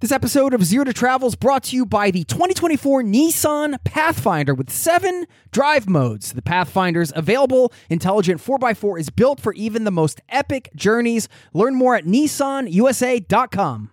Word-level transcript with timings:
This 0.00 0.12
episode 0.12 0.54
of 0.54 0.64
Zero 0.64 0.84
to 0.84 0.94
Travel 0.94 1.28
is 1.28 1.34
brought 1.34 1.64
to 1.64 1.76
you 1.76 1.84
by 1.84 2.10
the 2.10 2.24
2024 2.24 3.02
Nissan 3.02 3.76
Pathfinder 3.84 4.54
with 4.54 4.70
seven 4.70 5.26
drive 5.50 5.90
modes. 5.90 6.32
The 6.32 6.40
Pathfinder's 6.40 7.12
available 7.14 7.70
intelligent 7.90 8.40
4x4 8.40 8.98
is 8.98 9.10
built 9.10 9.40
for 9.40 9.52
even 9.52 9.84
the 9.84 9.90
most 9.90 10.22
epic 10.30 10.70
journeys. 10.74 11.28
Learn 11.52 11.74
more 11.74 11.96
at 11.96 12.06
nissanusa.com. 12.06 13.90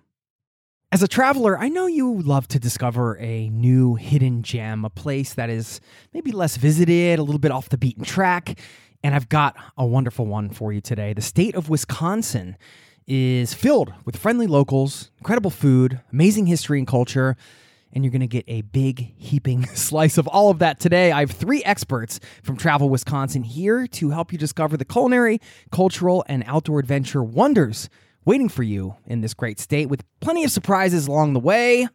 As 0.94 1.04
a 1.04 1.10
traveler, 1.10 1.60
I 1.60 1.68
know 1.68 1.88
you 1.88 2.22
love 2.22 2.48
to 2.48 2.60
discover 2.60 3.18
a 3.18 3.50
new 3.50 3.96
hidden 3.96 4.44
gem, 4.44 4.86
a 4.86 4.90
place 4.90 5.34
that 5.34 5.50
is 5.50 5.82
maybe 6.14 6.32
less 6.32 6.56
visited, 6.56 7.20
a 7.20 7.24
little 7.24 7.38
bit 7.38 7.52
off 7.52 7.68
the 7.68 7.78
beaten 7.78 8.06
track. 8.06 8.58
And 9.04 9.14
I've 9.14 9.28
got 9.28 9.58
a 9.76 9.86
wonderful 9.86 10.26
one 10.26 10.52
for 10.52 10.72
you 10.72 10.80
today. 10.80 11.12
The 11.12 11.22
state 11.22 11.54
of 11.54 11.68
Wisconsin 11.68 12.56
is 13.08 13.54
filled 13.54 13.94
with 14.06 14.18
friendly 14.18 14.48
locals, 14.48 15.12
incredible 15.18 15.50
food, 15.50 16.02
amazing 16.12 16.46
history 16.46 16.78
and 16.78 16.88
culture, 16.88 17.38
and 17.94 18.04
you're 18.04 18.12
going 18.12 18.20
to 18.20 18.28
get 18.28 18.44
a 18.48 18.62
big 18.62 19.14
heaping 19.18 19.66
slice 19.76 20.18
of 20.18 20.28
all 20.28 20.50
of 20.50 20.60
that 20.60 20.80
today. 20.80 21.12
I 21.12 21.22
have 21.22 21.32
three 21.32 21.64
experts 21.64 22.20
from 22.44 22.58
Travel 22.58 22.90
Wisconsin 22.90 23.44
here 23.44 23.88
to 23.88 24.10
help 24.10 24.32
you 24.34 24.38
discover 24.38 24.76
the 24.76 24.86
culinary, 24.86 25.40
cultural, 25.72 26.26
and 26.28 26.44
outdoor 26.46 26.80
adventure 26.80 27.24
wonders 27.24 27.90
waiting 28.26 28.50
for 28.50 28.64
you 28.64 28.96
in 29.06 29.22
this 29.22 29.34
great 29.34 29.58
state 29.60 29.88
with 29.88 30.04
plenty 30.20 30.44
of 30.44 30.52
surprises 30.52 31.08
along 31.08 31.32
the 31.32 31.40
way. 31.40 31.88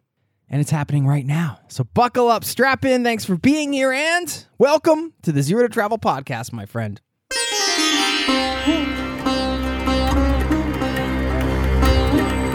And 0.49 0.61
it's 0.61 0.71
happening 0.71 1.07
right 1.07 1.25
now. 1.25 1.59
So 1.67 1.83
buckle 1.83 2.27
up, 2.27 2.43
strap 2.43 2.85
in. 2.85 3.03
Thanks 3.03 3.23
for 3.23 3.37
being 3.37 3.71
here, 3.73 3.91
and 3.91 4.45
welcome 4.57 5.13
to 5.23 5.31
the 5.31 5.41
Zero 5.41 5.63
to 5.63 5.69
Travel 5.69 5.97
podcast, 5.97 6.51
my 6.51 6.65
friend. 6.65 6.99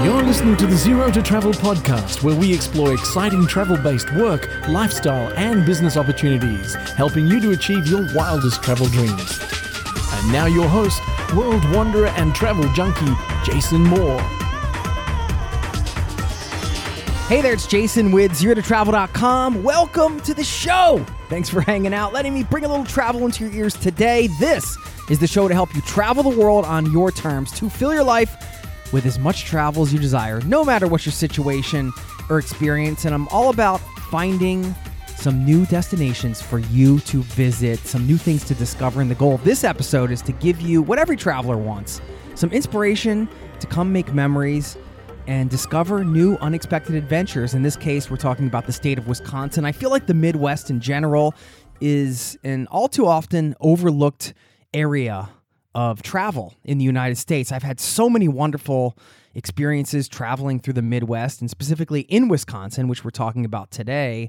You're 0.04 0.22
listening 0.22 0.56
to 0.58 0.66
the 0.68 0.76
Zero 0.76 1.10
to 1.10 1.20
Travel 1.20 1.50
podcast, 1.50 2.22
where 2.22 2.36
we 2.36 2.54
explore 2.54 2.94
exciting 2.94 3.48
travel 3.48 3.76
based 3.76 4.14
work, 4.14 4.48
lifestyle, 4.68 5.32
and 5.36 5.66
business 5.66 5.96
opportunities, 5.96 6.72
helping 6.92 7.26
you 7.26 7.40
to 7.40 7.50
achieve 7.50 7.88
your 7.88 8.06
wildest 8.14 8.62
travel 8.62 8.86
dreams. 8.86 9.40
And 10.12 10.32
now, 10.32 10.46
your 10.46 10.68
host, 10.68 11.02
world 11.34 11.68
wanderer 11.74 12.06
and 12.10 12.32
travel 12.32 12.72
junkie, 12.74 13.12
Jason 13.44 13.82
Moore. 13.82 14.20
Hey 17.26 17.42
there, 17.42 17.54
it's 17.54 17.66
Jason 17.66 18.12
with 18.12 18.36
Zero 18.36 18.54
to 18.54 18.62
ZeroToTravel.com. 18.62 19.64
Welcome 19.64 20.20
to 20.20 20.32
the 20.32 20.44
show. 20.44 21.04
Thanks 21.28 21.48
for 21.48 21.60
hanging 21.60 21.92
out, 21.92 22.12
letting 22.12 22.34
me 22.34 22.44
bring 22.44 22.64
a 22.64 22.68
little 22.68 22.86
travel 22.86 23.24
into 23.24 23.46
your 23.46 23.52
ears 23.52 23.74
today. 23.74 24.28
This 24.38 24.78
is 25.10 25.18
the 25.18 25.26
show 25.26 25.48
to 25.48 25.54
help 25.54 25.74
you 25.74 25.80
travel 25.80 26.22
the 26.22 26.38
world 26.38 26.64
on 26.66 26.92
your 26.92 27.10
terms, 27.10 27.50
to 27.58 27.68
fill 27.68 27.92
your 27.92 28.04
life 28.04 28.36
with 28.92 29.06
as 29.06 29.18
much 29.18 29.44
travel 29.44 29.82
as 29.82 29.92
you 29.92 29.98
desire, 29.98 30.40
no 30.42 30.64
matter 30.64 30.86
what 30.86 31.04
your 31.04 31.12
situation 31.12 31.92
or 32.28 32.38
experience. 32.38 33.04
And 33.04 33.14
I'm 33.14 33.28
all 33.28 33.50
about 33.50 33.78
finding 34.10 34.74
some 35.16 35.44
new 35.44 35.66
destinations 35.66 36.40
for 36.40 36.60
you 36.60 37.00
to 37.00 37.22
visit, 37.22 37.80
some 37.80 38.06
new 38.06 38.16
things 38.16 38.44
to 38.44 38.54
discover. 38.54 39.00
And 39.00 39.10
the 39.10 39.16
goal 39.16 39.34
of 39.34 39.44
this 39.44 39.64
episode 39.64 40.10
is 40.10 40.22
to 40.22 40.32
give 40.32 40.60
you 40.60 40.80
what 40.80 40.98
every 40.98 41.16
traveler 41.16 41.56
wants 41.56 42.00
some 42.34 42.52
inspiration 42.52 43.28
to 43.58 43.66
come 43.66 43.92
make 43.92 44.14
memories 44.14 44.76
and 45.26 45.50
discover 45.50 46.04
new 46.04 46.36
unexpected 46.36 46.94
adventures. 46.94 47.52
In 47.52 47.62
this 47.62 47.76
case, 47.76 48.08
we're 48.10 48.16
talking 48.16 48.46
about 48.46 48.66
the 48.66 48.72
state 48.72 48.96
of 48.96 49.08
Wisconsin. 49.08 49.64
I 49.64 49.72
feel 49.72 49.90
like 49.90 50.06
the 50.06 50.14
Midwest 50.14 50.70
in 50.70 50.80
general 50.80 51.34
is 51.80 52.38
an 52.44 52.66
all 52.68 52.88
too 52.88 53.06
often 53.06 53.54
overlooked 53.60 54.34
area 54.72 55.28
of 55.78 56.02
travel 56.02 56.54
in 56.64 56.76
the 56.78 56.84
United 56.84 57.14
States. 57.14 57.52
I've 57.52 57.62
had 57.62 57.78
so 57.78 58.10
many 58.10 58.26
wonderful 58.26 58.98
experiences 59.36 60.08
traveling 60.08 60.58
through 60.58 60.72
the 60.72 60.82
Midwest 60.82 61.40
and 61.40 61.48
specifically 61.48 62.00
in 62.00 62.26
Wisconsin, 62.26 62.88
which 62.88 63.04
we're 63.04 63.10
talking 63.10 63.44
about 63.44 63.70
today. 63.70 64.28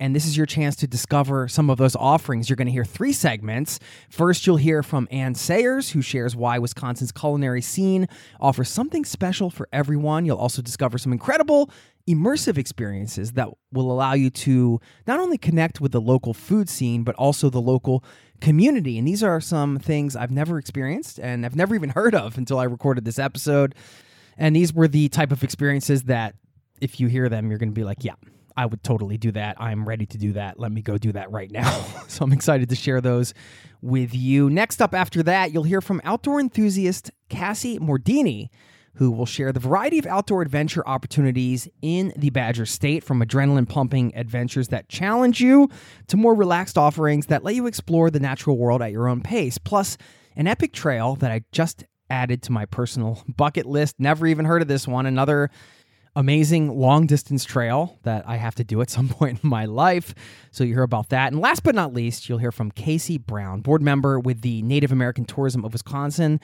And 0.00 0.12
this 0.12 0.26
is 0.26 0.36
your 0.36 0.44
chance 0.46 0.74
to 0.74 0.88
discover 0.88 1.46
some 1.46 1.70
of 1.70 1.78
those 1.78 1.94
offerings. 1.94 2.50
You're 2.50 2.56
going 2.56 2.66
to 2.66 2.72
hear 2.72 2.84
three 2.84 3.12
segments. 3.12 3.78
First, 4.10 4.44
you'll 4.44 4.56
hear 4.56 4.82
from 4.82 5.06
Anne 5.12 5.36
Sayers, 5.36 5.90
who 5.90 6.02
shares 6.02 6.34
why 6.34 6.58
Wisconsin's 6.58 7.12
culinary 7.12 7.62
scene 7.62 8.08
offers 8.40 8.68
something 8.68 9.04
special 9.04 9.50
for 9.50 9.68
everyone. 9.72 10.26
You'll 10.26 10.38
also 10.38 10.62
discover 10.62 10.98
some 10.98 11.12
incredible 11.12 11.70
immersive 12.08 12.58
experiences 12.58 13.32
that 13.32 13.48
will 13.70 13.92
allow 13.92 14.14
you 14.14 14.30
to 14.30 14.80
not 15.06 15.20
only 15.20 15.38
connect 15.38 15.80
with 15.80 15.92
the 15.92 16.00
local 16.00 16.34
food 16.34 16.68
scene, 16.68 17.04
but 17.04 17.14
also 17.16 17.50
the 17.50 17.60
local 17.60 18.02
community. 18.40 18.98
And 18.98 19.06
these 19.06 19.22
are 19.22 19.40
some 19.40 19.78
things 19.78 20.16
I've 20.16 20.30
never 20.30 20.58
experienced 20.58 21.18
and 21.18 21.44
I've 21.44 21.56
never 21.56 21.74
even 21.74 21.90
heard 21.90 22.14
of 22.14 22.38
until 22.38 22.58
I 22.58 22.64
recorded 22.64 23.04
this 23.04 23.18
episode. 23.18 23.74
And 24.36 24.54
these 24.54 24.72
were 24.72 24.88
the 24.88 25.08
type 25.08 25.32
of 25.32 25.42
experiences 25.42 26.04
that 26.04 26.34
if 26.80 27.00
you 27.00 27.08
hear 27.08 27.28
them, 27.28 27.50
you're 27.50 27.58
going 27.58 27.70
to 27.70 27.74
be 27.74 27.84
like, 27.84 28.04
yeah, 28.04 28.14
I 28.56 28.66
would 28.66 28.82
totally 28.82 29.18
do 29.18 29.32
that. 29.32 29.56
I'm 29.60 29.86
ready 29.86 30.06
to 30.06 30.18
do 30.18 30.32
that. 30.32 30.58
Let 30.58 30.72
me 30.72 30.82
go 30.82 30.98
do 30.98 31.12
that 31.12 31.30
right 31.30 31.50
now. 31.50 31.70
so 32.08 32.24
I'm 32.24 32.32
excited 32.32 32.68
to 32.68 32.76
share 32.76 33.00
those 33.00 33.34
with 33.82 34.14
you. 34.14 34.50
Next 34.50 34.80
up 34.82 34.94
after 34.94 35.22
that, 35.24 35.52
you'll 35.52 35.64
hear 35.64 35.80
from 35.80 36.00
outdoor 36.04 36.40
enthusiast 36.40 37.10
Cassie 37.28 37.78
Mordini 37.78 38.48
who 38.98 39.12
will 39.12 39.26
share 39.26 39.52
the 39.52 39.60
variety 39.60 39.96
of 39.98 40.06
outdoor 40.06 40.42
adventure 40.42 40.86
opportunities 40.86 41.68
in 41.82 42.12
the 42.16 42.30
Badger 42.30 42.66
State 42.66 43.04
from 43.04 43.22
adrenaline 43.22 43.68
pumping 43.68 44.12
adventures 44.16 44.68
that 44.68 44.88
challenge 44.88 45.40
you 45.40 45.70
to 46.08 46.16
more 46.16 46.34
relaxed 46.34 46.76
offerings 46.76 47.26
that 47.26 47.44
let 47.44 47.54
you 47.54 47.68
explore 47.68 48.10
the 48.10 48.18
natural 48.18 48.58
world 48.58 48.82
at 48.82 48.90
your 48.90 49.08
own 49.08 49.20
pace, 49.20 49.56
plus 49.56 49.96
an 50.34 50.48
epic 50.48 50.72
trail 50.72 51.14
that 51.14 51.30
I 51.30 51.42
just 51.52 51.84
added 52.10 52.42
to 52.42 52.52
my 52.52 52.66
personal 52.66 53.22
bucket 53.28 53.66
list. 53.66 53.94
Never 54.00 54.26
even 54.26 54.44
heard 54.44 54.62
of 54.62 54.68
this 54.68 54.88
one. 54.88 55.06
Another 55.06 55.48
amazing 56.18 56.76
long 56.76 57.06
distance 57.06 57.44
trail 57.44 57.96
that 58.02 58.28
I 58.28 58.36
have 58.36 58.56
to 58.56 58.64
do 58.64 58.80
at 58.80 58.90
some 58.96 59.08
point 59.08 59.38
in 59.42 59.48
my 59.48 59.64
life. 59.64 60.14
So 60.50 60.64
you 60.64 60.74
hear 60.74 60.82
about 60.82 61.10
that. 61.10 61.32
And 61.32 61.40
last 61.40 61.62
but 61.62 61.74
not 61.74 61.94
least, 61.94 62.28
you'll 62.28 62.38
hear 62.38 62.52
from 62.52 62.72
Casey 62.72 63.18
Brown, 63.18 63.60
board 63.60 63.80
member 63.80 64.18
with 64.18 64.42
the 64.42 64.60
Native 64.62 64.90
American 64.90 65.24
Tourism 65.24 65.64
of 65.64 65.72
Wisconsin 65.72 66.40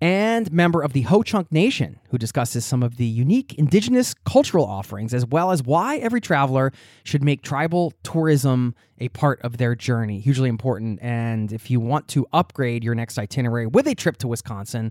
and 0.00 0.50
member 0.50 0.82
of 0.82 0.94
the 0.94 1.02
Ho 1.02 1.22
Chunk 1.22 1.52
Nation, 1.52 2.00
who 2.10 2.18
discusses 2.18 2.64
some 2.64 2.82
of 2.82 2.96
the 2.96 3.04
unique 3.04 3.54
indigenous 3.54 4.14
cultural 4.24 4.66
offerings, 4.66 5.14
as 5.14 5.24
well 5.24 5.52
as 5.52 5.62
why 5.62 5.98
every 5.98 6.20
traveler 6.20 6.72
should 7.04 7.22
make 7.22 7.42
tribal 7.42 7.92
tourism 8.02 8.74
a 8.98 9.08
part 9.10 9.40
of 9.42 9.58
their 9.58 9.76
journey. 9.76 10.18
Hugely 10.18 10.48
important. 10.48 10.98
And 11.00 11.52
if 11.52 11.70
you 11.70 11.78
want 11.78 12.08
to 12.08 12.26
upgrade 12.32 12.82
your 12.82 12.96
next 12.96 13.16
itinerary 13.16 13.68
with 13.68 13.86
a 13.86 13.94
trip 13.94 14.16
to 14.18 14.26
Wisconsin, 14.26 14.90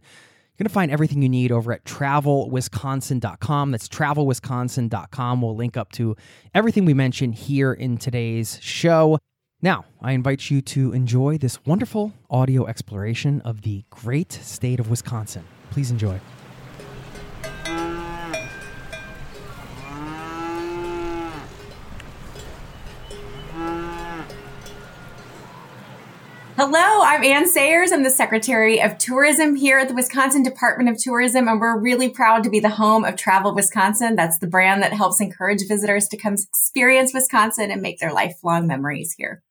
you're 0.54 0.64
going 0.64 0.70
to 0.70 0.74
find 0.74 0.92
everything 0.92 1.22
you 1.22 1.30
need 1.30 1.52
over 1.52 1.72
at 1.72 1.86
travelwisconsin.com. 1.86 3.72
That's 3.72 3.88
travelwisconsin.com. 3.88 5.42
We'll 5.42 5.56
link 5.56 5.78
up 5.78 5.92
to 5.94 6.16
everything 6.54 6.86
we 6.86 6.94
mentioned 6.94 7.36
here 7.36 7.74
in 7.74 7.98
today's 7.98 8.60
show. 8.62 9.18
Now, 9.62 9.86
I 10.02 10.12
invite 10.14 10.50
you 10.50 10.62
to 10.62 10.92
enjoy 10.92 11.38
this 11.38 11.64
wonderful 11.66 12.14
audio 12.30 12.66
exploration 12.66 13.42
of 13.42 13.62
the 13.62 13.86
great 13.90 14.32
state 14.34 14.80
of 14.80 14.90
Wisconsin. 14.90 15.44
Please 15.70 15.92
enjoy. 15.92 16.20
Hello, 26.64 27.02
I'm 27.02 27.24
Anne 27.24 27.48
Sayers. 27.48 27.92
I'm 27.92 28.04
the 28.04 28.12
Secretary 28.12 28.80
of 28.80 29.00
Tourism 29.00 29.56
here 29.56 29.80
at 29.80 29.88
the 29.88 29.96
Wisconsin 29.96 30.44
Department 30.44 30.92
of 30.92 30.98
Tourism, 31.02 31.48
and 31.48 31.60
we're 31.60 31.80
really 31.80 32.08
proud 32.08 32.44
to 32.44 32.52
be 32.52 32.60
the 32.60 32.70
home 32.70 33.04
of 33.04 33.16
Travel 33.16 33.56
Wisconsin. 33.56 34.16
That's 34.16 34.38
the 34.38 34.46
brand 34.46 34.84
that 34.84 34.94
helps 34.94 35.20
encourage 35.20 35.68
visitors 35.68 36.08
to 36.10 36.18
come 36.18 36.36
experience 36.36 37.16
Wisconsin 37.16 37.72
and 37.72 37.82
make 37.82 37.98
their 37.98 38.14
lifelong 38.14 38.68
memories 38.68 39.16
here. 39.18 39.42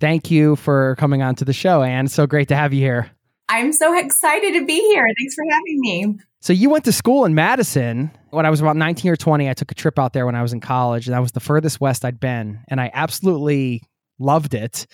Thank 0.00 0.28
you 0.28 0.56
for 0.56 0.96
coming 0.96 1.22
on 1.22 1.36
to 1.36 1.44
the 1.44 1.52
show, 1.52 1.84
Anne. 1.84 2.08
So 2.08 2.26
great 2.26 2.48
to 2.48 2.56
have 2.56 2.72
you 2.74 2.80
here. 2.80 3.12
I'm 3.48 3.72
so 3.72 3.96
excited 3.96 4.54
to 4.54 4.66
be 4.66 4.80
here. 4.80 5.06
Thanks 5.20 5.36
for 5.36 5.44
having 5.48 5.80
me. 5.80 6.18
So 6.40 6.52
you 6.52 6.68
went 6.68 6.84
to 6.86 6.92
school 6.92 7.26
in 7.26 7.36
Madison. 7.36 8.10
When 8.30 8.44
I 8.44 8.50
was 8.50 8.60
about 8.60 8.74
19 8.74 9.12
or 9.12 9.16
20, 9.16 9.48
I 9.48 9.54
took 9.54 9.70
a 9.70 9.76
trip 9.76 10.00
out 10.00 10.14
there 10.14 10.26
when 10.26 10.34
I 10.34 10.42
was 10.42 10.52
in 10.52 10.58
college, 10.58 11.06
and 11.06 11.14
that 11.14 11.22
was 11.22 11.30
the 11.30 11.38
furthest 11.38 11.80
west 11.80 12.04
I'd 12.04 12.18
been, 12.18 12.58
and 12.66 12.80
I 12.80 12.90
absolutely 12.92 13.84
loved 14.18 14.52
it. 14.52 14.88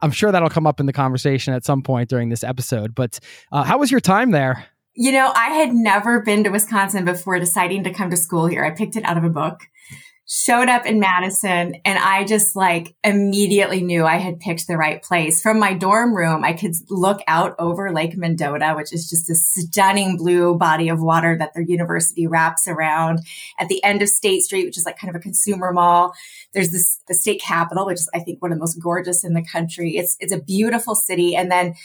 I'm 0.00 0.10
sure 0.10 0.30
that'll 0.30 0.50
come 0.50 0.66
up 0.66 0.80
in 0.80 0.86
the 0.86 0.92
conversation 0.92 1.54
at 1.54 1.64
some 1.64 1.82
point 1.82 2.08
during 2.08 2.28
this 2.28 2.44
episode. 2.44 2.94
But 2.94 3.18
uh, 3.52 3.64
how 3.64 3.78
was 3.78 3.90
your 3.90 4.00
time 4.00 4.30
there? 4.30 4.66
You 4.94 5.12
know, 5.12 5.32
I 5.34 5.50
had 5.50 5.74
never 5.74 6.22
been 6.22 6.44
to 6.44 6.50
Wisconsin 6.50 7.04
before 7.04 7.38
deciding 7.38 7.84
to 7.84 7.92
come 7.92 8.10
to 8.10 8.16
school 8.16 8.46
here. 8.46 8.64
I 8.64 8.70
picked 8.70 8.96
it 8.96 9.04
out 9.04 9.18
of 9.18 9.24
a 9.24 9.30
book 9.30 9.60
showed 10.28 10.68
up 10.68 10.84
in 10.86 10.98
Madison 10.98 11.76
and 11.84 11.98
I 12.00 12.24
just 12.24 12.56
like 12.56 12.96
immediately 13.04 13.80
knew 13.80 14.04
I 14.04 14.16
had 14.16 14.40
picked 14.40 14.66
the 14.66 14.76
right 14.76 15.00
place. 15.00 15.40
From 15.40 15.60
my 15.60 15.72
dorm 15.72 16.16
room, 16.16 16.44
I 16.44 16.52
could 16.52 16.74
look 16.90 17.20
out 17.28 17.54
over 17.60 17.92
Lake 17.92 18.16
Mendota, 18.16 18.74
which 18.76 18.92
is 18.92 19.08
just 19.08 19.30
a 19.30 19.36
stunning 19.36 20.16
blue 20.16 20.56
body 20.56 20.88
of 20.88 21.00
water 21.00 21.38
that 21.38 21.54
the 21.54 21.64
university 21.64 22.26
wraps 22.26 22.66
around 22.66 23.20
at 23.60 23.68
the 23.68 23.82
end 23.84 24.02
of 24.02 24.08
State 24.08 24.42
Street, 24.42 24.64
which 24.64 24.76
is 24.76 24.84
like 24.84 24.98
kind 24.98 25.14
of 25.14 25.16
a 25.16 25.22
consumer 25.22 25.72
mall. 25.72 26.12
There's 26.52 26.72
this, 26.72 27.00
the 27.06 27.14
state 27.14 27.40
capitol, 27.40 27.86
which 27.86 27.98
is 27.98 28.10
I 28.12 28.18
think 28.18 28.42
one 28.42 28.50
of 28.50 28.58
the 28.58 28.62
most 28.62 28.82
gorgeous 28.82 29.22
in 29.22 29.34
the 29.34 29.44
country. 29.44 29.96
It's, 29.96 30.16
it's 30.18 30.34
a 30.34 30.42
beautiful 30.42 30.96
city. 30.96 31.36
And 31.36 31.52
then, 31.52 31.76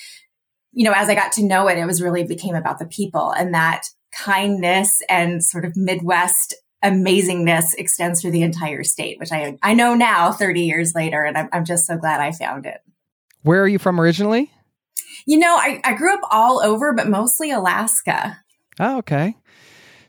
you 0.72 0.84
know, 0.84 0.94
as 0.96 1.10
I 1.10 1.16
got 1.16 1.32
to 1.34 1.44
know 1.44 1.68
it, 1.68 1.78
it 1.78 1.86
was 1.86 2.02
really 2.02 2.24
became 2.24 2.56
about 2.56 2.80
the 2.80 2.88
people 2.88 3.30
and 3.32 3.54
that 3.54 3.84
kindness 4.12 5.04
and 5.08 5.44
sort 5.44 5.64
of 5.64 5.78
Midwest 5.78 6.56
amazingness 6.84 7.74
extends 7.78 8.22
through 8.22 8.32
the 8.32 8.42
entire 8.42 8.84
state, 8.84 9.20
which 9.20 9.32
I 9.32 9.58
I 9.62 9.74
know 9.74 9.94
now, 9.94 10.32
30 10.32 10.62
years 10.62 10.94
later, 10.96 11.24
and 11.24 11.38
I'm, 11.38 11.50
I'm 11.54 11.66
just 11.66 11.86
so 11.86 11.98
glad 11.98 12.20
I 12.20 12.32
found 12.32 12.66
it. 12.66 12.82
Where 13.44 13.62
are 13.62 13.68
you 13.68 13.80
from 13.80 14.00
originally? 14.00 14.52
You 15.26 15.40
know, 15.40 15.56
I, 15.56 15.82
I 15.84 15.94
grew 15.94 16.14
up 16.14 16.22
all 16.32 16.62
over, 16.64 16.94
but 16.94 17.08
mostly 17.08 17.52
Alaska. 17.52 18.40
Oh, 18.80 18.98
okay. 19.00 19.36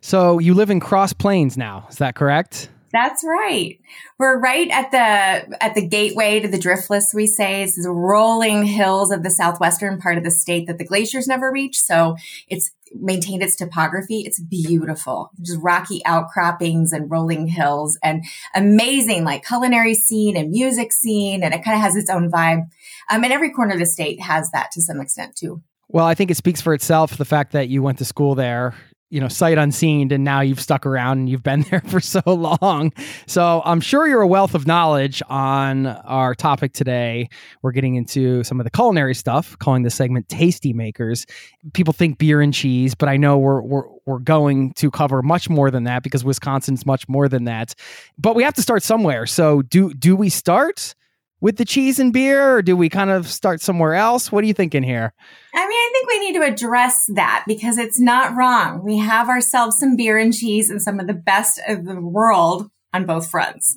So 0.00 0.38
you 0.38 0.54
live 0.54 0.70
in 0.70 0.80
Cross 0.80 1.14
Plains 1.14 1.56
now, 1.56 1.86
is 1.90 1.98
that 1.98 2.14
correct? 2.14 2.70
That's 2.92 3.24
right. 3.24 3.78
We're 4.18 4.38
right 4.38 4.68
at 4.70 4.90
the 4.90 5.62
at 5.62 5.74
the 5.74 5.86
gateway 5.86 6.40
to 6.40 6.48
the 6.48 6.58
driftless. 6.58 7.14
We 7.14 7.26
say 7.26 7.62
it's 7.62 7.82
the 7.82 7.90
rolling 7.90 8.64
hills 8.64 9.10
of 9.10 9.22
the 9.22 9.30
southwestern 9.30 9.98
part 9.98 10.18
of 10.18 10.24
the 10.24 10.30
state 10.30 10.66
that 10.66 10.76
the 10.76 10.84
glaciers 10.84 11.26
never 11.26 11.50
reach. 11.50 11.78
So 11.80 12.16
it's 12.48 12.70
maintained 12.94 13.42
its 13.42 13.56
topography. 13.56 14.20
It's 14.26 14.38
beautiful, 14.38 15.30
just 15.40 15.58
rocky 15.62 16.04
outcroppings 16.04 16.92
and 16.92 17.10
rolling 17.10 17.46
hills 17.46 17.98
and 18.02 18.24
amazing 18.54 19.24
like 19.24 19.46
culinary 19.46 19.94
scene 19.94 20.36
and 20.36 20.50
music 20.50 20.92
scene. 20.92 21.42
And 21.42 21.54
it 21.54 21.64
kind 21.64 21.76
of 21.76 21.82
has 21.82 21.96
its 21.96 22.10
own 22.10 22.30
vibe. 22.30 22.68
Um, 23.10 23.24
and 23.24 23.32
every 23.32 23.50
corner 23.50 23.72
of 23.72 23.80
the 23.80 23.86
state 23.86 24.20
has 24.20 24.50
that 24.50 24.70
to 24.72 24.82
some 24.82 25.00
extent 25.00 25.34
too. 25.34 25.62
Well, 25.88 26.06
I 26.06 26.14
think 26.14 26.30
it 26.30 26.36
speaks 26.36 26.60
for 26.60 26.74
itself 26.74 27.16
the 27.16 27.24
fact 27.24 27.52
that 27.52 27.68
you 27.68 27.82
went 27.82 27.98
to 27.98 28.04
school 28.04 28.34
there 28.34 28.74
you 29.12 29.20
know, 29.20 29.28
sight 29.28 29.58
unseen, 29.58 30.10
and 30.10 30.24
now 30.24 30.40
you've 30.40 30.58
stuck 30.58 30.86
around 30.86 31.18
and 31.18 31.28
you've 31.28 31.42
been 31.42 31.60
there 31.70 31.82
for 31.82 32.00
so 32.00 32.22
long. 32.26 32.92
So 33.26 33.60
I'm 33.66 33.82
sure 33.82 34.08
you're 34.08 34.22
a 34.22 34.26
wealth 34.26 34.54
of 34.54 34.66
knowledge 34.66 35.22
on 35.28 35.86
our 35.86 36.34
topic 36.34 36.72
today. 36.72 37.28
We're 37.60 37.72
getting 37.72 37.96
into 37.96 38.42
some 38.42 38.58
of 38.58 38.64
the 38.64 38.70
culinary 38.70 39.14
stuff, 39.14 39.56
calling 39.58 39.82
this 39.82 39.94
segment 39.94 40.30
Tasty 40.30 40.72
Makers. 40.72 41.26
People 41.74 41.92
think 41.92 42.16
beer 42.16 42.40
and 42.40 42.54
cheese, 42.54 42.94
but 42.94 43.10
I 43.10 43.18
know 43.18 43.36
we're 43.36 43.60
we're 43.60 43.84
we're 44.06 44.18
going 44.18 44.72
to 44.74 44.90
cover 44.90 45.20
much 45.20 45.50
more 45.50 45.70
than 45.70 45.84
that 45.84 46.02
because 46.02 46.24
Wisconsin's 46.24 46.86
much 46.86 47.06
more 47.06 47.28
than 47.28 47.44
that. 47.44 47.74
But 48.16 48.34
we 48.34 48.42
have 48.42 48.54
to 48.54 48.62
start 48.62 48.82
somewhere. 48.82 49.26
So 49.26 49.60
do 49.60 49.92
do 49.92 50.16
we 50.16 50.30
start? 50.30 50.94
With 51.42 51.56
the 51.56 51.64
cheese 51.64 51.98
and 51.98 52.12
beer, 52.12 52.54
or 52.54 52.62
do 52.62 52.76
we 52.76 52.88
kind 52.88 53.10
of 53.10 53.28
start 53.28 53.60
somewhere 53.60 53.94
else? 53.94 54.30
What 54.30 54.44
are 54.44 54.46
you 54.46 54.54
thinking 54.54 54.84
here? 54.84 55.12
I 55.52 55.58
mean, 55.58 55.76
I 55.76 55.90
think 55.92 56.08
we 56.08 56.20
need 56.20 56.38
to 56.38 56.46
address 56.46 57.04
that 57.14 57.42
because 57.48 57.78
it's 57.78 57.98
not 57.98 58.36
wrong. 58.36 58.84
We 58.84 58.98
have 58.98 59.28
ourselves 59.28 59.76
some 59.76 59.96
beer 59.96 60.16
and 60.16 60.32
cheese 60.32 60.70
and 60.70 60.80
some 60.80 61.00
of 61.00 61.08
the 61.08 61.14
best 61.14 61.60
of 61.66 61.84
the 61.84 62.00
world 62.00 62.70
on 62.94 63.06
both 63.06 63.28
fronts. 63.28 63.76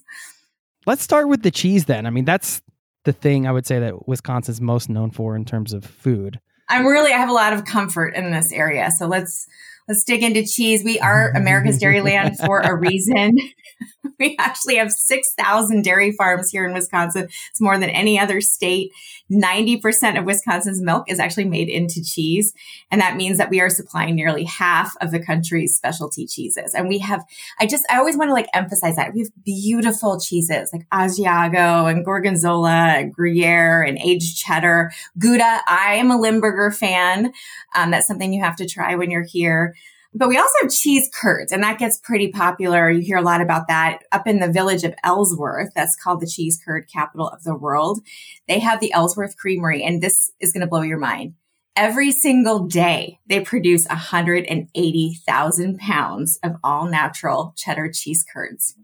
Let's 0.86 1.02
start 1.02 1.28
with 1.28 1.42
the 1.42 1.50
cheese 1.50 1.86
then. 1.86 2.06
I 2.06 2.12
mean, 2.12 2.24
that's 2.24 2.62
the 3.04 3.14
thing 3.14 3.48
I 3.48 3.52
would 3.52 3.66
say 3.66 3.80
that 3.80 4.08
Wisconsin's 4.08 4.62
most 4.62 4.88
known 4.88 5.10
for 5.10 5.36
in 5.36 5.44
terms 5.44 5.74
of 5.74 5.84
food. 5.84 6.40
I'm 6.70 6.86
really 6.86 7.14
I 7.14 7.18
have 7.18 7.30
a 7.30 7.34
lot 7.34 7.54
of 7.54 7.66
comfort 7.66 8.14
in 8.16 8.32
this 8.32 8.52
area. 8.52 8.92
So 8.92 9.08
let's 9.08 9.48
let's 9.88 10.04
dig 10.04 10.24
into 10.24 10.46
cheese. 10.46 10.84
We 10.84 11.00
are 11.00 11.32
America's 11.36 11.80
Dairyland 11.80 12.38
for 12.38 12.60
a 12.60 12.76
reason. 12.76 13.38
we 14.20 14.36
actually 14.40 14.76
have 14.78 14.92
6,000 14.92 15.84
dairy 15.84 16.12
farms 16.12 16.50
here 16.52 16.66
in 16.66 16.74
Wisconsin. 16.74 17.28
It's 17.50 17.62
more 17.62 17.78
than 17.78 17.90
any 17.90 18.20
other 18.20 18.42
state. 18.42 18.92
90% 19.32 20.20
of 20.20 20.26
Wisconsin's 20.26 20.82
milk 20.82 21.10
is 21.10 21.20
actually 21.20 21.46
made 21.46 21.68
into 21.68 22.04
cheese. 22.04 22.54
And 22.92 23.02
that 23.02 23.16
means 23.16 23.38
that 23.38 23.50
we 23.50 23.60
are 23.60 23.70
supplying 23.70 24.16
nearly 24.16 24.44
half 24.44 24.96
of 25.02 25.12
the 25.12 25.20
country's 25.20 25.76
specialty 25.76 26.28
cheeses. 26.28 26.74
And 26.76 26.88
we 26.88 27.00
have, 27.00 27.24
I 27.60 27.66
just, 27.66 27.86
I 27.90 27.98
always 27.98 28.18
want 28.18 28.30
to 28.30 28.34
like 28.34 28.48
emphasize 28.54 28.96
that 28.98 29.14
we 29.14 29.22
have 29.22 29.44
beautiful 29.44 30.20
cheeses 30.20 30.72
like 30.72 30.88
Asiago 30.90 31.90
and 31.90 32.06
Gorgonzola 32.06 32.70
and 32.70 33.14
Gruyere 33.14 33.82
and 33.84 33.98
aged 33.98 34.38
cheddar, 34.38 34.92
Gouda. 35.18 35.62
I 35.68 35.96
am 35.96 36.12
a 36.12 36.20
Limburger 36.20 36.72
fan. 36.72 37.34
Um, 37.76 37.92
that's 37.92 38.08
something 38.08 38.32
you 38.32 38.44
have 38.44 38.58
to 38.58 38.68
try 38.68 38.96
when 38.96 39.10
you're 39.10 39.24
here. 39.24 39.76
But 40.18 40.30
we 40.30 40.38
also 40.38 40.54
have 40.62 40.72
cheese 40.72 41.10
curds, 41.14 41.52
and 41.52 41.62
that 41.64 41.78
gets 41.78 41.98
pretty 41.98 42.30
popular. 42.32 42.90
You 42.90 43.02
hear 43.02 43.18
a 43.18 43.22
lot 43.22 43.42
about 43.42 43.68
that 43.68 44.00
up 44.14 44.26
in 44.28 44.40
the 44.40 44.52
village 44.52 44.86
of 44.86 44.96
Ellsworth. 45.04 45.74
That's 45.76 45.98
called 45.98 46.22
the 46.22 46.28
cheese 46.28 46.58
curd 46.64 46.88
capital 46.92 47.28
of 47.28 47.44
the 47.44 47.56
world. 47.56 48.00
They 48.48 48.60
have 48.60 48.80
the 48.80 48.94
Ellsworth 48.94 49.36
Creamery, 49.36 49.84
and 49.84 50.02
this 50.02 50.32
is 50.40 50.54
going 50.54 50.62
to 50.62 50.68
blow 50.68 50.84
your 50.84 51.00
mind. 51.00 51.34
Every 51.76 52.14
single 52.14 52.60
day, 52.68 53.20
they 53.28 53.42
produce 53.42 53.86
180,000 53.88 55.78
pounds 55.80 56.40
of 56.42 56.54
all 56.64 56.86
natural 56.86 57.54
cheddar 57.58 57.92
cheese 57.92 58.24
curds. 58.32 58.76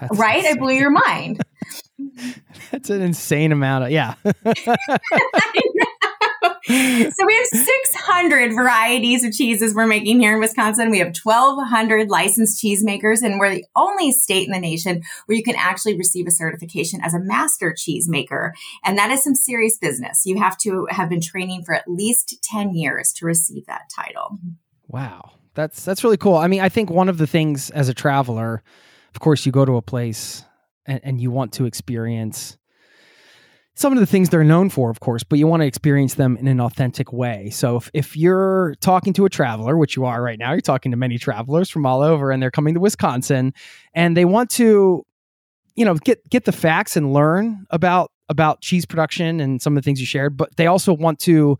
That's 0.00 0.18
right? 0.18 0.38
Insane. 0.38 0.56
I 0.56 0.58
blew 0.58 0.72
your 0.72 0.90
mind. 0.90 1.42
That's 2.70 2.88
an 2.90 3.02
insane 3.02 3.52
amount 3.52 3.84
of, 3.84 3.90
yeah. 3.90 4.14
so 7.10 7.26
we 7.26 7.34
have 7.36 7.46
600 7.46 8.54
varieties 8.54 9.24
of 9.24 9.32
cheeses 9.32 9.74
we're 9.74 9.86
making 9.86 10.20
here 10.20 10.34
in 10.34 10.40
Wisconsin. 10.40 10.90
We 10.90 10.98
have 10.98 11.14
1,200 11.22 12.08
licensed 12.08 12.62
cheesemakers, 12.62 13.22
and 13.22 13.38
we're 13.38 13.54
the 13.54 13.64
only 13.74 14.12
state 14.12 14.46
in 14.46 14.52
the 14.52 14.60
nation 14.60 15.02
where 15.26 15.36
you 15.36 15.42
can 15.42 15.56
actually 15.56 15.96
receive 15.96 16.26
a 16.26 16.30
certification 16.30 17.00
as 17.02 17.14
a 17.14 17.20
master 17.20 17.74
cheesemaker. 17.76 18.52
And 18.84 18.98
that 18.98 19.10
is 19.10 19.24
some 19.24 19.34
serious 19.34 19.78
business. 19.78 20.26
You 20.26 20.38
have 20.38 20.58
to 20.58 20.86
have 20.90 21.08
been 21.08 21.20
training 21.20 21.64
for 21.64 21.74
at 21.74 21.88
least 21.88 22.42
10 22.42 22.74
years 22.74 23.12
to 23.14 23.26
receive 23.26 23.66
that 23.66 23.90
title. 23.94 24.38
Wow. 24.88 25.32
That's 25.54 25.84
that's 25.84 26.04
really 26.04 26.18
cool. 26.18 26.36
I 26.36 26.48
mean, 26.48 26.60
I 26.60 26.68
think 26.68 26.90
one 26.90 27.08
of 27.08 27.18
the 27.18 27.26
things 27.26 27.70
as 27.70 27.88
a 27.88 27.94
traveler, 27.94 28.62
of 29.14 29.20
course, 29.20 29.46
you 29.46 29.52
go 29.52 29.64
to 29.64 29.76
a 29.76 29.82
place 29.82 30.44
and, 30.84 31.00
and 31.02 31.20
you 31.20 31.30
want 31.30 31.54
to 31.54 31.64
experience 31.64 32.58
some 33.76 33.92
of 33.92 33.98
the 33.98 34.06
things 34.06 34.30
they're 34.30 34.42
known 34.42 34.70
for, 34.70 34.88
of 34.88 35.00
course, 35.00 35.22
but 35.22 35.38
you 35.38 35.46
want 35.46 35.60
to 35.60 35.66
experience 35.66 36.14
them 36.14 36.38
in 36.38 36.48
an 36.48 36.60
authentic 36.60 37.12
way. 37.12 37.50
So 37.50 37.76
if, 37.76 37.90
if 37.92 38.16
you're 38.16 38.74
talking 38.80 39.12
to 39.12 39.26
a 39.26 39.30
traveler, 39.30 39.76
which 39.76 39.96
you 39.96 40.06
are 40.06 40.22
right 40.22 40.38
now, 40.38 40.52
you're 40.52 40.62
talking 40.62 40.90
to 40.92 40.96
many 40.96 41.18
travelers 41.18 41.68
from 41.68 41.84
all 41.84 42.00
over 42.00 42.30
and 42.30 42.42
they're 42.42 42.50
coming 42.50 42.72
to 42.72 42.80
Wisconsin 42.80 43.52
and 43.92 44.16
they 44.16 44.24
want 44.24 44.50
to, 44.52 45.04
you 45.74 45.84
know, 45.84 45.94
get 45.94 46.26
get 46.30 46.46
the 46.46 46.52
facts 46.52 46.96
and 46.96 47.12
learn 47.12 47.66
about 47.70 48.10
about 48.30 48.62
cheese 48.62 48.86
production 48.86 49.40
and 49.40 49.60
some 49.60 49.76
of 49.76 49.82
the 49.82 49.86
things 49.86 50.00
you 50.00 50.06
shared, 50.06 50.38
but 50.38 50.56
they 50.56 50.66
also 50.66 50.94
want 50.94 51.18
to 51.20 51.58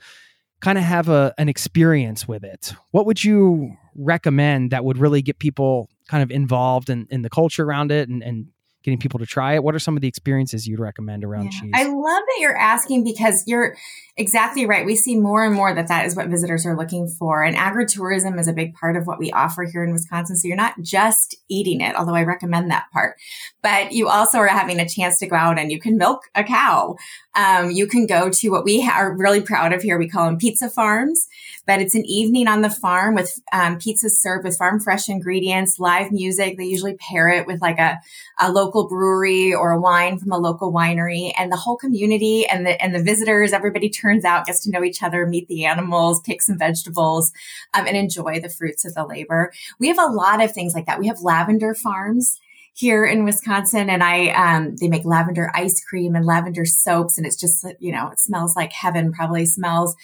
kind 0.60 0.78
of 0.78 0.84
have 0.84 1.10
a 1.10 1.34
an 1.36 1.50
experience 1.50 2.26
with 2.26 2.44
it. 2.44 2.72
What 2.92 3.04
would 3.04 3.22
you 3.22 3.76
recommend 3.94 4.70
that 4.70 4.86
would 4.86 4.96
really 4.96 5.20
get 5.20 5.38
people 5.38 5.90
kind 6.08 6.22
of 6.22 6.30
involved 6.30 6.88
in, 6.88 7.06
in 7.10 7.22
the 7.22 7.30
culture 7.30 7.64
around 7.64 7.92
it 7.92 8.08
and, 8.08 8.22
and 8.22 8.46
getting 8.86 8.98
people 8.98 9.18
to 9.18 9.26
try 9.26 9.54
it? 9.54 9.64
What 9.64 9.74
are 9.74 9.78
some 9.78 9.96
of 9.96 10.00
the 10.00 10.08
experiences 10.08 10.66
you'd 10.66 10.80
recommend 10.80 11.24
around 11.24 11.52
yeah. 11.52 11.60
cheese? 11.60 11.72
I 11.74 11.84
love 11.84 12.22
that 12.26 12.36
you're 12.38 12.56
asking 12.56 13.04
because 13.04 13.42
you're 13.46 13.76
exactly 14.16 14.64
right. 14.64 14.86
We 14.86 14.94
see 14.96 15.18
more 15.18 15.44
and 15.44 15.54
more 15.54 15.74
that 15.74 15.88
that 15.88 16.06
is 16.06 16.16
what 16.16 16.28
visitors 16.28 16.64
are 16.64 16.76
looking 16.76 17.08
for. 17.08 17.42
And 17.42 17.56
agritourism 17.56 18.38
is 18.38 18.48
a 18.48 18.52
big 18.52 18.74
part 18.74 18.96
of 18.96 19.06
what 19.06 19.18
we 19.18 19.32
offer 19.32 19.64
here 19.64 19.84
in 19.84 19.92
Wisconsin. 19.92 20.36
So 20.36 20.48
you're 20.48 20.56
not 20.56 20.80
just 20.80 21.36
eating 21.48 21.80
it, 21.80 21.96
although 21.96 22.14
I 22.14 22.22
recommend 22.22 22.70
that 22.70 22.86
part, 22.92 23.16
but 23.60 23.92
you 23.92 24.08
also 24.08 24.38
are 24.38 24.46
having 24.46 24.78
a 24.78 24.88
chance 24.88 25.18
to 25.18 25.26
go 25.26 25.36
out 25.36 25.58
and 25.58 25.70
you 25.70 25.80
can 25.80 25.98
milk 25.98 26.30
a 26.34 26.44
cow. 26.44 26.96
Um, 27.34 27.72
you 27.72 27.86
can 27.86 28.06
go 28.06 28.30
to 28.30 28.48
what 28.50 28.64
we 28.64 28.88
are 28.88 29.14
really 29.14 29.42
proud 29.42 29.72
of 29.72 29.82
here. 29.82 29.98
We 29.98 30.08
call 30.08 30.26
them 30.26 30.38
pizza 30.38 30.70
farms 30.70 31.26
but 31.66 31.80
it's 31.80 31.94
an 31.94 32.04
evening 32.06 32.48
on 32.48 32.62
the 32.62 32.70
farm 32.70 33.14
with 33.14 33.40
um, 33.52 33.78
pizzas 33.78 34.12
served 34.12 34.44
with 34.44 34.56
farm 34.56 34.80
fresh 34.80 35.08
ingredients, 35.08 35.78
live 35.78 36.12
music. 36.12 36.56
They 36.56 36.64
usually 36.64 36.94
pair 36.94 37.28
it 37.28 37.46
with 37.46 37.60
like 37.60 37.78
a, 37.78 37.98
a 38.38 38.52
local 38.52 38.88
brewery 38.88 39.52
or 39.52 39.72
a 39.72 39.80
wine 39.80 40.18
from 40.18 40.32
a 40.32 40.38
local 40.38 40.72
winery, 40.72 41.32
and 41.36 41.50
the 41.50 41.56
whole 41.56 41.76
community 41.76 42.46
and 42.46 42.64
the 42.64 42.80
and 42.82 42.94
the 42.94 43.02
visitors, 43.02 43.52
everybody 43.52 43.90
turns 43.90 44.24
out, 44.24 44.46
gets 44.46 44.62
to 44.64 44.70
know 44.70 44.84
each 44.84 45.02
other, 45.02 45.26
meet 45.26 45.48
the 45.48 45.64
animals, 45.64 46.20
pick 46.22 46.40
some 46.40 46.58
vegetables, 46.58 47.32
um, 47.74 47.86
and 47.86 47.96
enjoy 47.96 48.40
the 48.40 48.48
fruits 48.48 48.84
of 48.84 48.94
the 48.94 49.04
labor. 49.04 49.52
We 49.78 49.88
have 49.88 49.98
a 49.98 50.06
lot 50.06 50.42
of 50.42 50.52
things 50.52 50.74
like 50.74 50.86
that. 50.86 51.00
We 51.00 51.08
have 51.08 51.20
lavender 51.20 51.74
farms 51.74 52.40
here 52.76 53.06
in 53.06 53.24
Wisconsin 53.24 53.88
and 53.88 54.04
I, 54.04 54.28
um, 54.28 54.76
they 54.76 54.88
make 54.88 55.06
lavender 55.06 55.50
ice 55.54 55.82
cream 55.82 56.14
and 56.14 56.26
lavender 56.26 56.66
soaps 56.66 57.16
and 57.16 57.26
it's 57.26 57.36
just, 57.36 57.64
you 57.80 57.90
know, 57.90 58.08
it 58.08 58.20
smells 58.20 58.54
like 58.54 58.70
heaven 58.70 59.14
probably 59.14 59.46
smells 59.46 59.96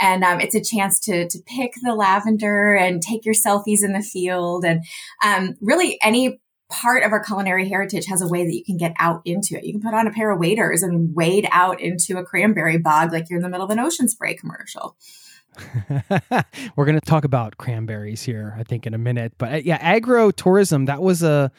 And 0.00 0.24
um, 0.24 0.40
it's 0.40 0.54
a 0.54 0.62
chance 0.62 0.98
to 1.00 1.28
to 1.28 1.38
pick 1.46 1.74
the 1.82 1.94
lavender 1.94 2.74
and 2.74 3.02
take 3.02 3.24
your 3.24 3.34
selfies 3.34 3.84
in 3.84 3.92
the 3.92 4.02
field, 4.02 4.64
and 4.64 4.84
um, 5.22 5.56
really 5.60 5.98
any 6.02 6.40
part 6.70 7.02
of 7.02 7.12
our 7.12 7.22
culinary 7.22 7.68
heritage 7.68 8.06
has 8.06 8.22
a 8.22 8.28
way 8.28 8.44
that 8.44 8.54
you 8.54 8.64
can 8.64 8.76
get 8.76 8.94
out 8.98 9.20
into 9.24 9.56
it. 9.56 9.64
You 9.64 9.72
can 9.72 9.82
put 9.82 9.92
on 9.92 10.06
a 10.06 10.12
pair 10.12 10.30
of 10.30 10.38
waders 10.38 10.82
and 10.82 11.14
wade 11.14 11.48
out 11.50 11.80
into 11.80 12.16
a 12.16 12.24
cranberry 12.24 12.78
bog 12.78 13.12
like 13.12 13.28
you're 13.28 13.38
in 13.38 13.42
the 13.42 13.48
middle 13.48 13.64
of 13.64 13.70
an 13.70 13.80
ocean 13.80 14.08
spray 14.08 14.34
commercial. 14.34 14.96
We're 16.76 16.84
going 16.84 16.98
to 16.98 17.04
talk 17.04 17.24
about 17.24 17.58
cranberries 17.58 18.22
here, 18.22 18.54
I 18.56 18.62
think, 18.62 18.86
in 18.86 18.94
a 18.94 18.98
minute. 18.98 19.34
But 19.36 19.52
uh, 19.52 19.56
yeah, 19.56 19.78
agro 19.80 20.30
tourism, 20.30 20.86
that 20.86 21.02
was 21.02 21.22
a 21.22 21.50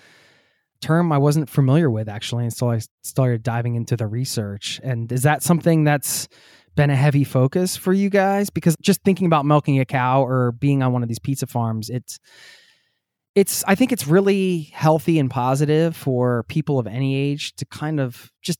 term 0.79 1.11
I 1.11 1.17
wasn't 1.17 1.49
familiar 1.49 1.89
with 1.89 2.09
actually 2.09 2.45
until 2.45 2.69
I 2.69 2.79
started 3.03 3.43
diving 3.43 3.75
into 3.75 3.95
the 3.97 4.07
research. 4.07 4.79
And 4.83 5.11
is 5.11 5.23
that 5.23 5.43
something 5.43 5.83
that's 5.83 6.27
been 6.75 6.89
a 6.89 6.95
heavy 6.95 7.23
focus 7.23 7.77
for 7.77 7.93
you 7.93 8.09
guys? 8.09 8.49
Because 8.49 8.75
just 8.81 9.01
thinking 9.03 9.27
about 9.27 9.45
milking 9.45 9.79
a 9.79 9.85
cow 9.85 10.23
or 10.23 10.51
being 10.51 10.83
on 10.83 10.93
one 10.93 11.03
of 11.03 11.09
these 11.09 11.19
pizza 11.19 11.47
farms, 11.47 11.89
it's 11.89 12.19
it's 13.35 13.63
I 13.65 13.75
think 13.75 13.91
it's 13.91 14.07
really 14.07 14.69
healthy 14.73 15.19
and 15.19 15.29
positive 15.29 15.95
for 15.95 16.43
people 16.43 16.79
of 16.79 16.87
any 16.87 17.15
age 17.15 17.55
to 17.55 17.65
kind 17.65 17.99
of 17.99 18.31
just 18.41 18.59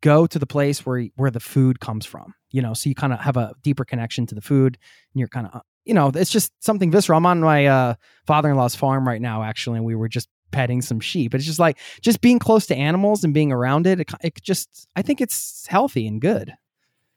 go 0.00 0.26
to 0.26 0.38
the 0.38 0.46
place 0.46 0.84
where 0.84 1.06
where 1.16 1.30
the 1.30 1.40
food 1.40 1.80
comes 1.80 2.06
from. 2.06 2.34
You 2.50 2.62
know, 2.62 2.74
so 2.74 2.88
you 2.88 2.94
kind 2.94 3.12
of 3.12 3.20
have 3.20 3.36
a 3.36 3.54
deeper 3.62 3.84
connection 3.84 4.26
to 4.26 4.34
the 4.34 4.42
food, 4.42 4.78
and 5.14 5.18
you're 5.20 5.28
kind 5.28 5.48
of 5.52 5.62
you 5.84 5.94
know 5.94 6.10
it's 6.14 6.30
just 6.30 6.52
something 6.60 6.90
visceral. 6.90 7.16
I'm 7.16 7.26
on 7.26 7.40
my 7.40 7.66
uh, 7.66 7.94
father-in-law's 8.26 8.74
farm 8.74 9.06
right 9.06 9.20
now, 9.20 9.42
actually, 9.42 9.78
and 9.78 9.86
we 9.86 9.94
were 9.94 10.08
just 10.08 10.28
petting 10.50 10.82
some 10.82 11.00
sheep. 11.00 11.34
It's 11.34 11.46
just 11.46 11.58
like 11.58 11.78
just 12.02 12.20
being 12.20 12.38
close 12.38 12.66
to 12.66 12.76
animals 12.76 13.24
and 13.24 13.32
being 13.32 13.50
around 13.50 13.86
it. 13.86 14.00
It, 14.00 14.12
it 14.22 14.42
just 14.42 14.86
I 14.94 15.02
think 15.02 15.20
it's 15.20 15.66
healthy 15.66 16.06
and 16.06 16.20
good. 16.20 16.52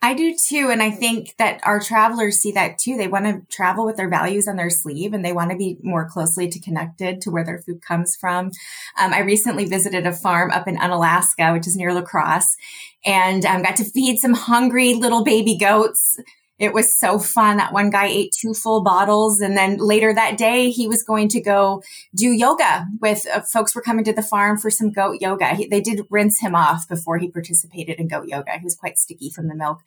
I 0.06 0.14
do 0.14 0.36
too. 0.36 0.70
And 0.72 0.84
I 0.84 0.92
think 0.92 1.34
that 1.40 1.60
our 1.64 1.80
travelers 1.80 2.38
see 2.38 2.52
that 2.52 2.78
too. 2.78 2.96
They 2.96 3.08
want 3.08 3.26
to 3.26 3.42
travel 3.50 3.88
with 3.88 3.98
their 3.98 4.08
values 4.08 4.48
on 4.48 4.56
their 4.56 4.70
sleeve 4.70 5.14
and 5.14 5.26
they 5.26 5.34
want 5.34 5.50
to 5.50 5.58
be 5.58 5.80
more 5.82 6.08
closely 6.08 6.48
to 6.48 6.60
connected 6.60 7.22
to 7.22 7.32
where 7.32 7.44
their 7.44 7.58
food 7.64 7.82
comes 7.82 8.16
from. 8.16 8.52
Um, 9.00 9.16
I 9.16 9.22
recently 9.22 9.66
visited 9.66 10.06
a 10.06 10.14
farm 10.14 10.52
up 10.52 10.68
in 10.68 10.78
Onalaska, 10.78 11.54
which 11.54 11.66
is 11.66 11.76
near 11.76 11.92
La 11.92 12.04
Crosse, 12.04 12.56
and 13.04 13.44
um, 13.48 13.64
got 13.64 13.78
to 13.78 13.84
feed 13.84 14.20
some 14.20 14.36
hungry 14.36 14.94
little 14.94 15.24
baby 15.24 15.58
goats 15.58 16.20
it 16.58 16.74
was 16.74 16.98
so 16.98 17.20
fun. 17.20 17.58
That 17.58 17.74
one 17.74 17.90
guy 17.90 18.08
ate 18.08 18.32
two 18.32 18.54
full 18.54 18.82
bottles. 18.82 19.42
And 19.42 19.58
then 19.58 19.78
later 19.78 20.14
that 20.14 20.38
day, 20.38 20.70
he 20.70 20.88
was 20.88 21.04
going 21.04 21.28
to 21.30 21.42
go 21.42 21.84
do 22.16 22.32
yoga 22.32 22.88
with 23.02 23.28
uh, 23.34 23.42
folks 23.42 23.76
were 23.76 23.82
coming 23.82 24.06
to 24.06 24.14
the 24.14 24.22
farm 24.22 24.58
for 24.58 24.70
some 24.70 24.92
goat 24.92 25.18
yoga. 25.20 25.54
He, 25.56 25.68
they 25.68 25.82
did 25.82 26.06
rinse 26.10 26.40
him 26.40 26.56
off 26.56 26.88
before 26.88 27.18
he 27.18 27.30
participated 27.30 28.00
in 28.00 28.08
goat 28.08 28.28
yoga. 28.28 28.54
He 28.58 28.64
was 28.64 28.76
quite 28.76 28.98
sticky 28.98 29.30
from 29.30 29.48
the 29.48 29.56
milk, 29.56 29.82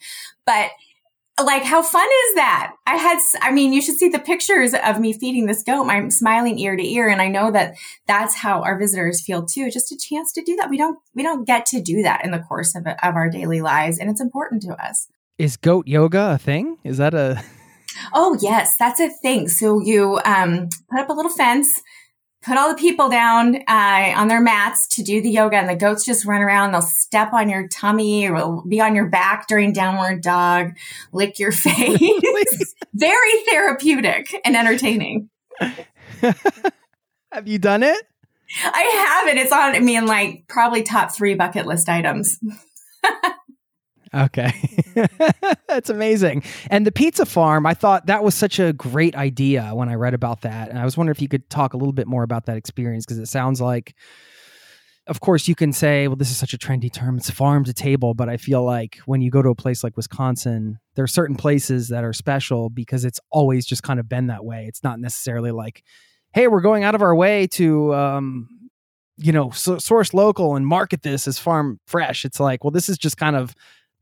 but 0.45 0.71
like 1.43 1.63
how 1.63 1.81
fun 1.83 2.09
is 2.27 2.35
that 2.35 2.73
i 2.85 2.97
had 2.97 3.19
i 3.43 3.53
mean 3.53 3.73
you 3.73 3.81
should 3.81 3.95
see 3.95 4.09
the 4.09 4.19
pictures 4.19 4.75
of 4.75 4.99
me 4.99 5.13
feeding 5.13 5.47
this 5.47 5.63
goat 5.63 5.89
i'm 5.89 6.11
smiling 6.11 6.59
ear 6.59 6.75
to 6.75 6.85
ear 6.85 7.09
and 7.09 7.23
i 7.23 7.29
know 7.29 7.51
that 7.51 7.75
that's 8.09 8.35
how 8.35 8.61
our 8.63 8.77
visitors 8.77 9.23
feel 9.23 9.47
too 9.47 9.71
just 9.71 9.93
a 9.93 9.97
chance 9.97 10.33
to 10.33 10.43
do 10.43 10.57
that 10.57 10.69
we 10.69 10.77
don't 10.77 10.99
we 11.15 11.23
don't 11.23 11.47
get 11.47 11.65
to 11.65 11.81
do 11.81 12.03
that 12.03 12.25
in 12.25 12.33
the 12.33 12.41
course 12.41 12.75
of, 12.75 12.85
of 12.87 13.15
our 13.15 13.31
daily 13.31 13.61
lives 13.61 13.99
and 13.99 14.11
it's 14.11 14.21
important 14.21 14.63
to 14.63 14.73
us 14.85 15.07
is 15.39 15.57
goat 15.57 15.87
yoga 15.87 16.33
a 16.33 16.39
thing? 16.39 16.79
Is 16.85 16.99
that 16.99 17.15
a 17.15 17.43
Oh 18.13 18.37
yes, 18.41 18.77
that's 18.79 19.01
a 19.01 19.09
thing. 19.09 19.49
So 19.49 19.81
you 19.81 20.21
um, 20.25 20.69
put 20.91 21.01
up 21.01 21.09
a 21.09 21.13
little 21.13 21.31
fence, 21.31 21.83
put 22.43 22.57
all 22.57 22.69
the 22.69 22.77
people 22.79 23.09
down 23.09 23.57
uh, 23.67 24.13
on 24.17 24.29
their 24.29 24.41
mats 24.41 24.87
to 24.97 25.03
do 25.03 25.21
the 25.21 25.31
yoga, 25.31 25.57
and 25.57 25.69
the 25.69 25.75
goats 25.75 26.05
just 26.05 26.25
run 26.25 26.43
around. 26.43 26.73
They'll 26.73 26.83
step 26.83 27.33
on 27.33 27.49
your 27.49 27.67
tummy 27.69 28.29
or 28.29 28.63
be 28.67 28.81
on 28.81 28.95
your 28.95 29.07
back 29.07 29.49
during 29.49 29.73
downward 29.73 30.23
dog, 30.23 30.73
lick 31.13 31.39
your 31.39 31.53
face. 31.53 32.75
Very 32.95 33.45
therapeutic 33.49 34.35
and 34.45 34.57
entertaining. 34.57 35.31
Have 37.33 37.47
you 37.47 37.59
done 37.59 37.83
it? 37.83 38.03
I 38.65 39.23
haven't. 39.23 39.39
It's 39.39 39.53
on 39.53 39.75
I 39.75 39.81
mean 39.81 40.07
like 40.07 40.45
probably 40.49 40.83
top 40.83 41.15
three 41.15 41.35
bucket 41.35 41.67
list 41.67 41.89
items. 41.89 42.39
Okay. 44.15 44.53
That's 45.69 45.91
amazing. 45.91 46.43
And 46.71 46.87
the 46.87 46.93
pizza 46.93 47.27
farm, 47.27 47.67
I 47.67 47.75
thought 47.75 48.07
that 48.07 48.25
was 48.25 48.35
such 48.35 48.59
a 48.59 48.73
great 48.73 49.15
idea 49.15 49.71
when 49.75 49.89
I 49.89 49.95
read 49.95 50.15
about 50.15 50.43
that. 50.43 50.71
And 50.71 50.79
I 50.79 50.85
was 50.85 50.97
wondering 50.97 51.15
if 51.15 51.23
you 51.23 51.29
could 51.29 51.49
talk 51.51 51.75
a 51.75 51.77
little 51.77 51.93
bit 51.93 52.07
more 52.07 52.23
about 52.23 52.47
that 52.47 52.57
experience 52.57 53.05
because 53.05 53.19
it 53.19 53.27
sounds 53.27 53.61
like, 53.61 53.95
of 55.07 55.21
course, 55.21 55.49
you 55.49 55.55
can 55.55 55.73
say, 55.73 56.07
well, 56.07 56.17
this 56.17 56.31
is 56.31 56.37
such 56.37 56.53
a 56.53 56.59
trendy 56.59 56.93
term. 56.93 57.17
It's 57.17 57.31
farm 57.31 57.65
to 57.65 57.73
table. 57.73 58.15
But 58.15 58.29
I 58.29 58.37
feel 58.37 58.63
like 58.63 58.99
when 59.07 59.21
you 59.21 59.31
go 59.31 59.43
to 59.43 59.49
a 59.49 59.55
place 59.55 59.83
like 59.83 59.97
Wisconsin, 59.97 60.79
there 60.95 61.05
are 61.05 61.09
certain 61.09 61.37
places 61.37 61.89
that 61.89 62.05
are 62.05 62.13
special 62.13 62.69
because 62.71 63.05
it's 63.05 63.21
always 63.31 63.67
just 63.67 63.83
kind 63.83 64.01
of 64.01 64.09
been 64.09 64.27
that 64.27 64.45
way. 64.45 64.67
It's 64.69 64.85
not 64.85 65.01
necessarily 65.01 65.51
like, 65.51 65.83
hey, 66.33 66.47
we're 66.47 66.61
going 66.61 66.85
out 66.85 66.95
of 66.95 67.03
our 67.03 67.15
way 67.15 67.47
to, 67.49 67.95
um, 67.95 68.49
you 69.17 69.33
know, 69.33 69.51
so 69.51 69.79
source 69.79 70.15
local 70.15 70.57
and 70.57 70.67
market 70.67 71.03
this 71.03 71.27
as 71.27 71.39
farm 71.39 71.81
fresh. 71.87 72.25
It's 72.25 72.39
like, 72.39 72.63
well, 72.63 72.71
this 72.71 72.89
is 72.89 72.99
just 72.99 73.17
kind 73.17 73.35
of 73.35 73.55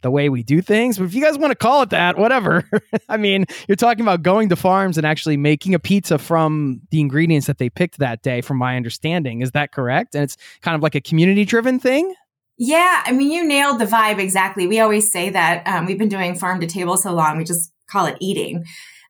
the 0.06 0.10
way 0.12 0.28
we 0.28 0.44
do 0.44 0.62
things. 0.62 0.98
But 0.98 1.06
if 1.06 1.14
you 1.14 1.20
guys 1.20 1.36
want 1.36 1.50
to 1.50 1.56
call 1.56 1.82
it 1.82 1.90
that, 1.90 2.16
whatever. 2.16 2.62
I 3.08 3.16
mean, 3.16 3.44
you're 3.66 3.74
talking 3.74 4.02
about 4.02 4.22
going 4.22 4.48
to 4.50 4.56
farms 4.56 4.96
and 4.96 5.04
actually 5.04 5.36
making 5.36 5.74
a 5.74 5.80
pizza 5.80 6.16
from 6.16 6.80
the 6.92 7.00
ingredients 7.00 7.48
that 7.48 7.58
they 7.58 7.68
picked 7.68 7.98
that 7.98 8.22
day, 8.22 8.40
from 8.40 8.56
my 8.56 8.76
understanding. 8.76 9.40
Is 9.40 9.50
that 9.50 9.72
correct? 9.72 10.14
And 10.14 10.22
it's 10.22 10.36
kind 10.62 10.76
of 10.76 10.80
like 10.80 10.94
a 10.94 11.00
community 11.00 11.44
driven 11.44 11.80
thing? 11.80 12.14
Yeah. 12.56 13.02
I 13.04 13.10
mean, 13.10 13.32
you 13.32 13.44
nailed 13.44 13.80
the 13.80 13.84
vibe 13.84 14.20
exactly. 14.20 14.68
We 14.68 14.78
always 14.78 15.10
say 15.10 15.28
that 15.30 15.66
um, 15.66 15.86
we've 15.86 15.98
been 15.98 16.08
doing 16.08 16.36
farm 16.36 16.60
to 16.60 16.68
table 16.68 16.96
so 16.96 17.12
long, 17.12 17.36
we 17.36 17.42
just 17.42 17.72
call 17.90 18.06
it 18.06 18.16
eating. 18.20 18.64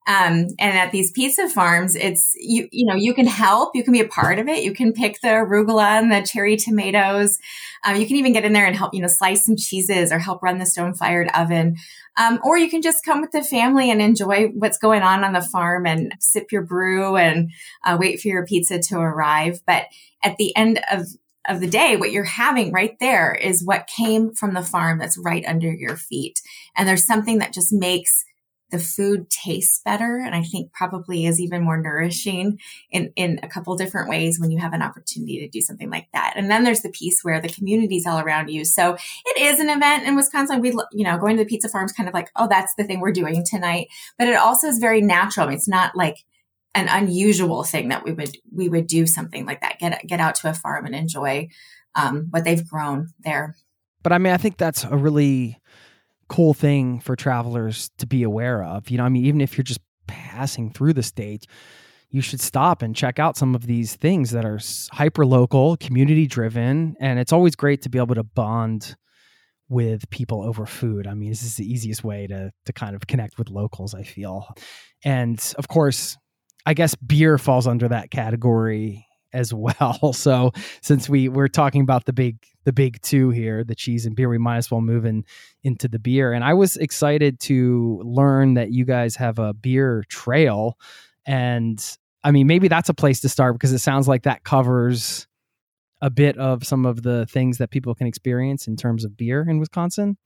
Um, 0.07 0.47
and 0.59 0.79
at 0.79 0.93
these 0.93 1.11
pizza 1.11 1.49
farms, 1.49 1.97
it's 1.97 2.33
you 2.39 2.69
you 2.71 2.87
know 2.87 2.95
you 2.95 3.13
can 3.13 3.27
help, 3.27 3.75
you 3.75 3.83
can 3.83 3.93
be 3.93 4.01
a 4.01 4.09
part 4.09 4.39
of 4.39 4.47
it. 4.47 4.63
You 4.63 4.73
can 4.73 4.93
pick 4.93 5.21
the 5.21 5.29
arugula 5.29 5.99
and 6.01 6.13
the 6.13 6.23
cherry 6.23 6.57
tomatoes. 6.57 7.39
Um, 7.85 7.97
you 7.97 8.07
can 8.07 8.17
even 8.17 8.33
get 8.33 8.45
in 8.45 8.53
there 8.53 8.67
and 8.67 8.77
help 8.77 8.95
you 8.95 9.03
know 9.03 9.09
slice 9.09 9.45
some 9.45 9.57
cheeses 9.57 10.13
or 10.13 10.19
help 10.19 10.43
run 10.43 10.59
the 10.59 10.67
stone 10.67 10.95
fired 10.95 11.29
oven. 11.35 11.77
Um, 12.17 12.39
or 12.45 12.57
you 12.57 12.71
can 12.71 12.83
just 12.83 13.05
come 13.05 13.21
with 13.21 13.33
the 13.33 13.43
family 13.43 13.91
and 13.91 14.01
enjoy 14.01 14.47
what's 14.55 14.79
going 14.79 15.03
on 15.03 15.25
on 15.25 15.33
the 15.33 15.43
farm 15.43 15.87
and 15.87 16.15
sip 16.21 16.51
your 16.51 16.63
brew 16.63 17.17
and 17.17 17.51
uh, 17.85 17.99
wait 18.01 18.21
for 18.21 18.29
your 18.29 18.47
pizza 18.47 18.79
to 18.79 18.99
arrive. 18.99 19.61
But 19.67 19.87
at 20.23 20.37
the 20.37 20.57
end 20.57 20.81
of 20.91 21.07
of 21.49 21.61
the 21.61 21.69
day, 21.69 21.97
what 21.97 22.13
you're 22.13 22.25
having 22.25 22.73
right 22.73 22.97
there 23.01 23.35
is 23.35 23.65
what 23.65 23.87
came 23.87 24.35
from 24.35 24.55
the 24.55 24.63
farm 24.63 24.99
that's 24.99 25.19
right 25.19 25.45
under 25.47 25.73
your 25.73 25.97
feet. 25.97 26.41
And 26.77 26.89
there's 26.89 27.07
something 27.07 27.39
that 27.39 27.53
just 27.53 27.73
makes 27.73 28.25
the 28.71 28.79
food 28.79 29.31
tastes 29.31 29.81
better 29.85 30.19
and 30.19 30.35
I 30.35 30.43
think 30.43 30.73
probably 30.73 31.27
is 31.27 31.41
even 31.41 31.63
more 31.63 31.81
nourishing 31.81 32.59
in, 32.91 33.13
in 33.15 33.39
a 33.43 33.49
couple 33.49 33.77
different 33.77 34.09
ways 34.09 34.41
when 34.41 34.51
you 34.51 34.59
have 34.59 34.73
an 34.73 34.83
opportunity 34.83 35.39
to 35.39 35.49
do 35.49 35.61
something 35.61 35.89
like 35.89 36.09
that. 36.13 36.35
And 36.37 36.51
then 36.51 36.65
there's 36.65 36.81
the 36.81 36.91
piece 36.91 37.23
where 37.23 37.41
the 37.41 37.49
community's 37.49 38.07
all 38.07 38.19
around 38.19 38.49
you. 38.49 38.65
So 38.65 38.97
it 39.25 39.41
is 39.41 39.61
an 39.61 39.71
event 39.71 40.07
in 40.07 40.17
Wisconsin. 40.17 40.61
We, 40.61 40.71
you 40.93 41.05
know, 41.05 41.17
going 41.17 41.37
to 41.37 41.45
the 41.45 41.49
pizza 41.49 41.69
farms 41.69 41.93
kind 41.93 42.09
of 42.09 42.15
like, 42.15 42.31
oh, 42.35 42.49
that's 42.49 42.75
the 42.75 42.85
thing 42.85 43.01
we're 43.01 43.13
doing 43.13 43.45
tonight. 43.45 43.89
But 44.19 44.29
it 44.29 44.37
also 44.37 44.67
is 44.67 44.79
very 44.79 45.01
natural. 45.01 45.47
I 45.47 45.51
mean, 45.51 45.57
it's 45.59 45.69
not 45.69 45.95
like 45.95 46.25
an 46.75 46.89
unusual 46.89 47.63
thing 47.63 47.89
that 47.89 48.05
we 48.05 48.13
would, 48.13 48.37
we 48.53 48.69
would 48.69 48.89
do 48.89 49.07
something 49.07 49.47
like 49.47 49.61
that. 49.61 49.79
Get, 49.79 50.07
get 50.07 50.21
out 50.21 50.35
to 50.37 50.51
a 50.51 50.55
farm 50.55 50.87
and 50.87 50.95
enjoy 50.95 51.49
um, 51.95 52.27
what 52.31 52.45
they've 52.45 52.69
grown 52.69 53.11
there. 53.21 53.55
But 54.03 54.13
I 54.13 54.19
mean, 54.19 54.33
I 54.33 54.37
think 54.37 54.57
that's 54.57 54.85
a 54.85 54.97
really, 54.97 55.61
cool 56.29 56.55
thing 56.55 57.01
for 57.01 57.17
travelers 57.17 57.91
to 57.99 58.07
be 58.07 58.23
aware 58.23 58.63
of. 58.63 58.91
You 58.91 58.99
know, 58.99 59.05
I 59.05 59.09
mean, 59.09 59.25
even 59.27 59.41
if 59.41 59.57
you're 59.57 59.65
just 59.65 59.81
passing 60.07 60.71
through 60.71 60.95
the 60.95 61.03
state, 61.03 61.47
you 62.11 62.21
should 62.21 62.41
stop 62.41 62.83
and 62.83 62.95
check 62.95 63.19
out 63.19 63.37
some 63.37 63.55
of 63.55 63.67
these 63.67 63.95
things 63.97 64.31
that 64.31 64.45
are 64.45 64.61
hyper 64.93 65.27
local, 65.27 65.77
community 65.77 66.27
driven, 66.27 66.97
and 67.01 67.19
it's 67.19 67.33
always 67.33 67.57
great 67.57 67.83
to 67.83 67.89
be 67.89 67.99
able 67.99 68.15
to 68.15 68.23
bond 68.23 68.97
with 69.69 70.09
people 70.11 70.43
over 70.43 70.65
food. 70.67 71.07
I 71.07 71.15
mean, 71.15 71.31
this 71.31 71.43
is 71.43 71.57
the 71.57 71.71
easiest 71.71 72.05
way 72.05 72.27
to 72.29 72.53
to 72.67 72.73
kind 72.73 72.95
of 72.95 73.07
connect 73.07 73.39
with 73.39 73.51
locals, 73.51 73.95
I 73.95 74.05
feel. 74.05 74.49
And 75.05 75.43
of 75.59 75.69
course, 75.69 76.17
I 76.65 76.75
guess 76.75 76.95
beer 76.95 77.39
falls 77.39 77.67
under 77.67 77.89
that 77.89 78.11
category 78.11 79.06
as 79.37 79.53
well. 79.55 80.13
So 80.27 80.53
since 80.81 81.09
we 81.09 81.29
we're 81.29 81.49
talking 81.49 81.83
about 81.83 82.07
the 82.07 82.13
big 82.13 82.39
the 82.65 82.73
big 82.73 83.01
two 83.03 83.31
here, 83.31 83.63
the 83.63 83.75
cheese 83.75 84.07
and 84.07 84.17
beer, 84.17 84.29
we 84.29 84.39
might 84.39 84.57
as 84.57 84.71
well 84.71 84.81
move 84.81 85.05
in 85.05 85.25
into 85.63 85.89
the 85.89 85.99
beer. 85.99 86.33
And 86.33 86.43
I 86.43 86.55
was 86.55 86.77
excited 86.77 87.39
to 87.41 88.01
learn 88.05 88.55
that 88.55 88.73
you 88.73 88.85
guys 88.85 89.15
have 89.17 89.39
a 89.39 89.53
beer 89.53 90.05
trail. 90.09 90.79
And 91.27 91.85
I 92.25 92.31
mean, 92.33 92.47
maybe 92.47 92.69
that's 92.69 92.89
a 92.89 92.95
place 92.95 93.21
to 93.21 93.29
start 93.29 93.55
because 93.55 93.73
it 93.73 93.79
sounds 93.79 94.09
like 94.09 94.23
that 94.23 94.43
covers 94.43 95.29
a 96.01 96.11
bit 96.11 96.37
of 96.39 96.65
some 96.65 96.87
of 96.87 97.03
the 97.03 97.27
things 97.27 97.59
that 97.59 97.71
people 97.71 97.95
can 97.95 98.07
experience 98.07 98.67
in 98.67 98.77
terms 98.77 99.05
of 99.05 99.17
beer 99.17 99.47
in 99.49 99.59
Wisconsin. 99.59 100.17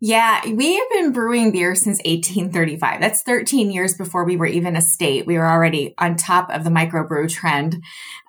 Yeah, 0.00 0.40
we 0.46 0.76
have 0.76 0.88
been 0.92 1.12
brewing 1.12 1.50
beer 1.50 1.74
since 1.74 1.98
1835. 2.04 3.00
That's 3.00 3.22
13 3.22 3.72
years 3.72 3.94
before 3.94 4.24
we 4.24 4.36
were 4.36 4.46
even 4.46 4.76
a 4.76 4.80
state. 4.80 5.26
We 5.26 5.36
were 5.36 5.48
already 5.48 5.94
on 5.98 6.14
top 6.14 6.50
of 6.50 6.62
the 6.62 6.70
microbrew 6.70 7.28
trend. 7.28 7.82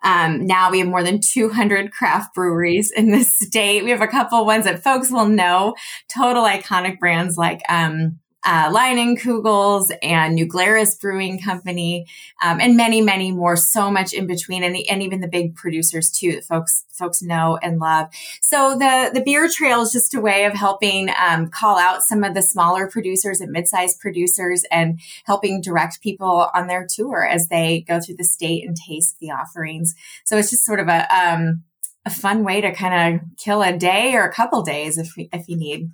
Um, 0.03 0.47
now 0.47 0.71
we 0.71 0.79
have 0.79 0.87
more 0.87 1.03
than 1.03 1.21
200 1.21 1.91
craft 1.91 2.33
breweries 2.33 2.91
in 2.91 3.11
the 3.11 3.23
state. 3.23 3.83
We 3.83 3.91
have 3.91 4.01
a 4.01 4.07
couple 4.07 4.43
ones 4.45 4.65
that 4.65 4.83
folks 4.83 5.11
will 5.11 5.27
know, 5.27 5.75
total 6.11 6.43
iconic 6.43 6.97
brands 6.97 7.37
like 7.37 7.61
um, 7.69 8.19
uh, 8.43 8.71
Kugels 9.17 9.91
and 10.01 10.35
New 10.35 10.45
Glarus 10.45 10.95
Brewing 10.95 11.39
Company, 11.41 12.07
um, 12.43 12.59
and 12.61 12.77
many, 12.77 13.01
many 13.01 13.31
more. 13.31 13.55
So 13.55 13.91
much 13.91 14.13
in 14.13 14.27
between, 14.27 14.63
and, 14.63 14.73
the, 14.73 14.89
and 14.89 15.03
even 15.03 15.21
the 15.21 15.27
big 15.27 15.55
producers 15.55 16.09
too 16.09 16.33
that 16.33 16.45
folks 16.45 16.85
folks 16.91 17.21
know 17.21 17.57
and 17.61 17.79
love. 17.79 18.07
So 18.41 18.77
the 18.77 19.11
the 19.13 19.21
beer 19.21 19.49
trail 19.49 19.81
is 19.81 19.91
just 19.91 20.13
a 20.13 20.21
way 20.21 20.45
of 20.45 20.53
helping 20.53 21.09
um, 21.09 21.49
call 21.49 21.77
out 21.77 22.03
some 22.03 22.23
of 22.23 22.33
the 22.33 22.41
smaller 22.41 22.87
producers 22.87 23.41
and 23.41 23.51
mid-sized 23.51 23.99
producers, 23.99 24.63
and 24.71 24.99
helping 25.25 25.61
direct 25.61 26.01
people 26.01 26.49
on 26.53 26.67
their 26.67 26.87
tour 26.89 27.25
as 27.25 27.47
they 27.47 27.85
go 27.87 27.99
through 27.99 28.15
the 28.15 28.23
state 28.23 28.65
and 28.65 28.75
taste 28.75 29.17
the 29.19 29.31
offerings. 29.31 29.95
So 30.25 30.37
it's 30.37 30.49
just 30.49 30.65
sort 30.65 30.79
of 30.79 30.87
a 30.87 31.07
um, 31.15 31.63
a 32.05 32.09
fun 32.09 32.43
way 32.43 32.61
to 32.61 32.73
kind 32.73 33.15
of 33.15 33.21
kill 33.37 33.61
a 33.61 33.77
day 33.77 34.13
or 34.13 34.23
a 34.23 34.33
couple 34.33 34.61
days 34.61 34.97
if 34.97 35.13
if 35.17 35.47
you 35.49 35.57
need. 35.57 35.91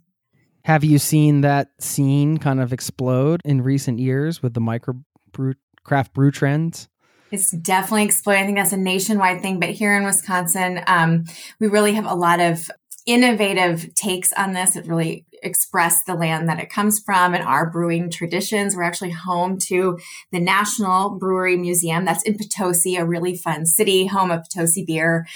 Have 0.65 0.83
you 0.83 0.97
seen 0.97 1.41
that 1.41 1.69
scene 1.79 2.39
kind 2.39 2.59
of 2.59 2.73
explode 2.73 3.39
in 3.45 3.61
recent 3.61 3.99
years 3.99 4.41
with 4.41 4.55
the 4.55 4.59
micro 4.59 4.95
brew, 5.31 5.53
craft 5.83 6.11
brew 6.11 6.31
trends? 6.31 6.89
It's 7.29 7.51
definitely 7.51 8.05
exploding. 8.05 8.41
I 8.41 8.45
think 8.47 8.57
that's 8.57 8.73
a 8.73 8.77
nationwide 8.77 9.43
thing, 9.43 9.59
but 9.59 9.69
here 9.69 9.95
in 9.95 10.05
Wisconsin, 10.05 10.81
um, 10.87 11.25
we 11.59 11.67
really 11.67 11.93
have 11.93 12.07
a 12.07 12.15
lot 12.15 12.39
of 12.39 12.71
innovative 13.05 13.93
takes 13.93 14.33
on 14.33 14.53
this. 14.53 14.75
It 14.75 14.87
really 14.87 15.27
express 15.43 16.03
the 16.07 16.15
land 16.15 16.49
that 16.49 16.59
it 16.59 16.71
comes 16.71 16.99
from 16.99 17.35
and 17.35 17.43
our 17.43 17.69
brewing 17.69 18.09
traditions. 18.09 18.75
We're 18.75 18.81
actually 18.81 19.11
home 19.11 19.59
to 19.67 19.99
the 20.31 20.39
National 20.39 21.11
Brewery 21.11 21.57
Museum. 21.57 22.05
That's 22.05 22.23
in 22.23 22.39
Potosi, 22.39 22.95
a 22.95 23.05
really 23.05 23.37
fun 23.37 23.67
city, 23.67 24.07
home 24.07 24.31
of 24.31 24.41
Potosi 24.43 24.83
beer. 24.83 25.27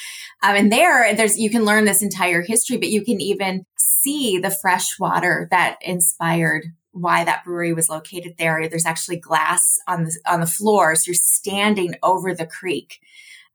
Um, 0.42 0.56
and 0.56 0.72
there, 0.72 1.14
there's 1.14 1.38
you 1.38 1.52
can 1.52 1.66
learn 1.66 1.86
this 1.86 2.02
entire 2.02 2.42
history, 2.42 2.78
but 2.78 2.90
you 2.90 3.06
can 3.06 3.22
even 3.22 3.66
see 4.02 4.38
the 4.38 4.52
fresh 4.52 5.00
water 5.00 5.48
that 5.52 5.78
inspired 5.82 6.66
why 6.92 7.24
that 7.24 7.44
brewery 7.44 7.74
was 7.74 7.90
located 7.90 8.36
there. 8.38 8.68
There's 8.68 8.86
actually 8.86 9.18
glass 9.18 9.78
on 9.88 10.06
the 10.06 10.18
on 10.26 10.40
the 10.40 10.48
floors. 10.48 11.06
So 11.06 11.10
you're 11.10 11.16
standing 11.16 11.96
over 12.02 12.34
the 12.34 12.48
creek 12.48 13.00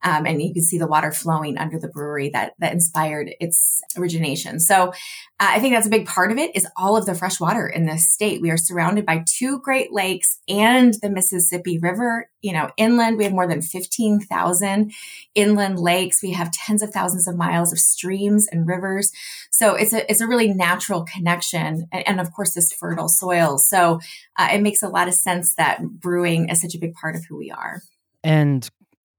um, 0.05 0.27
and 0.27 0.41
you 0.41 0.53
can 0.53 0.63
see 0.63 0.79
the 0.79 0.87
water 0.87 1.11
flowing 1.11 1.59
under 1.59 1.79
the 1.79 1.89
brewery 1.89 2.29
that 2.29 2.53
that 2.59 2.73
inspired 2.73 3.31
its 3.41 3.81
origination. 3.97 4.61
So 4.61 4.89
uh, 4.89 4.91
I 5.39 5.59
think 5.59 5.75
that's 5.75 5.87
a 5.87 5.91
big 5.91 6.07
part 6.07 6.31
of 6.31 6.39
it 6.39 6.55
is 6.55 6.67
all 6.77 6.97
of 6.97 7.07
the 7.07 7.15
fresh 7.15 7.41
water 7.41 7.67
in 7.67 7.87
this 7.87 8.09
state. 8.09 8.41
We 8.41 8.51
are 8.51 8.57
surrounded 8.57 9.05
by 9.05 9.25
two 9.27 9.61
Great 9.61 9.93
Lakes 9.93 10.39
and 10.49 10.95
the 11.03 11.11
Mississippi 11.11 11.79
River. 11.79 12.29
You 12.43 12.53
know, 12.53 12.71
inland 12.77 13.17
we 13.17 13.25
have 13.25 13.33
more 13.33 13.49
than 13.49 13.63
fifteen 13.63 14.21
thousand 14.21 14.93
inland 15.35 15.81
lakes. 15.81 16.23
We 16.23 16.33
have 16.33 16.53
tens 16.53 16.83
of 16.83 16.91
thousands 16.91 17.27
of 17.27 17.37
miles 17.37 17.73
of 17.73 17.79
streams 17.79 18.47
and 18.47 18.69
rivers. 18.69 19.11
So 19.51 19.75
it's 19.75 19.95
a 19.95 20.09
it's 20.11 20.21
a 20.21 20.27
really 20.27 20.53
natural 20.53 21.05
connection, 21.05 21.89
and, 21.91 22.07
and 22.07 22.21
of 22.21 22.33
course 22.33 22.55
this 22.55 22.73
fertile 22.73 23.09
soil. 23.09 23.57
So 23.59 24.01
uh, 24.39 24.49
it 24.53 24.61
makes 24.61 24.83
a 24.83 24.89
lot 24.89 25.09
of 25.09 25.15
sense 25.15 25.55
that 25.55 25.83
brewing 25.83 26.51
is 26.51 26.61
such 26.61 26.75
a 26.75 26.79
big 26.79 26.93
part 26.95 27.17
of 27.17 27.25
who 27.25 27.39
we 27.39 27.51
are. 27.51 27.81
And 28.23 28.69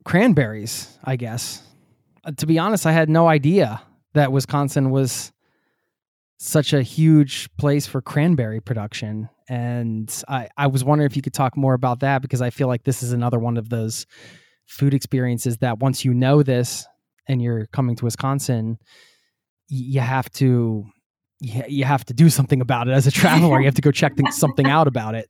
cranberries, 0.05 0.97
I 1.03 1.17
guess. 1.17 1.61
Uh, 2.23 2.31
to 2.37 2.45
be 2.45 2.57
honest, 2.57 2.85
I 2.85 2.91
had 2.91 3.09
no 3.09 3.27
idea 3.27 3.81
that 4.13 4.31
Wisconsin 4.31 4.91
was 4.91 5.33
such 6.37 6.73
a 6.73 6.81
huge 6.81 7.49
place 7.57 7.87
for 7.87 8.01
cranberry 8.01 8.61
production. 8.61 9.29
And 9.49 10.11
I, 10.27 10.49
I 10.57 10.67
was 10.67 10.83
wondering 10.83 11.09
if 11.09 11.15
you 11.15 11.21
could 11.21 11.33
talk 11.33 11.57
more 11.57 11.73
about 11.73 11.99
that 11.99 12.21
because 12.21 12.41
I 12.41 12.49
feel 12.49 12.67
like 12.67 12.83
this 12.83 13.03
is 13.03 13.11
another 13.11 13.39
one 13.39 13.57
of 13.57 13.69
those 13.69 14.05
food 14.65 14.93
experiences 14.93 15.57
that 15.57 15.79
once 15.79 16.03
you 16.03 16.13
know 16.13 16.43
this 16.43 16.87
and 17.27 17.41
you're 17.41 17.67
coming 17.67 17.95
to 17.97 18.05
Wisconsin, 18.05 18.77
you 19.67 19.99
have 19.99 20.29
to 20.33 20.85
you 21.41 21.83
have 21.83 22.05
to 22.05 22.13
do 22.13 22.29
something 22.29 22.61
about 22.61 22.87
it 22.87 22.91
as 22.91 23.07
a 23.07 23.11
traveler. 23.21 23.59
you 23.59 23.65
have 23.65 23.75
to 23.75 23.81
go 23.81 23.91
check 23.91 24.13
something 24.31 24.67
out 24.67 24.87
about 24.87 25.15
it. 25.15 25.27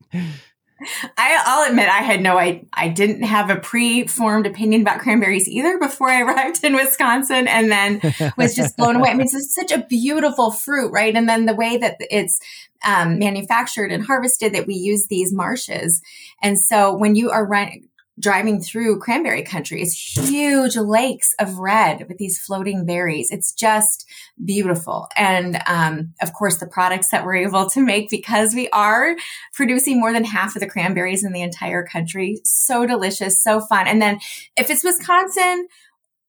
I, 1.17 1.43
will 1.45 1.69
admit 1.69 1.89
I 1.89 2.01
had 2.01 2.21
no, 2.21 2.37
I, 2.37 2.65
I 2.73 2.89
didn't 2.89 3.23
have 3.23 3.49
a 3.49 3.55
pre-formed 3.55 4.45
opinion 4.45 4.81
about 4.81 4.99
cranberries 4.99 5.47
either 5.47 5.77
before 5.77 6.09
I 6.09 6.21
arrived 6.23 6.63
in 6.63 6.75
Wisconsin 6.75 7.47
and 7.47 7.71
then 7.71 8.01
was 8.37 8.55
just 8.55 8.75
blown 8.77 8.97
away. 8.97 9.09
I 9.09 9.13
mean, 9.13 9.27
it's 9.31 9.55
such 9.55 9.71
a 9.71 9.85
beautiful 9.85 10.51
fruit, 10.51 10.91
right? 10.91 11.15
And 11.15 11.29
then 11.29 11.45
the 11.45 11.55
way 11.55 11.77
that 11.77 11.97
it's 11.99 12.39
um, 12.85 13.19
manufactured 13.19 13.91
and 13.91 14.05
harvested 14.05 14.53
that 14.53 14.67
we 14.67 14.75
use 14.75 15.07
these 15.07 15.33
marshes. 15.33 16.01
And 16.41 16.59
so 16.59 16.93
when 16.93 17.15
you 17.15 17.31
are 17.31 17.45
running, 17.45 17.87
driving 18.19 18.61
through 18.61 18.99
cranberry 18.99 19.43
country 19.43 19.81
is 19.81 19.93
huge 19.93 20.77
lakes 20.77 21.33
of 21.39 21.57
red 21.57 22.07
with 22.07 22.17
these 22.17 22.39
floating 22.39 22.85
berries. 22.85 23.29
It's 23.31 23.51
just 23.51 24.07
beautiful. 24.43 25.07
And 25.15 25.61
um, 25.67 26.13
of 26.21 26.33
course, 26.33 26.57
the 26.57 26.67
products 26.67 27.09
that 27.09 27.25
we're 27.25 27.35
able 27.35 27.69
to 27.71 27.81
make 27.81 28.09
because 28.09 28.55
we 28.55 28.69
are 28.69 29.15
producing 29.53 29.99
more 29.99 30.13
than 30.13 30.23
half 30.23 30.55
of 30.55 30.61
the 30.61 30.69
cranberries 30.69 31.23
in 31.23 31.33
the 31.33 31.41
entire 31.41 31.83
country. 31.83 32.39
So 32.43 32.85
delicious, 32.85 33.41
so 33.41 33.59
fun. 33.59 33.87
And 33.87 34.01
then 34.01 34.19
if 34.55 34.69
it's 34.69 34.83
Wisconsin, 34.83 35.67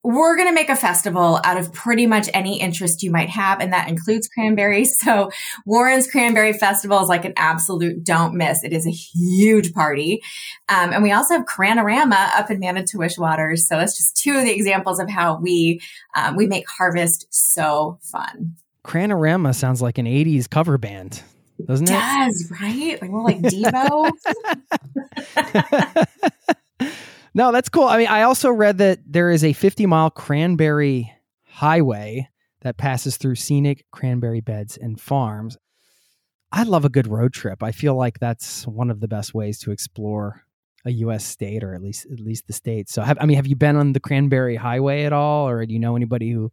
we're 0.03 0.37
going 0.37 0.49
to 0.49 0.55
make 0.55 0.69
a 0.69 0.77
festival 0.77 1.41
out 1.43 1.57
of 1.57 1.73
pretty 1.73 2.07
much 2.07 2.29
any 2.33 2.61
interest 2.61 3.03
you 3.03 3.11
might 3.11 3.29
have, 3.29 3.61
and 3.61 3.73
that 3.73 3.89
includes 3.89 4.29
cranberries. 4.29 4.97
So 5.07 5.31
Warrens 5.65 6.11
Cranberry 6.11 6.53
Festival 6.53 6.99
is 7.01 7.09
like 7.09 7.25
an 7.25 7.33
absolute 7.37 8.03
don't 8.03 8.35
miss. 8.35 8.65
It 8.65 8.73
is 8.73 8.87
a 8.87 8.91
huge 8.91 9.73
party. 9.73 10.21
Um, 10.69 10.93
and 10.93 11.03
we 11.03 11.13
also 11.13 11.35
have 11.35 11.47
Cranorama 11.47 12.31
up 12.35 12.51
in 12.51 12.59
Manitowish 12.59 13.17
Waters. 13.19 13.69
So 13.69 13.79
it's 13.79 13.97
just 13.97 14.17
two 14.17 14.37
of 14.37 14.45
the 14.45 14.53
examples 14.53 14.99
of 14.99 15.09
how 15.09 15.39
we, 15.39 15.81
um, 16.17 16.35
we 16.35 16.47
make 16.47 16.69
harvest 16.69 17.27
so 17.31 18.01
fun. 18.03 18.57
Cranorama 18.85 19.55
sounds 19.55 19.81
like 19.81 19.99
an 19.99 20.07
80s 20.07 20.51
cover 20.51 20.77
band, 20.77 21.23
doesn't 21.65 21.89
it? 21.89 21.93
It 21.93 21.95
does, 21.95 22.53
right? 22.61 23.01
Like, 23.01 23.11
more 23.11 23.23
like 23.23 23.43
Devo. 23.43 24.11
No, 27.37 27.53
that's 27.53 27.69
cool. 27.69 27.85
I 27.85 27.99
mean, 27.99 28.07
I 28.07 28.23
also 28.23 28.51
read 28.51 28.79
that 28.79 29.01
there 29.07 29.31
is 29.31 29.45
a 29.45 29.53
50 29.53 29.85
mile 29.85 30.09
cranberry 30.09 31.13
highway 31.45 32.31
that 32.63 32.79
passes 32.79 33.19
through 33.19 33.35
scenic 33.35 33.85
cranberry 33.91 34.41
beds 34.41 34.79
and 34.79 34.99
farms. 34.99 35.59
I 36.51 36.63
love 36.63 36.87
a 36.87 36.89
good 36.89 37.07
road 37.07 37.35
trip. 37.35 37.63
I 37.63 37.73
feel 37.73 37.95
like 37.95 38.21
that's 38.21 38.67
one 38.67 38.91
of 38.91 39.01
the 39.01 39.07
best 39.07 39.35
ways 39.35 39.59
to 39.61 39.71
explore 39.71 40.45
a 40.87 40.91
U.S. 40.93 41.27
state, 41.27 41.63
or 41.63 41.75
at 41.75 41.83
least 41.83 42.07
at 42.11 42.21
least 42.21 42.47
the 42.47 42.55
state. 42.55 42.89
So, 42.89 43.03
have, 43.03 43.19
I 43.21 43.27
mean, 43.27 43.37
have 43.37 43.47
you 43.47 43.55
been 43.55 43.77
on 43.77 43.93
the 43.93 44.01
Cranberry 44.01 44.57
Highway 44.57 45.03
at 45.03 45.13
all, 45.13 45.47
or 45.47 45.67
do 45.67 45.75
you 45.75 45.79
know 45.79 45.95
anybody 45.95 46.31
who 46.31 46.51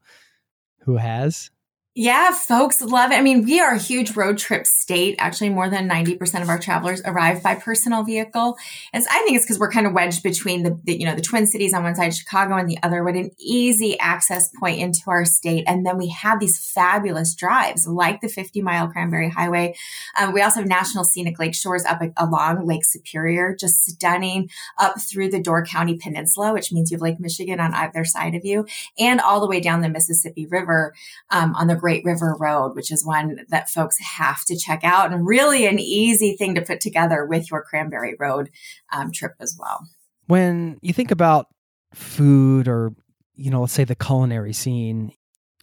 who 0.79 0.97
has? 0.97 1.49
Yeah, 1.95 2.31
folks 2.31 2.81
love 2.81 3.11
it. 3.11 3.15
I 3.15 3.21
mean, 3.21 3.43
we 3.43 3.59
are 3.59 3.75
a 3.75 3.77
huge 3.77 4.15
road 4.15 4.39
trip 4.39 4.65
state. 4.65 5.15
Actually, 5.19 5.49
more 5.49 5.69
than 5.69 5.87
90% 5.87 6.41
of 6.41 6.49
our 6.49 6.57
travelers 6.57 7.03
arrive 7.05 7.43
by 7.43 7.53
personal 7.53 8.01
vehicle. 8.01 8.57
And 8.91 9.05
I 9.11 9.19
think 9.19 9.35
it's 9.35 9.45
because 9.45 9.59
we're 9.59 9.69
kind 9.69 9.85
of 9.85 9.93
wedged 9.93 10.23
between 10.23 10.63
the, 10.63 10.79
the, 10.85 10.97
you 10.97 11.05
know, 11.05 11.13
the 11.13 11.21
Twin 11.21 11.45
Cities 11.45 11.71
on 11.71 11.83
one 11.83 11.93
side, 11.93 12.15
Chicago 12.15 12.55
on 12.55 12.65
the 12.65 12.79
other, 12.81 13.03
with 13.03 13.15
an 13.15 13.29
easy 13.37 13.95
access 13.99 14.49
point 14.59 14.79
into 14.79 15.01
our 15.05 15.23
state. 15.23 15.65
And 15.67 15.85
then 15.85 15.99
we 15.99 16.07
have 16.07 16.39
these 16.39 16.57
fabulous 16.57 17.35
drives 17.35 17.85
like 17.85 18.21
the 18.21 18.27
50 18.27 18.63
mile 18.63 18.87
Cranberry 18.87 19.29
Highway. 19.29 19.75
Um, 20.19 20.33
we 20.33 20.41
also 20.41 20.61
have 20.61 20.67
national 20.67 21.03
scenic 21.03 21.37
lake 21.37 21.53
shores 21.53 21.85
up 21.85 22.01
along 22.17 22.65
Lake 22.65 22.85
Superior, 22.85 23.55
just 23.55 23.85
stunning 23.85 24.49
up 24.79 24.99
through 24.99 25.29
the 25.29 25.39
Door 25.39 25.67
County 25.67 25.99
Peninsula, 26.01 26.53
which 26.53 26.71
means 26.71 26.89
you 26.89 26.97
have 26.97 27.03
Lake 27.03 27.19
Michigan 27.19 27.59
on 27.59 27.71
either 27.75 28.03
side 28.03 28.33
of 28.33 28.43
you 28.43 28.65
and 28.97 29.21
all 29.21 29.39
the 29.39 29.47
way 29.47 29.59
down 29.59 29.81
the 29.81 29.89
Mississippi 29.89 30.47
River, 30.47 30.95
um, 31.29 31.53
on 31.53 31.67
the 31.67 31.82
Great 31.83 32.05
River 32.05 32.37
Road, 32.39 32.77
which 32.77 32.93
is 32.93 33.05
one 33.05 33.41
that 33.49 33.69
folks 33.69 33.97
have 33.99 34.45
to 34.45 34.57
check 34.57 34.85
out 34.85 35.11
and 35.11 35.27
really 35.27 35.65
an 35.65 35.79
easy 35.79 36.33
thing 36.37 36.55
to 36.55 36.61
put 36.61 36.79
together 36.79 37.25
with 37.25 37.51
your 37.51 37.61
Cranberry 37.61 38.15
Road 38.17 38.49
um, 38.93 39.11
trip 39.11 39.33
as 39.41 39.57
well. 39.59 39.85
When 40.27 40.79
you 40.81 40.93
think 40.93 41.11
about 41.11 41.47
food 41.93 42.69
or, 42.69 42.93
you 43.35 43.51
know, 43.51 43.59
let's 43.59 43.73
say 43.73 43.83
the 43.83 43.95
culinary 43.95 44.53
scene, 44.53 45.11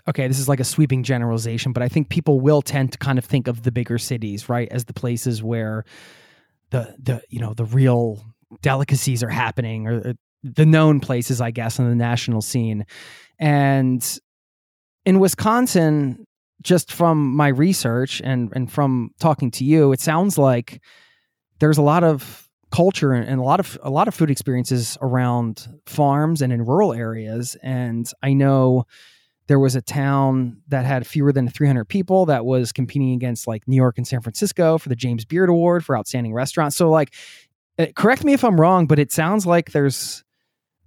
okay, 0.06 0.28
this 0.28 0.38
is 0.38 0.46
like 0.46 0.60
a 0.60 0.64
sweeping 0.64 1.04
generalization, 1.04 1.72
but 1.72 1.82
I 1.82 1.88
think 1.88 2.10
people 2.10 2.38
will 2.38 2.60
tend 2.60 2.92
to 2.92 2.98
kind 2.98 3.18
of 3.18 3.24
think 3.24 3.48
of 3.48 3.62
the 3.62 3.72
bigger 3.72 3.96
cities, 3.96 4.50
right, 4.50 4.68
as 4.70 4.84
the 4.84 4.92
places 4.92 5.42
where 5.42 5.84
the 6.68 6.94
the 7.02 7.22
you 7.30 7.40
know 7.40 7.54
the 7.54 7.64
real 7.64 8.22
delicacies 8.60 9.22
are 9.22 9.30
happening 9.30 9.86
or 9.86 10.14
the 10.44 10.66
known 10.66 11.00
places, 11.00 11.40
I 11.40 11.50
guess, 11.50 11.80
on 11.80 11.88
the 11.88 11.96
national 11.96 12.42
scene. 12.42 12.84
And 13.38 14.20
in 15.04 15.18
Wisconsin, 15.18 16.26
just 16.62 16.92
from 16.92 17.34
my 17.34 17.48
research 17.48 18.20
and 18.22 18.52
and 18.54 18.70
from 18.70 19.10
talking 19.18 19.50
to 19.52 19.64
you, 19.64 19.92
it 19.92 20.00
sounds 20.00 20.36
like 20.36 20.82
there's 21.58 21.78
a 21.78 21.82
lot 21.82 22.04
of 22.04 22.48
culture 22.70 23.12
and 23.12 23.40
a 23.40 23.42
lot 23.42 23.60
of 23.60 23.78
a 23.82 23.90
lot 23.90 24.08
of 24.08 24.14
food 24.14 24.30
experiences 24.30 24.96
around 25.00 25.68
farms 25.86 26.42
and 26.42 26.52
in 26.52 26.64
rural 26.64 26.92
areas. 26.92 27.56
And 27.62 28.10
I 28.22 28.32
know 28.32 28.86
there 29.48 29.58
was 29.58 29.74
a 29.74 29.82
town 29.82 30.58
that 30.68 30.84
had 30.84 31.06
fewer 31.06 31.32
than 31.32 31.48
300 31.48 31.84
people 31.86 32.26
that 32.26 32.44
was 32.44 32.70
competing 32.70 33.12
against 33.12 33.48
like 33.48 33.66
New 33.66 33.74
York 33.74 33.98
and 33.98 34.06
San 34.06 34.20
Francisco 34.20 34.78
for 34.78 34.88
the 34.88 34.94
James 34.94 35.24
Beard 35.24 35.48
Award 35.48 35.84
for 35.84 35.98
outstanding 35.98 36.32
restaurants. 36.32 36.76
So 36.76 36.88
like, 36.88 37.12
eh, 37.78 37.90
correct 37.96 38.22
me 38.22 38.32
if 38.32 38.44
I'm 38.44 38.60
wrong, 38.60 38.86
but 38.86 39.00
it 39.00 39.10
sounds 39.10 39.46
like 39.46 39.72
there's 39.72 40.22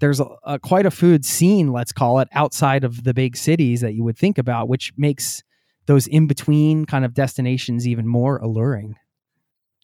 there's 0.03 0.19
a, 0.19 0.27
a, 0.43 0.59
quite 0.59 0.85
a 0.85 0.91
food 0.91 1.23
scene, 1.23 1.71
let's 1.71 1.93
call 1.93 2.19
it, 2.19 2.27
outside 2.33 2.83
of 2.83 3.05
the 3.05 3.13
big 3.13 3.37
cities 3.37 3.79
that 3.79 3.93
you 3.93 4.03
would 4.03 4.17
think 4.17 4.37
about, 4.37 4.67
which 4.67 4.91
makes 4.97 5.43
those 5.85 6.07
in 6.07 6.27
between 6.27 6.85
kind 6.85 7.05
of 7.05 7.13
destinations 7.13 7.87
even 7.87 8.05
more 8.05 8.37
alluring. 8.39 8.97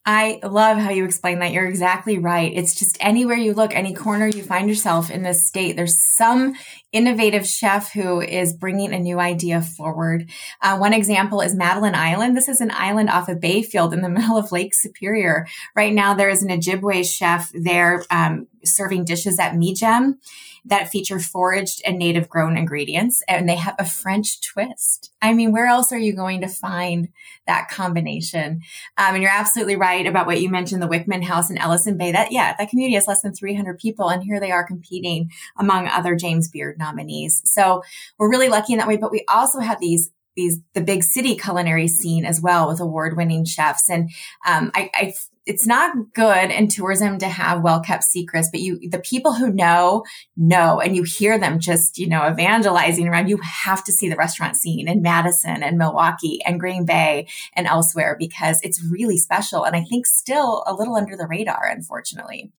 I 0.06 0.40
love 0.44 0.78
how 0.78 0.92
you 0.92 1.06
explain 1.06 1.40
that. 1.40 1.52
You're 1.52 1.68
exactly 1.68 2.18
right. 2.18 2.52
It's 2.56 2.74
just 2.74 2.98
anywhere 3.00 3.36
you 3.38 3.54
look, 3.54 3.76
any 3.76 3.94
corner 3.94 4.28
you 4.28 4.42
find 4.44 4.70
yourself 4.70 5.12
in 5.12 5.24
this 5.24 5.48
state, 5.48 5.76
there's 5.76 6.02
some 6.16 6.56
innovative 6.92 7.46
chef 7.46 7.92
who 7.92 8.22
is 8.22 8.54
bringing 8.54 8.94
a 8.94 9.00
new 9.00 9.20
idea 9.20 9.62
forward. 9.62 10.30
Uh, 10.62 10.78
one 10.78 10.94
example 10.94 11.42
is 11.42 11.54
Madeline 11.54 11.96
Island. 11.96 12.36
This 12.36 12.50
is 12.50 12.62
an 12.62 12.72
island 12.72 13.10
off 13.10 13.30
of 13.30 13.40
Bayfield 13.42 13.94
in 13.94 14.02
the 14.02 14.10
middle 14.10 14.38
of 14.38 14.52
Lake 14.52 14.74
Superior. 14.74 15.48
Right 15.76 15.94
now, 15.94 16.14
there 16.14 16.30
is 16.30 16.44
an 16.44 16.50
Ojibwe 16.50 17.06
chef 17.06 17.52
there 17.54 18.04
um, 18.10 18.48
serving 18.64 19.06
dishes 19.06 19.38
at 19.38 19.54
Miijim 19.54 20.16
that 20.66 20.90
feature 20.90 21.20
foraged 21.20 21.82
and 21.86 21.98
native 21.98 22.30
grown 22.30 22.58
ingredients, 22.58 23.24
and 23.28 23.48
they 23.48 23.56
have 23.56 23.76
a 23.80 23.86
French 23.86 24.42
twist. 24.42 25.12
I 25.22 25.34
mean, 25.34 25.52
where 25.52 25.68
else 25.68 25.92
are 25.92 25.98
you 25.98 26.14
going 26.14 26.42
to 26.42 26.48
find 26.48 27.10
that 27.48 27.70
combination? 27.70 28.62
Um, 28.98 29.16
and 29.16 29.22
you're 29.22 29.32
absolutely 29.32 29.76
right 29.76 30.06
about 30.06 30.28
what 30.28 30.42
you 30.42 30.50
mentioned, 30.50 30.82
the 30.82 30.88
Wickman 30.88 31.24
House 31.24 31.50
in 31.50 31.58
Ellison 31.58 31.98
Bay. 31.98 32.12
That 32.12 32.32
yeah, 32.32 32.56
that 32.58 32.70
community 32.70 32.96
has 32.96 33.08
less 33.08 33.22
than 33.22 33.34
300 33.34 33.80
people, 33.80 34.10
and 34.10 34.24
here 34.24 34.40
they 34.40 34.52
are 34.52 34.66
competing 34.66 35.32
among 35.58 35.88
other 35.88 36.16
James 36.16 36.50
Beard 36.50 36.78
nominees. 36.78 37.42
So 37.46 37.84
we're 38.18 38.30
really 38.30 38.50
lucky 38.50 38.74
in 38.74 38.80
that 38.80 38.88
way. 38.88 38.98
But 38.98 39.12
we 39.12 39.26
also 39.28 39.60
have 39.60 39.80
these 39.80 40.12
these 40.36 40.60
the 40.74 40.82
big 40.82 41.04
city 41.04 41.36
culinary 41.36 41.88
scene 41.88 42.26
as 42.26 42.42
well 42.42 42.68
with 42.68 42.80
award 42.80 43.18
winning 43.18 43.46
chefs, 43.46 43.90
and 43.90 44.10
um, 44.48 44.72
I, 44.74 44.90
I 44.94 45.14
it's 45.50 45.66
not 45.66 46.14
good 46.14 46.52
in 46.52 46.68
tourism 46.68 47.18
to 47.18 47.28
have 47.28 47.64
well 47.64 47.82
kept 47.82 48.04
secrets, 48.04 48.50
but 48.52 48.62
you, 48.62 48.80
the 48.88 49.00
people 49.00 49.34
who 49.34 49.52
know, 49.52 50.04
know, 50.38 50.80
and 50.80 50.96
you 50.96 51.02
hear 51.02 51.40
them 51.40 51.60
just, 51.60 51.98
you 51.98 52.08
know, 52.08 52.30
evangelizing 52.30 53.08
around. 53.08 53.30
You 53.30 53.40
have 53.42 53.84
to 53.86 53.92
see 53.92 54.08
the 54.08 54.16
restaurant 54.16 54.58
scene 54.58 54.88
in 54.88 55.02
Madison 55.02 55.64
and 55.64 55.80
Milwaukee 55.80 56.40
and 56.46 56.60
Green 56.60 56.86
Bay 56.86 57.28
and 57.56 57.66
elsewhere 57.66 58.16
because 58.20 58.60
it's 58.62 58.84
really 58.84 59.18
special. 59.18 59.64
And 59.64 59.76
I 59.76 59.84
think 59.84 60.06
still 60.06 60.64
a 60.68 60.74
little 60.74 60.96
under 60.96 61.18
the 61.18 61.28
radar, 61.28 61.66
unfortunately. 61.66 62.52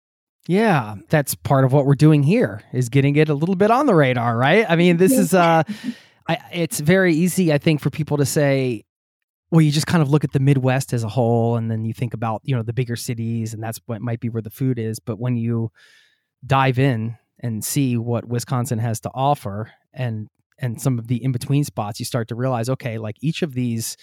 Yeah, 0.48 0.96
that's 1.10 1.36
part 1.36 1.64
of 1.64 1.72
what 1.72 1.86
we're 1.86 1.94
doing 1.94 2.24
here 2.24 2.60
is 2.72 2.88
getting 2.88 3.14
it 3.14 3.28
a 3.28 3.34
little 3.34 3.54
bit 3.54 3.70
on 3.70 3.86
the 3.86 3.94
radar, 3.94 4.36
right? 4.36 4.66
I 4.68 4.74
mean, 4.74 4.96
this 4.96 5.12
is 5.12 5.32
uh 5.32 5.62
I, 6.28 6.38
it's 6.52 6.80
very 6.80 7.14
easy 7.14 7.52
I 7.52 7.58
think 7.58 7.80
for 7.80 7.90
people 7.90 8.16
to 8.16 8.26
say 8.26 8.84
well, 9.50 9.60
you 9.60 9.72
just 9.72 9.86
kind 9.86 10.02
of 10.02 10.10
look 10.10 10.24
at 10.24 10.32
the 10.32 10.40
Midwest 10.40 10.92
as 10.92 11.02
a 11.02 11.08
whole, 11.08 11.56
and 11.56 11.70
then 11.70 11.84
you 11.84 11.92
think 11.92 12.14
about 12.14 12.40
you 12.44 12.54
know 12.54 12.62
the 12.62 12.72
bigger 12.72 12.96
cities, 12.96 13.52
and 13.52 13.62
that's 13.62 13.80
what 13.86 14.00
might 14.00 14.20
be 14.20 14.28
where 14.28 14.42
the 14.42 14.50
food 14.50 14.78
is. 14.78 15.00
But 15.00 15.18
when 15.18 15.36
you 15.36 15.70
dive 16.46 16.78
in 16.78 17.16
and 17.40 17.64
see 17.64 17.96
what 17.96 18.28
Wisconsin 18.28 18.78
has 18.78 19.00
to 19.00 19.10
offer, 19.12 19.72
and 19.92 20.28
and 20.58 20.80
some 20.80 20.98
of 20.98 21.08
the 21.08 21.22
in 21.22 21.32
between 21.32 21.64
spots, 21.64 21.98
you 21.98 22.06
start 22.06 22.28
to 22.28 22.34
realize, 22.34 22.68
okay, 22.68 22.98
like 22.98 23.16
each 23.20 23.42
of 23.42 23.54
these 23.54 23.96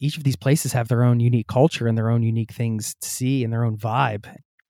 each 0.00 0.16
of 0.16 0.24
these 0.24 0.36
places 0.36 0.72
have 0.72 0.88
their 0.88 1.04
own 1.04 1.20
unique 1.20 1.46
culture 1.46 1.86
and 1.86 1.96
their 1.96 2.10
own 2.10 2.22
unique 2.22 2.52
things 2.52 2.96
to 3.00 3.08
see 3.08 3.44
and 3.44 3.52
their 3.52 3.64
own 3.64 3.78
vibe. 3.78 4.26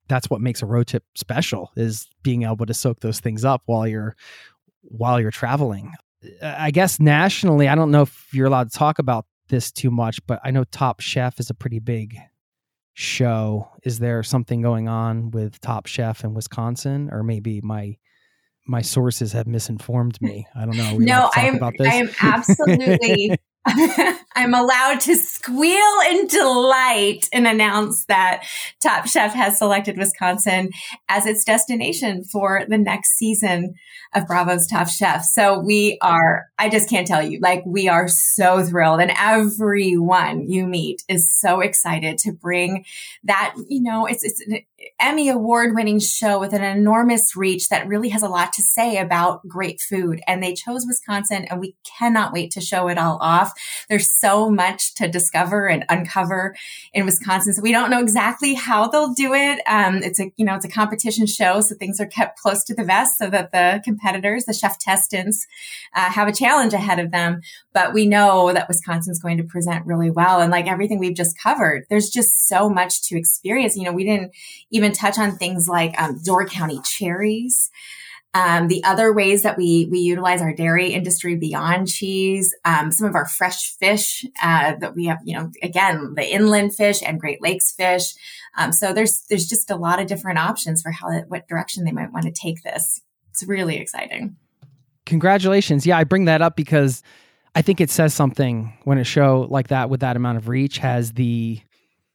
That's 0.09 0.29
what 0.29 0.43
makes 0.43 0.61
a 0.61 0.67
road 0.67 0.89
trip 0.89 1.05
special 1.15 1.73
is 1.75 2.07
being 2.23 2.43
able 2.43 2.67
to 2.67 2.75
soak 2.75 3.01
those 3.01 3.19
things 3.19 3.45
up 3.45 3.63
while 3.65 3.89
you're 3.89 4.15
while 4.83 5.19
you're 5.21 5.31
traveling. 5.31 5.95
I 6.41 6.71
guess 6.71 7.01
nationally, 7.01 7.67
I 7.67 7.75
don't 7.75 7.91
know 7.91 8.03
if 8.03 8.29
you're 8.33 8.47
allowed 8.47 8.71
to 8.71 8.79
talk 8.79 8.99
about 8.99 9.25
this 9.53 9.71
too 9.71 9.91
much, 9.91 10.19
but 10.27 10.41
I 10.43 10.51
know 10.51 10.65
Top 10.65 10.99
Chef 11.01 11.39
is 11.39 11.51
a 11.51 11.55
pretty 11.55 11.79
big 11.79 12.17
show. 12.95 13.69
Is 13.85 14.01
there 14.01 14.25
something 14.25 14.63
going 14.63 14.89
on 14.89 15.31
with 15.31 15.61
Top 15.61 15.87
Chef 15.87 16.25
in 16.25 16.35
Wisconsin, 16.35 17.11
or 17.13 17.23
maybe 17.23 17.61
my 17.61 17.97
my 18.67 18.81
sources 18.81 19.33
have 19.35 19.47
misinformed 19.47 20.21
me? 20.21 20.47
I 20.57 20.65
don't 20.65 20.77
know. 20.77 20.97
no, 20.99 21.31
I 21.37 21.47
am. 21.47 21.63
I 21.63 21.95
am 21.95 22.11
absolutely 22.21 23.37
I'm 24.35 24.55
allowed 24.55 25.01
to 25.03 25.15
squeal 25.15 26.01
in 26.11 26.27
delight 26.27 27.29
and 27.33 27.47
announce 27.47 28.05
that 28.07 28.45
Top 28.81 29.07
Chef 29.07 29.33
has 29.35 29.59
selected 29.59 29.97
Wisconsin 29.97 30.71
as 31.09 31.27
its 31.27 31.45
destination 31.45 32.25
for 32.25 32.65
the 32.69 32.79
next 32.79 33.17
season 33.17 33.75
of 34.15 34.27
Bravo's 34.27 34.67
Top 34.67 34.89
Chef. 34.89 35.23
So 35.23 35.61
we 35.61 35.97
are, 36.03 36.47
I 36.59 36.69
just 36.69 36.91
can't 36.91 37.07
tell 37.07 37.23
you, 37.23 37.39
like 37.41 37.63
we 37.65 37.89
are 37.89 38.09
so 38.09 38.65
thrilled 38.65 39.01
and 39.01 39.13
everyone 39.17 40.49
you 40.49 40.67
meet 40.67 41.03
is 41.09 41.33
so 41.41 41.61
excited 41.61 42.19
to 42.19 42.33
bring 42.33 42.85
that, 43.25 43.55
you 43.69 43.81
know, 43.81 44.07
it's, 44.07 44.25
it's 44.25 44.41
an 44.41 44.59
Emmy 45.01 45.29
award 45.29 45.75
winning 45.75 45.99
show 45.99 46.39
with 46.39 46.53
an 46.53 46.63
enormous 46.63 47.37
reach 47.37 47.69
that 47.69 47.87
really 47.87 48.09
has 48.11 48.23
a 48.23 48.29
lot 48.29 48.53
to 48.53 48.63
say 48.63 48.99
about 48.99 49.47
great 49.47 49.81
food. 49.81 50.21
And 50.27 50.43
they 50.43 50.55
chose 50.55 50.87
Wisconsin 50.87 51.45
and 51.45 51.61
we 51.61 51.77
cannot 51.99 52.33
wait 52.33 52.51
to 52.53 52.61
show 52.61 52.89
it 52.89 52.99
all 52.99 53.19
off. 53.21 53.53
There's 53.89 54.11
so 54.21 54.51
much 54.51 54.95
to 54.95 55.09
discover 55.09 55.67
and 55.67 55.85
uncover 55.89 56.55
in 56.93 57.05
Wisconsin. 57.05 57.53
So 57.53 57.63
we 57.63 57.73
don't 57.73 57.91
know 57.91 58.01
exactly 58.01 58.55
how 58.55 58.89
they'll 58.89 59.13
do 59.13 59.35
it. 59.35 59.61
Um, 59.67 59.97
it's 59.97 60.21
a, 60.21 60.33
you 60.37 60.45
know, 60.45 60.55
it's 60.55 60.65
a 60.65 60.71
competition 60.71 61.27
show. 61.27 61.61
So 61.61 61.75
things 61.75 62.01
are 62.01 62.07
kept 62.07 62.39
close 62.39 62.65
to 62.65 62.75
the 62.75 62.85
vest 62.85 63.19
so 63.19 63.29
that 63.31 63.53
the 63.53 63.81
competitors, 63.85 64.45
the 64.45 64.55
chef 64.55 64.79
testants, 64.79 65.47
uh, 65.95 66.11
have 66.11 66.29
a 66.29 66.33
challenge 66.33 66.75
ahead 66.75 66.99
of 66.99 67.11
them. 67.11 67.41
But 67.73 67.93
we 67.93 68.07
know 68.07 68.53
that 68.53 68.69
Wisconsin's 68.69 69.21
going 69.21 69.39
to 69.39 69.45
present 69.45 69.87
really 69.87 70.11
well. 70.11 70.41
And 70.41 70.51
like 70.51 70.67
everything 70.67 70.99
we've 70.99 71.17
just 71.17 71.39
covered, 71.39 71.87
there's 71.89 72.11
just 72.11 72.49
so 72.49 72.69
much 72.69 73.03
to 73.09 73.19
experience. 73.19 73.77
You 73.77 73.85
know, 73.85 73.93
we 73.93 74.05
didn't 74.05 74.33
even 74.73 74.93
touch 74.93 75.19
on 75.19 75.37
things 75.37 75.69
like 75.69 75.95
um, 76.01 76.19
Door 76.25 76.47
County 76.47 76.81
cherries. 76.85 77.71
Um, 78.35 78.69
the 78.69 78.83
other 78.83 79.13
ways 79.13 79.43
that 79.43 79.59
we 79.59 79.87
we 79.91 79.99
utilize 79.99 80.41
our 80.41 80.55
dairy 80.55 80.95
industry 80.95 81.37
beyond 81.37 81.87
cheese, 81.87 82.55
um, 82.65 82.91
some 82.91 83.07
of 83.07 83.15
our 83.15 83.29
fresh 83.29 83.77
fish 83.77 84.25
uh, 84.43 84.75
that 84.81 84.97
we 84.97 85.05
have, 85.05 85.19
you 85.23 85.37
know, 85.37 85.51
again 85.63 86.15
the 86.17 86.35
inland 86.35 86.75
fish 86.75 87.03
and 87.05 87.21
Great 87.21 87.43
Lakes 87.43 87.73
fish. 87.73 88.15
Um, 88.57 88.73
so 88.73 88.95
there's 88.95 89.23
there's 89.29 89.47
just 89.47 89.71
a 89.71 89.77
lot 89.77 90.01
of 90.01 90.07
different 90.07 90.39
options 90.39 90.81
for 90.81 90.91
how 90.91 91.11
what 91.29 91.47
direction 91.47 91.85
they 91.85 91.93
might 91.93 92.13
want 92.13 92.25
to 92.25 92.33
take 92.33 92.63
this. 92.63 93.03
It's 93.31 93.43
really 93.47 93.77
exciting. 93.77 94.37
Congratulations! 95.05 95.85
Yeah, 95.85 95.99
I 95.99 96.05
bring 96.05 96.25
that 96.25 96.41
up 96.41 96.57
because 96.57 97.03
I 97.55 97.61
think 97.61 97.83
it 97.83 97.91
says 97.91 98.15
something 98.15 98.73
when 98.85 98.97
a 98.97 99.05
show 99.05 99.47
like 99.51 99.69
that 99.69 99.91
with 99.91 100.01
that 100.01 100.17
amount 100.17 100.39
of 100.39 100.49
reach 100.49 100.79
has 100.79 101.13
the 101.13 101.61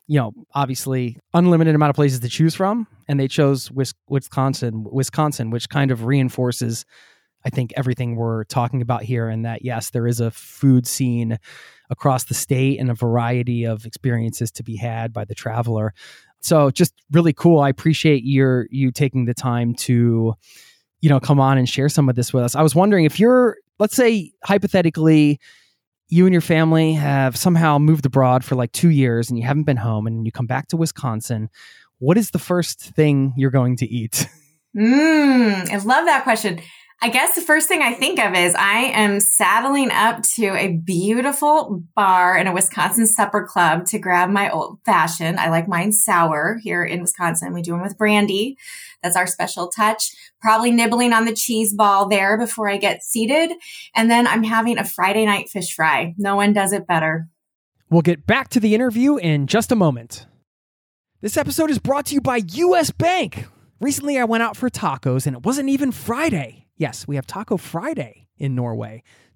you 0.08 0.18
know, 0.20 0.34
obviously 0.54 1.18
unlimited 1.34 1.76
amount 1.76 1.90
of 1.90 1.96
places 1.96 2.22
to 2.22 2.30
choose 2.30 2.56
from, 2.56 2.88
and 3.08 3.20
they 3.20 3.28
chose 3.28 3.70
Wisconsin, 4.08 4.86
Wisconsin, 4.90 5.52
which 5.52 5.70
kind 5.70 5.92
of 5.92 6.06
reinforces, 6.06 6.86
I 7.46 7.50
think, 7.50 7.74
everything 7.76 8.16
we're 8.16 8.46
talking 8.46 8.82
about 8.82 9.04
here, 9.04 9.28
and 9.28 9.46
that 9.46 9.64
yes, 9.66 9.90
there 9.90 10.08
is 10.08 10.22
a 10.22 10.32
food 10.32 10.88
scene 10.88 11.38
across 11.90 12.24
the 12.26 12.34
state 12.34 12.80
and 12.80 12.90
a 12.90 12.94
variety 12.94 13.66
of 13.66 13.86
experiences 13.86 14.52
to 14.52 14.64
be 14.64 14.78
had 14.78 15.12
by 15.12 15.26
the 15.26 15.36
traveler. 15.36 15.94
So, 16.40 16.72
just 16.72 16.94
really 17.12 17.34
cool. 17.34 17.60
I 17.60 17.70
appreciate 17.70 18.24
your 18.24 18.68
you 18.70 18.92
taking 18.92 19.26
the 19.26 19.34
time 19.34 19.74
to, 19.76 20.36
you 21.02 21.10
know, 21.10 21.20
come 21.20 21.40
on 21.40 21.58
and 21.58 21.68
share 21.68 21.90
some 21.90 22.08
of 22.08 22.16
this 22.16 22.32
with 22.32 22.44
us. 22.44 22.56
I 22.56 22.62
was 22.62 22.76
wondering 22.76 23.04
if 23.04 23.20
you're, 23.20 23.58
let's 23.78 23.96
say, 23.96 24.32
hypothetically 24.46 25.40
you 26.10 26.26
and 26.26 26.34
your 26.34 26.42
family 26.42 26.94
have 26.94 27.36
somehow 27.36 27.78
moved 27.78 28.06
abroad 28.06 28.46
for 28.46 28.56
like 28.56 28.72
two 28.72 28.90
years 28.90 29.30
and 29.30 29.38
you 29.38 29.46
haven't 29.46 29.64
been 29.64 29.78
home 29.78 30.08
and 30.08 30.26
you 30.26 30.32
come 30.32 30.48
back 30.48 30.68
to 30.68 30.78
Wisconsin, 30.78 31.50
what 32.00 32.18
is 32.18 32.32
the 32.32 32.40
first 32.40 32.80
thing 32.80 33.34
you're 33.36 33.52
going 33.52 33.76
to 33.78 33.88
eat? 33.88 34.28
Mm, 34.76 35.72
I 35.72 35.78
love 35.78 36.06
that 36.06 36.24
question. 36.24 36.60
I 37.00 37.10
guess 37.10 37.36
the 37.36 37.42
first 37.42 37.68
thing 37.68 37.84
I 37.84 37.94
think 37.94 38.20
of 38.20 38.34
is 38.34 38.56
I 38.56 38.86
am 38.86 39.20
saddling 39.20 39.92
up 39.92 40.24
to 40.34 40.48
a 40.58 40.74
beautiful 40.78 41.84
bar 41.96 42.36
in 42.36 42.48
a 42.48 42.54
Wisconsin 42.54 43.06
supper 43.06 43.46
club 43.46 43.86
to 43.88 44.00
grab 44.00 44.32
my 44.32 44.50
old 44.50 44.80
fashioned. 44.84 45.40
I 45.40 45.52
like 45.52 45.68
mine 45.68 45.92
sour 45.92 46.58
here 46.64 46.84
in 46.84 47.02
Wisconsin. 47.02 47.54
We 47.54 47.62
do 47.62 47.74
them 47.74 47.84
with 47.84 48.00
brandy. 48.00 48.58
That's 49.04 49.16
our 49.16 49.28
special 49.28 49.68
touch. 49.68 50.16
Probably 50.42 50.72
nibbling 50.72 51.14
on 51.14 51.26
the 51.26 51.36
cheese 51.36 51.72
ball 51.72 52.10
there 52.10 52.36
before 52.36 52.68
I 52.68 52.78
get 52.78 53.04
seated. 53.04 53.52
And 53.94 54.10
then 54.10 54.26
I'm 54.26 54.44
having 54.44 54.80
a 54.80 54.84
Friday 54.84 55.26
night 55.26 55.50
fish 55.50 55.76
fry. 55.76 56.16
No 56.18 56.36
one 56.36 56.52
does 56.52 56.74
it 56.74 56.88
better. 56.88 57.28
We'll 57.92 58.02
get 58.02 58.26
back 58.26 58.50
to 58.50 58.60
the 58.60 58.74
interview 58.74 59.18
in 59.18 59.46
just 59.46 59.72
a 59.72 59.76
moment. 59.76 60.26
This 61.22 61.38
episode 61.38 61.70
is 61.70 61.78
brought 61.78 62.08
to 62.08 62.16
you 62.16 62.22
by 62.22 62.42
US 62.54 62.90
Bank. 62.90 63.46
Recently, 63.80 64.18
I 64.18 64.24
went 64.24 64.42
out 64.42 64.58
for 64.58 64.68
tacos 64.72 65.28
and 65.28 65.36
it 65.36 65.44
wasn't 65.44 65.70
even 65.70 65.92
Friday. 65.92 66.67
Yes, 66.78 67.08
we 67.08 67.16
have 67.16 67.26
Taco 67.26 67.58
Friday 67.58 68.28
in 68.38 68.54
Norway, 68.54 69.02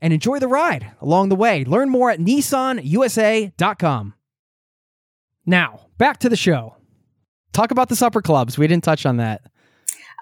and 0.00 0.12
enjoy 0.12 0.38
the 0.38 0.48
ride 0.48 0.92
along 1.00 1.28
the 1.28 1.36
way. 1.36 1.64
Learn 1.64 1.88
more 1.88 2.10
at 2.10 2.20
nissanusa.com. 2.20 4.14
Now, 5.44 5.86
back 5.96 6.18
to 6.18 6.28
the 6.28 6.36
show. 6.36 6.76
Talk 7.52 7.70
about 7.70 7.88
the 7.88 7.96
supper 7.96 8.20
clubs. 8.20 8.58
We 8.58 8.66
didn't 8.66 8.84
touch 8.84 9.06
on 9.06 9.16
that. 9.18 9.42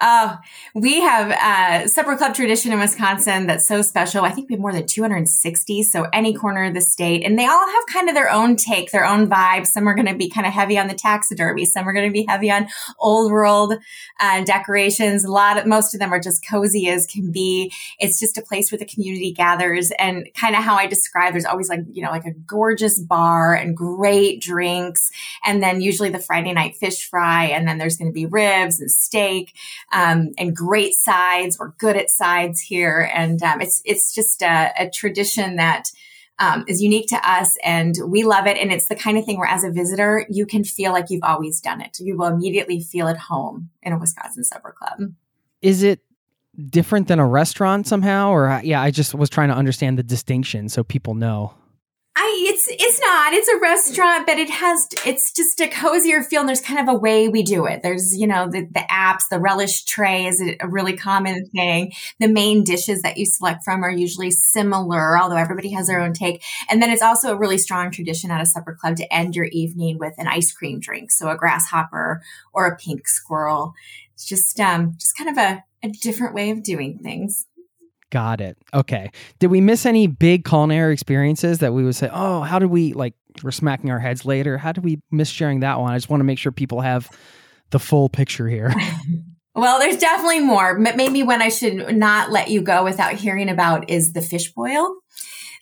Uh, 0.01 0.37
we 0.73 1.01
have 1.01 1.31
a 1.31 1.87
supper 1.87 2.15
club 2.17 2.33
tradition 2.33 2.71
in 2.71 2.79
Wisconsin 2.79 3.47
that's 3.47 3.67
so 3.67 3.81
special. 3.81 4.23
I 4.23 4.31
think 4.31 4.49
we 4.49 4.53
have 4.53 4.61
more 4.61 4.73
than 4.73 4.85
260. 4.85 5.83
So 5.83 6.07
any 6.11 6.33
corner 6.33 6.65
of 6.65 6.73
the 6.73 6.81
state 6.81 7.23
and 7.23 7.39
they 7.39 7.45
all 7.45 7.67
have 7.67 7.85
kind 7.91 8.09
of 8.09 8.15
their 8.15 8.29
own 8.29 8.55
take, 8.55 8.91
their 8.91 9.05
own 9.05 9.29
vibe. 9.29 9.65
Some 9.67 9.87
are 9.87 9.95
going 9.95 10.07
to 10.07 10.15
be 10.15 10.29
kind 10.29 10.45
of 10.45 10.53
heavy 10.53 10.77
on 10.77 10.87
the 10.87 10.93
taxidermy. 10.93 11.65
Some 11.65 11.87
are 11.87 11.93
going 11.93 12.07
to 12.07 12.13
be 12.13 12.25
heavy 12.27 12.51
on 12.51 12.67
old 12.99 13.31
world 13.31 13.75
uh, 14.19 14.43
decorations. 14.43 15.23
A 15.23 15.31
lot 15.31 15.57
of, 15.57 15.65
most 15.65 15.93
of 15.93 15.99
them 15.99 16.13
are 16.13 16.19
just 16.19 16.45
cozy 16.47 16.89
as 16.89 17.05
can 17.05 17.31
be. 17.31 17.71
It's 17.99 18.19
just 18.19 18.37
a 18.37 18.41
place 18.41 18.71
where 18.71 18.79
the 18.79 18.85
community 18.85 19.31
gathers 19.31 19.91
and 19.97 20.27
kind 20.35 20.55
of 20.55 20.63
how 20.63 20.75
I 20.75 20.87
describe, 20.87 21.33
there's 21.33 21.45
always 21.45 21.69
like, 21.69 21.81
you 21.91 22.03
know, 22.03 22.11
like 22.11 22.25
a 22.25 22.31
gorgeous 22.31 22.99
bar 22.99 23.53
and 23.53 23.75
great 23.75 24.41
drinks. 24.41 25.09
And 25.45 25.63
then 25.63 25.81
usually 25.81 26.09
the 26.09 26.19
Friday 26.19 26.53
night 26.53 26.75
fish 26.75 27.09
fry. 27.09 27.45
And 27.45 27.67
then 27.67 27.77
there's 27.77 27.97
going 27.97 28.09
to 28.09 28.13
be 28.13 28.25
ribs 28.25 28.79
and 28.79 28.91
steak 28.91 29.53
um, 29.91 30.31
and 30.37 30.55
great 30.55 30.93
sides. 30.93 31.57
We're 31.59 31.71
good 31.71 31.95
at 31.95 32.09
sides 32.09 32.61
here, 32.61 33.09
and 33.13 33.41
um, 33.43 33.61
it's 33.61 33.81
it's 33.85 34.13
just 34.13 34.41
a, 34.41 34.71
a 34.77 34.89
tradition 34.89 35.55
that. 35.57 35.85
Um, 36.37 36.65
is 36.67 36.81
unique 36.81 37.07
to 37.11 37.29
us 37.29 37.55
and 37.63 37.95
we 38.05 38.25
love 38.25 38.45
it. 38.45 38.57
And 38.57 38.69
it's 38.69 38.89
the 38.89 38.95
kind 38.97 39.17
of 39.17 39.23
thing 39.23 39.37
where 39.37 39.47
as 39.47 39.63
a 39.63 39.71
visitor, 39.71 40.25
you 40.29 40.45
can 40.45 40.65
feel 40.65 40.91
like 40.91 41.05
you've 41.09 41.23
always 41.23 41.61
done 41.61 41.79
it. 41.79 41.97
You 41.97 42.17
will 42.17 42.27
immediately 42.27 42.81
feel 42.81 43.07
at 43.07 43.15
home 43.15 43.69
in 43.81 43.93
a 43.93 43.97
Wisconsin 43.97 44.43
supper 44.43 44.75
club. 44.77 45.13
Is 45.61 45.81
it 45.81 46.01
different 46.69 47.07
than 47.07 47.19
a 47.19 47.25
restaurant 47.25 47.87
somehow? 47.87 48.31
Or 48.31 48.59
yeah, 48.65 48.81
I 48.81 48.91
just 48.91 49.13
was 49.13 49.29
trying 49.29 49.47
to 49.47 49.55
understand 49.55 49.97
the 49.97 50.03
distinction 50.03 50.69
so 50.69 50.83
people 50.83 51.13
know. 51.13 51.53
I, 52.17 52.45
it's 52.49 52.67
it's 52.69 52.94
not. 53.05 53.33
It's 53.33 53.47
a 53.47 53.59
restaurant, 53.59 54.25
but 54.25 54.37
it 54.37 54.49
has 54.49 54.87
it's 55.05 55.31
just 55.31 55.59
a 55.61 55.67
cozier 55.67 56.23
feel. 56.23 56.41
And 56.41 56.49
there's 56.49 56.61
kind 56.61 56.79
of 56.79 56.93
a 56.93 56.97
way 56.97 57.27
we 57.27 57.43
do 57.43 57.65
it. 57.65 57.81
There's 57.83 58.15
you 58.17 58.27
know 58.27 58.47
the 58.49 58.61
the 58.61 58.85
apps, 58.91 59.23
the 59.29 59.39
relish 59.39 59.83
tray 59.83 60.25
is 60.25 60.41
a 60.41 60.67
really 60.67 60.95
common 60.95 61.45
thing. 61.47 61.91
The 62.19 62.27
main 62.27 62.63
dishes 62.63 63.01
that 63.01 63.17
you 63.17 63.25
select 63.25 63.63
from 63.63 63.83
are 63.83 63.91
usually 63.91 64.31
similar, 64.31 65.17
although 65.17 65.35
everybody 65.35 65.71
has 65.71 65.87
their 65.87 66.01
own 66.01 66.13
take. 66.13 66.43
And 66.69 66.81
then 66.81 66.89
it's 66.89 67.01
also 67.01 67.31
a 67.31 67.37
really 67.37 67.57
strong 67.57 67.91
tradition 67.91 68.31
at 68.31 68.41
a 68.41 68.45
supper 68.45 68.77
club 68.79 68.97
to 68.97 69.13
end 69.13 69.35
your 69.35 69.45
evening 69.45 69.97
with 69.99 70.13
an 70.17 70.27
ice 70.27 70.51
cream 70.51 70.79
drink, 70.79 71.11
so 71.11 71.29
a 71.29 71.37
grasshopper 71.37 72.21
or 72.53 72.67
a 72.67 72.77
pink 72.77 73.07
squirrel. 73.07 73.73
It's 74.13 74.25
just 74.25 74.59
um 74.59 74.95
just 74.97 75.17
kind 75.17 75.29
of 75.29 75.37
a, 75.37 75.63
a 75.83 75.89
different 75.89 76.33
way 76.33 76.51
of 76.51 76.63
doing 76.63 76.99
things. 76.99 77.45
Got 78.15 78.39
it. 78.39 78.57
Okay. 78.73 79.11
Did 79.39 79.47
we 79.47 79.59
miss 79.59 79.85
any 79.85 80.07
big 80.07 80.45
culinary 80.45 80.93
experiences 80.93 81.59
that 81.59 81.73
we 81.73 81.83
would 81.83 81.95
say, 81.95 82.09
oh, 82.13 82.43
how 82.43 82.59
did 82.59 82.69
we 82.69 82.93
like 82.93 83.13
we're 83.43 83.51
smacking 83.51 83.91
our 83.91 83.99
heads 83.99 84.23
later? 84.23 84.57
How 84.57 84.71
did 84.71 84.85
we 84.85 85.01
miss 85.11 85.27
sharing 85.27 85.59
that 85.59 85.81
one? 85.81 85.91
I 85.91 85.97
just 85.97 86.09
want 86.09 86.21
to 86.21 86.23
make 86.23 86.39
sure 86.39 86.53
people 86.53 86.79
have 86.79 87.09
the 87.71 87.77
full 87.77 88.07
picture 88.07 88.47
here. 88.47 88.73
well, 89.53 89.79
there's 89.79 89.97
definitely 89.97 90.39
more, 90.39 90.79
maybe 90.79 91.23
when 91.23 91.41
I 91.41 91.49
should 91.49 91.97
not 91.97 92.31
let 92.31 92.49
you 92.49 92.61
go 92.61 92.85
without 92.85 93.15
hearing 93.15 93.49
about 93.49 93.89
is 93.89 94.13
the 94.13 94.21
fish 94.21 94.49
boil. 94.53 94.95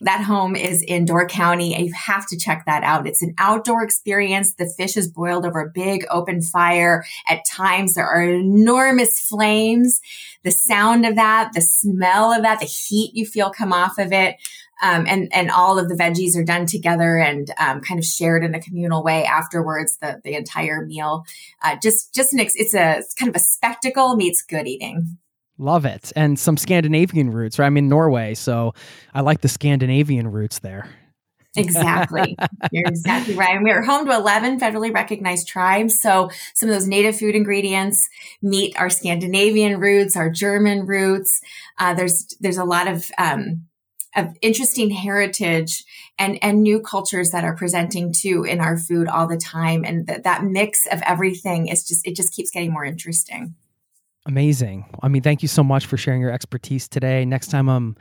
That 0.04 0.22
home 0.22 0.56
is 0.56 0.82
in 0.82 1.06
Door 1.06 1.28
County 1.28 1.74
and 1.74 1.86
you 1.86 1.94
have 1.94 2.28
to 2.28 2.38
check 2.38 2.64
that 2.66 2.84
out. 2.84 3.08
It's 3.08 3.22
an 3.22 3.34
outdoor 3.38 3.84
experience. 3.84 4.54
The 4.54 4.72
fish 4.78 4.98
is 4.98 5.10
boiled 5.10 5.46
over 5.46 5.62
a 5.62 5.70
big 5.70 6.06
open 6.10 6.42
fire. 6.42 7.06
At 7.28 7.46
times 7.46 7.94
there 7.94 8.08
are 8.08 8.24
enormous 8.24 9.20
flames. 9.20 10.02
The 10.44 10.52
sound 10.52 11.06
of 11.06 11.16
that, 11.16 11.52
the 11.54 11.62
smell 11.62 12.34
of 12.34 12.44
that, 12.44 12.60
the 12.60 12.66
heat 12.66 13.16
you 13.16 13.26
feel 13.26 13.50
come 13.50 13.74
off 13.74 13.98
of 13.98 14.12
it. 14.12 14.36
Um, 14.82 15.06
and 15.08 15.34
and 15.34 15.50
all 15.50 15.80
of 15.80 15.88
the 15.88 15.96
veggies 15.96 16.36
are 16.36 16.44
done 16.44 16.66
together 16.66 17.18
and 17.18 17.50
um, 17.58 17.80
kind 17.80 18.00
of 18.00 18.06
shared 18.06 18.44
in 18.44 18.54
a 18.54 18.60
communal 18.60 19.02
way 19.02 19.24
afterwards. 19.24 19.98
The 20.02 20.20
the 20.26 20.36
entire 20.36 20.86
meal, 20.86 21.26
uh, 21.64 21.78
just 21.82 22.14
just 22.14 22.34
an 22.34 22.42
ex- 22.42 22.56
it's 22.56 22.74
a 22.74 22.98
it's 22.98 23.14
kind 23.14 23.30
of 23.30 23.36
a 23.36 23.40
spectacle 23.40 24.18
meets 24.18 24.42
good 24.42 24.68
eating. 24.68 25.20
Love 25.58 25.86
it. 25.86 26.12
And 26.16 26.38
some 26.40 26.58
Scandinavian 26.58 27.32
roots, 27.32 27.60
right? 27.60 27.68
I'm 27.68 27.78
in 27.78 27.88
Norway, 27.88 28.34
so 28.34 28.74
I 29.14 29.22
like 29.22 29.42
the 29.42 29.48
Scandinavian 29.48 30.32
roots 30.32 30.60
there. 30.60 30.90
Exactly. 31.56 32.36
You're 32.72 32.88
exactly 32.88 33.36
right. 33.36 33.56
And 33.56 33.64
we're 33.64 33.84
home 33.84 34.06
to 34.08 34.16
11 34.16 34.60
federally 34.60 34.94
recognized 34.94 35.48
tribes. 35.48 36.02
So 36.02 36.32
some 36.56 36.70
of 36.70 36.76
those 36.76 36.88
native 36.88 37.18
food 37.18 37.36
ingredients 37.36 38.08
meet 38.42 38.80
our 38.80 38.90
Scandinavian 38.90 39.80
roots, 39.80 40.16
our 40.16 40.32
German 40.32 40.86
roots. 40.86 41.40
Uh, 41.78 41.94
there's, 41.94 42.26
there's 42.40 42.58
a 42.58 42.64
lot 42.64 42.88
of, 42.88 43.12
um, 43.18 43.68
of 44.16 44.36
interesting 44.42 44.90
heritage 44.90 45.84
and, 46.18 46.38
and 46.44 46.62
new 46.62 46.80
cultures 46.80 47.32
that 47.32 47.44
are 47.44 47.56
presenting 47.56 48.14
too 48.14 48.44
in 48.44 48.60
our 48.60 48.78
food 48.78 49.08
all 49.08 49.28
the 49.28 49.38
time. 49.38 49.84
And 49.84 50.08
th- 50.08 50.24
that 50.24 50.44
mix 50.44 50.86
of 50.92 51.02
everything 51.04 51.68
is 51.68 51.84
just, 51.84 52.08
it 52.08 52.16
just 52.16 52.34
keeps 52.34 52.52
getting 52.52 52.72
more 52.72 52.86
interesting. 52.86 53.56
Amazing. 54.26 54.86
I 55.02 55.10
mean, 55.10 55.22
thank 55.22 55.42
you 55.42 55.48
so 55.48 55.64
much 55.64 55.86
for 55.86 55.98
sharing 55.98 56.22
your 56.22 56.32
expertise 56.32 56.88
today. 56.88 57.26
Next 57.26 57.48
time 57.48 57.70
I'm 57.70 57.98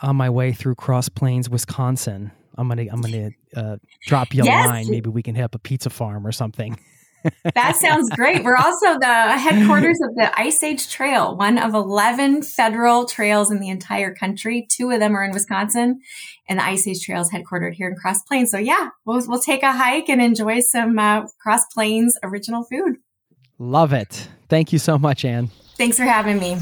on 0.00 0.16
my 0.16 0.30
way 0.30 0.52
through 0.52 0.76
Cross 0.76 1.10
Plains, 1.10 1.50
Wisconsin, 1.50 2.32
I'm 2.60 2.68
gonna 2.68 2.86
I'm 2.92 3.00
gonna 3.00 3.30
uh, 3.56 3.76
drop 4.06 4.34
you 4.34 4.42
a 4.42 4.44
yes. 4.46 4.66
line. 4.66 4.90
Maybe 4.90 5.08
we 5.08 5.22
can 5.22 5.34
hit 5.34 5.42
up 5.42 5.54
a 5.54 5.58
pizza 5.58 5.88
farm 5.88 6.26
or 6.26 6.32
something. 6.32 6.78
that 7.54 7.76
sounds 7.76 8.08
great. 8.10 8.44
We're 8.44 8.56
also 8.56 8.98
the 8.98 9.38
headquarters 9.38 9.98
of 10.02 10.14
the 10.14 10.30
Ice 10.38 10.62
Age 10.62 10.90
Trail, 10.90 11.36
one 11.36 11.58
of 11.58 11.74
11 11.74 12.42
federal 12.42 13.04
trails 13.04 13.50
in 13.50 13.60
the 13.60 13.68
entire 13.68 14.14
country. 14.14 14.66
Two 14.70 14.90
of 14.90 15.00
them 15.00 15.14
are 15.14 15.24
in 15.24 15.32
Wisconsin, 15.32 16.00
and 16.48 16.58
the 16.58 16.64
Ice 16.64 16.86
Age 16.86 17.04
Trail 17.04 17.20
is 17.20 17.30
headquartered 17.30 17.74
here 17.74 17.88
in 17.88 17.96
Cross 17.96 18.22
Plains. 18.22 18.50
So 18.50 18.58
yeah, 18.58 18.88
we'll, 19.04 19.22
we'll 19.26 19.40
take 19.40 19.62
a 19.62 19.72
hike 19.72 20.08
and 20.08 20.20
enjoy 20.20 20.60
some 20.60 20.98
uh, 20.98 21.26
Cross 21.40 21.66
Plains 21.74 22.18
original 22.22 22.64
food. 22.64 22.96
Love 23.58 23.92
it. 23.92 24.28
Thank 24.50 24.72
you 24.72 24.80
so 24.80 24.98
much, 24.98 25.24
Anne. 25.24 25.48
Thanks 25.78 25.96
for 25.96 26.02
having 26.02 26.40
me. 26.40 26.58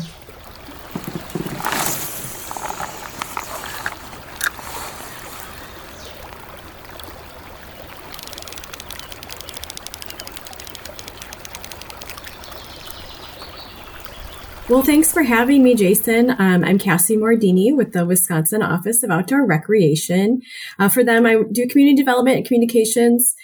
Well, 14.69 14.83
thanks 14.83 15.11
for 15.11 15.23
having 15.23 15.63
me, 15.63 15.75
Jason. 15.75 16.31
Um, 16.33 16.63
I'm 16.63 16.79
Cassie 16.79 17.17
Mordini 17.17 17.75
with 17.75 17.95
the 17.95 18.05
Wisconsin 18.05 18.63
Office 18.63 19.03
of 19.03 19.11
Outdoor 19.11 19.47
Recreation. 19.47 20.43
Uh, 20.79 20.91
for 20.91 21.03
them, 21.03 21.25
I 21.25 21.43
do 21.51 21.67
community 21.67 21.97
development 21.97 22.37
and 22.37 22.47
communications. 22.47 23.35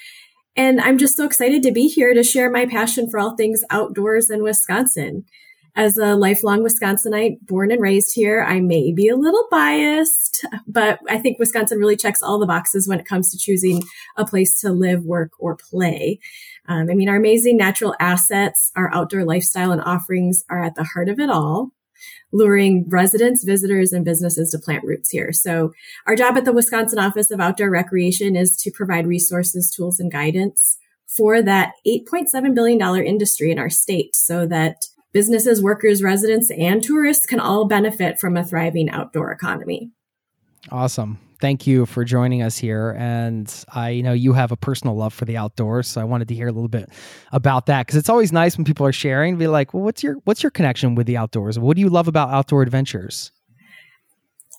And 0.56 0.80
I'm 0.80 0.98
just 0.98 1.16
so 1.16 1.24
excited 1.24 1.62
to 1.64 1.72
be 1.72 1.88
here 1.88 2.14
to 2.14 2.22
share 2.22 2.50
my 2.50 2.66
passion 2.66 3.10
for 3.10 3.18
all 3.18 3.36
things 3.36 3.62
outdoors 3.70 4.30
in 4.30 4.42
Wisconsin. 4.42 5.24
As 5.76 5.98
a 5.98 6.14
lifelong 6.14 6.62
Wisconsinite, 6.62 7.38
born 7.42 7.72
and 7.72 7.82
raised 7.82 8.14
here, 8.14 8.44
I 8.46 8.60
may 8.60 8.92
be 8.92 9.08
a 9.08 9.16
little 9.16 9.48
biased, 9.50 10.46
but 10.68 11.00
I 11.08 11.18
think 11.18 11.40
Wisconsin 11.40 11.80
really 11.80 11.96
checks 11.96 12.22
all 12.22 12.38
the 12.38 12.46
boxes 12.46 12.86
when 12.86 13.00
it 13.00 13.06
comes 13.06 13.32
to 13.32 13.38
choosing 13.38 13.82
a 14.16 14.24
place 14.24 14.60
to 14.60 14.70
live, 14.70 15.04
work, 15.04 15.32
or 15.40 15.56
play. 15.56 16.20
Um, 16.68 16.88
I 16.88 16.94
mean, 16.94 17.08
our 17.08 17.16
amazing 17.16 17.56
natural 17.56 17.96
assets, 17.98 18.70
our 18.76 18.92
outdoor 18.94 19.24
lifestyle 19.24 19.72
and 19.72 19.82
offerings 19.82 20.44
are 20.48 20.62
at 20.62 20.76
the 20.76 20.84
heart 20.84 21.08
of 21.08 21.18
it 21.18 21.28
all, 21.28 21.72
luring 22.34 22.84
residents, 22.88 23.44
visitors, 23.44 23.92
and 23.92 24.04
businesses 24.04 24.50
to 24.50 24.58
plant 24.58 24.84
roots 24.84 25.08
here. 25.08 25.32
So 25.32 25.72
our 26.06 26.16
job 26.16 26.36
at 26.36 26.44
the 26.44 26.52
Wisconsin 26.52 26.98
Office 26.98 27.30
of 27.30 27.40
Outdoor 27.40 27.70
Recreation 27.70 28.34
is 28.34 28.56
to 28.56 28.72
provide 28.72 29.06
resources, 29.06 29.70
tools, 29.70 30.00
and 30.00 30.10
guidance 30.10 30.76
for 31.06 31.40
that 31.42 31.72
$8.7 31.86 32.54
billion 32.54 33.06
industry 33.06 33.52
in 33.52 33.58
our 33.58 33.70
state 33.70 34.16
so 34.16 34.46
that 34.46 34.84
businesses, 35.12 35.62
workers, 35.62 36.02
residents, 36.02 36.50
and 36.50 36.82
tourists 36.82 37.24
can 37.24 37.38
all 37.38 37.66
benefit 37.66 38.18
from 38.18 38.36
a 38.36 38.44
thriving 38.44 38.90
outdoor 38.90 39.30
economy. 39.30 39.92
Awesome. 40.70 41.20
Thank 41.40 41.66
you 41.66 41.86
for 41.86 42.04
joining 42.04 42.42
us 42.42 42.56
here. 42.56 42.96
And 42.98 43.52
I 43.72 44.00
know 44.00 44.12
you 44.12 44.32
have 44.32 44.52
a 44.52 44.56
personal 44.56 44.96
love 44.96 45.12
for 45.12 45.24
the 45.24 45.36
outdoors, 45.36 45.88
so 45.88 46.00
I 46.00 46.04
wanted 46.04 46.28
to 46.28 46.34
hear 46.34 46.48
a 46.48 46.52
little 46.52 46.68
bit 46.68 46.88
about 47.32 47.66
that 47.66 47.86
because 47.86 47.98
it's 47.98 48.08
always 48.08 48.32
nice 48.32 48.56
when 48.56 48.64
people 48.64 48.86
are 48.86 48.92
sharing. 48.92 49.36
Be 49.36 49.48
like, 49.48 49.74
well, 49.74 49.82
what's 49.82 50.02
your 50.02 50.14
what's 50.24 50.42
your 50.42 50.50
connection 50.50 50.94
with 50.94 51.06
the 51.06 51.16
outdoors? 51.16 51.58
What 51.58 51.76
do 51.76 51.80
you 51.80 51.88
love 51.88 52.08
about 52.08 52.30
outdoor 52.30 52.62
adventures? 52.62 53.32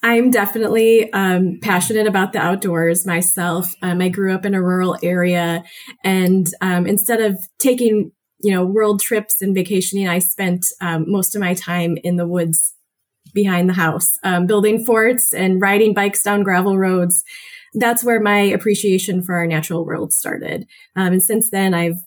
I'm 0.04 0.30
definitely 0.30 1.12
um, 1.14 1.58
passionate 1.64 2.06
about 2.06 2.34
the 2.34 2.40
outdoors 2.40 3.08
myself. 3.08 3.74
Um, 3.82 4.02
I 4.02 4.10
grew 4.10 4.36
up 4.36 4.46
in 4.46 4.54
a 4.54 4.62
rural 4.62 4.98
area, 5.02 5.64
and 6.04 6.46
um, 6.62 6.86
instead 6.86 7.22
of 7.22 7.40
taking 7.58 8.12
you 8.42 8.54
know 8.54 8.66
world 8.66 9.02
trips 9.02 9.42
and 9.42 9.56
vacationing, 9.56 10.08
I 10.08 10.20
spent 10.20 10.66
um, 10.82 11.06
most 11.08 11.36
of 11.36 11.42
my 11.42 11.54
time 11.54 11.98
in 12.04 12.18
the 12.18 12.28
woods 12.28 12.76
behind 13.36 13.70
the 13.70 13.74
house, 13.74 14.18
um, 14.24 14.48
building 14.48 14.84
forts 14.84 15.34
and 15.34 15.62
riding 15.62 15.94
bikes 15.94 16.24
down 16.24 16.42
gravel 16.42 16.80
roads. 16.80 17.24
That's 17.76 18.04
where 18.04 18.20
my 18.20 18.40
appreciation 18.40 19.22
for 19.22 19.36
our 19.36 19.46
natural 19.46 19.86
world 19.86 20.14
started. 20.14 20.66
Um, 20.96 21.14
and 21.14 21.24
since 21.24 21.52
then, 21.52 21.76
I've 21.76 22.00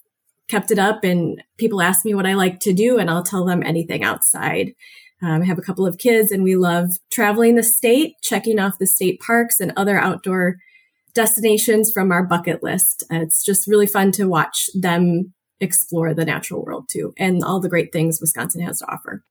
kept 0.49 0.71
it 0.71 0.79
up 0.79 1.05
and 1.05 1.43
people 1.59 1.83
ask 1.83 2.05
me 2.05 2.15
what 2.15 2.27
I 2.27 2.33
like 2.33 2.59
to 2.61 2.73
do 2.73 2.99
and 2.99 3.11
I'll 3.11 3.23
tell 3.23 3.45
them 3.45 3.63
anything 3.63 4.03
outside. 4.03 4.73
Um, 5.23 5.43
I 5.43 5.45
have 5.45 5.59
a 5.59 5.63
couple 5.63 5.87
of 5.87 5.99
kids 5.99 6.33
and 6.33 6.43
we 6.43 6.57
love 6.57 6.91
traveling 7.13 7.55
the 7.55 7.63
state, 7.63 8.15
checking 8.23 8.59
off 8.59 8.79
the 8.79 8.87
state 8.87 9.21
parks 9.21 9.61
and 9.61 9.73
other 9.77 9.99
outdoor 9.99 10.57
destinations 11.15 11.93
from 11.93 12.11
our 12.11 12.25
bucket 12.25 12.63
list. 12.63 13.05
Uh, 13.13 13.17
it's 13.17 13.45
just 13.45 13.69
really 13.69 13.87
fun 13.87 14.11
to 14.13 14.29
watch 14.29 14.71
them 14.75 15.35
explore 15.61 16.15
the 16.15 16.25
natural 16.25 16.65
world 16.65 16.89
too 16.89 17.13
and 17.19 17.43
all 17.43 17.61
the 17.61 17.69
great 17.69 17.93
things 17.93 18.21
Wisconsin 18.21 18.63
has 18.63 18.79
to 18.79 18.91
offer. 18.91 19.25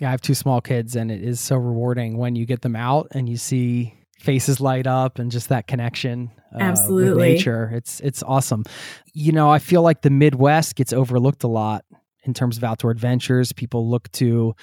Yeah, 0.00 0.08
I 0.08 0.10
have 0.10 0.22
two 0.22 0.34
small 0.34 0.60
kids, 0.60 0.96
and 0.96 1.10
it 1.10 1.22
is 1.22 1.40
so 1.40 1.56
rewarding 1.56 2.16
when 2.16 2.34
you 2.34 2.46
get 2.46 2.62
them 2.62 2.76
out 2.76 3.08
and 3.12 3.28
you 3.28 3.36
see 3.36 3.94
faces 4.18 4.60
light 4.60 4.86
up 4.86 5.18
and 5.18 5.30
just 5.30 5.48
that 5.48 5.66
connection 5.66 6.30
uh, 6.54 6.58
absolutely. 6.60 7.32
nature. 7.32 7.70
It's 7.74 8.00
it's 8.00 8.22
awesome. 8.22 8.64
You 9.12 9.32
know 9.32 9.50
i 9.50 9.58
feel 9.58 9.82
like 9.82 10.02
the 10.02 10.10
midwest 10.10 10.76
gets 10.76 10.92
overlooked 10.92 11.44
a 11.44 11.48
lot 11.48 11.84
in 12.24 12.34
terms 12.34 12.56
of 12.56 12.64
outdoor 12.64 12.90
adventures. 12.90 13.52
People 13.52 13.90
look 13.90 14.10
to 14.12 14.54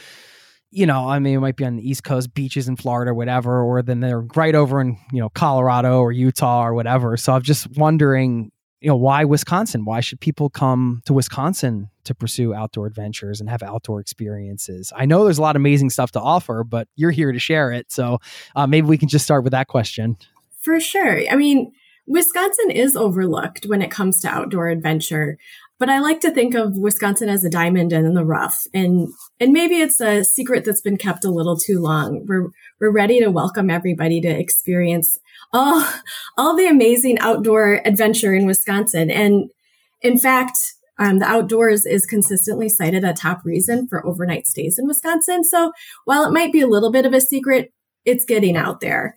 you 0.72 0.86
know 0.86 1.10
i 1.10 1.18
mean 1.18 1.36
it 1.36 1.40
might 1.40 1.56
be 1.56 1.66
on 1.66 1.78
the 1.78 1.90
east 1.90 2.04
coast 2.04 2.32
beaches 2.36 2.68
in 2.68 2.76
florida 2.76 3.10
or 3.10 3.16
whatever 3.16 3.64
or 3.64 3.82
then 3.82 4.02
they're 4.02 4.22
right 4.36 4.54
over 4.54 4.80
in 4.80 5.00
you 5.12 5.20
know 5.20 5.28
colorado 5.30 6.00
or 6.00 6.12
utah 6.12 6.66
or 6.66 6.74
whatever. 6.74 7.18
So 7.18 7.34
i'm 7.34 7.42
just 7.42 7.76
wondering 7.76 8.52
you 8.82 8.88
know 8.88 8.96
why 8.96 9.24
wisconsin? 9.24 9.86
Why 9.86 10.00
should 10.00 10.20
people 10.20 10.50
come 10.50 11.02
to 11.06 11.14
wisconsin 11.14 11.90
to 12.06 12.16
pursue 12.16 12.54
outdoor 12.54 12.88
adventures 12.88 13.40
and 13.42 13.50
have 13.50 13.62
outdoor 13.62 14.00
experiences? 14.00 14.94
I 14.96 15.06
know 15.06 15.24
there's 15.24 15.38
a 15.38 15.42
lot 15.42 15.56
of 15.56 15.62
amazing 15.62 15.90
stuff 15.90 16.12
to 16.14 16.20
offer 16.20 16.64
but 16.64 16.88
you're 16.96 17.12
here 17.12 17.32
to 17.32 17.40
share 17.40 17.72
it. 17.72 17.92
So 17.92 18.20
uh, 18.56 18.68
maybe 18.68 18.88
we 18.88 18.98
can 18.98 19.10
just 19.10 19.26
start 19.26 19.44
with 19.44 19.52
that 19.52 19.68
question. 19.68 20.18
For 20.62 20.80
sure. 20.80 21.22
I 21.30 21.36
mean 21.36 21.72
wisconsin 22.08 22.72
is 22.72 22.96
overlooked 22.96 23.66
when 23.66 23.82
it 23.82 23.92
comes 23.92 24.20
to 24.22 24.30
outdoor 24.30 24.70
adventure 24.70 25.38
but 25.80 25.90
I 25.90 26.00
like 26.00 26.20
to 26.22 26.32
think 26.32 26.56
of 26.56 26.78
Wisconsin 26.78 27.30
as 27.30 27.46
a 27.46 27.50
diamond 27.50 27.94
in 27.94 28.14
the 28.14 28.26
rough. 28.26 28.68
And, 28.74 29.08
and 29.40 29.54
maybe 29.54 29.76
it's 29.76 30.02
a 30.02 30.26
secret 30.26 30.66
that's 30.66 30.82
been 30.82 30.98
kept 30.98 31.24
a 31.24 31.32
little 31.32 31.58
too 31.58 31.80
long. 31.80 32.26
We're, 32.28 32.50
we're 32.82 32.92
ready 32.92 33.22
to 33.22 33.32
welcome 33.32 33.70
everybody 33.70 34.20
to 34.22 34.28
experience 34.28 35.18
all, 35.54 35.86
all 36.38 36.56
the 36.56 36.68
amazing 36.68 37.20
outdoor 37.20 37.82
adventure 37.86 38.34
in 38.34 38.46
Wisconsin. 38.46 39.10
And 39.10 39.50
in 40.02 40.18
fact, 40.18 40.58
um, 40.98 41.20
the 41.20 41.26
outdoors 41.26 41.86
is 41.86 42.06
consistently 42.06 42.68
cited 42.68 43.04
a 43.04 43.14
top 43.14 43.46
reason 43.46 43.88
for 43.88 44.06
overnight 44.06 44.48
stays 44.48 44.78
in 44.78 44.88
Wisconsin. 44.88 45.44
So 45.44 45.72
while 46.06 46.26
it 46.26 46.34
might 46.34 46.52
be 46.52 46.62
a 46.62 46.68
little 46.68 46.92
bit 46.92 47.06
of 47.06 47.14
a 47.14 47.22
secret, 47.22 47.72
it's 48.06 48.26
getting 48.26 48.58
out 48.58 48.82
there. 48.82 49.16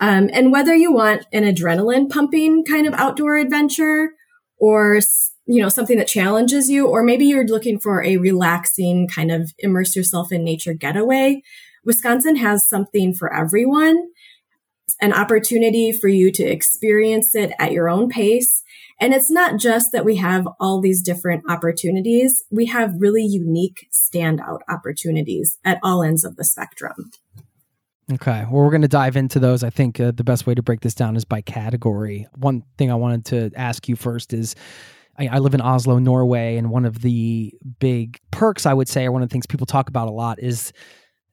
Um, 0.00 0.30
and 0.32 0.52
whether 0.52 0.74
you 0.74 0.92
want 0.92 1.26
an 1.32 1.44
adrenaline 1.44 2.08
pumping 2.10 2.64
kind 2.64 2.86
of 2.86 2.94
outdoor 2.94 3.36
adventure 3.36 4.10
or 4.58 5.00
you 5.46 5.60
know, 5.60 5.68
something 5.68 5.98
that 5.98 6.08
challenges 6.08 6.70
you, 6.70 6.86
or 6.86 7.02
maybe 7.02 7.26
you're 7.26 7.46
looking 7.46 7.78
for 7.78 8.02
a 8.02 8.16
relaxing 8.16 9.08
kind 9.08 9.30
of 9.30 9.52
immerse 9.58 9.94
yourself 9.94 10.32
in 10.32 10.42
nature 10.42 10.72
getaway. 10.72 11.42
Wisconsin 11.84 12.36
has 12.36 12.66
something 12.66 13.12
for 13.12 13.32
everyone, 13.32 14.08
an 15.00 15.12
opportunity 15.12 15.92
for 15.92 16.08
you 16.08 16.30
to 16.32 16.42
experience 16.42 17.34
it 17.34 17.52
at 17.58 17.72
your 17.72 17.88
own 17.88 18.08
pace. 18.08 18.62
And 19.00 19.12
it's 19.12 19.30
not 19.30 19.58
just 19.58 19.92
that 19.92 20.04
we 20.04 20.16
have 20.16 20.46
all 20.60 20.80
these 20.80 21.02
different 21.02 21.44
opportunities. 21.48 22.44
We 22.50 22.66
have 22.66 22.94
really 22.98 23.24
unique 23.24 23.88
standout 23.92 24.60
opportunities 24.68 25.58
at 25.64 25.78
all 25.82 26.02
ends 26.02 26.24
of 26.24 26.36
the 26.36 26.44
spectrum. 26.44 27.10
Okay. 28.12 28.44
Well, 28.50 28.62
we're 28.62 28.70
going 28.70 28.82
to 28.82 28.88
dive 28.88 29.16
into 29.16 29.38
those. 29.38 29.64
I 29.64 29.70
think 29.70 29.98
uh, 29.98 30.12
the 30.14 30.24
best 30.24 30.46
way 30.46 30.54
to 30.54 30.62
break 30.62 30.80
this 30.80 30.94
down 30.94 31.16
is 31.16 31.24
by 31.24 31.40
category. 31.40 32.26
One 32.36 32.62
thing 32.76 32.90
I 32.90 32.96
wanted 32.96 33.24
to 33.26 33.50
ask 33.56 33.88
you 33.88 33.96
first 33.96 34.34
is 34.34 34.54
I, 35.18 35.28
I, 35.28 35.38
live 35.38 35.54
in 35.54 35.62
Oslo, 35.62 35.98
Norway, 35.98 36.56
and 36.56 36.70
one 36.70 36.84
of 36.84 37.00
the 37.00 37.54
big 37.78 38.20
perks 38.30 38.66
I 38.66 38.74
would 38.74 38.88
say, 38.88 39.06
or 39.06 39.12
one 39.12 39.22
of 39.22 39.28
the 39.28 39.32
things 39.32 39.46
people 39.46 39.66
talk 39.66 39.88
about 39.88 40.08
a 40.08 40.12
lot, 40.12 40.38
is 40.38 40.72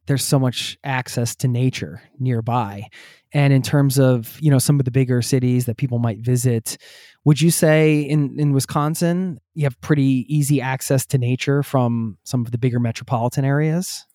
there's 0.08 0.24
so 0.24 0.40
much 0.40 0.78
access 0.84 1.36
to 1.38 1.48
nature 1.48 2.02
nearby. 2.20 2.88
And 3.34 3.54
in 3.54 3.62
terms 3.62 3.98
of 3.98 4.38
you 4.42 4.52
know 4.52 4.60
some 4.60 4.80
of 4.80 4.86
the 4.86 4.92
bigger 4.92 5.22
cities 5.22 5.66
that 5.66 5.78
people 5.78 6.00
might 6.00 6.20
visit, 6.20 6.78
would 7.26 7.40
you 7.40 7.52
say 7.52 8.02
in 8.02 8.40
in 8.40 8.54
Wisconsin 8.54 9.40
you 9.54 9.64
have 9.64 9.80
pretty 9.82 10.26
easy 10.28 10.62
access 10.62 11.06
to 11.08 11.18
nature 11.18 11.64
from 11.64 12.18
some 12.24 12.42
of 12.42 12.52
the 12.52 12.58
bigger 12.58 12.80
metropolitan 12.80 13.46
areas? 13.46 14.06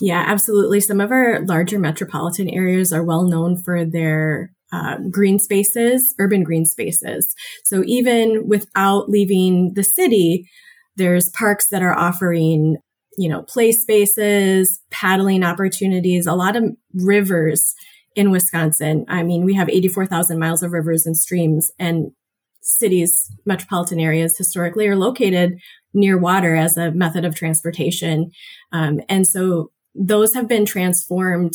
Yeah, 0.00 0.24
absolutely. 0.26 0.80
Some 0.80 1.00
of 1.00 1.10
our 1.10 1.44
larger 1.46 1.78
metropolitan 1.78 2.48
areas 2.48 2.92
are 2.92 3.04
well 3.04 3.24
known 3.24 3.56
for 3.56 3.84
their 3.84 4.50
uh, 4.72 4.96
green 5.10 5.38
spaces, 5.38 6.14
urban 6.18 6.42
green 6.42 6.64
spaces. 6.64 7.34
So 7.64 7.84
even 7.86 8.48
without 8.48 9.08
leaving 9.08 9.72
the 9.74 9.84
city, 9.84 10.48
there's 10.96 11.30
parks 11.30 11.68
that 11.68 11.82
are 11.82 11.96
offering, 11.96 12.78
you 13.16 13.28
know, 13.28 13.42
play 13.42 13.72
spaces, 13.72 14.80
paddling 14.90 15.44
opportunities, 15.44 16.26
a 16.26 16.34
lot 16.34 16.56
of 16.56 16.64
rivers 16.92 17.74
in 18.14 18.30
Wisconsin. 18.30 19.04
I 19.08 19.22
mean, 19.22 19.44
we 19.44 19.54
have 19.54 19.68
84,000 19.68 20.38
miles 20.38 20.62
of 20.62 20.72
rivers 20.72 21.06
and 21.06 21.16
streams 21.16 21.70
and 21.78 22.12
cities, 22.62 23.30
metropolitan 23.44 24.00
areas 24.00 24.38
historically 24.38 24.88
are 24.88 24.96
located 24.96 25.60
near 25.92 26.18
water 26.18 26.56
as 26.56 26.76
a 26.76 26.90
method 26.92 27.24
of 27.24 27.34
transportation. 27.34 28.30
Um, 28.72 29.00
and 29.08 29.26
so 29.26 29.70
those 29.94 30.34
have 30.34 30.48
been 30.48 30.64
transformed 30.64 31.52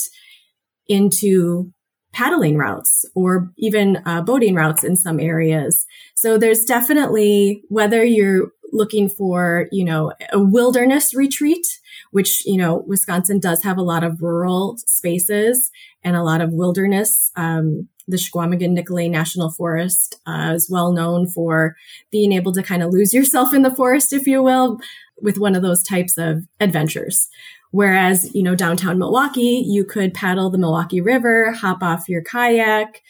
into 0.87 1.71
paddling 2.13 2.57
routes 2.57 3.05
or 3.15 3.51
even 3.57 4.01
uh, 4.05 4.21
boating 4.21 4.55
routes 4.55 4.83
in 4.83 4.95
some 4.95 5.19
areas. 5.19 5.85
So 6.15 6.37
there's 6.37 6.63
definitely, 6.63 7.63
whether 7.69 8.03
you're 8.03 8.51
looking 8.71 9.09
for, 9.09 9.67
you 9.71 9.83
know, 9.83 10.13
a 10.31 10.39
wilderness 10.39 11.13
retreat, 11.13 11.65
which, 12.11 12.45
you 12.45 12.57
know, 12.57 12.83
Wisconsin 12.87 13.39
does 13.39 13.63
have 13.63 13.77
a 13.77 13.83
lot 13.83 14.03
of 14.03 14.21
rural 14.21 14.77
spaces 14.85 15.71
and 16.03 16.15
a 16.15 16.23
lot 16.23 16.41
of 16.41 16.53
wilderness. 16.53 17.31
Um, 17.35 17.87
the 18.07 18.17
Chequamegon 18.17 18.71
Nicolet 18.71 19.11
National 19.11 19.51
Forest 19.51 20.15
uh, 20.25 20.53
is 20.55 20.69
well 20.69 20.91
known 20.91 21.27
for 21.27 21.75
being 22.11 22.31
able 22.31 22.51
to 22.53 22.63
kind 22.63 22.81
of 22.81 22.91
lose 22.91 23.13
yourself 23.13 23.53
in 23.53 23.61
the 23.61 23.75
forest, 23.75 24.13
if 24.13 24.25
you 24.25 24.41
will, 24.41 24.79
with 25.21 25.37
one 25.37 25.55
of 25.55 25.61
those 25.61 25.83
types 25.83 26.17
of 26.17 26.43
adventures. 26.59 27.29
Whereas, 27.71 28.33
you 28.33 28.41
know, 28.41 28.55
downtown 28.55 28.97
Milwaukee, 28.97 29.63
you 29.67 29.85
could 29.85 30.15
paddle 30.15 30.49
the 30.49 30.57
Milwaukee 30.57 31.01
River, 31.01 31.51
hop 31.51 31.83
off 31.83 32.09
your 32.09 32.23
kayak, 32.23 33.03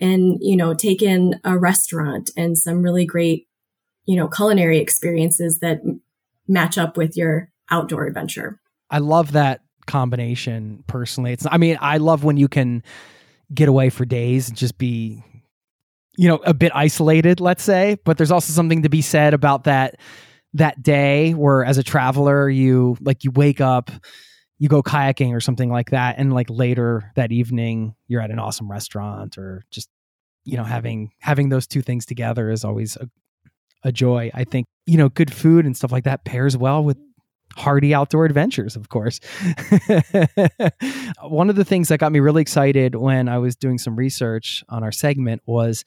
and, 0.00 0.38
you 0.40 0.56
know, 0.56 0.74
take 0.74 1.00
in 1.00 1.40
a 1.44 1.56
restaurant 1.56 2.30
and 2.36 2.58
some 2.58 2.82
really 2.82 3.06
great, 3.06 3.46
you 4.06 4.16
know, 4.16 4.28
culinary 4.28 4.78
experiences 4.78 5.60
that 5.60 5.80
match 6.46 6.78
up 6.78 6.96
with 6.96 7.16
your 7.16 7.50
outdoor 7.70 8.06
adventure. 8.06 8.60
I 8.90 8.98
love 8.98 9.32
that 9.32 9.60
combination 9.86 10.84
personally. 10.86 11.32
It's 11.32 11.46
I 11.50 11.58
mean, 11.58 11.78
I 11.80 11.98
love 11.98 12.24
when 12.24 12.36
you 12.36 12.48
can 12.48 12.82
get 13.52 13.68
away 13.68 13.90
for 13.90 14.04
days 14.04 14.48
and 14.48 14.56
just 14.56 14.78
be 14.78 15.22
you 16.16 16.28
know, 16.28 16.36
a 16.44 16.54
bit 16.54 16.72
isolated, 16.74 17.40
let's 17.40 17.62
say, 17.62 17.98
but 18.04 18.16
there's 18.16 18.30
also 18.30 18.52
something 18.52 18.82
to 18.82 18.88
be 18.88 19.02
said 19.02 19.34
about 19.34 19.64
that 19.64 19.96
that 20.54 20.82
day 20.82 21.32
where 21.32 21.64
as 21.64 21.78
a 21.78 21.82
traveler 21.82 22.48
you 22.48 22.96
like 23.00 23.24
you 23.24 23.32
wake 23.32 23.60
up 23.60 23.90
you 24.58 24.68
go 24.68 24.82
kayaking 24.84 25.34
or 25.34 25.40
something 25.40 25.68
like 25.68 25.90
that 25.90 26.14
and 26.16 26.32
like 26.32 26.48
later 26.48 27.10
that 27.16 27.32
evening 27.32 27.94
you're 28.06 28.20
at 28.20 28.30
an 28.30 28.38
awesome 28.38 28.70
restaurant 28.70 29.36
or 29.36 29.64
just 29.72 29.88
you 30.44 30.56
know 30.56 30.62
having 30.62 31.10
having 31.18 31.48
those 31.48 31.66
two 31.66 31.82
things 31.82 32.06
together 32.06 32.50
is 32.50 32.64
always 32.64 32.96
a, 32.96 33.10
a 33.84 33.92
joy. 33.92 34.30
I 34.34 34.44
think 34.44 34.66
you 34.86 34.98
know 34.98 35.08
good 35.08 35.32
food 35.32 35.64
and 35.66 35.76
stuff 35.76 35.92
like 35.92 36.04
that 36.04 36.24
pairs 36.24 36.56
well 36.56 36.82
with 36.82 36.98
hardy 37.56 37.94
outdoor 37.94 38.24
adventures 38.24 38.74
of 38.74 38.88
course. 38.88 39.20
One 41.22 41.48
of 41.50 41.56
the 41.56 41.64
things 41.64 41.88
that 41.88 41.98
got 41.98 42.10
me 42.10 42.18
really 42.18 42.42
excited 42.42 42.96
when 42.96 43.28
i 43.28 43.38
was 43.38 43.54
doing 43.54 43.78
some 43.78 43.94
research 43.94 44.64
on 44.68 44.82
our 44.82 44.90
segment 44.90 45.42
was 45.46 45.84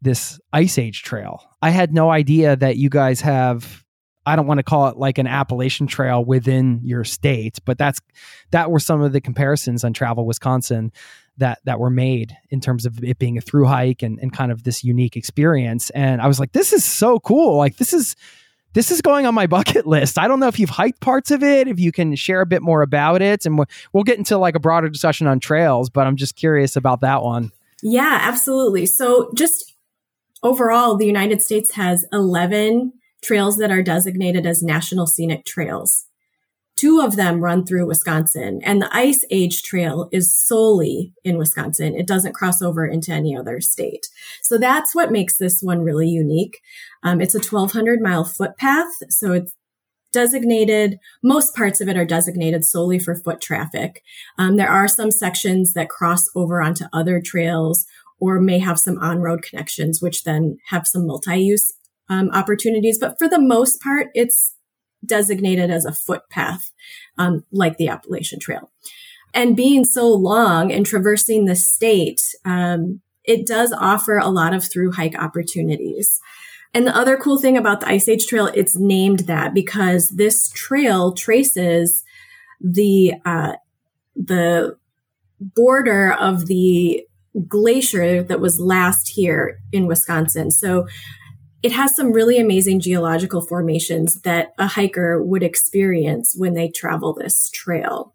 this 0.00 0.38
ice 0.52 0.78
age 0.78 1.02
trail. 1.02 1.42
I 1.62 1.70
had 1.70 1.92
no 1.92 2.10
idea 2.10 2.56
that 2.56 2.76
you 2.76 2.88
guys 2.88 3.20
have 3.22 3.84
I 4.26 4.36
don't 4.36 4.46
want 4.46 4.58
to 4.58 4.64
call 4.64 4.88
it 4.88 4.98
like 4.98 5.16
an 5.16 5.26
Appalachian 5.26 5.86
trail 5.86 6.22
within 6.22 6.80
your 6.82 7.02
state, 7.02 7.58
but 7.64 7.78
that's 7.78 7.98
that 8.50 8.70
were 8.70 8.80
some 8.80 9.00
of 9.00 9.12
the 9.12 9.22
comparisons 9.22 9.84
on 9.84 9.94
Travel 9.94 10.26
Wisconsin 10.26 10.92
that 11.38 11.58
that 11.64 11.80
were 11.80 11.90
made 11.90 12.36
in 12.50 12.60
terms 12.60 12.86
of 12.86 13.02
it 13.02 13.18
being 13.18 13.38
a 13.38 13.40
through 13.40 13.66
hike 13.66 14.02
and, 14.02 14.18
and 14.20 14.32
kind 14.32 14.52
of 14.52 14.64
this 14.64 14.84
unique 14.84 15.16
experience. 15.16 15.90
And 15.90 16.20
I 16.20 16.26
was 16.26 16.38
like, 16.38 16.52
this 16.52 16.72
is 16.72 16.84
so 16.84 17.18
cool. 17.20 17.56
Like 17.56 17.76
this 17.76 17.92
is 17.92 18.16
this 18.74 18.90
is 18.90 19.00
going 19.00 19.26
on 19.26 19.34
my 19.34 19.46
bucket 19.58 19.86
list. 19.86 20.18
I 20.18 20.28
don't 20.28 20.40
know 20.40 20.48
if 20.48 20.58
you've 20.58 20.70
hiked 20.70 21.00
parts 21.00 21.30
of 21.30 21.42
it, 21.42 21.68
if 21.68 21.80
you 21.80 21.92
can 21.92 22.14
share 22.14 22.40
a 22.40 22.46
bit 22.46 22.62
more 22.62 22.82
about 22.82 23.22
it, 23.22 23.46
and 23.46 23.58
we'll, 23.58 23.68
we'll 23.92 24.04
get 24.04 24.18
into 24.18 24.38
like 24.38 24.54
a 24.54 24.60
broader 24.60 24.88
discussion 24.88 25.26
on 25.26 25.40
trails. 25.40 25.90
But 25.90 26.06
I'm 26.06 26.16
just 26.16 26.36
curious 26.36 26.76
about 26.76 27.00
that 27.00 27.22
one. 27.22 27.50
Yeah, 27.82 28.18
absolutely. 28.22 28.86
So 28.86 29.30
just 29.34 29.74
overall, 30.42 30.96
the 30.96 31.06
United 31.06 31.42
States 31.42 31.74
has 31.74 32.04
11 32.12 32.92
trails 33.22 33.56
that 33.58 33.70
are 33.70 33.82
designated 33.82 34.46
as 34.46 34.62
national 34.62 35.06
scenic 35.06 35.44
trails. 35.44 36.07
Two 36.78 37.00
of 37.00 37.16
them 37.16 37.40
run 37.40 37.66
through 37.66 37.88
Wisconsin, 37.88 38.60
and 38.62 38.80
the 38.80 38.96
Ice 38.96 39.24
Age 39.32 39.62
Trail 39.62 40.08
is 40.12 40.32
solely 40.32 41.12
in 41.24 41.36
Wisconsin. 41.36 41.96
It 41.96 42.06
doesn't 42.06 42.34
cross 42.34 42.62
over 42.62 42.86
into 42.86 43.10
any 43.10 43.36
other 43.36 43.60
state. 43.60 44.06
So 44.42 44.58
that's 44.58 44.94
what 44.94 45.10
makes 45.10 45.38
this 45.38 45.60
one 45.60 45.80
really 45.82 46.06
unique. 46.06 46.60
Um, 47.02 47.20
it's 47.20 47.34
a 47.34 47.38
1200 47.38 48.00
mile 48.00 48.22
footpath. 48.22 48.92
So 49.08 49.32
it's 49.32 49.56
designated, 50.12 50.98
most 51.20 51.56
parts 51.56 51.80
of 51.80 51.88
it 51.88 51.96
are 51.96 52.04
designated 52.04 52.64
solely 52.64 53.00
for 53.00 53.16
foot 53.16 53.40
traffic. 53.40 54.02
Um, 54.38 54.56
there 54.56 54.70
are 54.70 54.86
some 54.86 55.10
sections 55.10 55.72
that 55.72 55.88
cross 55.88 56.28
over 56.36 56.62
onto 56.62 56.84
other 56.92 57.20
trails 57.20 57.86
or 58.20 58.40
may 58.40 58.60
have 58.60 58.78
some 58.78 58.98
on 58.98 59.18
road 59.18 59.42
connections, 59.42 60.00
which 60.00 60.22
then 60.22 60.58
have 60.68 60.86
some 60.86 61.08
multi 61.08 61.38
use 61.38 61.72
um, 62.08 62.30
opportunities. 62.30 63.00
But 63.00 63.18
for 63.18 63.28
the 63.28 63.40
most 63.40 63.80
part, 63.80 64.08
it's 64.14 64.54
designated 65.04 65.70
as 65.70 65.84
a 65.84 65.92
footpath, 65.92 66.72
um, 67.18 67.44
like 67.52 67.76
the 67.76 67.88
Appalachian 67.88 68.40
Trail. 68.40 68.70
And 69.34 69.56
being 69.56 69.84
so 69.84 70.08
long 70.08 70.72
and 70.72 70.86
traversing 70.86 71.44
the 71.44 71.56
state, 71.56 72.20
um, 72.44 73.00
it 73.24 73.46
does 73.46 73.72
offer 73.72 74.18
a 74.18 74.28
lot 74.28 74.54
of 74.54 74.64
through 74.64 74.92
hike 74.92 75.18
opportunities. 75.18 76.20
And 76.74 76.86
the 76.86 76.96
other 76.96 77.16
cool 77.16 77.38
thing 77.38 77.56
about 77.56 77.80
the 77.80 77.88
Ice 77.88 78.08
Age 78.08 78.26
Trail, 78.26 78.50
it's 78.54 78.76
named 78.76 79.20
that 79.20 79.54
because 79.54 80.10
this 80.10 80.50
trail 80.50 81.12
traces 81.12 82.04
the 82.60 83.14
uh, 83.24 83.52
the 84.16 84.76
border 85.40 86.12
of 86.12 86.46
the 86.46 87.06
glacier 87.46 88.22
that 88.22 88.40
was 88.40 88.58
last 88.58 89.08
here 89.08 89.60
in 89.72 89.86
Wisconsin. 89.86 90.50
So 90.50 90.88
it 91.62 91.72
has 91.72 91.94
some 91.94 92.12
really 92.12 92.38
amazing 92.38 92.80
geological 92.80 93.40
formations 93.40 94.20
that 94.22 94.54
a 94.58 94.66
hiker 94.66 95.22
would 95.22 95.42
experience 95.42 96.34
when 96.36 96.54
they 96.54 96.68
travel 96.68 97.12
this 97.12 97.50
trail. 97.50 98.14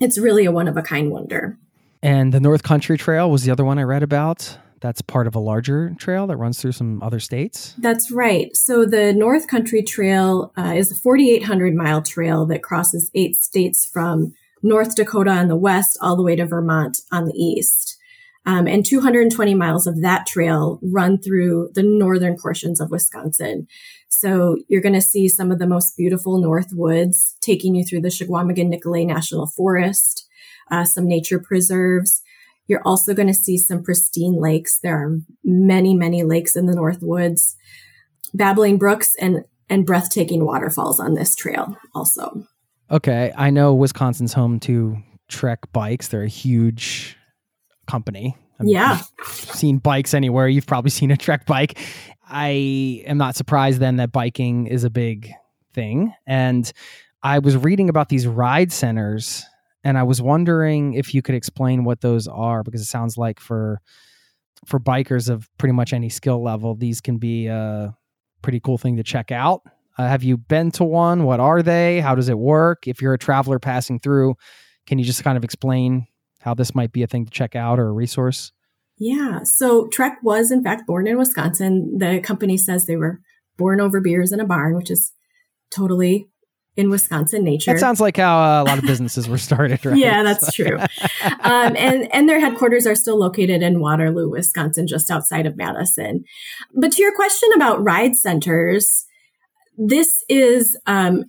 It's 0.00 0.18
really 0.18 0.44
a 0.44 0.52
one 0.52 0.68
of 0.68 0.76
a 0.76 0.82
kind 0.82 1.10
wonder. 1.10 1.58
And 2.02 2.32
the 2.32 2.40
North 2.40 2.62
Country 2.62 2.98
Trail 2.98 3.30
was 3.30 3.42
the 3.42 3.50
other 3.50 3.64
one 3.64 3.78
I 3.78 3.82
read 3.82 4.02
about. 4.02 4.58
That's 4.80 5.00
part 5.00 5.26
of 5.26 5.34
a 5.34 5.40
larger 5.40 5.94
trail 5.98 6.26
that 6.26 6.36
runs 6.36 6.60
through 6.60 6.72
some 6.72 7.02
other 7.02 7.18
states. 7.18 7.74
That's 7.78 8.10
right. 8.12 8.54
So 8.54 8.84
the 8.84 9.12
North 9.12 9.48
Country 9.48 9.82
Trail 9.82 10.52
uh, 10.56 10.74
is 10.76 10.92
a 10.92 10.94
4,800 10.96 11.74
mile 11.74 12.02
trail 12.02 12.44
that 12.46 12.62
crosses 12.62 13.10
eight 13.14 13.34
states 13.36 13.86
from 13.86 14.34
North 14.62 14.94
Dakota 14.94 15.30
on 15.30 15.48
the 15.48 15.56
west 15.56 15.98
all 16.00 16.14
the 16.14 16.22
way 16.22 16.36
to 16.36 16.44
Vermont 16.44 16.98
on 17.10 17.24
the 17.24 17.34
east. 17.34 17.96
Um, 18.46 18.68
and 18.68 18.86
220 18.86 19.54
miles 19.54 19.88
of 19.88 20.00
that 20.02 20.26
trail 20.26 20.78
run 20.80 21.18
through 21.18 21.70
the 21.74 21.82
northern 21.82 22.36
portions 22.40 22.80
of 22.80 22.90
Wisconsin. 22.92 23.66
So 24.08 24.56
you're 24.68 24.80
going 24.80 24.94
to 24.94 25.00
see 25.00 25.28
some 25.28 25.50
of 25.50 25.58
the 25.58 25.66
most 25.66 25.96
beautiful 25.96 26.40
North 26.40 26.72
Woods 26.72 27.36
taking 27.40 27.74
you 27.74 27.84
through 27.84 28.02
the 28.02 28.08
Chequamegon 28.08 28.68
Nicolet 28.68 29.06
National 29.06 29.48
Forest, 29.48 30.26
uh, 30.70 30.84
some 30.84 31.08
nature 31.08 31.40
preserves. 31.40 32.22
You're 32.68 32.82
also 32.84 33.14
going 33.14 33.28
to 33.28 33.34
see 33.34 33.58
some 33.58 33.82
pristine 33.82 34.40
lakes. 34.40 34.78
There 34.80 34.96
are 34.96 35.18
many, 35.44 35.94
many 35.94 36.22
lakes 36.22 36.54
in 36.54 36.66
the 36.66 36.74
North 36.74 37.02
Woods, 37.02 37.56
babbling 38.32 38.78
brooks 38.78 39.12
and, 39.20 39.44
and 39.68 39.84
breathtaking 39.84 40.44
waterfalls 40.44 41.00
on 41.00 41.14
this 41.14 41.34
trail 41.34 41.76
also. 41.94 42.44
Okay. 42.92 43.32
I 43.36 43.50
know 43.50 43.74
Wisconsin's 43.74 44.32
home 44.32 44.60
to 44.60 44.98
Trek 45.28 45.60
bikes. 45.72 46.08
They're 46.08 46.22
a 46.22 46.28
huge 46.28 47.16
company. 47.86 48.36
I 48.58 48.62
mean, 48.62 48.74
yeah. 48.74 49.00
seen 49.24 49.78
bikes 49.78 50.14
anywhere. 50.14 50.48
You've 50.48 50.66
probably 50.66 50.90
seen 50.90 51.10
a 51.10 51.16
Trek 51.16 51.46
bike. 51.46 51.78
I 52.28 53.02
am 53.06 53.18
not 53.18 53.36
surprised 53.36 53.80
then 53.80 53.96
that 53.96 54.12
biking 54.12 54.66
is 54.66 54.84
a 54.84 54.90
big 54.90 55.30
thing. 55.72 56.14
And 56.26 56.70
I 57.22 57.38
was 57.38 57.56
reading 57.56 57.88
about 57.88 58.08
these 58.08 58.26
ride 58.26 58.72
centers 58.72 59.44
and 59.84 59.96
I 59.96 60.02
was 60.02 60.20
wondering 60.20 60.94
if 60.94 61.14
you 61.14 61.22
could 61.22 61.36
explain 61.36 61.84
what 61.84 62.00
those 62.00 62.26
are 62.26 62.64
because 62.64 62.80
it 62.80 62.86
sounds 62.86 63.16
like 63.16 63.38
for 63.38 63.80
for 64.64 64.80
bikers 64.80 65.28
of 65.28 65.48
pretty 65.58 65.74
much 65.74 65.92
any 65.92 66.08
skill 66.08 66.42
level, 66.42 66.74
these 66.74 67.00
can 67.00 67.18
be 67.18 67.46
a 67.46 67.94
pretty 68.42 68.58
cool 68.58 68.78
thing 68.78 68.96
to 68.96 69.04
check 69.04 69.30
out. 69.30 69.62
Uh, 69.96 70.08
have 70.08 70.24
you 70.24 70.36
been 70.36 70.70
to 70.72 70.84
one? 70.84 71.22
What 71.24 71.38
are 71.38 71.62
they? 71.62 72.00
How 72.00 72.14
does 72.14 72.28
it 72.28 72.38
work? 72.38 72.88
If 72.88 73.00
you're 73.00 73.14
a 73.14 73.18
traveler 73.18 73.58
passing 73.58 74.00
through, 74.00 74.34
can 74.86 74.98
you 74.98 75.04
just 75.04 75.22
kind 75.22 75.36
of 75.36 75.44
explain 75.44 76.06
how 76.46 76.54
this 76.54 76.74
might 76.74 76.92
be 76.92 77.02
a 77.02 77.06
thing 77.06 77.26
to 77.26 77.30
check 77.30 77.54
out 77.56 77.78
or 77.78 77.88
a 77.88 77.92
resource? 77.92 78.52
Yeah. 78.98 79.40
So 79.42 79.88
Trek 79.88 80.18
was 80.22 80.50
in 80.50 80.62
fact 80.62 80.86
born 80.86 81.06
in 81.06 81.18
Wisconsin. 81.18 81.98
The 81.98 82.20
company 82.20 82.56
says 82.56 82.86
they 82.86 82.96
were 82.96 83.20
born 83.58 83.80
over 83.80 84.00
beers 84.00 84.32
in 84.32 84.40
a 84.40 84.46
barn, 84.46 84.76
which 84.76 84.90
is 84.90 85.12
totally 85.70 86.28
in 86.76 86.88
Wisconsin 86.88 87.42
nature. 87.42 87.72
That 87.72 87.80
sounds 87.80 88.00
like 88.00 88.16
how 88.16 88.38
uh, 88.38 88.62
a 88.62 88.64
lot 88.64 88.78
of 88.78 88.84
businesses 88.84 89.28
were 89.28 89.38
started, 89.38 89.84
right? 89.84 89.98
yeah, 89.98 90.22
that's 90.22 90.52
true. 90.54 90.78
um, 91.40 91.74
and 91.76 92.08
and 92.14 92.28
their 92.28 92.38
headquarters 92.38 92.86
are 92.86 92.94
still 92.94 93.18
located 93.18 93.62
in 93.62 93.80
Waterloo, 93.80 94.30
Wisconsin, 94.30 94.86
just 94.86 95.10
outside 95.10 95.46
of 95.46 95.56
Madison. 95.56 96.24
But 96.74 96.92
to 96.92 97.02
your 97.02 97.14
question 97.14 97.48
about 97.56 97.82
ride 97.82 98.14
centers, 98.14 99.04
this 99.76 100.22
is 100.28 100.78
um, 100.86 101.24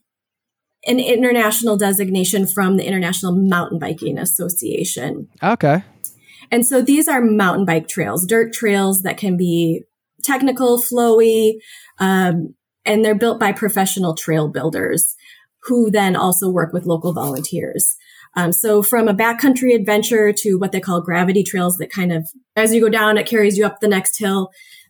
an 0.85 0.99
international 0.99 1.77
designation 1.77 2.47
from 2.47 2.77
the 2.77 2.85
International 2.85 3.33
Mountain 3.33 3.79
Biking 3.79 4.17
Association. 4.17 5.27
Okay. 5.43 5.83
And 6.51 6.65
so 6.65 6.81
these 6.81 7.07
are 7.07 7.21
mountain 7.21 7.65
bike 7.65 7.87
trails, 7.87 8.25
dirt 8.25 8.53
trails 8.53 9.01
that 9.01 9.17
can 9.17 9.35
be 9.35 9.83
technical, 10.23 10.77
flowy, 10.77 11.55
um, 11.99 12.53
and 12.85 13.03
they're 13.03 13.15
built 13.15 13.39
by 13.39 13.51
professional 13.51 14.15
trail 14.15 14.47
builders 14.47 15.15
who 15.63 15.91
then 15.91 16.15
also 16.15 16.49
work 16.49 16.71
with 16.71 16.85
local 16.85 17.13
volunteers. 17.13 17.97
Um, 18.35 18.53
so 18.53 18.83
from 18.83 19.07
a 19.07 19.13
backcountry 19.13 19.75
adventure 19.75 20.31
to 20.31 20.55
what 20.55 20.71
they 20.71 20.79
call 20.79 21.01
gravity 21.01 21.43
trails 21.43 21.77
that 21.77 21.91
kind 21.91 22.13
of, 22.13 22.29
as 22.55 22.73
you 22.73 22.79
go 22.79 22.89
down, 22.89 23.17
it 23.17 23.25
carries 23.27 23.57
you 23.57 23.65
up 23.65 23.79
the 23.79 23.87
next 23.87 24.17
hill. 24.19 24.49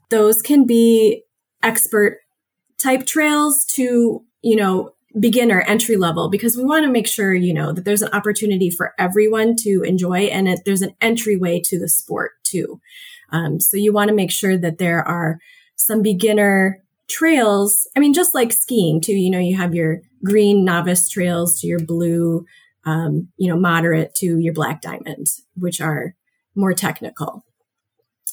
Those 0.09 0.41
can 0.41 0.65
be 0.65 1.23
expert 1.63 2.19
type 2.77 3.05
trails 3.05 3.65
to, 3.73 4.23
you 4.41 4.55
know, 4.55 4.91
beginner 5.19 5.61
entry 5.61 5.97
level 5.97 6.29
because 6.29 6.57
we 6.57 6.63
want 6.63 6.85
to 6.85 6.91
make 6.91 7.07
sure 7.07 7.33
you 7.33 7.53
know 7.53 7.71
that 7.71 7.85
there's 7.85 8.01
an 8.01 8.13
opportunity 8.13 8.69
for 8.69 8.93
everyone 8.97 9.55
to 9.57 9.81
enjoy 9.83 10.21
and 10.21 10.47
it, 10.47 10.61
there's 10.65 10.81
an 10.81 10.95
entryway 11.01 11.61
to 11.63 11.79
the 11.79 11.89
sport 11.89 12.31
too. 12.43 12.79
Um, 13.31 13.59
so 13.59 13.77
you 13.77 13.91
want 13.91 14.09
to 14.09 14.15
make 14.15 14.31
sure 14.31 14.57
that 14.57 14.77
there 14.77 15.05
are 15.05 15.39
some 15.75 16.01
beginner 16.01 16.81
trails 17.07 17.87
i 17.95 17.99
mean 17.99 18.13
just 18.13 18.35
like 18.35 18.51
skiing 18.51 18.99
too 18.99 19.13
you 19.13 19.29
know 19.29 19.39
you 19.39 19.55
have 19.55 19.73
your 19.73 20.01
green 20.23 20.65
novice 20.65 21.07
trails 21.09 21.59
to 21.59 21.67
your 21.67 21.79
blue 21.79 22.45
um, 22.85 23.29
you 23.37 23.49
know 23.49 23.57
moderate 23.57 24.13
to 24.15 24.39
your 24.39 24.53
black 24.53 24.81
diamond 24.81 25.27
which 25.55 25.79
are 25.79 26.15
more 26.55 26.73
technical 26.73 27.45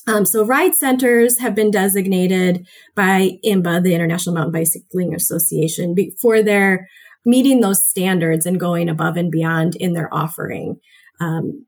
um, 0.06 0.26
so 0.26 0.44
ride 0.44 0.74
centers 0.74 1.38
have 1.38 1.54
been 1.54 1.70
designated 1.70 2.66
by 2.94 3.38
IMBA, 3.44 3.82
the 3.82 3.94
International 3.94 4.34
Mountain 4.34 4.52
Bicycling 4.52 5.14
Association, 5.14 5.94
for 6.20 6.42
their 6.42 6.88
meeting 7.24 7.60
those 7.60 7.88
standards 7.88 8.44
and 8.44 8.60
going 8.60 8.88
above 8.88 9.16
and 9.16 9.30
beyond 9.30 9.76
in 9.76 9.94
their 9.94 10.12
offering. 10.12 10.76
Um, 11.20 11.66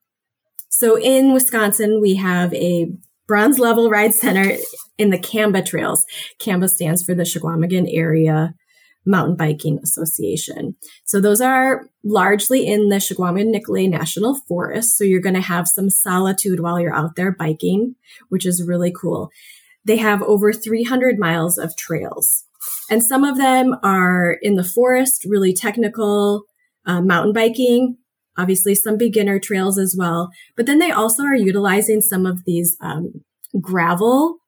so 0.69 0.99
in 0.99 1.33
Wisconsin, 1.33 2.01
we 2.03 2.17
have 2.17 2.53
a 2.53 2.89
bronze 3.27 3.59
level 3.59 3.89
ride 3.89 4.15
center 4.15 4.57
in 4.99 5.11
the 5.11 5.19
CAMBA 5.19 5.65
trails. 5.65 6.05
CAMBA 6.39 6.69
stands 6.69 7.03
for 7.03 7.15
the 7.15 7.23
Chequamegon 7.23 7.89
Area 7.91 8.55
Mountain 9.07 9.37
Biking 9.37 9.79
Association. 9.83 10.77
So 11.05 11.21
those 11.21 11.41
are 11.41 11.89
largely 12.05 12.67
in 12.67 12.89
the 12.89 12.97
Chequamegon 12.97 13.47
Nicolet 13.47 13.89
National 13.89 14.35
Forest. 14.35 14.99
So 14.99 15.05
you're 15.05 15.21
going 15.21 15.35
to 15.35 15.41
have 15.41 15.69
some 15.69 15.89
solitude 15.89 16.61
while 16.61 16.81
you're 16.81 16.95
out 16.95 17.17
there 17.17 17.33
biking, 17.33 17.95
which 18.29 18.45
is 18.45 18.67
really 18.67 18.93
cool. 18.93 19.31
They 19.85 19.97
have 19.99 20.23
over 20.23 20.53
300 20.53 21.19
miles 21.19 21.57
of 21.57 21.77
trails. 21.77 22.45
And 22.91 23.03
some 23.03 23.25
of 23.25 23.37
them 23.37 23.77
are 23.83 24.37
in 24.43 24.57
the 24.57 24.65
forest, 24.65 25.25
really 25.29 25.53
technical 25.53 26.43
uh, 26.85 27.01
mountain 27.01 27.33
biking, 27.33 27.99
obviously 28.37 28.75
some 28.75 28.97
beginner 28.97 29.39
trails 29.39 29.79
as 29.79 29.95
well. 29.97 30.31
But 30.57 30.67
then 30.67 30.79
they 30.79 30.91
also 30.91 31.23
are 31.23 31.35
utilizing 31.35 32.01
some 32.01 32.27
of 32.27 32.45
these 32.45 32.77
um, 32.81 33.25
gravel 33.61 34.39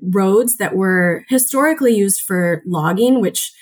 roads 0.00 0.56
that 0.56 0.74
were 0.74 1.24
historically 1.28 1.94
used 1.94 2.20
for 2.20 2.62
logging, 2.66 3.20
which 3.20 3.52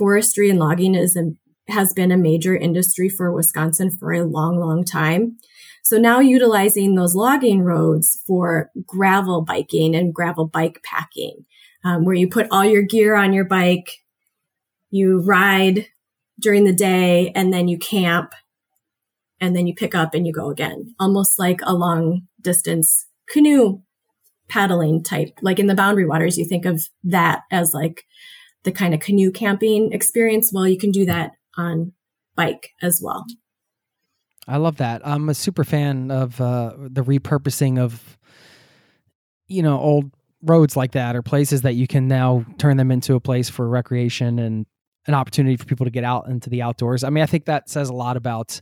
forestry 0.00 0.48
and 0.48 0.58
logging 0.58 0.94
is 0.94 1.14
a, 1.14 1.30
has 1.70 1.92
been 1.92 2.10
a 2.10 2.16
major 2.16 2.56
industry 2.56 3.10
for 3.10 3.30
Wisconsin 3.30 3.90
for 3.90 4.12
a 4.14 4.24
long, 4.24 4.58
long 4.58 4.82
time. 4.82 5.36
So 5.84 5.98
now 5.98 6.20
utilizing 6.20 6.94
those 6.94 7.14
logging 7.14 7.60
roads 7.60 8.18
for 8.26 8.70
gravel 8.86 9.42
biking 9.42 9.94
and 9.94 10.14
gravel 10.14 10.46
bike 10.46 10.82
packing, 10.82 11.44
um, 11.84 12.06
where 12.06 12.14
you 12.14 12.28
put 12.28 12.46
all 12.50 12.64
your 12.64 12.82
gear 12.82 13.14
on 13.14 13.34
your 13.34 13.44
bike, 13.44 13.90
you 14.90 15.20
ride 15.22 15.86
during 16.40 16.64
the 16.64 16.72
day, 16.72 17.30
and 17.34 17.52
then 17.52 17.68
you 17.68 17.78
camp, 17.78 18.32
and 19.38 19.54
then 19.54 19.66
you 19.66 19.74
pick 19.74 19.94
up 19.94 20.14
and 20.14 20.26
you 20.26 20.32
go 20.32 20.48
again, 20.48 20.94
almost 20.98 21.38
like 21.38 21.60
a 21.62 21.74
long 21.74 22.22
distance 22.40 23.06
canoe 23.28 23.82
paddling 24.48 25.02
type. 25.02 25.38
Like 25.42 25.58
in 25.58 25.66
the 25.66 25.74
boundary 25.74 26.06
waters, 26.06 26.38
you 26.38 26.46
think 26.46 26.64
of 26.64 26.82
that 27.04 27.42
as 27.50 27.74
like 27.74 28.04
the 28.64 28.72
kind 28.72 28.94
of 28.94 29.00
canoe 29.00 29.30
camping 29.30 29.92
experience. 29.92 30.52
Well, 30.52 30.68
you 30.68 30.78
can 30.78 30.90
do 30.90 31.06
that 31.06 31.32
on 31.56 31.92
bike 32.36 32.70
as 32.82 33.00
well. 33.02 33.24
I 34.48 34.56
love 34.56 34.78
that. 34.78 35.06
I'm 35.06 35.28
a 35.28 35.34
super 35.34 35.64
fan 35.64 36.10
of 36.10 36.40
uh, 36.40 36.72
the 36.78 37.02
repurposing 37.02 37.78
of, 37.78 38.18
you 39.46 39.62
know, 39.62 39.78
old 39.78 40.10
roads 40.42 40.76
like 40.76 40.92
that 40.92 41.14
or 41.14 41.22
places 41.22 41.62
that 41.62 41.74
you 41.74 41.86
can 41.86 42.08
now 42.08 42.44
turn 42.58 42.76
them 42.76 42.90
into 42.90 43.14
a 43.14 43.20
place 43.20 43.48
for 43.48 43.68
recreation 43.68 44.38
and 44.38 44.66
an 45.06 45.14
opportunity 45.14 45.56
for 45.56 45.66
people 45.66 45.84
to 45.84 45.90
get 45.90 46.04
out 46.04 46.28
into 46.28 46.50
the 46.50 46.62
outdoors. 46.62 47.04
I 47.04 47.10
mean, 47.10 47.22
I 47.22 47.26
think 47.26 47.44
that 47.44 47.68
says 47.68 47.88
a 47.88 47.94
lot 47.94 48.16
about 48.16 48.60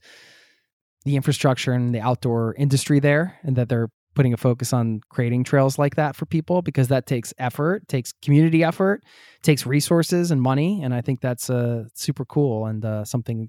the 1.04 1.16
infrastructure 1.16 1.72
and 1.72 1.94
the 1.94 2.00
outdoor 2.00 2.54
industry 2.54 3.00
there 3.00 3.38
and 3.42 3.56
that 3.56 3.68
they're 3.68 3.88
putting 4.18 4.32
a 4.32 4.36
focus 4.36 4.72
on 4.72 5.00
creating 5.10 5.44
trails 5.44 5.78
like 5.78 5.94
that 5.94 6.16
for 6.16 6.26
people 6.26 6.60
because 6.60 6.88
that 6.88 7.06
takes 7.06 7.32
effort, 7.38 7.86
takes 7.86 8.12
community 8.20 8.64
effort, 8.64 9.04
takes 9.44 9.64
resources 9.64 10.32
and 10.32 10.42
money, 10.42 10.82
and 10.82 10.92
I 10.92 11.02
think 11.02 11.20
that's 11.20 11.48
uh, 11.48 11.84
super 11.94 12.24
cool 12.24 12.66
and 12.66 12.84
uh, 12.84 13.04
something, 13.04 13.48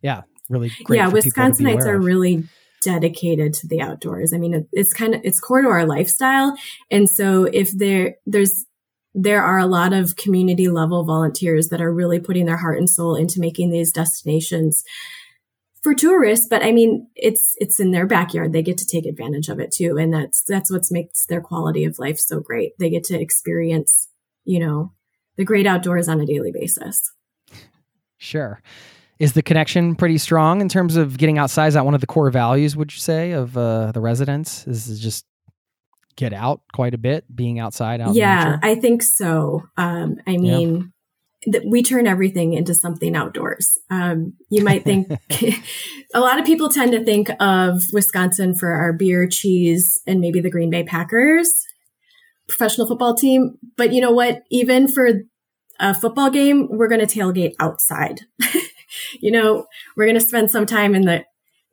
yeah, 0.00 0.22
really 0.48 0.72
great. 0.84 0.96
Yeah, 0.96 1.10
Wisconsinites 1.10 1.84
are 1.84 2.00
really 2.00 2.44
dedicated 2.82 3.52
to 3.52 3.66
the 3.66 3.82
outdoors. 3.82 4.32
I 4.32 4.38
mean, 4.38 4.66
it's 4.72 4.94
kind 4.94 5.14
of 5.14 5.20
it's 5.22 5.38
core 5.38 5.60
to 5.60 5.68
our 5.68 5.84
lifestyle, 5.84 6.56
and 6.90 7.06
so 7.06 7.44
if 7.44 7.70
there 7.76 8.14
there's 8.24 8.64
there 9.14 9.42
are 9.42 9.58
a 9.58 9.66
lot 9.66 9.92
of 9.92 10.16
community 10.16 10.68
level 10.68 11.04
volunteers 11.04 11.68
that 11.68 11.82
are 11.82 11.92
really 11.92 12.20
putting 12.20 12.46
their 12.46 12.56
heart 12.56 12.78
and 12.78 12.88
soul 12.88 13.16
into 13.16 13.38
making 13.38 13.70
these 13.70 13.92
destinations 13.92 14.82
for 15.82 15.94
tourists, 15.94 16.46
but 16.48 16.62
I 16.62 16.72
mean, 16.72 17.08
it's, 17.14 17.54
it's 17.58 17.80
in 17.80 17.90
their 17.90 18.06
backyard. 18.06 18.52
They 18.52 18.62
get 18.62 18.78
to 18.78 18.86
take 18.86 19.06
advantage 19.06 19.48
of 19.48 19.58
it 19.58 19.72
too. 19.72 19.96
And 19.96 20.12
that's, 20.12 20.42
that's 20.46 20.70
what 20.70 20.82
makes 20.90 21.26
their 21.26 21.40
quality 21.40 21.84
of 21.84 21.98
life 21.98 22.18
so 22.18 22.40
great. 22.40 22.72
They 22.78 22.90
get 22.90 23.04
to 23.04 23.18
experience, 23.18 24.08
you 24.44 24.60
know, 24.60 24.92
the 25.36 25.44
great 25.44 25.66
outdoors 25.66 26.08
on 26.08 26.20
a 26.20 26.26
daily 26.26 26.52
basis. 26.52 27.12
Sure. 28.18 28.60
Is 29.18 29.32
the 29.32 29.42
connection 29.42 29.94
pretty 29.96 30.18
strong 30.18 30.60
in 30.60 30.68
terms 30.68 30.96
of 30.96 31.16
getting 31.16 31.38
outside? 31.38 31.68
Is 31.68 31.74
that 31.74 31.84
one 31.84 31.94
of 31.94 32.00
the 32.00 32.06
core 32.06 32.30
values, 32.30 32.76
would 32.76 32.92
you 32.92 32.98
say, 32.98 33.32
of 33.32 33.56
uh, 33.56 33.92
the 33.92 34.00
residents? 34.00 34.66
Is 34.66 34.98
just 35.00 35.24
get 36.16 36.32
out 36.32 36.60
quite 36.74 36.94
a 36.94 36.98
bit, 36.98 37.24
being 37.34 37.58
outside 37.58 38.00
out 38.00 38.14
Yeah, 38.14 38.58
I 38.62 38.74
think 38.74 39.02
so. 39.02 39.62
Um, 39.76 40.16
I 40.26 40.36
mean, 40.36 40.92
that 41.46 41.62
we 41.64 41.82
turn 41.82 42.06
everything 42.06 42.52
into 42.52 42.74
something 42.74 43.16
outdoors. 43.16 43.78
Um, 43.90 44.34
you 44.50 44.62
might 44.62 44.84
think 44.84 45.08
a 46.14 46.20
lot 46.20 46.38
of 46.38 46.44
people 46.44 46.68
tend 46.68 46.92
to 46.92 47.04
think 47.04 47.30
of 47.40 47.82
Wisconsin 47.92 48.54
for 48.54 48.72
our 48.72 48.92
beer, 48.92 49.26
cheese, 49.26 50.00
and 50.06 50.20
maybe 50.20 50.40
the 50.40 50.50
Green 50.50 50.70
Bay 50.70 50.84
Packers 50.84 51.66
professional 52.50 52.86
football 52.86 53.14
team. 53.14 53.56
But 53.76 53.92
you 53.92 54.02
know 54.02 54.10
what? 54.10 54.42
Even 54.50 54.88
for 54.88 55.08
a 55.78 55.94
football 55.94 56.28
game, 56.28 56.68
we're 56.70 56.88
going 56.88 57.06
to 57.06 57.18
tailgate 57.18 57.54
outside. 57.58 58.20
you 59.20 59.30
know, 59.30 59.66
we're 59.96 60.06
going 60.06 60.18
to 60.18 60.20
spend 60.20 60.50
some 60.50 60.66
time 60.66 60.94
in 60.94 61.02
the 61.02 61.24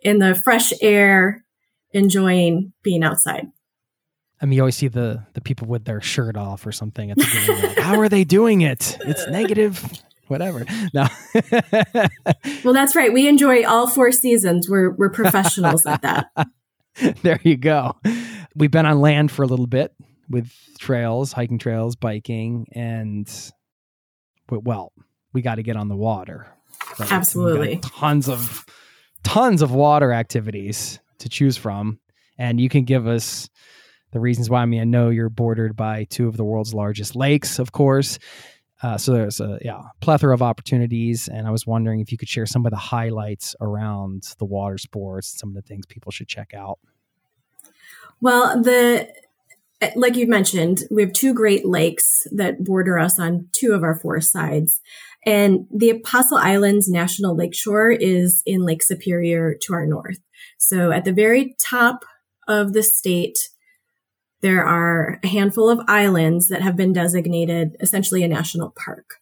in 0.01 0.19
the 0.19 0.35
fresh 0.35 0.71
air, 0.81 1.43
enjoying 1.91 2.71
being 2.83 3.03
outside. 3.03 3.47
I 4.41 4.45
mean, 4.45 4.53
you 4.53 4.61
always 4.61 4.75
see 4.75 4.87
the 4.87 5.25
the 5.33 5.41
people 5.41 5.67
with 5.67 5.85
their 5.85 6.01
shirt 6.01 6.37
off 6.37 6.65
or 6.65 6.71
something 6.71 7.11
at 7.11 7.17
the 7.17 7.23
game. 7.25 7.63
Like, 7.63 7.77
How 7.79 7.99
are 7.99 8.09
they 8.09 8.23
doing 8.23 8.61
it? 8.61 8.97
It's 9.01 9.27
negative, 9.27 9.83
whatever. 10.27 10.65
No. 10.93 11.07
well, 12.63 12.73
that's 12.73 12.95
right. 12.95 13.11
We 13.11 13.27
enjoy 13.27 13.65
all 13.65 13.87
four 13.87 14.11
seasons. 14.11 14.69
We're 14.69 14.91
we're 14.91 15.09
professionals 15.09 15.85
at 15.85 16.01
that. 16.03 16.27
There 17.21 17.39
you 17.43 17.57
go. 17.57 17.95
We've 18.55 18.71
been 18.71 18.87
on 18.87 18.99
land 18.99 19.31
for 19.31 19.43
a 19.43 19.45
little 19.45 19.67
bit 19.67 19.93
with 20.27 20.51
trails, 20.79 21.31
hiking 21.31 21.59
trails, 21.59 21.95
biking, 21.95 22.65
and 22.71 23.29
but 24.47 24.63
well, 24.63 24.93
we 25.31 25.43
got 25.43 25.55
to 25.55 25.63
get 25.63 25.75
on 25.75 25.89
the 25.89 25.95
water. 25.95 26.47
Right? 26.99 27.11
Absolutely. 27.11 27.77
Tons 27.77 28.27
of 28.27 28.65
tons 29.23 29.61
of 29.61 29.71
water 29.71 30.11
activities 30.11 30.99
to 31.19 31.29
choose 31.29 31.55
from, 31.55 31.99
and 32.39 32.59
you 32.59 32.67
can 32.67 32.83
give 32.83 33.05
us 33.05 33.47
the 34.11 34.19
reasons 34.19 34.49
why. 34.49 34.61
I 34.61 34.65
mean, 34.65 34.81
I 34.81 34.85
know 34.85 35.09
you're 35.09 35.29
bordered 35.29 35.75
by 35.75 36.05
two 36.05 36.27
of 36.27 36.37
the 36.37 36.43
world's 36.43 36.73
largest 36.73 37.15
lakes, 37.15 37.59
of 37.59 37.71
course. 37.71 38.19
Uh, 38.83 38.97
so 38.97 39.11
there's 39.11 39.39
a 39.39 39.57
yeah 39.61 39.81
plethora 40.01 40.33
of 40.33 40.41
opportunities, 40.41 41.27
and 41.27 41.47
I 41.47 41.51
was 41.51 41.65
wondering 41.65 41.99
if 41.99 42.11
you 42.11 42.17
could 42.17 42.29
share 42.29 42.45
some 42.45 42.65
of 42.65 42.71
the 42.71 42.77
highlights 42.77 43.55
around 43.59 44.35
the 44.37 44.45
water 44.45 44.77
sports, 44.77 45.39
some 45.39 45.49
of 45.49 45.55
the 45.55 45.63
things 45.63 45.85
people 45.87 46.11
should 46.11 46.27
check 46.27 46.53
out. 46.53 46.79
Well, 48.21 48.61
the 48.61 49.11
like 49.95 50.15
you 50.15 50.27
mentioned, 50.27 50.83
we 50.89 51.03
have 51.03 51.13
two 51.13 51.33
Great 51.33 51.65
Lakes 51.65 52.27
that 52.31 52.63
border 52.63 52.97
us 52.97 53.19
on 53.19 53.47
two 53.51 53.73
of 53.73 53.83
our 53.83 53.95
four 53.95 54.19
sides. 54.21 54.81
And 55.25 55.67
the 55.71 55.91
Apostle 55.91 56.37
Islands 56.37 56.89
National 56.89 57.35
Lakeshore 57.35 57.91
is 57.91 58.41
in 58.45 58.61
Lake 58.61 58.81
Superior 58.81 59.55
to 59.63 59.73
our 59.73 59.85
north. 59.85 60.19
So 60.57 60.91
at 60.91 61.05
the 61.05 61.13
very 61.13 61.55
top 61.59 62.05
of 62.47 62.73
the 62.73 62.81
state, 62.81 63.37
there 64.41 64.63
are 64.63 65.19
a 65.23 65.27
handful 65.27 65.69
of 65.69 65.79
islands 65.87 66.49
that 66.49 66.61
have 66.61 66.75
been 66.75 66.93
designated 66.93 67.75
essentially 67.79 68.23
a 68.23 68.27
national 68.27 68.71
park. 68.71 69.15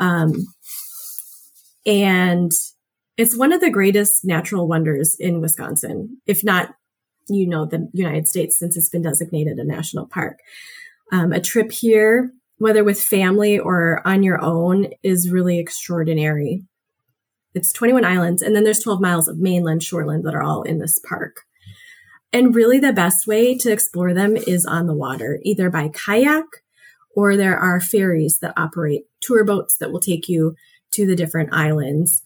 Um, 0.00 0.46
and 1.86 2.52
it's 3.16 3.36
one 3.36 3.52
of 3.52 3.60
the 3.60 3.70
greatest 3.70 4.24
natural 4.24 4.68
wonders 4.68 5.16
in 5.18 5.40
Wisconsin, 5.40 6.18
if 6.26 6.44
not, 6.44 6.74
you 7.28 7.46
know, 7.46 7.66
the 7.66 7.88
United 7.92 8.26
States, 8.26 8.58
since 8.58 8.76
it's 8.76 8.88
been 8.88 9.02
designated 9.02 9.58
a 9.58 9.64
national 9.64 10.06
park. 10.06 10.38
Um, 11.12 11.32
a 11.32 11.40
trip 11.40 11.72
here, 11.72 12.32
whether 12.58 12.84
with 12.84 13.00
family 13.00 13.58
or 13.58 14.06
on 14.06 14.22
your 14.22 14.42
own, 14.42 14.88
is 15.02 15.30
really 15.30 15.58
extraordinary. 15.58 16.62
It's 17.54 17.72
21 17.72 18.04
islands, 18.04 18.42
and 18.42 18.54
then 18.54 18.64
there's 18.64 18.80
12 18.80 19.00
miles 19.00 19.28
of 19.28 19.38
mainland 19.38 19.82
shoreline 19.82 20.22
that 20.22 20.34
are 20.34 20.42
all 20.42 20.62
in 20.62 20.78
this 20.78 20.98
park. 20.98 21.42
And 22.32 22.54
really 22.54 22.78
the 22.78 22.92
best 22.92 23.26
way 23.26 23.56
to 23.58 23.72
explore 23.72 24.12
them 24.12 24.36
is 24.36 24.66
on 24.66 24.86
the 24.86 24.94
water, 24.94 25.40
either 25.42 25.70
by 25.70 25.88
kayak 25.88 26.44
or 27.16 27.36
there 27.36 27.58
are 27.58 27.80
ferries 27.80 28.38
that 28.40 28.54
operate 28.56 29.04
tour 29.20 29.44
boats 29.44 29.76
that 29.78 29.90
will 29.90 30.00
take 30.00 30.28
you 30.28 30.54
to 30.92 31.06
the 31.06 31.16
different 31.16 31.52
islands. 31.52 32.22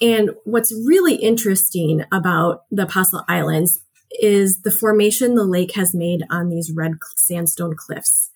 And 0.00 0.30
what's 0.44 0.72
really 0.86 1.16
interesting 1.16 2.04
about 2.12 2.64
the 2.70 2.84
Apostle 2.84 3.24
Islands 3.28 3.80
is 4.10 4.62
the 4.62 4.70
formation 4.70 5.34
the 5.34 5.44
lake 5.44 5.74
has 5.74 5.94
made 5.94 6.22
on 6.30 6.48
these 6.48 6.72
red 6.74 6.92
sandstone 7.16 7.74
cliffs. 7.76 8.30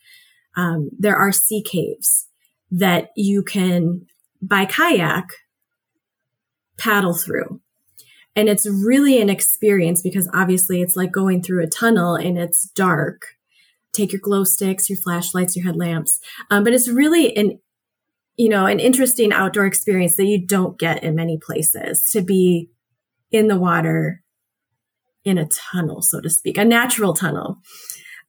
Um, 0.57 0.90
there 0.98 1.16
are 1.16 1.32
sea 1.32 1.62
caves 1.62 2.26
that 2.70 3.11
you 3.16 3.42
can, 3.42 4.07
by 4.42 4.64
kayak, 4.64 5.28
paddle 6.76 7.14
through. 7.14 7.61
And 8.37 8.49
it's 8.49 8.68
really 8.68 9.20
an 9.20 9.28
experience 9.28 10.03
because 10.03 10.31
obviously 10.33 10.83
it's 10.83 10.97
like 10.97 11.12
going 11.12 11.43
through 11.43 11.62
a 11.62 11.68
tunnel 11.68 12.14
and 12.14 12.39
it's 12.39 12.70
dark. 12.70 13.22
Take 13.93 14.12
your 14.12 14.20
glow 14.20 14.45
sticks, 14.45 14.89
your 14.89 14.99
flashlights, 14.99 15.57
your 15.57 15.64
headlamps. 15.64 16.20
Um, 16.51 16.62
but 16.62 16.72
it's 16.72 16.89
really 16.89 17.37
an 17.37 17.59
you 18.41 18.49
know, 18.49 18.64
an 18.64 18.81
interesting 18.81 19.35
outdoor 19.35 19.66
experience 19.66 20.16
that 20.16 20.24
you 20.24 20.41
don't 20.41 20.78
get 20.78 21.05
in 21.05 21.14
many 21.14 21.37
places 21.37 22.09
to 22.11 22.22
be 22.22 22.70
in 23.31 23.49
the 23.49 23.59
water 23.59 24.22
in 25.26 25.37
a 25.37 25.47
tunnel, 25.47 26.01
so 26.01 26.22
to 26.22 26.31
speak, 26.31 26.57
a 26.57 26.64
natural 26.64 27.12
tunnel. 27.12 27.59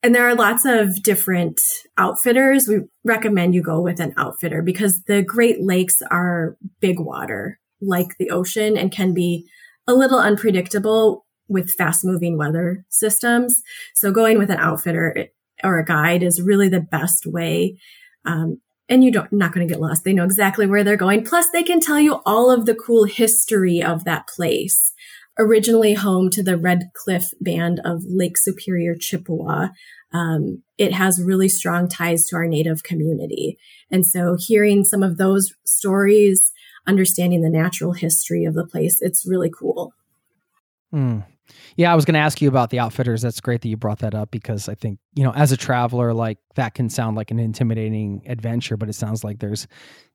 And 0.03 0.13
there 0.13 0.27
are 0.27 0.35
lots 0.35 0.65
of 0.65 1.01
different 1.01 1.61
outfitters. 1.97 2.67
We 2.67 2.79
recommend 3.05 3.55
you 3.55 3.61
go 3.61 3.79
with 3.79 4.01
an 4.01 4.13
outfitter 4.17 4.61
because 4.61 5.03
the 5.03 5.21
Great 5.21 5.61
Lakes 5.61 6.01
are 6.11 6.57
big 6.81 6.99
water 6.99 7.61
like 7.79 8.17
the 8.17 8.31
ocean 8.31 8.77
and 8.77 8.91
can 8.91 9.13
be 9.13 9.47
a 9.91 9.93
little 9.93 10.19
unpredictable 10.19 11.25
with 11.47 11.73
fast 11.77 12.05
moving 12.05 12.37
weather 12.37 12.85
systems. 12.89 13.61
So 13.93 14.11
going 14.11 14.39
with 14.39 14.49
an 14.49 14.57
outfitter 14.57 15.27
or 15.63 15.77
a 15.77 15.85
guide 15.85 16.23
is 16.23 16.41
really 16.41 16.69
the 16.69 16.79
best 16.79 17.25
way. 17.27 17.77
Um, 18.25 18.61
and 18.89 19.03
you 19.03 19.11
don't 19.11 19.31
not 19.31 19.53
going 19.53 19.67
to 19.67 19.73
get 19.73 19.81
lost. 19.81 20.03
They 20.03 20.13
know 20.13 20.23
exactly 20.23 20.67
where 20.67 20.83
they're 20.83 20.97
going. 20.97 21.23
Plus 21.23 21.47
they 21.51 21.63
can 21.63 21.79
tell 21.79 21.99
you 21.99 22.21
all 22.25 22.51
of 22.51 22.65
the 22.65 22.75
cool 22.75 23.05
history 23.05 23.81
of 23.81 24.03
that 24.05 24.27
place. 24.27 24.93
Originally 25.39 25.93
home 25.93 26.29
to 26.31 26.43
the 26.43 26.57
Red 26.57 26.91
Cliff 26.93 27.29
Band 27.39 27.79
of 27.85 28.03
Lake 28.05 28.37
Superior, 28.37 28.95
Chippewa. 28.99 29.69
Um, 30.13 30.63
it 30.77 30.93
has 30.93 31.23
really 31.23 31.47
strong 31.47 31.87
ties 31.87 32.25
to 32.27 32.35
our 32.35 32.47
native 32.47 32.83
community. 32.83 33.57
And 33.89 34.05
so 34.05 34.35
hearing 34.37 34.83
some 34.83 35.03
of 35.03 35.17
those 35.17 35.53
stories, 35.65 36.50
understanding 36.87 37.41
the 37.41 37.49
natural 37.49 37.93
history 37.93 38.45
of 38.45 38.53
the 38.53 38.65
place, 38.65 39.01
it's 39.01 39.25
really 39.27 39.49
cool. 39.49 39.93
Mm. 40.93 41.25
Yeah, 41.75 41.91
I 41.91 41.95
was 41.95 42.05
going 42.05 42.13
to 42.13 42.19
ask 42.19 42.41
you 42.41 42.47
about 42.47 42.69
the 42.69 42.79
outfitters. 42.79 43.21
That's 43.21 43.41
great 43.41 43.61
that 43.61 43.69
you 43.69 43.77
brought 43.77 43.99
that 43.99 44.15
up 44.15 44.31
because 44.31 44.69
I 44.69 44.75
think, 44.75 44.99
you 45.15 45.23
know, 45.23 45.33
as 45.33 45.51
a 45.51 45.57
traveler, 45.57 46.13
like 46.13 46.37
that 46.55 46.73
can 46.73 46.89
sound 46.89 47.17
like 47.17 47.31
an 47.31 47.39
intimidating 47.39 48.23
adventure, 48.25 48.77
but 48.77 48.89
it 48.89 48.93
sounds 48.93 49.23
like 49.23 49.39
there's 49.39 49.67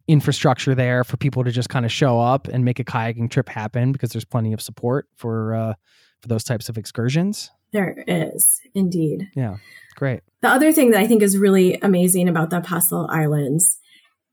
infrastructure 0.08 0.74
there 0.74 1.04
for 1.04 1.16
people 1.16 1.44
to 1.44 1.50
just 1.50 1.68
kind 1.68 1.84
of 1.84 1.92
show 1.92 2.20
up 2.20 2.48
and 2.48 2.64
make 2.64 2.78
a 2.78 2.84
kayaking 2.84 3.30
trip 3.30 3.48
happen 3.48 3.92
because 3.92 4.10
there's 4.10 4.24
plenty 4.24 4.52
of 4.52 4.60
support 4.60 5.08
for 5.16 5.54
uh, 5.54 5.74
for 6.20 6.28
those 6.28 6.44
types 6.44 6.68
of 6.68 6.78
excursions. 6.78 7.50
There 7.72 8.04
is 8.06 8.60
indeed. 8.74 9.28
Yeah, 9.34 9.56
great. 9.96 10.20
The 10.42 10.48
other 10.48 10.72
thing 10.72 10.92
that 10.92 11.00
I 11.00 11.06
think 11.06 11.22
is 11.22 11.36
really 11.36 11.78
amazing 11.82 12.28
about 12.28 12.50
the 12.50 12.58
Apostle 12.58 13.08
Islands 13.10 13.78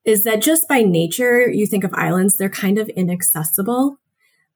is 0.06 0.24
that 0.24 0.42
just 0.42 0.68
by 0.68 0.82
nature, 0.82 1.50
you 1.50 1.66
think 1.66 1.84
of 1.84 1.94
islands, 1.94 2.38
they're 2.38 2.50
kind 2.50 2.78
of 2.78 2.90
inaccessible. 2.90 3.98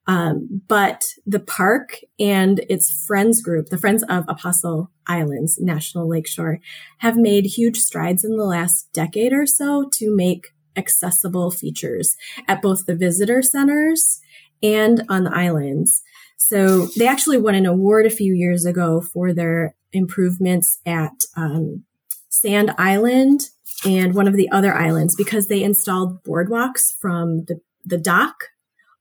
Um, 0.07 0.61
but 0.67 1.03
the 1.25 1.39
park 1.39 1.97
and 2.17 2.59
its 2.69 3.05
friends 3.05 3.41
group, 3.41 3.67
the 3.67 3.77
Friends 3.77 4.03
of 4.03 4.23
Apostle 4.27 4.89
Islands 5.05 5.59
National 5.59 6.07
Lakeshore, 6.07 6.59
have 6.99 7.17
made 7.17 7.45
huge 7.45 7.77
strides 7.77 8.23
in 8.23 8.37
the 8.37 8.45
last 8.45 8.87
decade 8.93 9.33
or 9.33 9.45
so 9.45 9.89
to 9.95 10.15
make 10.15 10.53
accessible 10.77 11.51
features 11.51 12.15
at 12.47 12.61
both 12.61 12.85
the 12.85 12.95
visitor 12.95 13.41
centers 13.41 14.21
and 14.63 15.03
on 15.09 15.25
the 15.25 15.35
islands. 15.35 16.03
So 16.37 16.85
they 16.97 17.07
actually 17.07 17.39
won 17.39 17.55
an 17.55 17.65
award 17.65 18.05
a 18.05 18.11
few 18.11 18.33
years 18.33 18.65
ago 18.65 19.01
for 19.01 19.33
their 19.33 19.75
improvements 19.91 20.79
at 20.85 21.25
um, 21.35 21.83
Sand 22.29 22.73
Island 22.77 23.49
and 23.85 24.13
one 24.13 24.27
of 24.27 24.35
the 24.35 24.49
other 24.49 24.73
islands 24.73 25.15
because 25.15 25.47
they 25.47 25.63
installed 25.63 26.23
boardwalks 26.23 26.91
from 26.99 27.45
the, 27.45 27.59
the 27.85 27.97
dock 27.97 28.45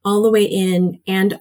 all 0.04 0.22
the 0.22 0.30
way 0.30 0.44
in 0.44 1.00
and 1.06 1.40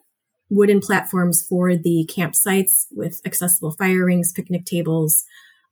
wooden 0.50 0.80
platforms 0.80 1.46
for 1.48 1.76
the 1.76 2.10
campsites 2.12 2.86
with 2.92 3.22
accessible 3.26 3.72
fire 3.72 4.06
rings, 4.06 4.32
picnic 4.32 4.66
tables, 4.66 5.26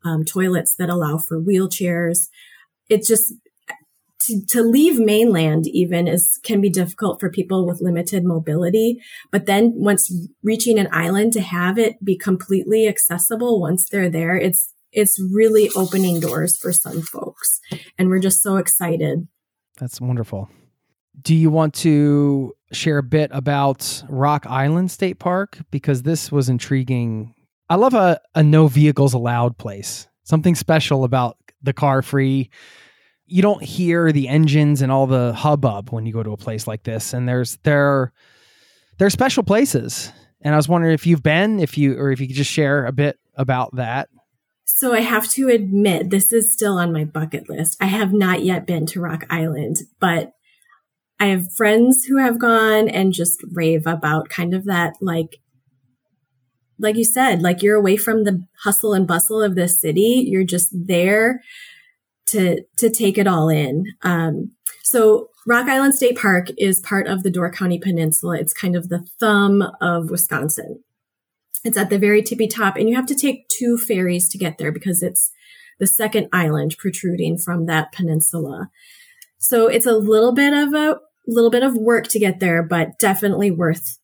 um, 0.03 0.25
toilets 0.25 0.75
that 0.75 0.89
allow 0.89 1.17
for 1.17 1.41
wheelchairs. 1.41 2.27
It's 2.89 3.07
just 3.07 3.33
to, 4.21 4.45
to 4.47 4.61
leave 4.61 4.99
mainland 4.99 5.67
even 5.67 6.07
is 6.07 6.39
can 6.43 6.61
be 6.61 6.69
difficult 6.69 7.19
for 7.19 7.29
people 7.29 7.65
with 7.65 7.81
limited 7.81 8.23
mobility. 8.23 9.01
But 9.31 9.45
then 9.45 9.73
once 9.75 10.13
reaching 10.41 10.79
an 10.79 10.89
island 10.91 11.33
to 11.33 11.41
have 11.41 11.77
it 11.77 12.03
be 12.03 12.17
completely 12.17 12.87
accessible 12.87 13.59
once 13.59 13.87
they're 13.89 14.09
there, 14.09 14.35
it's 14.35 14.72
it's 14.93 15.19
really 15.19 15.69
opening 15.75 16.19
doors 16.19 16.57
for 16.57 16.71
some 16.71 17.01
folks. 17.01 17.59
And 17.97 18.09
we're 18.09 18.19
just 18.19 18.41
so 18.41 18.57
excited. 18.57 19.27
That's 19.79 19.99
wonderful. 19.99 20.49
Do 21.21 21.35
you 21.35 21.49
want 21.49 21.73
to 21.75 22.53
share 22.71 22.97
a 22.97 23.03
bit 23.03 23.29
about 23.33 24.03
Rock 24.09 24.45
Island 24.47 24.91
State 24.91 25.19
Park? 25.19 25.59
Because 25.71 26.03
this 26.03 26.31
was 26.31 26.49
intriguing. 26.49 27.33
I 27.69 27.75
love 27.75 27.93
a, 27.93 28.19
a 28.35 28.43
no 28.43 28.67
vehicles 28.67 29.13
allowed 29.13 29.57
place. 29.57 30.07
Something 30.23 30.55
special 30.55 31.03
about 31.03 31.37
the 31.61 31.73
car 31.73 32.01
free. 32.01 32.49
You 33.25 33.41
don't 33.41 33.63
hear 33.63 34.11
the 34.11 34.27
engines 34.27 34.81
and 34.81 34.91
all 34.91 35.07
the 35.07 35.33
hubbub 35.33 35.91
when 35.91 36.05
you 36.05 36.13
go 36.13 36.23
to 36.23 36.31
a 36.31 36.37
place 36.37 36.67
like 36.67 36.83
this. 36.83 37.13
And 37.13 37.27
there's 37.27 37.57
there 37.63 38.11
there 38.97 39.07
are 39.07 39.11
special 39.11 39.43
places. 39.43 40.11
And 40.41 40.53
I 40.53 40.57
was 40.57 40.67
wondering 40.67 40.93
if 40.93 41.07
you've 41.07 41.23
been, 41.23 41.59
if 41.59 41.77
you 41.77 41.97
or 41.97 42.11
if 42.11 42.19
you 42.19 42.27
could 42.27 42.35
just 42.35 42.51
share 42.51 42.85
a 42.85 42.91
bit 42.91 43.17
about 43.35 43.75
that. 43.75 44.09
So 44.75 44.91
I 44.91 45.01
have 45.01 45.29
to 45.33 45.49
admit, 45.49 46.09
this 46.09 46.33
is 46.33 46.51
still 46.51 46.79
on 46.79 46.91
my 46.91 47.05
bucket 47.05 47.47
list. 47.47 47.77
I 47.79 47.85
have 47.85 48.11
not 48.11 48.43
yet 48.43 48.65
been 48.65 48.87
to 48.87 48.99
Rock 48.99 49.23
Island, 49.29 49.77
but 49.99 50.31
I 51.19 51.27
have 51.27 51.53
friends 51.53 52.05
who 52.05 52.17
have 52.17 52.39
gone 52.39 52.89
and 52.89 53.13
just 53.13 53.39
rave 53.51 53.85
about 53.85 54.29
kind 54.29 54.55
of 54.55 54.65
that, 54.65 54.95
like, 54.99 55.37
like 56.79 56.95
you 56.95 57.05
said, 57.05 57.43
like 57.43 57.61
you're 57.61 57.77
away 57.77 57.97
from 57.97 58.23
the 58.23 58.47
hustle 58.63 58.95
and 58.95 59.07
bustle 59.07 59.43
of 59.43 59.53
the 59.53 59.67
city. 59.67 60.25
You're 60.27 60.43
just 60.43 60.69
there 60.73 61.41
to, 62.29 62.63
to 62.77 62.89
take 62.89 63.19
it 63.19 63.27
all 63.27 63.49
in. 63.49 63.85
Um, 64.01 64.53
so 64.81 65.29
Rock 65.45 65.67
Island 65.67 65.93
State 65.93 66.17
Park 66.17 66.47
is 66.57 66.81
part 66.81 67.05
of 67.05 67.21
the 67.21 67.29
Door 67.29 67.51
County 67.51 67.77
Peninsula. 67.77 68.39
It's 68.39 68.53
kind 68.53 68.75
of 68.75 68.89
the 68.89 69.05
thumb 69.19 69.61
of 69.79 70.09
Wisconsin. 70.09 70.83
It's 71.63 71.77
at 71.77 71.89
the 71.89 71.99
very 71.99 72.21
tippy 72.21 72.47
top 72.47 72.75
and 72.75 72.89
you 72.89 72.95
have 72.95 73.05
to 73.07 73.15
take 73.15 73.47
two 73.47 73.77
ferries 73.77 74.29
to 74.29 74.37
get 74.37 74.57
there 74.57 74.71
because 74.71 75.01
it's 75.01 75.31
the 75.79 75.87
second 75.87 76.27
island 76.33 76.75
protruding 76.77 77.37
from 77.37 77.65
that 77.65 77.91
peninsula. 77.91 78.69
So 79.39 79.67
it's 79.67 79.85
a 79.85 79.93
little 79.93 80.33
bit 80.33 80.53
of 80.53 80.73
a 80.73 80.99
little 81.27 81.51
bit 81.51 81.63
of 81.63 81.75
work 81.75 82.07
to 82.09 82.19
get 82.19 82.39
there, 82.39 82.63
but 82.63 82.99
definitely 82.99 83.51
worth 83.51 83.97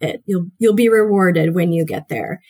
it. 0.00 0.22
You'll 0.26 0.48
you'll 0.58 0.74
be 0.74 0.88
rewarded 0.88 1.54
when 1.54 1.72
you 1.72 1.84
get 1.84 2.08
there. 2.08 2.42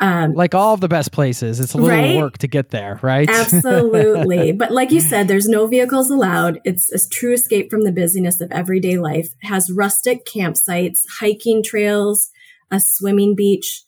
Um, 0.00 0.32
like 0.32 0.54
all 0.54 0.74
of 0.74 0.80
the 0.80 0.88
best 0.88 1.12
places, 1.12 1.60
it's 1.60 1.72
a 1.72 1.78
little 1.78 1.96
right? 1.96 2.16
work 2.16 2.38
to 2.38 2.48
get 2.48 2.70
there, 2.70 2.98
right? 3.00 3.30
Absolutely. 3.32 4.50
but 4.52 4.72
like 4.72 4.90
you 4.90 5.00
said, 5.00 5.28
there's 5.28 5.48
no 5.48 5.66
vehicles 5.68 6.10
allowed. 6.10 6.60
It's 6.64 6.90
a 6.90 7.08
true 7.08 7.32
escape 7.34 7.70
from 7.70 7.84
the 7.84 7.92
busyness 7.92 8.40
of 8.40 8.50
everyday 8.50 8.98
life. 8.98 9.28
It 9.40 9.46
has 9.46 9.70
rustic 9.70 10.26
campsites, 10.26 11.02
hiking 11.20 11.62
trails, 11.62 12.30
a 12.72 12.80
swimming 12.80 13.36
beach, 13.36 13.84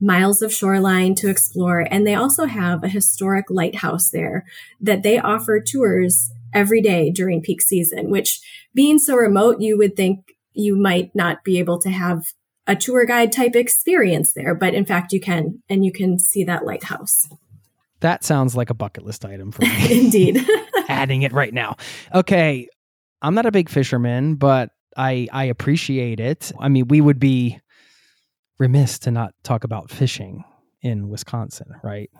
miles 0.00 0.42
of 0.42 0.52
shoreline 0.52 1.14
to 1.16 1.30
explore. 1.30 1.86
And 1.90 2.06
they 2.06 2.14
also 2.14 2.44
have 2.46 2.84
a 2.84 2.88
historic 2.88 3.46
lighthouse 3.48 4.10
there 4.10 4.44
that 4.80 5.02
they 5.02 5.18
offer 5.18 5.60
tours 5.60 6.30
every 6.52 6.80
day 6.80 7.10
during 7.10 7.42
peak 7.42 7.62
season, 7.62 8.10
which 8.10 8.40
being 8.74 8.98
so 8.98 9.14
remote, 9.14 9.60
you 9.60 9.76
would 9.78 9.96
think 9.96 10.34
you 10.52 10.76
might 10.76 11.10
not 11.14 11.44
be 11.44 11.58
able 11.58 11.78
to 11.80 11.90
have 11.90 12.24
a 12.66 12.76
tour 12.76 13.04
guide 13.04 13.32
type 13.32 13.54
experience 13.54 14.32
there, 14.32 14.54
but 14.54 14.74
in 14.74 14.84
fact 14.84 15.12
you 15.12 15.20
can, 15.20 15.62
and 15.68 15.84
you 15.84 15.92
can 15.92 16.18
see 16.18 16.44
that 16.44 16.64
lighthouse. 16.64 17.26
That 18.00 18.24
sounds 18.24 18.56
like 18.56 18.70
a 18.70 18.74
bucket 18.74 19.04
list 19.04 19.24
item 19.24 19.52
for 19.52 19.62
me. 19.62 19.70
Indeed. 20.04 20.44
Adding 20.88 21.22
it 21.22 21.32
right 21.32 21.52
now. 21.52 21.76
Okay. 22.14 22.68
I'm 23.22 23.34
not 23.34 23.46
a 23.46 23.52
big 23.52 23.68
fisherman, 23.68 24.34
but 24.34 24.70
I 24.96 25.28
I 25.32 25.44
appreciate 25.44 26.20
it. 26.20 26.52
I 26.58 26.68
mean, 26.68 26.88
we 26.88 27.00
would 27.00 27.18
be 27.18 27.58
remiss 28.58 28.98
to 29.00 29.10
not 29.10 29.34
talk 29.42 29.64
about 29.64 29.90
fishing 29.90 30.44
in 30.82 31.08
Wisconsin, 31.08 31.68
right? 31.82 32.10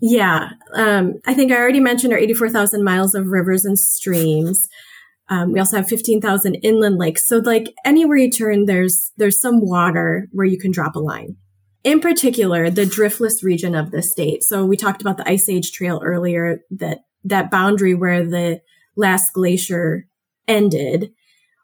Yeah. 0.00 0.50
Um, 0.74 1.20
I 1.26 1.34
think 1.34 1.52
I 1.52 1.56
already 1.56 1.80
mentioned 1.80 2.12
our 2.12 2.18
84,000 2.18 2.82
miles 2.82 3.14
of 3.14 3.26
rivers 3.26 3.64
and 3.64 3.78
streams. 3.78 4.68
Um, 5.28 5.52
we 5.52 5.60
also 5.60 5.76
have 5.76 5.88
15,000 5.88 6.56
inland 6.56 6.96
lakes. 6.96 7.26
So 7.26 7.38
like 7.38 7.72
anywhere 7.84 8.16
you 8.16 8.30
turn, 8.30 8.64
there's, 8.64 9.12
there's 9.16 9.40
some 9.40 9.60
water 9.60 10.26
where 10.32 10.46
you 10.46 10.58
can 10.58 10.72
drop 10.72 10.96
a 10.96 11.00
line. 11.00 11.36
In 11.84 12.00
particular, 12.00 12.68
the 12.68 12.84
driftless 12.84 13.42
region 13.42 13.74
of 13.74 13.90
the 13.90 14.02
state. 14.02 14.42
So 14.42 14.64
we 14.66 14.76
talked 14.76 15.00
about 15.00 15.16
the 15.16 15.28
Ice 15.28 15.48
Age 15.48 15.70
Trail 15.72 16.00
earlier, 16.04 16.60
that, 16.70 17.00
that 17.24 17.50
boundary 17.50 17.94
where 17.94 18.24
the 18.24 18.60
last 18.96 19.32
glacier 19.32 20.06
ended. 20.48 21.12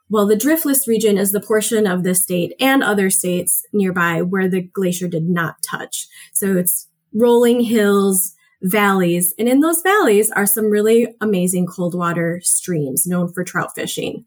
Well, 0.08 0.26
the 0.26 0.36
driftless 0.36 0.86
region 0.86 1.18
is 1.18 1.32
the 1.32 1.40
portion 1.40 1.86
of 1.86 2.04
the 2.04 2.14
state 2.14 2.52
and 2.60 2.82
other 2.82 3.10
states 3.10 3.64
nearby 3.72 4.22
where 4.22 4.48
the 4.48 4.62
glacier 4.62 5.08
did 5.08 5.28
not 5.28 5.62
touch. 5.62 6.06
So 6.32 6.56
it's 6.56 6.88
rolling 7.12 7.60
hills, 7.60 8.34
valleys. 8.62 9.34
And 9.38 9.48
in 9.48 9.60
those 9.60 9.82
valleys 9.82 10.30
are 10.30 10.46
some 10.46 10.70
really 10.70 11.08
amazing 11.20 11.66
cold 11.66 11.94
water 11.94 12.40
streams 12.42 13.06
known 13.06 13.32
for 13.32 13.42
trout 13.42 13.70
fishing. 13.74 14.24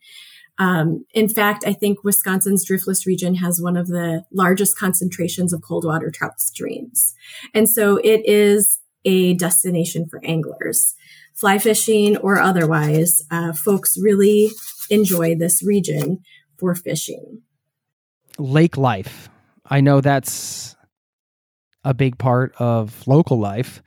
Um, 0.58 1.06
in 1.14 1.30
fact, 1.30 1.64
I 1.66 1.72
think 1.72 2.04
Wisconsin's 2.04 2.68
driftless 2.70 3.06
region 3.06 3.36
has 3.36 3.62
one 3.62 3.78
of 3.78 3.88
the 3.88 4.26
largest 4.34 4.78
concentrations 4.78 5.54
of 5.54 5.62
cold 5.62 5.86
water 5.86 6.12
trout 6.12 6.42
streams. 6.42 7.16
And 7.54 7.70
so 7.70 7.96
it 7.98 8.22
is 8.26 8.80
a 9.06 9.36
destination 9.36 10.08
for 10.10 10.20
anglers. 10.26 10.96
Fly 11.34 11.58
fishing 11.58 12.18
or 12.18 12.38
otherwise, 12.40 13.24
uh, 13.32 13.54
folks 13.54 13.98
really 14.02 14.50
enjoy 14.90 15.36
this 15.36 15.64
region 15.64 16.24
for 16.58 16.76
fishing. 16.76 17.42
Lake 18.38 18.78
life. 18.78 19.30
I 19.66 19.82
know 19.82 20.02
that's 20.02 20.76
a 21.84 21.94
big 21.94 22.18
part 22.18 22.54
of 22.58 23.08
local 23.08 23.40
life. 23.40 23.82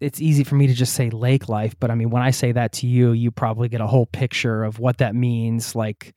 It's 0.00 0.20
easy 0.20 0.44
for 0.44 0.54
me 0.54 0.66
to 0.66 0.74
just 0.74 0.94
say 0.94 1.10
lake 1.10 1.48
life, 1.48 1.74
but 1.80 1.90
I 1.90 1.94
mean, 1.94 2.10
when 2.10 2.22
I 2.22 2.30
say 2.30 2.52
that 2.52 2.72
to 2.74 2.86
you, 2.86 3.12
you 3.12 3.30
probably 3.30 3.68
get 3.68 3.80
a 3.80 3.86
whole 3.86 4.06
picture 4.06 4.62
of 4.62 4.78
what 4.78 4.98
that 4.98 5.14
means, 5.14 5.74
like 5.74 6.14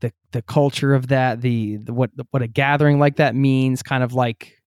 the 0.00 0.12
the 0.32 0.42
culture 0.42 0.94
of 0.94 1.08
that, 1.08 1.40
the, 1.40 1.76
the 1.76 1.94
what 1.94 2.10
what 2.30 2.42
a 2.42 2.46
gathering 2.46 2.98
like 2.98 3.16
that 3.16 3.34
means, 3.34 3.82
kind 3.82 4.04
of 4.04 4.12
like 4.12 4.58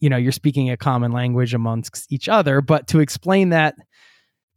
you 0.00 0.08
know, 0.08 0.16
you're 0.16 0.32
speaking 0.32 0.70
a 0.70 0.76
common 0.76 1.10
language 1.10 1.54
amongst 1.54 2.10
each 2.12 2.28
other. 2.28 2.60
But 2.60 2.86
to 2.88 3.00
explain 3.00 3.48
that 3.48 3.74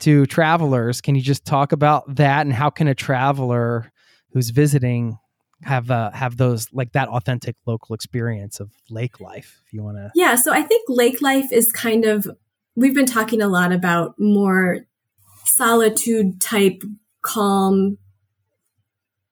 to 0.02 0.26
travelers, 0.26 1.02
can 1.02 1.16
you 1.16 1.22
just 1.22 1.46
talk 1.46 1.72
about 1.72 2.16
that 2.16 2.42
and 2.42 2.54
how 2.54 2.70
can 2.70 2.88
a 2.88 2.96
traveler 2.96 3.92
who's 4.34 4.50
visiting 4.50 5.18
have 5.64 5.92
uh, 5.92 6.12
have 6.12 6.38
those 6.38 6.68
like 6.74 6.92
that 6.94 7.08
authentic 7.08 7.56
local 7.66 7.94
experience 7.94 8.60
of 8.60 8.72
lake 8.90 9.20
life 9.20 9.62
if 9.66 9.74
you 9.74 9.84
want 9.84 9.96
to 9.96 10.10
yeah 10.16 10.34
so 10.34 10.52
i 10.52 10.64
think 10.64 10.84
lake 10.90 11.22
life 11.22 11.52
is 11.52 11.72
kind 11.72 12.04
of 12.04 12.26
we've 12.76 12.96
been 12.96 13.06
talking 13.06 13.44
a 13.44 13.48
lot 13.48 13.72
about 13.72 14.16
more 14.18 14.80
solitude 15.46 16.42
type 16.42 16.82
calm 17.22 18.00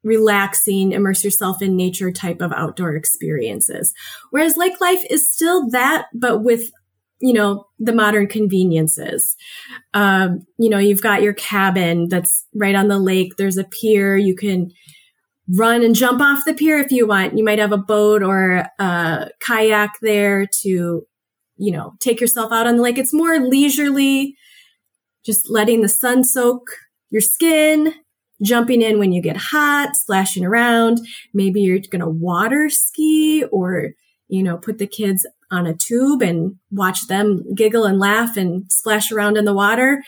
relaxing 0.03 0.91
immerse 0.91 1.24
yourself 1.24 1.61
in 1.61 1.76
nature 1.76 2.11
type 2.11 2.41
of 2.41 2.53
outdoor 2.53 2.95
experiences. 2.95 3.93
Whereas 4.32 4.57
lake 4.57 4.80
life 4.80 5.03
is 5.09 5.32
still 5.32 5.70
that 5.72 6.07
but 6.13 6.39
with 6.39 6.72
you 7.22 7.34
know 7.34 7.65
the 7.80 7.93
modern 7.93 8.28
conveniences 8.28 9.36
um, 9.93 10.45
you 10.57 10.70
know 10.70 10.78
you've 10.78 11.01
got 11.01 11.22
your 11.22 11.34
cabin 11.34 12.07
that's 12.07 12.45
right 12.53 12.76
on 12.76 12.88
the 12.88 12.99
lake 12.99 13.36
there's 13.38 13.57
a 13.57 13.63
pier 13.65 14.15
you 14.17 14.36
can 14.36 14.72
run 15.55 15.84
and 15.84 15.95
jump 15.95 16.22
off 16.22 16.45
the 16.45 16.53
pier 16.53 16.78
if 16.78 16.91
you 16.91 17.07
want. 17.07 17.38
You 17.38 17.43
might 17.43 17.59
have 17.59 17.72
a 17.72 17.78
boat 17.78 18.22
or 18.22 18.65
a 18.80 19.30
kayak 19.39 19.99
there 20.01 20.45
to, 20.61 21.05
you 21.57 21.72
know, 21.72 21.93
take 21.99 22.22
yourself 22.22 22.51
out 22.51 22.67
on 22.67 22.78
the 22.78 22.84
lake. 22.84 22.97
It's 22.97 23.13
more 23.13 23.39
leisurely, 23.39 24.36
just 25.26 25.49
letting 25.49 25.82
the 25.82 25.89
sun 25.89 26.24
soak 26.24 26.70
your 27.09 27.22
skin, 27.22 27.95
jumping 28.43 28.82
in 28.82 28.99
when 28.99 29.11
you 29.11 29.22
get 29.22 29.38
hot, 29.38 29.95
splashing 29.95 30.45
around. 30.45 30.99
Maybe 31.34 31.61
you're 31.61 31.80
going 31.80 32.01
to 32.01 32.07
water 32.07 32.70
ski 32.70 33.43
or, 33.51 33.91
you 34.28 34.43
know, 34.43 34.57
put 34.57 34.78
the 34.78 34.88
kids 34.88 35.26
on 35.52 35.66
a 35.66 35.74
tube 35.74 36.22
and 36.22 36.56
watch 36.72 37.08
them 37.08 37.54
giggle 37.56 37.86
and 37.86 38.00
laugh 38.00 38.38
and 38.38 38.72
splash 38.72 39.12
around 39.12 39.38
in 39.38 39.45
the 39.45 39.54
water 39.54 40.04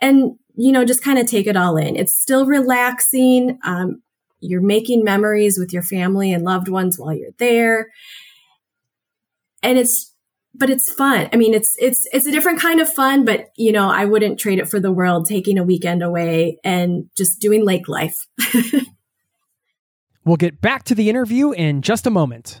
and, 0.00 0.38
you 0.56 0.72
know, 0.72 0.84
just 0.84 1.02
kind 1.02 1.18
of 1.18 1.26
take 1.26 1.46
it 1.46 1.56
all 1.56 1.76
in. 1.76 1.96
It's 1.96 2.20
still 2.20 2.46
relaxing. 2.46 3.58
Um, 3.64 4.02
you're 4.40 4.60
making 4.60 5.04
memories 5.04 5.58
with 5.58 5.72
your 5.72 5.82
family 5.82 6.32
and 6.32 6.44
loved 6.44 6.68
ones 6.68 6.98
while 6.98 7.14
you're 7.14 7.30
there. 7.38 7.88
And 9.62 9.78
it's 9.78 10.14
but 10.54 10.70
it's 10.70 10.92
fun. 10.92 11.28
I 11.32 11.36
mean, 11.36 11.52
it's 11.52 11.74
it's 11.78 12.06
it's 12.12 12.26
a 12.26 12.30
different 12.30 12.60
kind 12.60 12.80
of 12.80 12.92
fun, 12.92 13.24
but 13.24 13.48
you 13.56 13.72
know, 13.72 13.90
I 13.90 14.04
wouldn't 14.04 14.38
trade 14.38 14.58
it 14.58 14.68
for 14.68 14.78
the 14.78 14.92
world 14.92 15.26
taking 15.26 15.58
a 15.58 15.64
weekend 15.64 16.02
away 16.02 16.58
and 16.62 17.10
just 17.16 17.40
doing 17.40 17.64
lake 17.64 17.88
life. 17.88 18.26
we'll 20.24 20.36
get 20.36 20.60
back 20.60 20.84
to 20.84 20.94
the 20.94 21.10
interview 21.10 21.50
in 21.50 21.82
just 21.82 22.06
a 22.06 22.10
moment. 22.10 22.60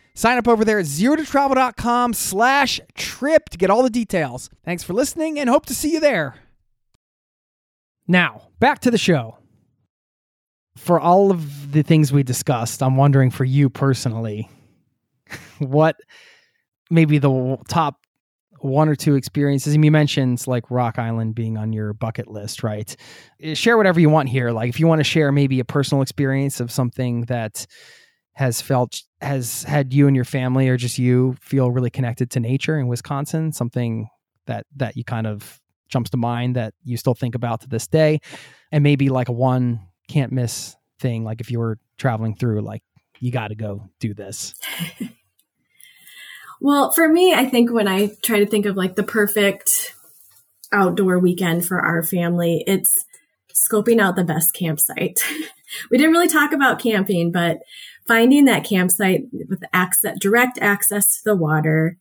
Sign 0.13 0.37
up 0.37 0.47
over 0.47 0.65
there 0.65 0.79
at 0.79 0.85
zerototravel.com 0.85 2.13
slash 2.13 2.81
trip 2.95 3.49
to 3.49 3.57
get 3.57 3.69
all 3.69 3.83
the 3.83 3.89
details. 3.89 4.49
Thanks 4.65 4.83
for 4.83 4.93
listening 4.93 5.39
and 5.39 5.49
hope 5.49 5.65
to 5.67 5.75
see 5.75 5.93
you 5.93 5.99
there. 5.99 6.35
Now, 8.07 8.49
back 8.59 8.79
to 8.79 8.91
the 8.91 8.97
show. 8.97 9.37
For 10.77 10.99
all 10.99 11.31
of 11.31 11.71
the 11.71 11.83
things 11.83 12.11
we 12.11 12.23
discussed, 12.23 12.81
I'm 12.81 12.97
wondering 12.97 13.29
for 13.29 13.45
you 13.45 13.69
personally, 13.69 14.49
what 15.59 15.97
maybe 16.89 17.17
the 17.17 17.57
top 17.67 18.01
one 18.59 18.89
or 18.89 18.95
two 18.95 19.15
experiences. 19.15 19.73
And 19.73 19.83
you 19.83 19.91
mentioned 19.91 20.45
like 20.47 20.69
Rock 20.69 20.99
Island 20.99 21.35
being 21.35 21.57
on 21.57 21.73
your 21.73 21.93
bucket 21.93 22.27
list, 22.27 22.63
right? 22.63 22.95
Eh, 23.41 23.53
share 23.53 23.77
whatever 23.77 23.99
you 23.99 24.09
want 24.09 24.29
here. 24.29 24.51
Like 24.51 24.69
if 24.69 24.79
you 24.79 24.87
want 24.87 24.99
to 24.99 25.03
share 25.03 25.31
maybe 25.31 25.59
a 25.59 25.65
personal 25.65 26.01
experience 26.01 26.59
of 26.59 26.71
something 26.71 27.21
that 27.21 27.65
has 28.41 28.59
felt 28.59 29.03
has 29.21 29.61
had 29.63 29.93
you 29.93 30.07
and 30.07 30.15
your 30.15 30.25
family 30.25 30.67
or 30.67 30.75
just 30.75 30.97
you 30.97 31.37
feel 31.39 31.69
really 31.69 31.91
connected 31.91 32.31
to 32.31 32.39
nature 32.39 32.79
in 32.79 32.87
Wisconsin? 32.87 33.51
Something 33.51 34.07
that 34.47 34.65
that 34.77 34.97
you 34.97 35.03
kind 35.03 35.27
of 35.27 35.61
jumps 35.89 36.09
to 36.09 36.17
mind 36.17 36.55
that 36.55 36.73
you 36.83 36.97
still 36.97 37.13
think 37.13 37.35
about 37.35 37.61
to 37.61 37.67
this 37.67 37.85
day, 37.85 38.19
and 38.71 38.83
maybe 38.83 39.09
like 39.09 39.29
a 39.29 39.31
one 39.31 39.81
can't 40.09 40.31
miss 40.31 40.75
thing. 40.99 41.23
Like 41.23 41.39
if 41.39 41.51
you 41.51 41.59
were 41.59 41.77
traveling 41.99 42.35
through, 42.35 42.61
like 42.61 42.81
you 43.19 43.31
got 43.31 43.49
to 43.49 43.55
go 43.55 43.87
do 43.99 44.15
this. 44.15 44.55
well, 46.61 46.91
for 46.91 47.07
me, 47.07 47.35
I 47.35 47.45
think 47.45 47.71
when 47.71 47.87
I 47.87 48.09
try 48.23 48.39
to 48.39 48.47
think 48.47 48.65
of 48.65 48.75
like 48.75 48.95
the 48.95 49.03
perfect 49.03 49.93
outdoor 50.71 51.19
weekend 51.19 51.67
for 51.67 51.79
our 51.79 52.01
family, 52.01 52.63
it's 52.65 53.05
scoping 53.53 54.01
out 54.01 54.15
the 54.15 54.23
best 54.23 54.55
campsite. 54.55 55.19
we 55.91 55.99
didn't 55.99 56.13
really 56.13 56.27
talk 56.27 56.53
about 56.53 56.79
camping, 56.79 57.31
but 57.31 57.59
finding 58.11 58.43
that 58.43 58.65
campsite 58.65 59.21
with 59.31 59.63
access, 59.71 60.17
direct 60.19 60.59
access 60.61 61.15
to 61.15 61.21
the 61.23 61.35
water, 61.35 61.97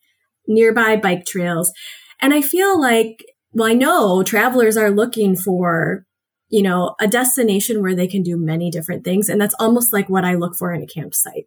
nearby 0.49 0.97
bike 0.97 1.25
trails. 1.25 1.73
And 2.21 2.35
I 2.35 2.43
feel 2.43 2.81
like, 2.81 3.25
well, 3.53 3.71
I 3.71 3.75
know 3.75 4.25
travelers 4.25 4.77
are 4.77 4.91
looking 4.91 5.37
for, 5.37 6.05
you 6.49 6.63
know, 6.63 6.97
a 7.01 7.07
destination 7.07 7.81
where 7.81 7.95
they 7.95 8.09
can 8.09 8.25
do 8.25 8.37
many 8.37 8.73
different 8.73 9.05
things. 9.05 9.29
And 9.29 9.41
that's 9.41 9.55
almost 9.61 9.93
like 9.93 10.09
what 10.09 10.25
I 10.25 10.35
look 10.35 10.57
for 10.57 10.73
in 10.73 10.83
a 10.83 10.87
campsite. 10.87 11.45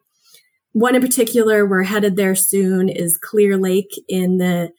One 0.71 0.95
in 0.95 1.01
particular, 1.01 1.65
we're 1.65 1.83
headed 1.83 2.15
there 2.15 2.33
soon, 2.33 2.87
is 2.87 3.17
Clear 3.17 3.57
Lake 3.57 3.91
in 4.07 4.37
the 4.37 4.71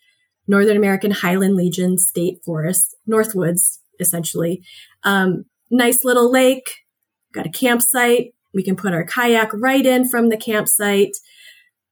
Northern 0.49 0.79
American 0.79 1.11
Highland 1.11 1.57
Legion 1.57 1.99
State 1.99 2.39
Forest, 2.43 2.97
Northwoods 3.07 3.81
essentially. 4.01 4.63
Um, 5.03 5.45
nice 5.71 6.05
little 6.05 6.33
lake, 6.33 6.71
got 7.35 7.45
a 7.45 7.51
campsite. 7.51 8.33
We 8.55 8.63
can 8.63 8.77
put 8.77 8.93
our 8.93 9.05
kayak 9.05 9.51
right 9.55 9.85
in 9.85 10.09
from 10.09 10.29
the 10.29 10.37
campsite, 10.37 11.17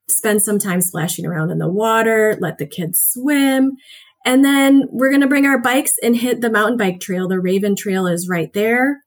spend 0.08 0.42
some 0.42 0.58
time 0.58 0.80
splashing 0.80 1.26
around 1.26 1.50
in 1.50 1.58
the 1.58 1.68
water, 1.68 2.36
let 2.40 2.58
the 2.58 2.66
kids 2.66 3.02
swim. 3.02 3.72
And 4.24 4.44
then 4.44 4.84
we're 4.90 5.10
going 5.10 5.22
to 5.22 5.26
bring 5.26 5.46
our 5.46 5.60
bikes 5.60 5.94
and 6.02 6.16
hit 6.16 6.40
the 6.40 6.50
mountain 6.50 6.76
bike 6.76 7.00
trail. 7.00 7.26
The 7.26 7.40
Raven 7.40 7.74
Trail 7.74 8.06
is 8.06 8.28
right 8.28 8.52
there. 8.52 9.02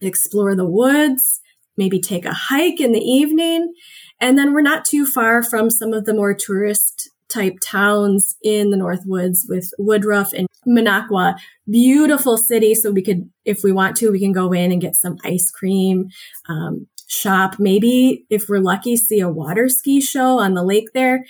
Explore 0.00 0.54
the 0.54 0.68
woods, 0.68 1.40
maybe 1.76 2.00
take 2.00 2.24
a 2.24 2.32
hike 2.32 2.80
in 2.80 2.92
the 2.92 3.00
evening. 3.00 3.72
And 4.20 4.38
then 4.38 4.52
we're 4.52 4.60
not 4.62 4.84
too 4.84 5.06
far 5.06 5.42
from 5.42 5.70
some 5.70 5.92
of 5.92 6.04
the 6.04 6.14
more 6.14 6.34
tourist 6.34 7.10
type 7.28 7.58
towns 7.62 8.36
in 8.42 8.70
the 8.70 8.76
North 8.76 9.02
Woods 9.04 9.46
with 9.48 9.70
Woodruff 9.78 10.32
and 10.32 10.47
Minocqua. 10.68 11.36
Beautiful 11.68 12.36
city. 12.36 12.74
So 12.74 12.90
we 12.90 13.02
could, 13.02 13.30
if 13.44 13.62
we 13.64 13.72
want 13.72 13.96
to, 13.96 14.10
we 14.10 14.20
can 14.20 14.32
go 14.32 14.52
in 14.52 14.70
and 14.70 14.80
get 14.80 14.96
some 14.96 15.16
ice 15.24 15.50
cream, 15.50 16.08
um, 16.48 16.86
shop. 17.08 17.58
Maybe 17.58 18.26
if 18.28 18.48
we're 18.48 18.58
lucky, 18.58 18.96
see 18.96 19.20
a 19.20 19.28
water 19.28 19.68
ski 19.68 20.00
show 20.00 20.38
on 20.38 20.54
the 20.54 20.62
lake 20.62 20.92
there. 20.92 21.24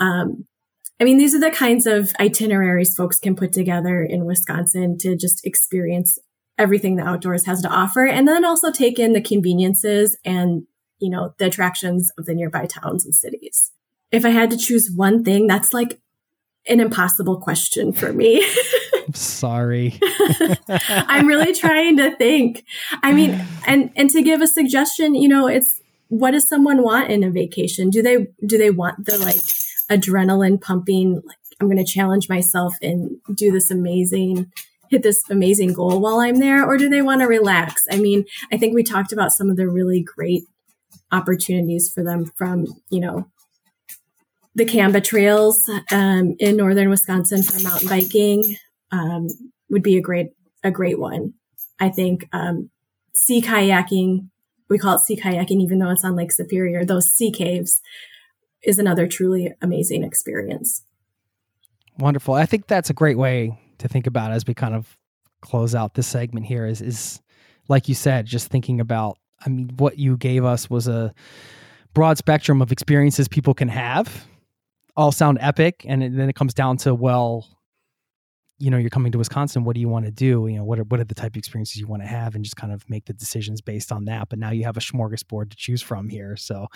Um, 0.00 0.46
I 1.00 1.04
mean, 1.04 1.16
these 1.16 1.34
are 1.34 1.40
the 1.40 1.50
kinds 1.50 1.86
of 1.86 2.10
itineraries 2.20 2.94
folks 2.94 3.18
can 3.18 3.34
put 3.34 3.52
together 3.52 4.02
in 4.02 4.26
Wisconsin 4.26 4.98
to 4.98 5.16
just 5.16 5.46
experience 5.46 6.18
everything 6.58 6.96
the 6.96 7.06
outdoors 7.06 7.46
has 7.46 7.62
to 7.62 7.68
offer 7.68 8.04
and 8.04 8.28
then 8.28 8.44
also 8.44 8.70
take 8.70 8.98
in 8.98 9.14
the 9.14 9.22
conveniences 9.22 10.18
and, 10.26 10.64
you 10.98 11.08
know, 11.08 11.34
the 11.38 11.46
attractions 11.46 12.10
of 12.18 12.26
the 12.26 12.34
nearby 12.34 12.66
towns 12.66 13.06
and 13.06 13.14
cities. 13.14 13.72
If 14.12 14.26
I 14.26 14.30
had 14.30 14.50
to 14.50 14.58
choose 14.58 14.92
one 14.94 15.24
thing, 15.24 15.46
that's 15.46 15.72
like 15.72 16.00
an 16.68 16.80
impossible 16.80 17.40
question 17.40 17.92
for 17.92 18.12
me. 18.12 18.44
I'm 19.06 19.14
sorry. 19.14 19.98
I'm 20.68 21.26
really 21.26 21.54
trying 21.54 21.96
to 21.96 22.14
think. 22.16 22.64
I 23.02 23.12
mean, 23.12 23.44
and 23.66 23.90
and 23.96 24.10
to 24.10 24.22
give 24.22 24.40
a 24.40 24.46
suggestion, 24.46 25.14
you 25.14 25.28
know, 25.28 25.46
it's 25.46 25.80
what 26.08 26.32
does 26.32 26.48
someone 26.48 26.82
want 26.82 27.10
in 27.10 27.24
a 27.24 27.30
vacation? 27.30 27.90
Do 27.90 28.02
they 28.02 28.28
do 28.46 28.58
they 28.58 28.70
want 28.70 29.06
the 29.06 29.18
like 29.18 29.40
adrenaline 29.90 30.60
pumping 30.60 31.22
like 31.24 31.36
I'm 31.60 31.66
going 31.66 31.76
to 31.76 31.84
challenge 31.84 32.28
myself 32.28 32.74
and 32.80 33.18
do 33.34 33.52
this 33.52 33.70
amazing 33.70 34.50
hit 34.90 35.02
this 35.02 35.22
amazing 35.30 35.72
goal 35.72 36.00
while 36.00 36.20
I'm 36.20 36.36
there 36.36 36.66
or 36.66 36.76
do 36.76 36.88
they 36.88 37.02
want 37.02 37.20
to 37.20 37.26
relax? 37.26 37.84
I 37.90 37.98
mean, 37.98 38.24
I 38.52 38.56
think 38.56 38.74
we 38.74 38.82
talked 38.82 39.12
about 39.12 39.32
some 39.32 39.48
of 39.48 39.56
the 39.56 39.68
really 39.68 40.02
great 40.02 40.42
opportunities 41.12 41.88
for 41.92 42.02
them 42.02 42.26
from, 42.36 42.66
you 42.90 43.00
know, 43.00 43.28
the 44.54 44.64
CAMBA 44.64 45.04
trails 45.04 45.70
um, 45.92 46.34
in 46.38 46.56
northern 46.56 46.90
Wisconsin 46.90 47.42
for 47.42 47.60
mountain 47.60 47.88
biking 47.88 48.56
um, 48.90 49.28
would 49.68 49.82
be 49.82 49.96
a 49.96 50.00
great 50.00 50.28
a 50.62 50.70
great 50.70 50.98
one. 50.98 51.34
I 51.78 51.88
think 51.88 52.28
um, 52.32 52.70
sea 53.14 53.40
kayaking, 53.40 54.28
we 54.68 54.78
call 54.78 54.96
it 54.96 55.00
sea 55.00 55.16
kayaking, 55.16 55.62
even 55.62 55.78
though 55.78 55.90
it's 55.90 56.04
on 56.04 56.16
Lake 56.16 56.32
Superior. 56.32 56.84
Those 56.84 57.06
sea 57.06 57.30
caves 57.30 57.80
is 58.62 58.78
another 58.78 59.06
truly 59.06 59.54
amazing 59.62 60.04
experience. 60.04 60.84
Wonderful. 61.98 62.34
I 62.34 62.46
think 62.46 62.66
that's 62.66 62.90
a 62.90 62.94
great 62.94 63.16
way 63.16 63.58
to 63.78 63.88
think 63.88 64.06
about 64.06 64.32
as 64.32 64.46
we 64.46 64.54
kind 64.54 64.74
of 64.74 64.96
close 65.40 65.74
out 65.74 65.94
this 65.94 66.06
segment 66.06 66.44
here 66.44 66.66
is 66.66 66.82
is 66.82 67.20
like 67.68 67.88
you 67.88 67.94
said, 67.94 68.26
just 68.26 68.48
thinking 68.48 68.80
about 68.80 69.16
I 69.44 69.48
mean 69.48 69.70
what 69.76 69.98
you 69.98 70.16
gave 70.16 70.44
us 70.44 70.68
was 70.68 70.88
a 70.88 71.14
broad 71.94 72.18
spectrum 72.18 72.60
of 72.60 72.72
experiences 72.72 73.28
people 73.28 73.54
can 73.54 73.68
have 73.68 74.26
all 74.96 75.12
sound 75.12 75.38
epic 75.40 75.84
and 75.86 76.02
then 76.02 76.28
it 76.28 76.34
comes 76.34 76.54
down 76.54 76.76
to 76.76 76.94
well 76.94 77.46
you 78.60 78.70
know 78.70 78.76
you're 78.76 78.90
coming 78.90 79.10
to 79.10 79.18
wisconsin 79.18 79.64
what 79.64 79.74
do 79.74 79.80
you 79.80 79.88
want 79.88 80.04
to 80.04 80.10
do? 80.10 80.46
You 80.46 80.58
know 80.58 80.64
what 80.64 80.78
are 80.78 80.84
what 80.84 81.00
are 81.00 81.04
the 81.04 81.14
type 81.14 81.32
of 81.32 81.36
experiences 81.36 81.78
you 81.78 81.86
want 81.86 82.02
to 82.02 82.08
have 82.08 82.34
and 82.34 82.44
just 82.44 82.56
kind 82.56 82.72
of 82.72 82.88
make 82.88 83.06
the 83.06 83.14
decisions 83.14 83.60
based 83.60 83.90
on 83.90 84.04
that. 84.04 84.28
But 84.28 84.38
now 84.38 84.50
you 84.50 84.64
have 84.64 84.76
a 84.76 84.80
smorgasbord 84.80 85.50
to 85.50 85.56
choose 85.56 85.82
from 85.82 86.08
here. 86.08 86.36
So 86.36 86.68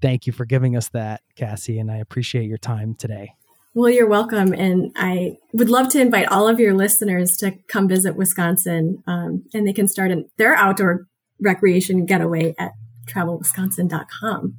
thank 0.00 0.26
you 0.26 0.32
for 0.32 0.46
giving 0.46 0.76
us 0.76 0.88
that 0.90 1.20
cassie 1.36 1.78
and 1.78 1.90
i 1.90 1.96
appreciate 1.96 2.46
your 2.46 2.58
time 2.58 2.94
today. 2.94 3.34
Well 3.74 3.90
you're 3.90 4.08
welcome 4.08 4.52
and 4.52 4.92
i 4.96 5.36
would 5.52 5.68
love 5.68 5.88
to 5.90 6.00
invite 6.00 6.28
all 6.28 6.46
of 6.46 6.60
your 6.60 6.74
listeners 6.74 7.36
to 7.38 7.52
come 7.68 7.88
visit 7.88 8.16
wisconsin 8.16 9.02
um, 9.06 9.44
and 9.52 9.66
they 9.66 9.72
can 9.72 9.88
start 9.88 10.10
in 10.12 10.28
their 10.36 10.54
outdoor 10.54 11.06
recreation 11.40 12.06
getaway 12.06 12.54
at 12.58 12.72
travelwisconsin.com 13.06 14.56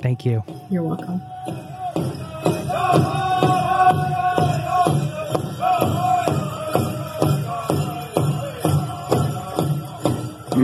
thank 0.00 0.24
you. 0.24 0.42
You're 0.70 0.82
welcome 0.82 1.20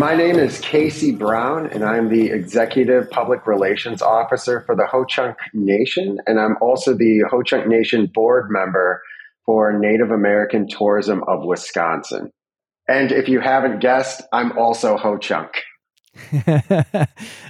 my 0.01 0.17
name 0.17 0.39
is 0.39 0.59
Casey 0.61 1.13
Brown, 1.13 1.67
and 1.67 1.85
I'm 1.85 2.09
the 2.09 2.31
Executive 2.31 3.11
Public 3.11 3.47
Relations 3.47 4.01
Officer 4.01 4.63
for 4.63 4.75
the 4.75 4.87
Ho 4.87 5.05
Chunk 5.05 5.37
Nation, 5.53 6.17
and 6.27 6.41
I'm 6.41 6.57
also 6.63 6.95
the 6.95 7.23
Ho 7.31 7.43
Chunk 7.43 7.67
Nation 7.67 8.07
board 8.07 8.51
member 8.51 9.03
for 9.45 9.79
Native 9.79 10.11
American 10.11 10.67
Tourism 10.67 11.23
of 11.29 11.45
Wisconsin. 11.45 12.33
And 12.89 13.13
if 13.13 13.29
you 13.29 13.41
haven't 13.41 13.81
guessed, 13.81 14.23
I'm 14.33 14.57
also 14.57 14.97
Ho 14.97 15.19
Chunk. 15.19 15.51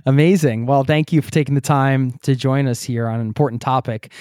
Amazing. 0.07 0.67
Well, 0.67 0.85
thank 0.85 1.13
you 1.13 1.23
for 1.23 1.31
taking 1.31 1.55
the 1.55 1.61
time 1.61 2.13
to 2.23 2.35
join 2.35 2.67
us 2.67 2.83
here 2.83 3.09
on 3.09 3.21
an 3.21 3.27
important 3.27 3.63
topic. 3.63 4.13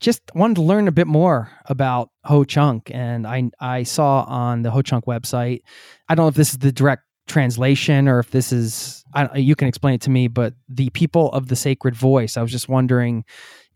Just 0.00 0.22
wanted 0.34 0.54
to 0.54 0.62
learn 0.62 0.86
a 0.86 0.92
bit 0.92 1.08
more 1.08 1.50
about 1.66 2.10
Ho 2.24 2.44
Chunk, 2.44 2.90
and 2.94 3.26
I 3.26 3.50
I 3.60 3.82
saw 3.82 4.22
on 4.22 4.62
the 4.62 4.70
Ho 4.70 4.80
Chunk 4.82 5.06
website. 5.06 5.62
I 6.08 6.14
don't 6.14 6.24
know 6.24 6.28
if 6.28 6.36
this 6.36 6.50
is 6.50 6.58
the 6.58 6.70
direct 6.70 7.02
translation 7.28 8.08
or 8.08 8.18
if 8.18 8.30
this 8.30 8.52
is 8.52 9.04
I, 9.12 9.36
you 9.36 9.54
can 9.54 9.68
explain 9.68 9.94
it 9.94 10.00
to 10.02 10.10
me 10.10 10.28
but 10.28 10.54
the 10.68 10.90
people 10.90 11.30
of 11.32 11.48
the 11.48 11.56
sacred 11.56 11.94
voice 11.94 12.36
i 12.36 12.42
was 12.42 12.50
just 12.50 12.68
wondering 12.68 13.24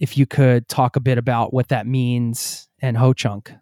if 0.00 0.16
you 0.16 0.26
could 0.26 0.68
talk 0.68 0.96
a 0.96 1.00
bit 1.00 1.18
about 1.18 1.52
what 1.52 1.68
that 1.68 1.86
means 1.86 2.68
and 2.80 2.96
ho 2.96 3.12
chunk 3.12 3.52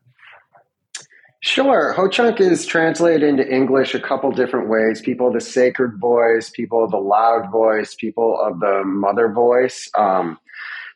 Sure. 1.42 1.92
Ho 1.94 2.06
Chunk 2.06 2.38
is 2.38 2.66
translated 2.66 3.22
into 3.22 3.50
English 3.50 3.94
a 3.94 4.00
couple 4.00 4.30
different 4.30 4.68
ways. 4.68 5.00
People 5.00 5.28
of 5.28 5.32
the 5.32 5.40
sacred 5.40 5.98
voice, 5.98 6.50
people 6.50 6.84
of 6.84 6.90
the 6.90 6.98
loud 6.98 7.50
voice, 7.50 7.94
people 7.94 8.38
of 8.38 8.60
the 8.60 8.82
mother 8.84 9.32
voice. 9.32 9.90
Um, 9.96 10.38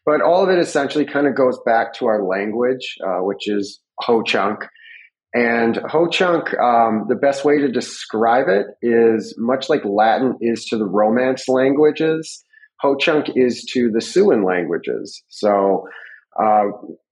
but 0.05 0.20
all 0.20 0.45
of 0.45 0.51
it 0.51 0.59
essentially 0.59 1.07
kind 1.07 1.26
of 1.26 1.34
goes 1.34 1.59
back 1.64 1.95
to 1.95 2.07
our 2.07 2.22
language, 2.22 2.99
uh, 3.03 3.20
which 3.20 3.49
is 3.49 3.80
Ho 4.01 4.22
Chunk. 4.22 4.66
And 5.32 5.78
Ho 5.88 6.09
Chunk, 6.09 6.53
um, 6.59 7.07
the 7.09 7.16
best 7.16 7.47
way 7.47 7.59
to 7.59 7.68
describe 7.68 8.49
it 8.49 8.66
is 8.82 9.34
much 9.38 9.70
like 9.70 9.82
Latin 9.84 10.36
is 10.42 10.66
to 10.66 10.76
the 10.76 10.86
Romance 10.86 11.49
languages, 11.49 12.45
Ho 12.80 12.97
Chunk 12.97 13.30
is 13.34 13.64
to 13.72 13.90
the 13.90 14.01
Siouan 14.01 14.45
languages. 14.45 15.22
So 15.28 15.88
uh, 16.38 16.64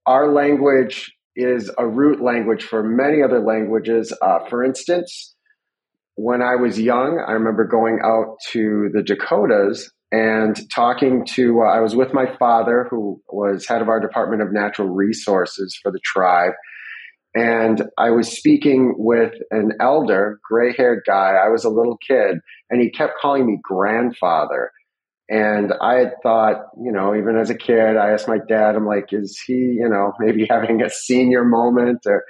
our 0.05 0.31
language 0.31 1.11
is 1.35 1.71
a 1.77 1.87
root 1.87 2.21
language 2.21 2.63
for 2.63 2.83
many 2.83 3.21
other 3.21 3.39
languages. 3.39 4.13
Uh, 4.21 4.39
for 4.49 4.63
instance, 4.63 5.35
when 6.15 6.41
I 6.41 6.55
was 6.55 6.79
young, 6.79 7.23
I 7.25 7.31
remember 7.31 7.65
going 7.65 7.99
out 8.03 8.37
to 8.51 8.89
the 8.93 9.01
Dakotas 9.01 9.91
and 10.11 10.59
talking 10.71 11.25
to, 11.33 11.61
uh, 11.61 11.75
I 11.75 11.79
was 11.79 11.95
with 11.95 12.13
my 12.13 12.25
father, 12.37 12.87
who 12.89 13.21
was 13.29 13.67
head 13.67 13.81
of 13.81 13.89
our 13.89 13.99
Department 13.99 14.41
of 14.43 14.51
Natural 14.51 14.87
Resources 14.87 15.77
for 15.81 15.91
the 15.91 15.99
tribe 16.03 16.53
and 17.35 17.83
I 17.97 18.11
was 18.11 18.31
speaking 18.31 18.93
with 18.97 19.33
an 19.49 19.71
elder, 19.79 20.39
gray 20.47 20.73
haired 20.75 21.03
guy. 21.05 21.33
I 21.43 21.49
was 21.49 21.63
a 21.63 21.69
little 21.69 21.97
kid, 21.97 22.39
and 22.69 22.81
he 22.81 22.91
kept 22.91 23.13
calling 23.19 23.47
me 23.47 23.59
grandfather. 23.63 24.71
And 25.29 25.73
I 25.81 25.95
had 25.95 26.13
thought, 26.21 26.67
you 26.81 26.91
know, 26.91 27.15
even 27.15 27.37
as 27.37 27.49
a 27.49 27.57
kid, 27.57 27.95
I 27.95 28.11
asked 28.11 28.27
my 28.27 28.39
dad, 28.47 28.75
I'm 28.75 28.85
like, 28.85 29.07
is 29.11 29.39
he, 29.45 29.53
you 29.53 29.89
know, 29.89 30.13
maybe 30.19 30.47
having 30.49 30.81
a 30.81 30.89
senior 30.89 31.43
moment 31.43 32.05
or 32.05 32.23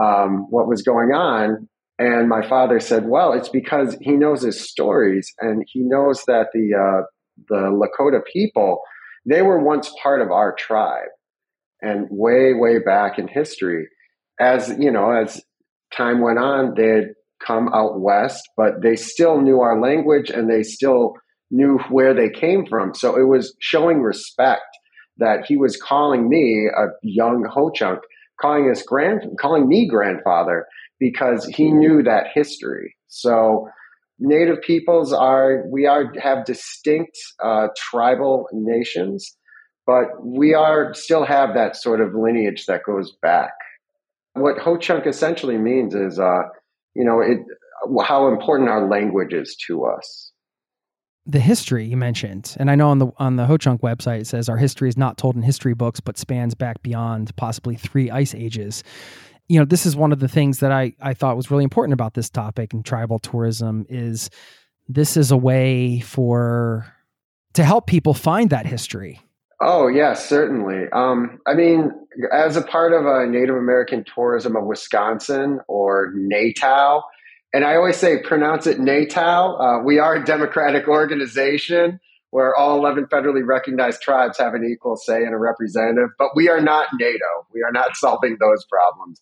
um, 0.00 0.46
what 0.50 0.68
was 0.68 0.82
going 0.82 1.10
on? 1.10 1.68
And 1.98 2.28
my 2.28 2.46
father 2.46 2.78
said, 2.78 3.08
well, 3.08 3.32
it's 3.32 3.48
because 3.48 3.96
he 4.00 4.12
knows 4.12 4.42
his 4.42 4.68
stories 4.68 5.32
and 5.40 5.64
he 5.66 5.80
knows 5.80 6.22
that 6.26 6.48
the, 6.52 6.74
uh, 6.74 7.02
the 7.48 7.70
Lakota 7.72 8.20
people, 8.32 8.80
they 9.26 9.42
were 9.42 9.58
once 9.58 9.92
part 10.00 10.22
of 10.22 10.30
our 10.30 10.54
tribe 10.54 11.08
and 11.82 12.06
way, 12.10 12.52
way 12.54 12.78
back 12.78 13.18
in 13.18 13.26
history 13.26 13.88
as 14.40 14.74
you 14.78 14.90
know, 14.90 15.10
as 15.10 15.42
time 15.96 16.20
went 16.20 16.38
on, 16.38 16.74
they 16.76 16.88
had 16.88 17.08
come 17.44 17.68
out 17.72 18.00
west, 18.00 18.48
but 18.56 18.82
they 18.82 18.96
still 18.96 19.40
knew 19.40 19.60
our 19.60 19.80
language 19.80 20.30
and 20.30 20.50
they 20.50 20.62
still 20.62 21.14
knew 21.50 21.78
where 21.90 22.14
they 22.14 22.28
came 22.28 22.66
from. 22.66 22.94
So 22.94 23.16
it 23.16 23.26
was 23.26 23.54
showing 23.58 24.00
respect 24.00 24.62
that 25.18 25.46
he 25.46 25.56
was 25.56 25.76
calling 25.76 26.28
me 26.28 26.68
a 26.74 26.86
young 27.02 27.44
Ho 27.52 27.70
Chunk, 27.70 28.00
calling 28.40 28.70
us 28.70 28.82
grand, 28.82 29.22
calling 29.40 29.68
me 29.68 29.88
grandfather 29.88 30.66
because 31.00 31.44
he 31.46 31.72
knew 31.72 32.02
that 32.02 32.26
history. 32.34 32.96
So 33.08 33.68
Native 34.20 34.60
peoples 34.62 35.12
are 35.12 35.62
we 35.68 35.86
are 35.86 36.12
have 36.20 36.44
distinct 36.44 37.16
uh, 37.42 37.68
tribal 37.76 38.48
nations, 38.52 39.36
but 39.86 40.06
we 40.24 40.54
are 40.54 40.92
still 40.92 41.24
have 41.24 41.54
that 41.54 41.76
sort 41.76 42.00
of 42.00 42.14
lineage 42.14 42.66
that 42.66 42.82
goes 42.84 43.12
back. 43.22 43.52
what 44.34 44.58
Ho 44.58 44.76
Chunk 44.76 45.06
essentially 45.06 45.56
means 45.56 45.94
is, 45.94 46.18
uh, 46.18 46.42
you 46.94 47.04
know, 47.04 47.20
it, 47.20 47.38
how 48.04 48.26
important 48.26 48.68
our 48.68 48.88
language 48.88 49.32
is 49.32 49.56
to 49.68 49.84
us. 49.84 50.32
The 51.30 51.40
history 51.40 51.84
you 51.84 51.98
mentioned, 51.98 52.56
and 52.58 52.70
I 52.70 52.74
know 52.74 52.88
on 52.88 52.98
the 52.98 53.08
on 53.18 53.36
the 53.36 53.44
Ho 53.44 53.58
Chunk 53.58 53.82
website 53.82 54.20
it 54.20 54.26
says 54.26 54.48
our 54.48 54.56
history 54.56 54.88
is 54.88 54.96
not 54.96 55.18
told 55.18 55.36
in 55.36 55.42
history 55.42 55.74
books, 55.74 56.00
but 56.00 56.16
spans 56.16 56.54
back 56.54 56.82
beyond 56.82 57.36
possibly 57.36 57.76
three 57.76 58.10
ice 58.10 58.34
ages. 58.34 58.82
You 59.46 59.58
know, 59.58 59.66
this 59.66 59.84
is 59.84 59.94
one 59.94 60.10
of 60.10 60.20
the 60.20 60.28
things 60.28 60.60
that 60.60 60.72
I 60.72 60.94
I 61.02 61.12
thought 61.12 61.36
was 61.36 61.50
really 61.50 61.64
important 61.64 61.92
about 61.92 62.14
this 62.14 62.30
topic 62.30 62.72
and 62.72 62.82
tribal 62.82 63.18
tourism 63.18 63.84
is 63.90 64.30
this 64.88 65.18
is 65.18 65.30
a 65.30 65.36
way 65.36 66.00
for 66.00 66.90
to 67.52 67.62
help 67.62 67.86
people 67.86 68.14
find 68.14 68.48
that 68.48 68.64
history. 68.64 69.20
Oh 69.60 69.88
yes, 69.88 70.26
certainly. 70.26 70.84
Um, 70.92 71.40
I 71.46 71.54
mean, 71.54 71.92
as 72.32 72.56
a 72.56 72.62
part 72.62 72.92
of 72.92 73.04
a 73.04 73.26
Native 73.26 73.56
American 73.56 74.04
tourism 74.14 74.56
of 74.56 74.64
Wisconsin 74.64 75.60
or 75.68 76.12
NATOW, 76.14 77.02
and 77.52 77.64
I 77.64 77.76
always 77.76 77.96
say 77.96 78.22
pronounce 78.22 78.66
it 78.66 78.78
NATOW. 78.78 79.60
Uh, 79.60 79.82
we 79.84 79.98
are 79.98 80.16
a 80.16 80.24
democratic 80.24 80.86
organization 80.86 82.00
where 82.30 82.54
all 82.54 82.76
11 82.78 83.06
federally 83.06 83.46
recognized 83.46 84.02
tribes 84.02 84.38
have 84.38 84.52
an 84.54 84.68
equal 84.70 84.96
say 84.96 85.24
and 85.24 85.34
a 85.34 85.38
representative, 85.38 86.10
but 86.18 86.28
we 86.36 86.48
are 86.48 86.60
not 86.60 86.88
NATO. 86.98 87.46
We 87.52 87.62
are 87.62 87.72
not 87.72 87.90
solving 87.96 88.36
those 88.38 88.64
problems. 88.66 89.20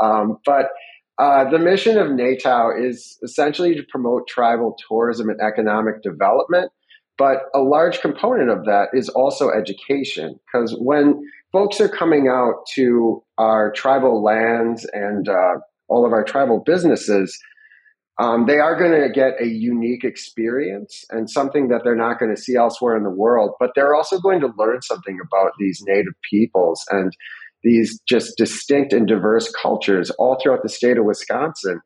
Um, 0.00 0.38
but 0.44 0.68
uh, 1.18 1.48
the 1.50 1.58
mission 1.58 1.98
of 1.98 2.08
NATOW 2.08 2.88
is 2.88 3.18
essentially 3.22 3.74
to 3.74 3.82
promote 3.90 4.28
tribal 4.28 4.76
tourism 4.88 5.28
and 5.28 5.40
economic 5.40 6.02
development. 6.02 6.70
But 7.18 7.44
a 7.54 7.60
large 7.60 8.00
component 8.00 8.50
of 8.50 8.66
that 8.66 8.88
is 8.92 9.08
also 9.08 9.50
education, 9.50 10.38
because 10.46 10.76
when 10.78 11.22
folks 11.50 11.80
are 11.80 11.88
coming 11.88 12.28
out 12.28 12.66
to 12.74 13.24
our 13.38 13.72
tribal 13.72 14.22
lands 14.22 14.86
and 14.92 15.26
uh, 15.26 15.54
all 15.88 16.04
of 16.04 16.12
our 16.12 16.22
tribal 16.22 16.62
businesses, 16.64 17.38
um, 18.18 18.46
they 18.46 18.58
are 18.58 18.78
going 18.78 18.92
to 18.92 19.10
get 19.12 19.40
a 19.40 19.46
unique 19.46 20.02
experience 20.02 21.04
and 21.10 21.28
something 21.28 21.68
that 21.68 21.82
they're 21.84 21.94
not 21.94 22.18
going 22.18 22.34
to 22.34 22.40
see 22.40 22.56
elsewhere 22.56 22.96
in 22.96 23.02
the 23.02 23.10
world. 23.10 23.52
But 23.60 23.72
they're 23.74 23.94
also 23.94 24.18
going 24.18 24.40
to 24.40 24.48
learn 24.56 24.80
something 24.82 25.18
about 25.20 25.52
these 25.58 25.82
native 25.86 26.14
peoples 26.30 26.84
and 26.90 27.12
these 27.62 28.00
just 28.08 28.36
distinct 28.38 28.92
and 28.92 29.06
diverse 29.06 29.52
cultures 29.52 30.10
all 30.18 30.38
throughout 30.40 30.62
the 30.62 30.68
state 30.68 30.96
of 30.96 31.04
Wisconsin. 31.04 31.80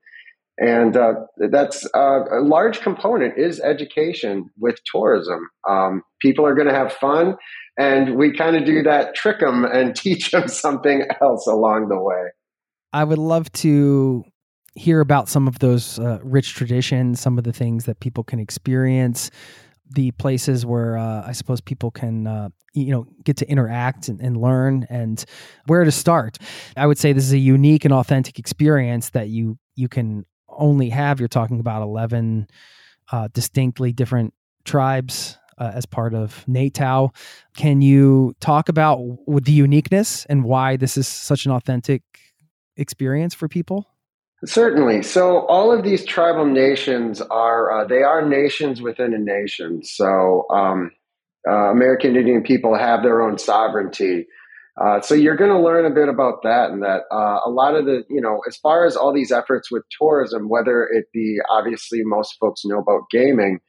And 0.58 0.96
uh, 0.96 1.14
that's 1.50 1.86
uh, 1.94 2.20
a 2.30 2.42
large 2.42 2.80
component 2.80 3.38
is 3.38 3.60
education 3.60 4.50
with 4.58 4.76
tourism. 4.84 5.48
Um, 5.68 6.02
people 6.20 6.46
are 6.46 6.54
going 6.54 6.68
to 6.68 6.74
have 6.74 6.92
fun, 6.92 7.36
and 7.78 8.16
we 8.16 8.36
kind 8.36 8.56
of 8.56 8.66
do 8.66 8.82
that 8.82 9.14
trick 9.14 9.40
them 9.40 9.64
and 9.64 9.96
teach 9.96 10.30
them 10.30 10.48
something 10.48 11.06
else 11.22 11.46
along 11.46 11.88
the 11.88 11.98
way. 11.98 12.30
I 12.92 13.04
would 13.04 13.18
love 13.18 13.50
to 13.52 14.24
hear 14.74 15.00
about 15.00 15.28
some 15.28 15.48
of 15.48 15.58
those 15.58 15.98
uh, 15.98 16.18
rich 16.22 16.54
traditions, 16.54 17.20
some 17.20 17.38
of 17.38 17.44
the 17.44 17.52
things 17.52 17.84
that 17.84 18.00
people 18.00 18.24
can 18.24 18.38
experience, 18.38 19.30
the 19.92 20.12
places 20.12 20.64
where 20.64 20.96
uh, 20.96 21.26
I 21.26 21.32
suppose 21.32 21.60
people 21.60 21.90
can, 21.90 22.26
uh, 22.26 22.50
you 22.72 22.92
know, 22.92 23.06
get 23.24 23.36
to 23.38 23.50
interact 23.50 24.08
and, 24.08 24.20
and, 24.20 24.36
learn, 24.36 24.86
and 24.88 25.24
where 25.66 25.82
to 25.84 25.90
start. 25.90 26.38
I 26.76 26.86
would 26.86 26.98
say 26.98 27.12
this 27.12 27.24
is 27.24 27.32
a 27.32 27.38
unique 27.38 27.84
and 27.84 27.92
authentic 27.92 28.38
experience 28.38 29.10
that 29.10 29.28
you 29.28 29.58
you 29.74 29.88
can 29.88 30.24
only 30.48 30.90
have. 30.90 31.18
You're 31.18 31.28
talking 31.28 31.58
about 31.58 31.82
eleven 31.82 32.46
uh, 33.10 33.28
distinctly 33.32 33.92
different 33.92 34.34
tribes. 34.64 35.36
Uh, 35.58 35.72
as 35.74 35.84
part 35.84 36.14
of 36.14 36.42
NATOW, 36.48 37.14
can 37.54 37.82
you 37.82 38.34
talk 38.40 38.70
about 38.70 38.98
the 39.26 39.52
uniqueness 39.52 40.24
and 40.24 40.42
why 40.42 40.76
this 40.78 40.96
is 40.96 41.06
such 41.06 41.44
an 41.44 41.52
authentic 41.52 42.02
experience 42.78 43.34
for 43.34 43.46
people? 43.46 43.89
Certainly. 44.44 45.02
So 45.02 45.46
all 45.46 45.70
of 45.70 45.84
these 45.84 46.04
tribal 46.04 46.46
nations 46.46 47.20
are 47.20 47.82
uh, 47.82 47.84
they 47.86 48.02
are 48.02 48.26
nations 48.26 48.80
within 48.80 49.12
a 49.12 49.18
nation. 49.18 49.82
So 49.84 50.46
um, 50.50 50.92
uh, 51.46 51.70
American 51.70 52.16
Indian 52.16 52.42
people 52.42 52.76
have 52.76 53.02
their 53.02 53.20
own 53.20 53.38
sovereignty. 53.38 54.26
Uh, 54.80 55.00
so 55.02 55.14
you're 55.14 55.36
going 55.36 55.50
to 55.50 55.60
learn 55.60 55.84
a 55.84 55.94
bit 55.94 56.08
about 56.08 56.42
that, 56.42 56.70
and 56.70 56.82
that 56.82 57.02
uh, 57.12 57.40
a 57.44 57.50
lot 57.50 57.74
of 57.74 57.84
the 57.84 58.02
you 58.08 58.20
know 58.20 58.40
as 58.48 58.56
far 58.56 58.86
as 58.86 58.96
all 58.96 59.12
these 59.12 59.30
efforts 59.30 59.70
with 59.70 59.82
tourism, 60.00 60.48
whether 60.48 60.84
it 60.84 61.06
be 61.12 61.38
obviously 61.50 62.00
most 62.02 62.36
folks 62.40 62.62
know 62.64 62.78
about 62.78 63.10
gaming, 63.10 63.60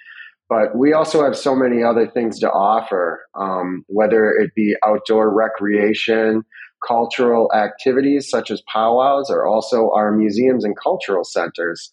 but 0.47 0.77
we 0.77 0.93
also 0.93 1.21
have 1.21 1.35
so 1.35 1.53
many 1.53 1.83
other 1.83 2.07
things 2.07 2.39
to 2.39 2.49
offer, 2.49 3.25
um, 3.37 3.83
whether 3.87 4.31
it 4.31 4.51
be 4.55 4.75
outdoor 4.85 5.33
recreation 5.33 6.43
cultural 6.87 7.51
activities 7.53 8.29
such 8.29 8.51
as 8.51 8.61
powwows 8.71 9.29
are 9.29 9.45
also 9.45 9.91
our 9.91 10.11
museums 10.11 10.63
and 10.63 10.75
cultural 10.77 11.23
centers. 11.23 11.89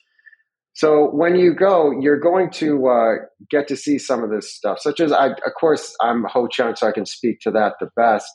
So 0.74 1.10
when 1.10 1.34
you 1.34 1.54
go, 1.54 1.90
you're 1.90 2.20
going 2.20 2.50
to 2.52 2.86
uh, 2.86 3.14
get 3.50 3.66
to 3.68 3.76
see 3.76 3.98
some 3.98 4.22
of 4.22 4.30
this 4.30 4.54
stuff, 4.54 4.78
such 4.78 5.00
as 5.00 5.10
I, 5.10 5.28
of 5.30 5.54
course, 5.58 5.96
I'm 6.00 6.24
Ho 6.24 6.46
Chunk, 6.46 6.76
so 6.76 6.86
I 6.86 6.92
can 6.92 7.04
speak 7.04 7.40
to 7.40 7.50
that 7.50 7.74
the 7.80 7.90
best. 7.96 8.30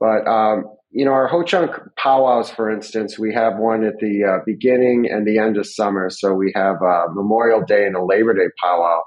But 0.00 0.26
um, 0.26 0.64
you 0.90 1.04
know, 1.04 1.12
our 1.12 1.26
Ho 1.26 1.42
Chunk 1.42 1.72
powwows, 1.96 2.48
for 2.48 2.70
instance, 2.70 3.18
we 3.18 3.34
have 3.34 3.58
one 3.58 3.84
at 3.84 3.98
the 3.98 4.24
uh, 4.24 4.42
beginning 4.46 5.08
and 5.10 5.26
the 5.26 5.38
end 5.38 5.58
of 5.58 5.66
summer. 5.66 6.08
So 6.08 6.32
we 6.32 6.52
have 6.54 6.76
uh, 6.82 7.06
Memorial 7.12 7.62
Day 7.62 7.84
and 7.84 7.96
a 7.96 8.04
Labor 8.04 8.32
Day 8.32 8.48
powwow, 8.62 9.02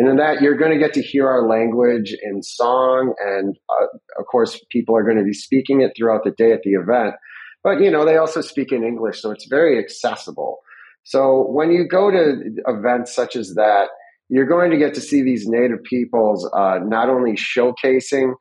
and 0.00 0.08
in 0.08 0.16
that, 0.16 0.40
you're 0.40 0.56
going 0.56 0.70
to 0.70 0.78
get 0.78 0.94
to 0.94 1.02
hear 1.02 1.28
our 1.28 1.46
language 1.46 2.16
in 2.22 2.42
song. 2.42 3.12
And 3.20 3.54
uh, 3.68 3.86
of 4.18 4.24
course, 4.24 4.58
people 4.70 4.96
are 4.96 5.02
going 5.02 5.18
to 5.18 5.24
be 5.24 5.34
speaking 5.34 5.82
it 5.82 5.92
throughout 5.94 6.24
the 6.24 6.30
day 6.30 6.52
at 6.52 6.62
the 6.62 6.70
event. 6.70 7.16
But, 7.62 7.82
you 7.82 7.90
know, 7.90 8.06
they 8.06 8.16
also 8.16 8.40
speak 8.40 8.72
in 8.72 8.82
English, 8.82 9.20
so 9.20 9.30
it's 9.30 9.46
very 9.46 9.78
accessible. 9.78 10.60
So 11.02 11.44
when 11.50 11.70
you 11.70 11.86
go 11.86 12.10
to 12.10 12.34
events 12.66 13.14
such 13.14 13.36
as 13.36 13.52
that, 13.56 13.88
you're 14.30 14.46
going 14.46 14.70
to 14.70 14.78
get 14.78 14.94
to 14.94 15.02
see 15.02 15.22
these 15.22 15.46
native 15.46 15.82
peoples 15.82 16.50
uh, 16.56 16.78
not 16.82 17.10
only 17.10 17.32
showcasing 17.32 18.32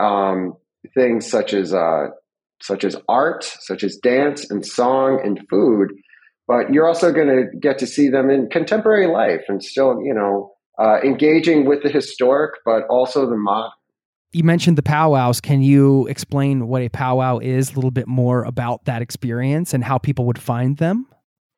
um, 0.00 0.54
things 0.94 1.30
such 1.30 1.52
as 1.52 1.74
uh, 1.74 2.06
such 2.62 2.82
as 2.82 2.96
art, 3.10 3.44
such 3.44 3.84
as 3.84 3.98
dance 4.02 4.50
and 4.50 4.64
song 4.64 5.20
and 5.22 5.38
food, 5.50 5.90
but 6.46 6.72
you're 6.72 6.88
also 6.88 7.12
going 7.12 7.28
to 7.28 7.58
get 7.58 7.78
to 7.80 7.86
see 7.86 8.08
them 8.08 8.30
in 8.30 8.48
contemporary 8.48 9.06
life 9.06 9.42
and 9.48 9.62
still, 9.62 10.00
you 10.02 10.14
know, 10.14 10.54
uh, 10.78 11.00
engaging 11.02 11.66
with 11.66 11.82
the 11.82 11.88
historic, 11.88 12.54
but 12.64 12.84
also 12.88 13.28
the 13.28 13.36
modern. 13.36 13.70
You 14.32 14.44
mentioned 14.44 14.76
the 14.76 14.82
powwows. 14.82 15.40
Can 15.40 15.62
you 15.62 16.06
explain 16.06 16.68
what 16.68 16.82
a 16.82 16.90
powwow 16.90 17.38
is, 17.38 17.72
a 17.72 17.74
little 17.74 17.90
bit 17.90 18.06
more 18.06 18.44
about 18.44 18.84
that 18.84 19.00
experience 19.00 19.72
and 19.72 19.82
how 19.82 19.96
people 19.96 20.26
would 20.26 20.38
find 20.38 20.76
them? 20.76 21.06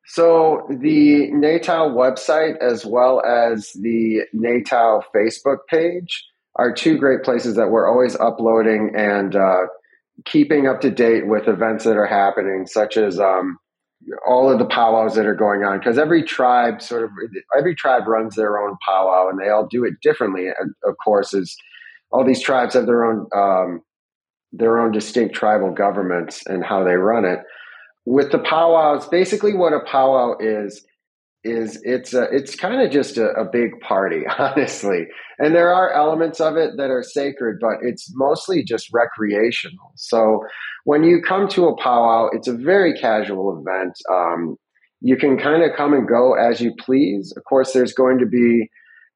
So, 0.06 0.66
the 0.68 1.30
NATOW 1.32 1.94
website 1.94 2.58
as 2.60 2.84
well 2.84 3.22
as 3.24 3.70
the 3.80 4.22
NATOW 4.34 5.02
Facebook 5.14 5.58
page 5.68 6.24
are 6.56 6.72
two 6.72 6.98
great 6.98 7.22
places 7.22 7.56
that 7.56 7.70
we're 7.70 7.88
always 7.88 8.16
uploading 8.16 8.92
and 8.96 9.36
uh, 9.36 9.66
keeping 10.24 10.66
up 10.66 10.80
to 10.80 10.90
date 10.90 11.26
with 11.26 11.48
events 11.48 11.84
that 11.84 11.96
are 11.96 12.06
happening, 12.06 12.66
such 12.66 12.96
as 12.96 13.20
um, 13.20 13.58
all 14.26 14.50
of 14.50 14.58
the 14.58 14.64
powwows 14.64 15.14
that 15.14 15.26
are 15.26 15.34
going 15.34 15.62
on 15.62 15.78
because 15.78 15.98
every 15.98 16.22
tribe 16.22 16.80
sort 16.80 17.04
of 17.04 17.10
every 17.56 17.74
tribe 17.74 18.06
runs 18.06 18.34
their 18.34 18.58
own 18.58 18.76
powwow 18.86 19.28
and 19.28 19.38
they 19.38 19.50
all 19.50 19.66
do 19.66 19.84
it 19.84 19.94
differently 20.02 20.48
of 20.84 20.94
course 21.04 21.34
is 21.34 21.56
all 22.10 22.24
these 22.24 22.42
tribes 22.42 22.74
have 22.74 22.86
their 22.86 23.04
own 23.04 23.26
um, 23.34 23.82
their 24.52 24.78
own 24.78 24.92
distinct 24.92 25.34
tribal 25.34 25.72
governments 25.72 26.42
and 26.46 26.64
how 26.64 26.82
they 26.82 26.94
run 26.94 27.24
it. 27.24 27.40
With 28.04 28.32
the 28.32 28.38
powwows 28.38 29.06
basically 29.06 29.54
what 29.54 29.72
a 29.72 29.80
powwow 29.80 30.36
is 30.40 30.84
is 31.42 31.80
it's 31.84 32.12
a, 32.12 32.24
it's 32.24 32.54
kind 32.54 32.82
of 32.82 32.90
just 32.90 33.16
a, 33.16 33.30
a 33.30 33.44
big 33.50 33.80
party 33.80 34.22
honestly 34.38 35.06
and 35.38 35.54
there 35.54 35.72
are 35.72 35.92
elements 35.92 36.40
of 36.40 36.56
it 36.56 36.72
that 36.76 36.90
are 36.90 37.02
sacred 37.02 37.56
but 37.60 37.76
it's 37.82 38.12
mostly 38.14 38.62
just 38.62 38.92
recreational 38.92 39.92
so 39.96 40.42
when 40.84 41.04
you 41.04 41.20
come 41.20 41.48
to 41.48 41.66
a 41.66 41.76
powwow, 41.82 42.28
it's 42.32 42.48
a 42.48 42.54
very 42.54 42.98
casual 42.98 43.58
event. 43.58 43.98
Um, 44.10 44.56
you 45.00 45.16
can 45.16 45.38
kind 45.38 45.62
of 45.62 45.76
come 45.76 45.92
and 45.92 46.08
go 46.08 46.34
as 46.34 46.60
you 46.60 46.74
please. 46.78 47.32
Of 47.36 47.44
course, 47.44 47.72
there's 47.72 47.92
going 47.92 48.18
to 48.18 48.26
be 48.26 48.68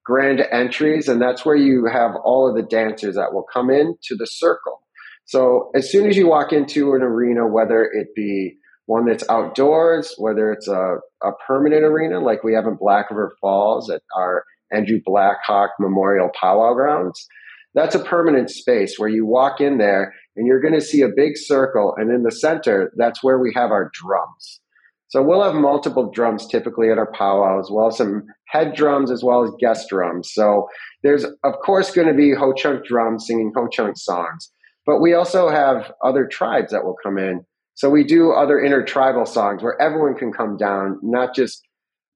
grand 0.04 0.40
entries, 0.52 1.08
and 1.08 1.20
that's 1.20 1.44
where 1.44 1.56
you 1.56 1.86
have 1.90 2.12
all 2.24 2.48
of 2.48 2.56
the 2.56 2.68
dancers 2.68 3.14
that 3.16 3.32
will 3.32 3.46
come 3.52 3.70
in 3.70 3.96
to 4.04 4.16
the 4.16 4.26
circle. 4.26 4.82
So 5.26 5.70
as 5.74 5.90
soon 5.90 6.06
as 6.06 6.16
you 6.16 6.28
walk 6.28 6.52
into 6.52 6.92
an 6.94 7.02
arena, 7.02 7.46
whether 7.46 7.82
it 7.84 8.08
be 8.14 8.58
one 8.86 9.06
that's 9.06 9.28
outdoors, 9.28 10.14
whether 10.18 10.52
it's 10.52 10.68
a, 10.68 10.96
a 11.22 11.30
permanent 11.46 11.84
arena 11.84 12.20
like 12.20 12.44
we 12.44 12.54
have 12.54 12.66
in 12.66 12.76
Black 12.76 13.10
River 13.10 13.34
Falls 13.40 13.90
at 13.90 14.02
our 14.16 14.44
Andrew 14.72 15.00
Blackhawk 15.04 15.70
Memorial 15.78 16.30
Powwow 16.38 16.74
Grounds, 16.74 17.26
that's 17.74 17.94
a 17.94 18.04
permanent 18.04 18.50
space 18.50 18.98
where 18.98 19.08
you 19.08 19.26
walk 19.26 19.60
in 19.60 19.78
there 19.78 20.14
and 20.36 20.46
you're 20.46 20.60
going 20.60 20.74
to 20.74 20.80
see 20.80 21.02
a 21.02 21.08
big 21.08 21.36
circle. 21.36 21.94
And 21.96 22.10
in 22.10 22.22
the 22.22 22.30
center, 22.30 22.92
that's 22.96 23.22
where 23.22 23.38
we 23.38 23.52
have 23.54 23.70
our 23.70 23.90
drums. 23.92 24.60
So 25.08 25.22
we'll 25.22 25.42
have 25.42 25.54
multiple 25.54 26.10
drums 26.10 26.46
typically 26.48 26.90
at 26.90 26.98
our 26.98 27.10
powwow, 27.12 27.60
as 27.60 27.68
well 27.70 27.88
as 27.88 27.96
some 27.96 28.24
head 28.48 28.74
drums 28.74 29.10
as 29.10 29.22
well 29.22 29.44
as 29.44 29.50
guest 29.60 29.88
drums. 29.88 30.30
So 30.32 30.68
there's, 31.02 31.24
of 31.24 31.54
course, 31.64 31.92
going 31.92 32.08
to 32.08 32.14
be 32.14 32.34
Ho 32.34 32.52
Chunk 32.52 32.84
drums 32.84 33.26
singing 33.26 33.52
Ho 33.56 33.68
Chunk 33.68 33.96
songs. 33.96 34.50
But 34.86 35.00
we 35.00 35.14
also 35.14 35.48
have 35.48 35.92
other 36.02 36.26
tribes 36.26 36.72
that 36.72 36.84
will 36.84 36.96
come 37.02 37.18
in 37.18 37.44
So 37.74 37.90
we 37.90 38.04
do 38.04 38.32
other 38.32 38.60
intertribal 38.60 39.26
songs 39.26 39.62
where 39.62 39.80
everyone 39.80 40.14
can 40.14 40.32
come 40.32 40.56
down, 40.56 40.98
not 41.02 41.34
just 41.34 41.62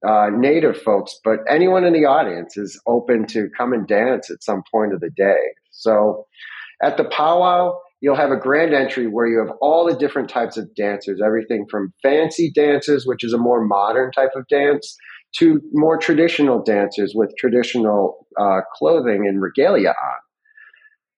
uh, 0.07 0.29
native 0.33 0.81
folks, 0.81 1.19
but 1.23 1.39
anyone 1.49 1.83
in 1.83 1.93
the 1.93 2.05
audience 2.05 2.57
is 2.57 2.79
open 2.87 3.27
to 3.27 3.49
come 3.57 3.73
and 3.73 3.85
dance 3.87 4.31
at 4.31 4.43
some 4.43 4.63
point 4.71 4.93
of 4.93 5.01
the 5.01 5.09
day. 5.09 5.39
So 5.71 6.25
at 6.81 6.95
the 6.95 7.03
powwow, 7.03 7.77
you'll 7.99 8.15
have 8.15 8.31
a 8.31 8.37
grand 8.37 8.73
entry 8.73 9.07
where 9.07 9.27
you 9.27 9.39
have 9.39 9.55
all 9.59 9.85
the 9.85 9.97
different 9.97 10.29
types 10.29 10.55
of 10.55 10.73
dancers, 10.75 11.19
everything 11.23 11.65
from 11.69 11.93
fancy 12.01 12.49
dancers, 12.49 13.05
which 13.05 13.23
is 13.23 13.33
a 13.33 13.37
more 13.37 13.63
modern 13.65 14.11
type 14.11 14.31
of 14.35 14.47
dance, 14.47 14.95
to 15.35 15.61
more 15.73 15.97
traditional 15.97 16.63
dancers 16.63 17.13
with 17.13 17.31
traditional 17.37 18.25
uh, 18.39 18.61
clothing 18.73 19.27
and 19.27 19.41
regalia 19.41 19.89
on. 19.89 20.17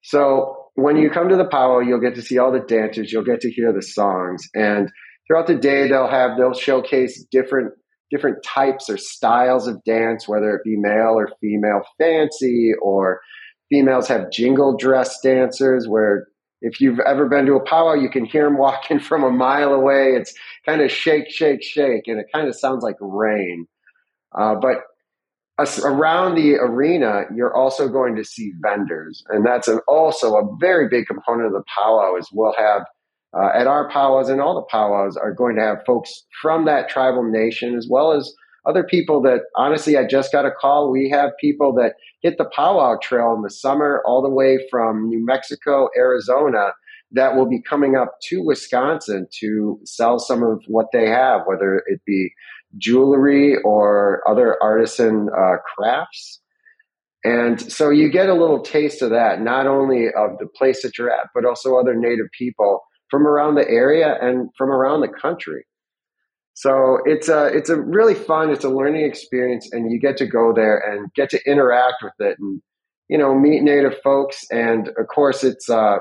So 0.04 0.61
when 0.76 0.98
you 0.98 1.10
come 1.10 1.30
to 1.30 1.36
the 1.36 1.48
powwow, 1.48 1.80
you'll 1.80 2.00
get 2.00 2.16
to 2.16 2.22
see 2.22 2.38
all 2.38 2.52
the 2.52 2.60
dancers, 2.60 3.12
you'll 3.12 3.24
get 3.24 3.42
to 3.42 3.52
hear 3.52 3.74
the 3.74 3.82
songs, 3.82 4.48
and 4.54 4.90
throughout 5.28 5.48
the 5.48 5.56
day 5.56 5.88
they'll 5.88 6.10
have 6.10 6.38
they'll 6.38 6.54
showcase 6.54 7.26
different 7.32 7.74
different 8.10 8.44
types 8.44 8.90
or 8.90 8.98
styles 8.98 9.68
of 9.68 9.84
dance, 9.86 10.28
whether 10.28 10.54
it 10.54 10.62
be 10.64 10.76
male 10.78 11.14
or 11.16 11.30
female 11.40 11.82
fancy, 11.98 12.72
or 12.82 13.22
females 13.70 14.08
have 14.08 14.32
jingle 14.32 14.76
dress 14.78 15.20
dancers 15.22 15.88
where 15.88 16.28
if 16.62 16.80
you've 16.80 17.00
ever 17.00 17.28
been 17.28 17.48
to 17.48 17.56
a 17.56 17.66
powwow, 17.66 17.94
you 17.94 18.10
can 18.10 18.26
hear 18.26 18.44
them 18.44 18.58
walking 18.58 19.00
from 19.10 19.24
a 19.24 19.32
mile 19.32 19.74
away. 19.74 20.14
It's 20.14 20.34
kind 20.66 20.82
of 20.82 20.92
shake, 20.92 21.30
shake, 21.30 21.64
shake, 21.64 22.04
and 22.08 22.20
it 22.20 22.28
kind 22.34 22.48
of 22.48 22.56
sounds 22.56 22.84
like 22.84 22.98
rain. 23.00 23.66
Uh, 24.38 24.56
but 24.62 24.78
around 25.60 26.36
the 26.36 26.56
arena, 26.56 27.24
you're 27.36 27.56
also 27.56 27.88
going 27.88 28.16
to 28.16 28.24
see 28.24 28.52
vendors, 28.62 29.24
and 29.30 29.46
that's 29.46 29.68
an, 29.68 29.80
also 29.88 30.36
a 30.36 30.58
very 30.60 30.88
big 30.90 31.06
component 31.08 31.48
of 31.48 31.54
the 31.54 31.64
powwow. 31.76 32.16
Is 32.18 32.30
we'll 32.34 32.56
have 32.58 32.84
uh, 33.34 33.50
at 33.56 33.68
our 33.68 33.90
powwows 33.90 34.30
and 34.30 34.42
all 34.42 34.56
the 34.56 34.68
powwows 34.70 35.18
are 35.18 35.34
going 35.34 35.56
to 35.56 35.62
have 35.62 35.78
folks 35.86 36.26
from 36.42 36.66
that 36.66 36.90
tribal 36.90 37.24
nation 37.24 37.76
as 37.76 37.88
well 37.90 38.12
as 38.12 38.34
other 38.66 38.84
people 38.84 39.22
that 39.22 39.42
honestly 39.56 39.98
I 39.98 40.06
just 40.06 40.32
got 40.32 40.46
a 40.46 40.52
call. 40.52 40.92
We 40.92 41.10
have 41.10 41.32
people 41.40 41.74
that 41.76 41.94
hit 42.22 42.38
the 42.38 42.50
powwow 42.56 42.98
trail 43.02 43.34
in 43.36 43.42
the 43.42 43.50
summer 43.50 44.04
all 44.06 44.22
the 44.22 44.30
way 44.30 44.60
from 44.70 45.08
New 45.10 45.24
Mexico, 45.26 45.90
Arizona 45.98 46.72
that 47.12 47.36
will 47.36 47.48
be 47.48 47.62
coming 47.62 47.96
up 47.96 48.16
to 48.24 48.42
Wisconsin 48.44 49.28
to 49.40 49.80
sell 49.86 50.20
some 50.20 50.44
of 50.44 50.62
what 50.68 50.88
they 50.94 51.10
have, 51.10 51.42
whether 51.46 51.84
it 51.88 52.02
be 52.06 52.32
jewelry 52.78 53.58
or 53.64 54.22
other 54.28 54.58
artisan 54.62 55.30
uh, 55.36 55.58
crafts. 55.76 56.40
And 57.24 57.62
so 57.72 57.90
you 57.90 58.10
get 58.10 58.30
a 58.30 58.34
little 58.34 58.62
taste 58.62 59.02
of 59.02 59.12
that, 59.12 59.42
not 59.42 59.68
only 59.68 60.08
of 60.08 60.38
the 60.40 60.48
place 60.48 60.82
that 60.82 60.98
you're 60.98 61.12
at, 61.12 61.28
but 61.36 61.46
also 61.46 61.78
other 61.78 61.96
native 61.96 62.28
people 62.38 62.82
from 63.10 63.28
around 63.28 63.56
the 63.56 63.70
area 63.70 64.18
and 64.22 64.50
from 64.58 64.70
around 64.70 65.02
the 65.02 65.08
country. 65.08 65.66
So 66.54 67.00
it's 67.06 67.30
a 67.30 67.46
it's 67.48 67.70
a 67.70 67.80
really 67.80 68.16
fun, 68.16 68.50
it's 68.50 68.64
a 68.64 68.70
learning 68.70 69.06
experience, 69.06 69.70
and 69.72 69.92
you 69.92 70.00
get 70.00 70.18
to 70.18 70.26
go 70.26 70.54
there 70.54 70.78
and 70.78 71.12
get 71.14 71.30
to 71.32 71.40
interact 71.50 72.04
with 72.04 72.14
it, 72.20 72.38
and 72.40 72.62
you 73.08 73.18
know 73.18 73.34
meet 73.38 73.62
native 73.64 73.98
folks, 74.04 74.46
and 74.52 74.90
of 74.90 75.08
course 75.08 75.44
it's 75.44 75.70
uh 75.70 75.98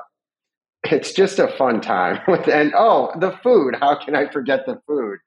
it's 0.84 1.12
just 1.12 1.38
a 1.38 1.48
fun 1.48 1.80
time. 1.80 2.20
And 2.52 2.72
oh 2.76 3.12
the 3.18 3.32
food, 3.42 3.76
how 3.80 3.96
can 4.02 4.16
I 4.16 4.28
forget 4.30 4.66
the 4.66 4.80
food? 4.86 5.18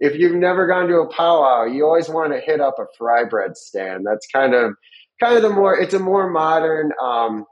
If 0.00 0.16
you've 0.16 0.36
never 0.36 0.66
gone 0.66 0.88
to 0.88 1.00
a 1.00 1.12
powwow, 1.12 1.64
you 1.64 1.84
always 1.84 2.08
want 2.08 2.32
to 2.32 2.40
hit 2.40 2.60
up 2.60 2.76
a 2.78 2.86
fry 2.96 3.24
bread 3.24 3.56
stand. 3.56 4.06
That's 4.06 4.26
kind 4.32 4.54
of 4.54 4.74
kind 5.20 5.36
of 5.36 5.42
the 5.42 5.50
more 5.50 5.78
it's 5.78 5.94
a 5.94 5.98
more 5.98 6.30
modern 6.30 6.92
um, 7.02 7.44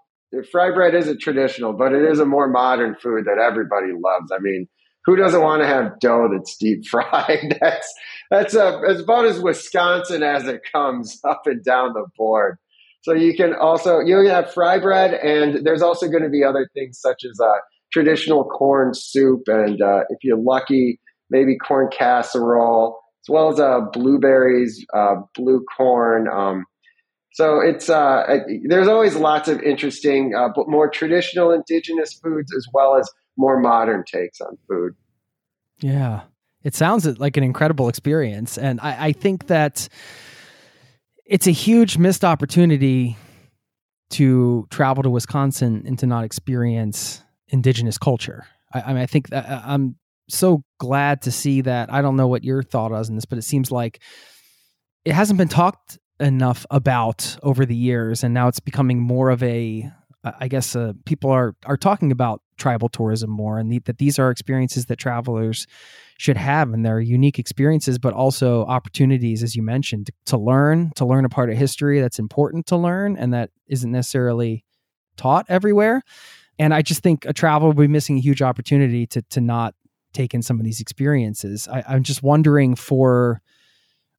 fry 0.50 0.70
bread 0.70 0.94
is 0.94 1.08
a 1.08 1.16
traditional, 1.16 1.72
but 1.72 1.92
it 1.92 2.02
is 2.02 2.20
a 2.20 2.26
more 2.26 2.48
modern 2.48 2.94
food 2.96 3.24
that 3.26 3.38
everybody 3.38 3.88
loves. 3.92 4.30
I 4.32 4.38
mean, 4.40 4.68
who 5.04 5.16
doesn't 5.16 5.40
want 5.40 5.62
to 5.62 5.66
have 5.66 5.98
dough 6.00 6.28
that's 6.32 6.56
deep 6.56 6.86
fried? 6.90 7.58
that's 7.60 7.92
that's 8.30 8.54
a, 8.54 8.80
it's 8.84 9.02
about 9.02 9.24
as 9.24 9.40
Wisconsin 9.40 10.22
as 10.22 10.46
it 10.46 10.62
comes 10.72 11.20
up 11.28 11.42
and 11.46 11.64
down 11.64 11.92
the 11.94 12.06
board. 12.16 12.58
So 13.02 13.12
you 13.12 13.36
can 13.36 13.54
also 13.54 14.00
you 14.00 14.16
have 14.28 14.52
fry 14.52 14.78
bread, 14.78 15.14
and 15.14 15.64
there's 15.64 15.82
also 15.82 16.08
going 16.08 16.24
to 16.24 16.28
be 16.28 16.42
other 16.42 16.68
things 16.74 16.98
such 17.00 17.24
as 17.24 17.38
uh, 17.40 17.52
traditional 17.92 18.44
corn 18.44 18.94
soup, 18.94 19.42
and 19.46 19.80
uh, 19.80 20.00
if 20.10 20.18
you're 20.24 20.38
lucky, 20.38 20.98
maybe 21.30 21.56
corn 21.56 21.88
casserole, 21.90 22.98
as 23.24 23.28
well 23.28 23.48
as 23.48 23.60
uh, 23.60 23.80
blueberries, 23.92 24.84
uh, 24.94 25.16
blue 25.34 25.64
corn. 25.76 26.28
Um, 26.28 26.64
so 27.32 27.60
it's 27.60 27.90
uh, 27.90 28.38
there's 28.64 28.88
always 28.88 29.14
lots 29.14 29.48
of 29.48 29.60
interesting, 29.62 30.34
uh, 30.34 30.48
but 30.54 30.68
more 30.68 30.88
traditional 30.88 31.50
indigenous 31.50 32.14
foods 32.14 32.54
as 32.56 32.66
well 32.72 32.96
as 32.96 33.10
more 33.36 33.60
modern 33.60 34.04
takes 34.10 34.40
on 34.40 34.56
food. 34.68 34.94
Yeah, 35.80 36.22
it 36.62 36.74
sounds 36.74 37.18
like 37.18 37.36
an 37.36 37.44
incredible 37.44 37.88
experience, 37.88 38.56
and 38.56 38.80
I, 38.80 39.06
I 39.08 39.12
think 39.12 39.48
that 39.48 39.88
it's 41.26 41.46
a 41.46 41.50
huge 41.50 41.98
missed 41.98 42.24
opportunity 42.24 43.16
to 44.10 44.66
travel 44.70 45.02
to 45.02 45.10
Wisconsin 45.10 45.82
and 45.86 45.98
to 45.98 46.06
not 46.06 46.24
experience 46.24 47.22
indigenous 47.48 47.98
culture. 47.98 48.46
I, 48.72 48.80
I 48.80 48.88
mean, 48.92 49.02
I 49.02 49.06
think 49.06 49.28
that 49.30 49.46
uh, 49.48 49.62
I'm 49.64 49.96
so 50.28 50.62
glad 50.78 51.22
to 51.22 51.32
see 51.32 51.60
that. 51.62 51.92
I 51.92 52.02
don't 52.02 52.16
know 52.16 52.28
what 52.28 52.44
your 52.44 52.62
thought 52.62 52.92
is 52.98 53.08
on 53.08 53.14
this, 53.14 53.24
but 53.24 53.38
it 53.38 53.42
seems 53.42 53.70
like 53.70 54.00
it 55.04 55.12
hasn't 55.12 55.38
been 55.38 55.48
talked 55.48 55.98
enough 56.18 56.66
about 56.70 57.36
over 57.42 57.66
the 57.66 57.76
years, 57.76 58.24
and 58.24 58.34
now 58.34 58.48
it's 58.48 58.60
becoming 58.60 59.00
more 59.00 59.30
of 59.30 59.42
a. 59.42 59.90
I 60.40 60.48
guess 60.48 60.74
uh, 60.74 60.94
people 61.04 61.30
are 61.30 61.54
are 61.66 61.76
talking 61.76 62.10
about 62.10 62.42
tribal 62.58 62.88
tourism 62.88 63.30
more, 63.30 63.58
and 63.58 63.70
the, 63.70 63.78
that 63.84 63.98
these 63.98 64.18
are 64.18 64.30
experiences 64.30 64.86
that 64.86 64.96
travelers 64.96 65.66
should 66.18 66.36
have, 66.36 66.72
and 66.72 66.84
they're 66.84 67.00
unique 67.00 67.38
experiences, 67.38 67.98
but 67.98 68.12
also 68.12 68.64
opportunities, 68.64 69.42
as 69.42 69.54
you 69.54 69.62
mentioned, 69.62 70.10
to, 70.24 70.38
learn, 70.38 70.90
to 70.96 71.04
learn 71.04 71.24
a 71.24 71.28
part 71.28 71.50
of 71.50 71.56
history 71.56 72.00
that's 72.00 72.18
important 72.18 72.66
to 72.66 72.76
learn, 72.76 73.16
and 73.16 73.34
that 73.34 73.50
isn't 73.68 73.92
necessarily 73.92 74.64
taught 75.16 75.46
everywhere. 75.48 76.02
And 76.58 76.72
I 76.72 76.82
just 76.82 77.02
think 77.02 77.26
a 77.26 77.32
traveler 77.32 77.68
will 77.68 77.74
be 77.74 77.88
missing 77.88 78.16
a 78.16 78.20
huge 78.20 78.42
opportunity 78.42 79.06
to 79.08 79.22
to 79.30 79.40
not 79.40 79.74
take 80.16 80.34
in 80.34 80.42
some 80.42 80.58
of 80.58 80.64
these 80.64 80.80
experiences. 80.80 81.68
I, 81.68 81.84
I'm 81.88 82.02
just 82.02 82.22
wondering 82.22 82.74
for 82.74 83.40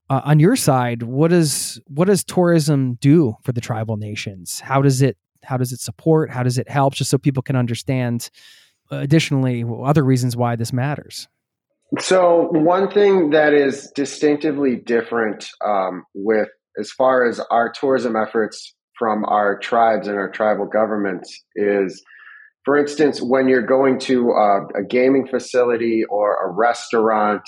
uh, 0.10 0.22
on 0.24 0.40
your 0.40 0.56
side, 0.56 1.04
what 1.04 1.32
does 1.32 1.82
what 1.88 2.06
does 2.06 2.24
tourism 2.24 2.96
do 2.96 3.36
for 3.44 3.52
the 3.52 3.62
tribal 3.62 3.98
nations? 3.98 4.60
How 4.60 4.82
does 4.82 5.02
it 5.02 5.18
how 5.44 5.58
does 5.58 5.72
it 5.72 5.80
support? 5.80 6.30
How 6.30 6.44
does 6.44 6.58
it 6.58 6.70
help? 6.70 6.94
Just 6.94 7.10
so 7.10 7.18
people 7.18 7.44
can 7.44 7.56
understand. 7.56 8.30
Uh, 8.92 8.98
additionally, 8.98 9.66
other 9.84 10.04
reasons 10.04 10.38
why 10.38 10.56
this 10.56 10.72
matters. 10.72 11.28
So 12.00 12.48
one 12.52 12.90
thing 12.90 13.32
that 13.32 13.54
is 13.54 13.92
distinctively 13.96 14.76
different 14.76 15.50
um, 15.66 16.06
with 16.14 16.50
as 16.80 16.92
far 16.92 17.28
as 17.28 17.40
our 17.52 17.70
tourism 17.70 18.16
efforts 18.16 18.74
from 18.98 19.26
our 19.26 19.58
tribes 19.60 20.08
and 20.08 20.18
our 20.18 20.30
tribal 20.30 20.66
governments 20.66 21.44
is 21.56 22.04
for 22.68 22.76
instance, 22.76 23.22
when 23.22 23.48
you're 23.48 23.66
going 23.66 23.98
to 23.98 24.32
a, 24.32 24.68
a 24.80 24.84
gaming 24.84 25.26
facility 25.26 26.04
or 26.04 26.36
a 26.46 26.52
restaurant 26.52 27.42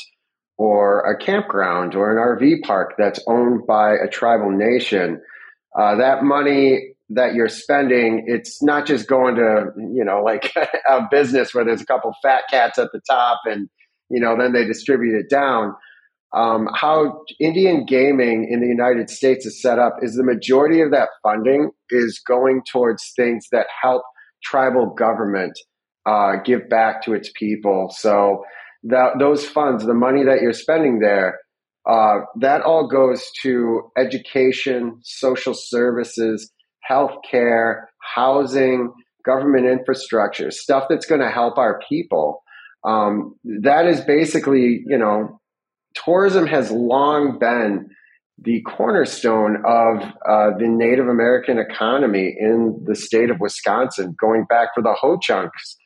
or 0.57 1.01
a 1.01 1.17
campground 1.17 1.93
or 1.93 2.09
an 2.09 2.39
RV 2.39 2.61
park 2.65 2.93
that's 2.97 3.19
owned 3.27 3.67
by 3.67 3.95
a 3.95 4.07
tribal 4.07 4.49
nation, 4.49 5.21
uh, 5.77 5.95
that 5.95 6.23
money 6.23 6.93
that 7.09 7.33
you're 7.33 7.49
spending, 7.49 8.23
it's 8.27 8.63
not 8.63 8.85
just 8.85 9.09
going 9.09 9.35
to, 9.35 9.65
you 9.75 10.05
know, 10.05 10.23
like 10.23 10.53
a 10.89 11.01
business 11.11 11.53
where 11.53 11.65
there's 11.65 11.81
a 11.81 11.85
couple 11.85 12.13
fat 12.23 12.43
cats 12.49 12.79
at 12.79 12.87
the 12.93 13.01
top 13.05 13.41
and, 13.43 13.69
you 14.09 14.21
know, 14.21 14.37
then 14.37 14.53
they 14.53 14.63
distribute 14.63 15.19
it 15.19 15.29
down. 15.29 15.75
Um, 16.33 16.69
how 16.73 17.23
Indian 17.41 17.85
gaming 17.85 18.47
in 18.49 18.61
the 18.61 18.67
United 18.67 19.09
States 19.09 19.45
is 19.45 19.61
set 19.61 19.79
up 19.79 19.97
is 20.01 20.15
the 20.15 20.23
majority 20.23 20.79
of 20.79 20.91
that 20.91 21.09
funding 21.21 21.71
is 21.89 22.21
going 22.25 22.61
towards 22.71 23.11
things 23.17 23.47
that 23.51 23.67
help 23.81 24.03
tribal 24.43 24.87
government 24.87 25.57
uh, 26.05 26.37
give 26.43 26.69
back 26.69 27.03
to 27.03 27.13
its 27.13 27.31
people. 27.35 27.93
So, 27.95 28.43
that 28.83 29.19
those 29.19 29.45
funds, 29.45 29.85
the 29.85 29.93
money 29.93 30.23
that 30.23 30.41
you're 30.41 30.53
spending 30.53 30.99
there, 30.99 31.39
uh, 31.89 32.19
that 32.39 32.61
all 32.61 32.87
goes 32.87 33.25
to 33.41 33.91
education, 33.97 34.99
social 35.03 35.53
services, 35.53 36.51
healthcare, 36.89 37.85
housing, 38.15 38.93
government 39.25 39.65
infrastructure, 39.65 40.51
stuff 40.51 40.85
that's 40.89 41.05
going 41.05 41.21
to 41.21 41.29
help 41.29 41.57
our 41.57 41.79
people. 41.89 42.41
Um, 42.83 43.35
that 43.43 43.85
is 43.85 44.01
basically, 44.01 44.83
you 44.85 44.97
know, 44.97 45.39
tourism 45.93 46.47
has 46.47 46.71
long 46.71 47.37
been 47.39 47.89
the 48.41 48.61
cornerstone 48.61 49.57
of 49.65 50.01
uh, 50.27 50.57
the 50.57 50.67
Native 50.67 51.07
American 51.07 51.59
economy 51.59 52.35
in 52.39 52.83
the 52.85 52.95
state 52.95 53.29
of 53.29 53.39
Wisconsin, 53.39 54.15
going 54.19 54.45
back 54.45 54.69
for 54.73 54.81
the 54.81 54.93
Ho 54.93 55.17
Chunks 55.21 55.77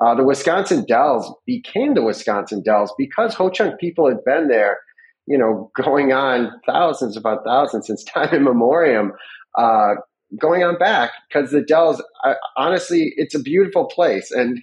uh, 0.00 0.14
the 0.14 0.24
Wisconsin 0.24 0.84
Dells 0.86 1.32
became 1.46 1.94
the 1.94 2.02
Wisconsin 2.02 2.62
Dells 2.62 2.92
because 2.96 3.34
Ho 3.34 3.50
Chunk 3.50 3.78
people 3.78 4.08
had 4.08 4.24
been 4.24 4.48
there, 4.48 4.78
you 5.26 5.36
know, 5.36 5.70
going 5.76 6.12
on 6.12 6.52
thousands, 6.66 7.16
upon 7.16 7.44
thousands 7.44 7.86
since 7.86 8.02
time 8.14 8.34
immemorial, 8.34 9.10
uh, 9.58 9.94
going 10.40 10.62
on 10.64 10.78
back 10.78 11.10
because 11.28 11.50
the 11.50 11.60
Dells, 11.60 12.02
I, 12.24 12.34
honestly, 12.56 13.12
it's 13.16 13.34
a 13.34 13.42
beautiful 13.42 13.86
place. 13.86 14.30
And 14.30 14.62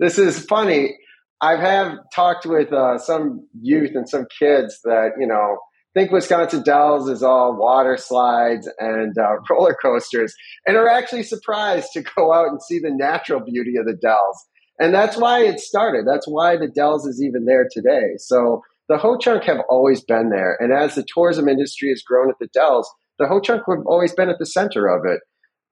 this 0.00 0.18
is 0.18 0.44
funny. 0.44 0.96
I 1.40 1.56
have 1.56 1.98
talked 2.12 2.46
with 2.46 2.72
uh, 2.72 2.98
some 2.98 3.46
youth 3.60 3.90
and 3.94 4.08
some 4.08 4.26
kids 4.36 4.80
that 4.84 5.10
you 5.20 5.26
know 5.26 5.58
think 5.94 6.10
Wisconsin 6.10 6.62
Dells 6.62 7.08
is 7.08 7.22
all 7.22 7.56
water 7.56 7.96
slides 7.96 8.68
and 8.78 9.16
uh, 9.16 9.36
roller 9.50 9.76
coasters, 9.80 10.34
and 10.66 10.76
are 10.76 10.88
actually 10.88 11.22
surprised 11.22 11.88
to 11.94 12.02
go 12.02 12.32
out 12.32 12.48
and 12.48 12.62
see 12.62 12.78
the 12.78 12.90
natural 12.90 13.40
beauty 13.40 13.76
of 13.78 13.86
the 13.86 13.96
Dells. 13.96 14.44
And 14.78 14.92
that's 14.92 15.16
why 15.16 15.44
it 15.44 15.60
started. 15.60 16.04
That's 16.06 16.26
why 16.26 16.56
the 16.56 16.68
Dells 16.68 17.06
is 17.06 17.22
even 17.22 17.44
there 17.44 17.68
today. 17.70 18.14
So 18.18 18.62
the 18.88 18.98
Ho 18.98 19.16
Chunk 19.16 19.44
have 19.44 19.60
always 19.70 20.02
been 20.02 20.30
there. 20.30 20.56
And 20.60 20.72
as 20.72 20.96
the 20.96 21.06
tourism 21.14 21.48
industry 21.48 21.90
has 21.90 22.02
grown 22.02 22.28
at 22.28 22.36
the 22.40 22.48
Dells, 22.52 22.90
the 23.18 23.28
Ho 23.28 23.40
Chunk 23.40 23.62
have 23.68 23.86
always 23.86 24.12
been 24.12 24.28
at 24.28 24.38
the 24.38 24.46
center 24.46 24.88
of 24.88 25.04
it, 25.06 25.20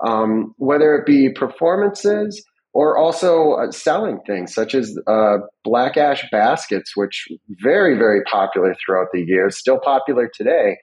um, 0.07 0.55
whether 0.57 0.94
it 0.94 1.05
be 1.05 1.31
performances 1.31 2.44
or 2.74 2.97
also 2.97 3.53
uh, 3.53 3.70
selling 3.70 4.19
things 4.27 4.55
such 4.55 4.74
as 4.74 4.99
uh, 5.07 5.39
black 5.65 5.97
ash 5.97 6.24
baskets, 6.31 6.97
which 6.97 7.28
very, 7.62 7.97
very 7.97 8.23
popular 8.24 8.74
throughout 8.85 9.09
the 9.12 9.23
years, 9.23 9.59
still 9.59 9.78
popular 9.78 10.31
today. 10.35 10.77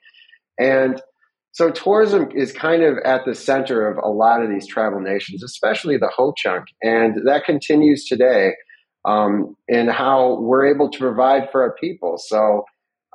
And 0.59 1.01
so 1.51 1.71
tourism 1.71 2.29
is 2.35 2.51
kind 2.51 2.83
of 2.83 2.97
at 3.03 3.25
the 3.25 3.33
center 3.33 3.87
of 3.87 3.97
a 4.03 4.07
lot 4.07 4.43
of 4.43 4.49
these 4.49 4.67
tribal 4.67 4.99
nations, 4.99 5.43
especially 5.43 5.97
the 5.97 6.11
Ho 6.15 6.33
Chunk, 6.37 6.65
and 6.83 7.25
that 7.25 7.43
continues 7.45 8.05
today 8.05 8.53
um, 9.05 9.55
in 9.67 9.87
how 9.87 10.39
we're 10.39 10.67
able 10.67 10.89
to 10.91 10.99
provide 10.99 11.49
for 11.51 11.63
our 11.63 11.73
people. 11.81 12.17
So 12.17 12.65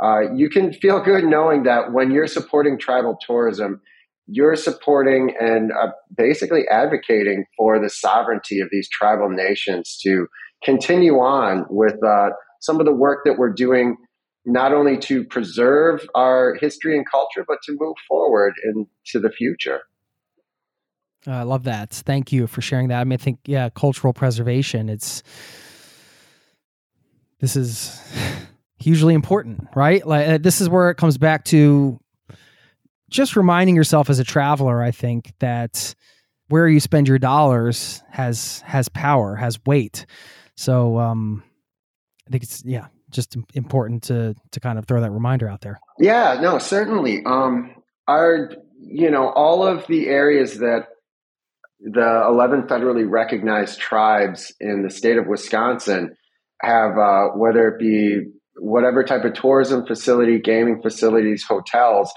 uh, 0.03 0.33
you 0.35 0.51
can 0.51 0.73
feel 0.73 1.01
good 1.01 1.25
knowing 1.25 1.63
that 1.65 1.93
when 1.93 2.11
you're 2.11 2.27
supporting 2.27 2.79
tribal 2.79 3.17
tourism, 3.25 3.81
you're 4.27 4.57
supporting 4.57 5.35
and 5.39 5.71
uh, 5.73 5.89
basically 6.17 6.67
advocating 6.69 7.45
for 7.57 7.79
the 7.79 7.91
sovereignty 7.91 8.61
of 8.61 8.69
these 8.71 8.89
tribal 8.89 9.29
nations 9.29 9.99
to 10.03 10.27
continue 10.63 11.15
on 11.15 11.67
with 11.69 12.03
uh, 12.03 12.31
some 12.61 12.81
of 12.81 12.87
the 12.87 12.95
work 12.95 13.21
that 13.25 13.35
we're 13.37 13.53
doing, 13.53 13.97
not 14.47 14.73
only 14.73 14.97
to 14.97 15.25
preserve 15.25 16.07
our 16.15 16.57
history 16.61 16.97
and 16.97 17.09
culture, 17.11 17.45
but 17.47 17.59
to 17.65 17.77
move 17.79 17.97
forward 18.09 18.55
into 18.65 19.21
the 19.21 19.31
future. 19.31 19.81
Uh, 21.27 21.33
I 21.33 21.43
love 21.43 21.65
that. 21.65 21.91
Thank 21.91 22.33
you 22.33 22.47
for 22.47 22.61
sharing 22.61 22.89
that. 22.89 23.01
I 23.01 23.05
mean, 23.05 23.19
I 23.19 23.23
think, 23.23 23.41
yeah, 23.45 23.69
cultural 23.71 24.13
preservation, 24.13 24.89
it's, 24.89 25.23
this 27.41 27.57
is 27.57 28.01
hugely 28.79 29.15
important, 29.15 29.69
right? 29.75 30.07
Like, 30.07 30.29
uh, 30.29 30.39
this 30.39 30.61
is 30.61 30.69
where 30.69 30.91
it 30.91 30.97
comes 30.97 31.19
back 31.19 31.45
to 31.47 31.99
just 33.15 33.37
reminding 33.37 33.77
yourself 33.77 34.11
as 34.11 34.19
a 34.19 34.25
traveler, 34.25 34.83
I 34.83 34.91
think 34.91 35.33
that 35.39 35.95
where 36.49 36.67
you 36.69 36.81
spend 36.81 37.09
your 37.09 37.19
dollars 37.19 38.03
has 38.11 38.61
has 38.67 38.89
power, 38.89 39.37
has 39.37 39.59
weight. 39.65 40.05
So 40.57 40.99
um, 40.99 41.45
I 42.27 42.31
think 42.33 42.43
it's 42.43 42.63
yeah, 42.65 42.89
just 43.11 43.37
important 43.55 44.03
to 44.05 44.35
to 44.51 44.61
kind 44.61 44.79
of 44.79 44.87
throw 44.87 45.01
that 45.01 45.13
reminder 45.13 45.49
out 45.49 45.61
there. 45.61 45.79
Yeah, 45.99 46.39
no, 46.41 46.59
certainly. 46.59 47.25
Um, 47.25 47.77
our 48.09 48.51
you 48.81 49.11
know 49.11 49.29
all 49.29 49.65
of 49.65 49.87
the 49.87 50.09
areas 50.09 50.59
that 50.59 50.89
the 51.81 52.25
11 52.27 52.63
federally 52.63 53.09
recognized 53.09 53.79
tribes 53.79 54.53
in 54.59 54.83
the 54.83 54.91
state 54.91 55.19
of 55.19 55.27
Wisconsin 55.27 56.17
have, 56.63 56.97
uh, 56.99 57.29
whether 57.37 57.69
it 57.69 57.79
be 57.79 58.23
whatever 58.57 59.05
type 59.05 59.25
of 59.25 59.35
tourism 59.35 59.87
facility, 59.87 60.39
gaming 60.39 60.81
facilities, 60.81 61.45
hotels, 61.45 62.11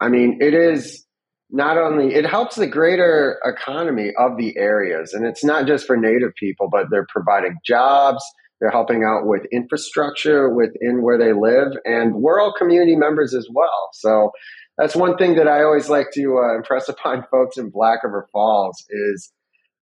I 0.00 0.08
mean, 0.08 0.38
it 0.40 0.54
is 0.54 1.06
not 1.50 1.78
only 1.78 2.14
it 2.14 2.26
helps 2.26 2.56
the 2.56 2.66
greater 2.66 3.38
economy 3.44 4.12
of 4.18 4.36
the 4.36 4.56
areas. 4.56 5.12
And 5.12 5.24
it's 5.26 5.44
not 5.44 5.66
just 5.66 5.86
for 5.86 5.96
native 5.96 6.34
people 6.34 6.68
but 6.70 6.86
they're 6.90 7.06
providing 7.08 7.56
jobs. 7.64 8.24
They're 8.60 8.70
helping 8.70 9.04
out 9.04 9.26
with 9.26 9.44
infrastructure 9.52 10.48
within 10.48 11.02
where 11.02 11.18
they 11.18 11.32
live. 11.32 11.72
And 11.84 12.14
we're 12.14 12.40
all 12.40 12.54
community 12.56 12.96
members 12.96 13.34
as 13.34 13.48
well. 13.52 13.90
So 13.92 14.30
that's 14.78 14.96
one 14.96 15.16
thing 15.16 15.36
that 15.36 15.48
i 15.48 15.62
always 15.62 15.88
like 15.88 16.08
to 16.14 16.38
uh, 16.38 16.56
impress 16.56 16.88
upon 16.90 17.24
folks 17.30 17.56
in 17.56 17.70
black 17.70 18.02
river 18.04 18.26
falls 18.32 18.84
is 18.90 19.32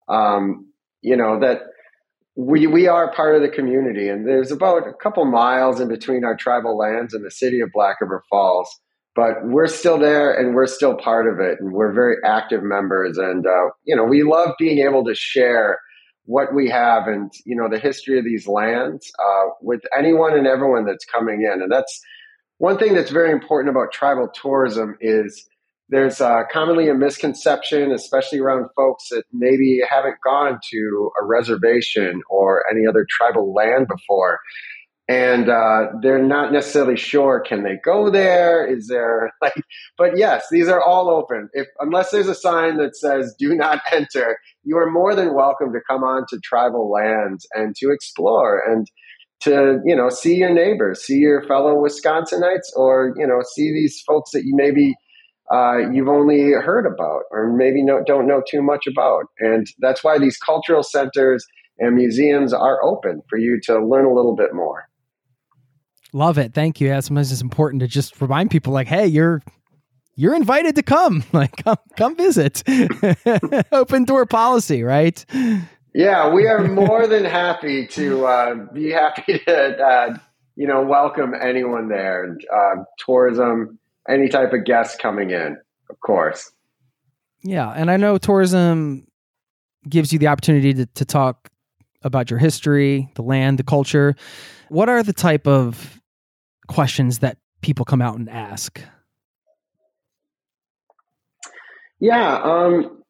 um, 0.09 0.67
you 1.01 1.17
know 1.17 1.41
that 1.41 1.63
we 2.35 2.67
we 2.67 2.89
are 2.89 3.13
part 3.13 3.37
of 3.37 3.43
the 3.43 3.49
community. 3.49 4.09
And 4.09 4.27
there's 4.27 4.51
about 4.51 4.89
a 4.89 4.93
couple 4.93 5.25
miles 5.27 5.81
in 5.81 5.89
between 5.89 6.25
our 6.25 6.37
tribal 6.37 6.77
lands 6.77 7.15
and 7.15 7.25
the 7.25 7.31
city 7.31 7.61
of 7.61 7.71
black 7.73 8.01
river 8.01 8.23
falls 8.29 8.81
but 9.15 9.45
we're 9.45 9.67
still 9.67 9.99
there 9.99 10.33
and 10.33 10.55
we're 10.55 10.67
still 10.67 10.97
part 10.97 11.27
of 11.27 11.39
it 11.39 11.59
and 11.61 11.73
we're 11.73 11.93
very 11.93 12.17
active 12.25 12.63
members. 12.63 13.19
And 13.19 13.47
uh, 13.47 13.71
you 13.85 13.97
know 13.97 14.05
we 14.05 14.23
love 14.23 14.51
being 14.59 14.87
able 14.87 15.05
to 15.05 15.15
share 15.15 15.79
what 16.25 16.55
we 16.55 16.71
have 16.71 17.09
and 17.09 17.33
you 17.45 17.57
know 17.57 17.69
the 17.69 17.79
history 17.79 18.19
of 18.19 18.25
these 18.25 18.47
lands 18.47 19.11
uh, 19.19 19.51
with 19.61 19.81
anyone 19.97 20.37
and 20.37 20.47
everyone 20.47 20.85
that's 20.87 21.05
coming 21.05 21.43
in. 21.43 21.63
And 21.63 21.71
that's 21.71 22.01
one 22.59 22.79
thing 22.79 22.95
that's 22.95 23.11
very 23.11 23.33
important 23.33 23.71
about 23.75 23.93
tribal 23.93 24.29
tourism 24.41 24.97
is 25.01 25.49
there's 25.89 26.21
uh, 26.21 26.43
commonly 26.51 26.89
a 26.89 26.95
misconception 26.95 27.93
especially 27.93 28.39
around 28.39 28.67
folks 28.77 29.09
that 29.11 29.25
maybe 29.33 29.81
haven't 29.89 30.17
gone 30.25 30.59
to 30.71 31.11
a 31.21 31.25
reservation 31.25 32.23
or 32.31 32.63
any 32.71 32.87
other 32.87 33.07
tribal 33.11 33.53
land 33.53 33.89
before 33.89 34.39
and 35.09 35.49
uh, 35.49 35.87
they're 36.01 36.23
not 36.23 36.53
necessarily 36.53 36.97
sure 36.97 37.41
can 37.41 37.65
they 37.65 37.77
go 37.85 38.11
there? 38.11 38.67
Is 38.67 38.89
there 38.89 39.33
like 39.43 39.55
but 39.99 40.17
yes 40.17 40.47
these 40.51 40.69
are 40.69 40.83
all 40.83 41.11
open. 41.11 41.49
If 41.53 41.67
unless 41.79 42.11
there's 42.11 42.29
a 42.29 42.35
sign 42.35 42.77
that 42.79 42.97
says 42.97 43.35
do 43.39 43.55
not 43.55 43.81
enter 43.93 44.39
you 44.65 44.77
are 44.79 44.91
more 44.91 45.15
than 45.15 45.35
welcome 45.35 45.73
to 45.73 45.81
come 45.89 46.05
on 46.05 46.25
to 46.31 46.39
tribal 46.43 46.91
lands 46.91 47.47
and 47.55 47.75
to 47.77 47.91
explore 47.91 48.63
and 48.67 48.87
to 49.41 49.81
you 49.85 49.97
know 49.97 50.09
see 50.09 50.37
your 50.37 50.55
neighbors 50.55 51.05
see 51.05 51.17
your 51.17 51.43
fellow 51.43 51.75
wisconsinites 51.75 52.71
or 52.77 53.13
you 53.17 53.27
know 53.27 53.43
see 53.55 53.73
these 53.73 54.01
folks 54.07 54.31
that 54.33 54.45
you 54.45 54.55
maybe 54.55 54.95
uh, 55.53 55.91
you've 55.93 56.09
only 56.09 56.53
heard 56.53 56.87
about 56.87 57.23
or 57.31 57.53
maybe 57.53 57.83
no, 57.83 58.03
don't 58.07 58.27
know 58.27 58.43
too 58.49 58.63
much 58.63 58.87
about. 58.87 59.25
And 59.39 59.67
that's 59.81 60.03
why 60.03 60.19
these 60.19 60.39
cultural 60.39 60.83
centers 60.83 61.45
and 61.79 61.95
museums 61.95 62.55
are 62.55 62.83
open 62.83 63.23
for 63.29 63.39
you 63.39 63.61
to 63.65 63.85
learn 63.85 64.07
a 64.07 64.15
little 64.15 64.35
bit 64.35 64.55
more 64.55 64.89
Love 66.13 66.39
it. 66.39 66.53
Thank 66.53 66.81
you. 66.81 66.89
Yeah, 66.89 67.01
sometimes 67.01 67.33
it's 67.33 67.41
important 67.41 67.81
to 67.81 67.89
just 67.89 68.21
remind 68.21 68.51
people 68.51 68.73
like, 68.73 68.87
hey, 68.87 69.07
you're 69.07 69.43
you're 70.15 70.35
invited 70.35 70.77
to 70.77 70.83
come. 70.83 71.25
Like 71.33 71.57
come 71.57 71.79
come 71.97 72.17
visit. 72.17 72.63
Open 73.73 74.05
door 74.05 74.27
policy, 74.27 74.83
right? 74.83 75.25
Yeah, 75.95 76.33
we 76.33 76.47
are 76.47 76.67
more 76.69 77.07
than 77.07 77.25
happy 77.25 77.87
to 77.89 78.27
uh, 78.27 78.55
be 78.73 78.91
happy 78.91 79.39
to 79.47 79.79
uh, 79.83 80.17
you 80.57 80.67
know 80.67 80.83
welcome 80.83 81.33
anyone 81.41 81.89
there 81.89 82.37
uh, 82.55 82.83
tourism, 82.99 83.79
any 84.09 84.29
type 84.29 84.53
of 84.53 84.65
guest 84.65 84.99
coming 84.99 85.31
in, 85.31 85.57
of 85.89 86.01
course. 86.01 86.53
Yeah, 87.43 87.71
and 87.71 87.91
I 87.91 87.97
know 87.97 88.19
tourism 88.19 89.07
gives 89.89 90.13
you 90.13 90.19
the 90.19 90.29
opportunity 90.29 90.75
to, 90.75 90.87
to 90.87 91.05
talk 91.05 91.51
about 92.03 92.31
your 92.31 92.39
history, 92.39 93.11
the 93.15 93.23
land, 93.23 93.59
the 93.59 93.65
culture. 93.65 94.15
What 94.69 94.89
are 94.89 95.03
the 95.03 95.13
type 95.13 95.47
of 95.47 96.02
questions 96.67 97.21
that 97.21 97.39
people 97.61 97.85
come 97.85 98.03
out 98.03 98.19
and 98.19 98.29
ask? 98.29 98.81
Yeah, 102.01 102.35
um, 102.43 103.03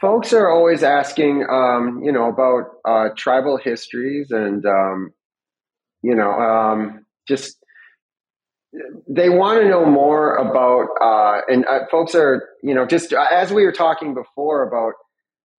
folks 0.00 0.32
are 0.32 0.50
always 0.50 0.82
asking, 0.82 1.46
um, 1.48 2.02
you 2.04 2.12
know, 2.12 2.28
about 2.28 2.72
uh, 2.84 3.08
tribal 3.16 3.56
histories 3.56 4.30
and, 4.30 4.64
um, 4.66 5.12
you 6.02 6.14
know, 6.14 6.30
um, 6.30 7.06
just 7.26 7.56
they 9.08 9.28
want 9.28 9.62
to 9.62 9.68
know 9.68 9.84
more 9.84 10.36
about, 10.36 10.88
uh, 11.00 11.40
and 11.48 11.64
uh, 11.66 11.86
folks 11.90 12.14
are, 12.14 12.50
you 12.62 12.74
know, 12.74 12.86
just 12.86 13.12
as 13.12 13.52
we 13.52 13.64
were 13.64 13.72
talking 13.72 14.14
before 14.14 14.62
about 14.62 14.92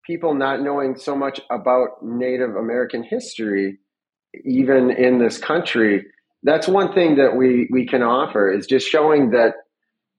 people 0.06 0.34
not 0.34 0.62
knowing 0.62 0.96
so 0.98 1.16
much 1.16 1.42
about 1.50 2.04
Native 2.04 2.56
American 2.56 3.04
history, 3.04 3.80
even 4.46 4.92
in 4.92 5.20
this 5.20 5.38
country 5.38 6.06
that's 6.44 6.68
one 6.68 6.94
thing 6.94 7.16
that 7.16 7.36
we 7.36 7.68
we 7.72 7.86
can 7.86 8.02
offer 8.02 8.52
is 8.52 8.68
just 8.68 8.88
showing 8.88 9.32
that 9.32 9.54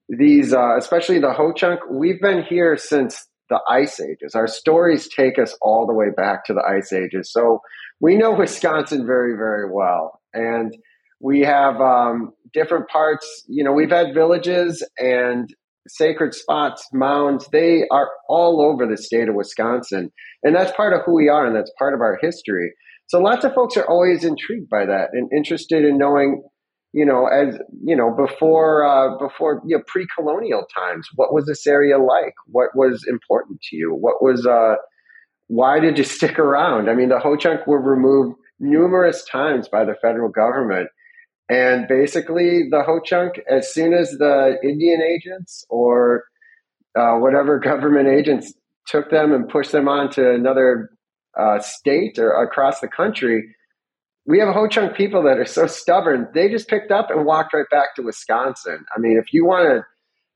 these, 0.09 0.53
uh, 0.53 0.77
especially 0.77 1.19
the 1.19 1.33
Ho 1.33 1.53
Chunk, 1.53 1.81
we've 1.91 2.21
been 2.21 2.43
here 2.43 2.77
since 2.77 3.27
the 3.49 3.61
ice 3.69 4.01
ages. 4.01 4.35
Our 4.35 4.47
stories 4.47 5.09
take 5.09 5.39
us 5.39 5.57
all 5.61 5.87
the 5.87 5.95
way 5.95 6.11
back 6.15 6.45
to 6.47 6.55
the 6.55 6.63
ice 6.63 6.93
ages, 6.93 7.33
so 7.33 7.61
we 8.01 8.17
know 8.17 8.33
Wisconsin 8.33 9.07
very 9.07 9.37
very 9.37 9.71
well, 9.71 10.21
and 10.33 10.77
we 11.21 11.41
have 11.41 11.81
um, 11.81 12.33
different 12.53 12.89
parts. 12.89 13.45
You 13.49 13.65
know, 13.65 13.73
we've 13.73 13.91
had 13.91 14.15
villages 14.15 14.87
and 14.99 15.53
sacred 15.89 16.35
spots, 16.35 16.87
mounds. 16.93 17.49
They 17.51 17.83
are 17.91 18.09
all 18.29 18.61
over 18.61 18.87
the 18.87 18.97
state 18.97 19.29
of 19.29 19.35
Wisconsin, 19.35 20.13
and 20.43 20.55
that's 20.55 20.73
part 20.77 20.93
of 20.93 21.01
who 21.05 21.15
we 21.15 21.29
are, 21.29 21.47
and 21.47 21.57
that's 21.57 21.73
part 21.79 21.95
of 21.95 22.01
our 22.01 22.19
history. 22.21 22.73
So 23.13 23.19
lots 23.19 23.45
of 23.45 23.53
folks 23.53 23.77
are 23.77 23.87
always 23.87 24.25
intrigued 24.25 24.71
by 24.71 24.87
that 24.87 25.11
and 25.13 25.31
interested 25.37 25.85
in 25.85 25.99
knowing, 25.99 26.43
you 26.95 27.05
know, 27.05 27.27
as 27.27 27.59
you 27.85 27.95
know, 27.95 28.11
before 28.11 28.87
uh, 28.87 29.19
before 29.19 29.61
you 29.67 29.77
know 29.77 29.83
pre-colonial 29.87 30.65
times, 30.75 31.07
what 31.17 31.31
was 31.31 31.45
this 31.45 31.67
area 31.67 31.99
like? 31.99 32.33
What 32.47 32.71
was 32.75 33.05
important 33.07 33.61
to 33.69 33.77
you? 33.77 33.91
What 33.91 34.23
was 34.23 34.47
uh, 34.47 34.77
why 35.49 35.79
did 35.79 35.99
you 35.99 36.05
stick 36.19 36.39
around? 36.39 36.89
I 36.89 36.95
mean, 36.95 37.11
the 37.11 37.19
Ho 37.19 37.37
Chunk 37.37 37.67
were 37.67 37.83
removed 37.83 38.39
numerous 38.59 39.23
times 39.25 39.69
by 39.69 39.85
the 39.85 39.95
federal 40.01 40.31
government. 40.31 40.89
And 41.51 41.87
basically, 41.87 42.69
the 42.71 42.83
Ho 42.83 42.99
Chunk, 43.05 43.35
as 43.47 43.75
soon 43.75 43.93
as 43.93 44.13
the 44.13 44.57
Indian 44.65 45.03
agents 45.03 45.67
or 45.69 46.25
uh, 46.99 47.17
whatever 47.17 47.59
government 47.63 48.09
agents 48.09 48.55
took 48.87 49.11
them 49.11 49.35
and 49.35 49.51
pushed 49.51 49.73
them 49.73 49.87
on 49.87 50.09
to 50.13 50.33
another 50.33 50.89
uh, 51.39 51.61
state 51.61 52.19
or 52.19 52.43
across 52.43 52.81
the 52.81 52.89
country, 52.89 53.55
we 54.27 54.39
have 54.39 54.55
Ho 54.55 54.69
Chunk 54.69 54.93
of 54.93 54.97
people 54.97 55.25
that 55.25 55.39
are 55.39 55.47
so 55.47 55.67
stubborn, 55.67 56.29
they 56.35 56.49
just 56.49 56.69
picked 56.69 56.93
up 56.93 57.11
and 57.11 57.25
walked 57.25 57.55
right 57.55 57.67
back 57.71 57.95
to 57.97 58.03
Wisconsin. 58.03 58.85
I 58.95 59.01
mean, 59.01 59.19
if 59.19 59.33
you 59.33 59.45
want 59.45 59.69
to 59.69 59.85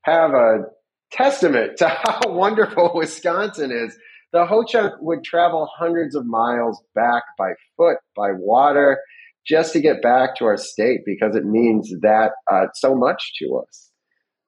have 0.01 0.31
a 0.31 0.65
testament 1.11 1.77
to 1.77 1.87
how 2.03 2.19
wonderful 2.25 2.91
Wisconsin 2.93 3.71
is, 3.71 3.97
the 4.33 4.45
Ho 4.45 4.63
Chunk 4.63 4.93
would 4.99 5.23
travel 5.23 5.69
hundreds 5.77 6.15
of 6.15 6.25
miles 6.25 6.83
back 6.93 7.23
by 7.37 7.53
foot, 7.77 7.97
by 8.15 8.31
water, 8.33 8.99
just 9.47 9.71
to 9.73 9.79
get 9.79 10.01
back 10.01 10.35
to 10.37 10.45
our 10.45 10.57
state 10.57 11.01
because 11.05 11.35
it 11.35 11.45
means 11.45 11.89
that 12.01 12.31
uh, 12.51 12.65
so 12.73 12.93
much 12.93 13.31
to 13.39 13.63
us. 13.65 13.89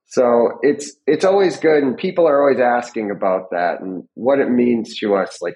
So 0.08 0.58
it's 0.64 0.96
it's 1.06 1.24
always 1.24 1.58
good, 1.58 1.84
and 1.84 1.96
people 1.96 2.28
are 2.28 2.42
always 2.42 2.60
asking 2.60 3.12
about 3.12 3.52
that 3.52 3.80
and 3.80 4.04
what 4.16 4.40
it 4.40 4.50
means 4.50 4.98
to 5.00 5.16
us, 5.16 5.38
like 5.40 5.56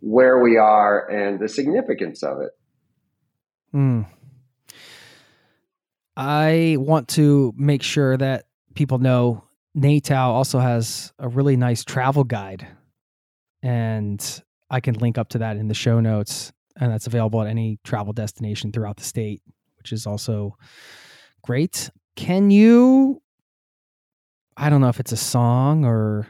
where 0.00 0.38
we 0.38 0.56
are 0.56 1.08
and 1.08 1.38
the 1.38 1.48
significance 1.48 2.22
of 2.22 2.40
it. 2.40 2.50
Mm. 3.74 4.06
I 6.16 6.76
want 6.78 7.08
to 7.10 7.54
make 7.56 7.82
sure 7.82 8.16
that 8.16 8.46
people 8.74 8.98
know 8.98 9.44
NATOW 9.76 10.28
also 10.28 10.58
has 10.58 11.12
a 11.18 11.28
really 11.28 11.56
nice 11.56 11.84
travel 11.84 12.24
guide, 12.24 12.66
and 13.62 14.42
I 14.68 14.80
can 14.80 14.94
link 14.94 15.16
up 15.16 15.28
to 15.30 15.38
that 15.38 15.56
in 15.56 15.68
the 15.68 15.74
show 15.74 16.00
notes, 16.00 16.52
and 16.78 16.92
that's 16.92 17.06
available 17.06 17.40
at 17.42 17.48
any 17.48 17.78
travel 17.84 18.12
destination 18.12 18.72
throughout 18.72 18.96
the 18.96 19.04
state, 19.04 19.42
which 19.78 19.92
is 19.92 20.06
also 20.06 20.56
great. 21.42 21.90
Can 22.16 22.50
you? 22.50 23.22
I 24.56 24.68
don't 24.68 24.80
know 24.80 24.88
if 24.88 25.00
it's 25.00 25.12
a 25.12 25.16
song 25.16 25.84
or 25.84 26.26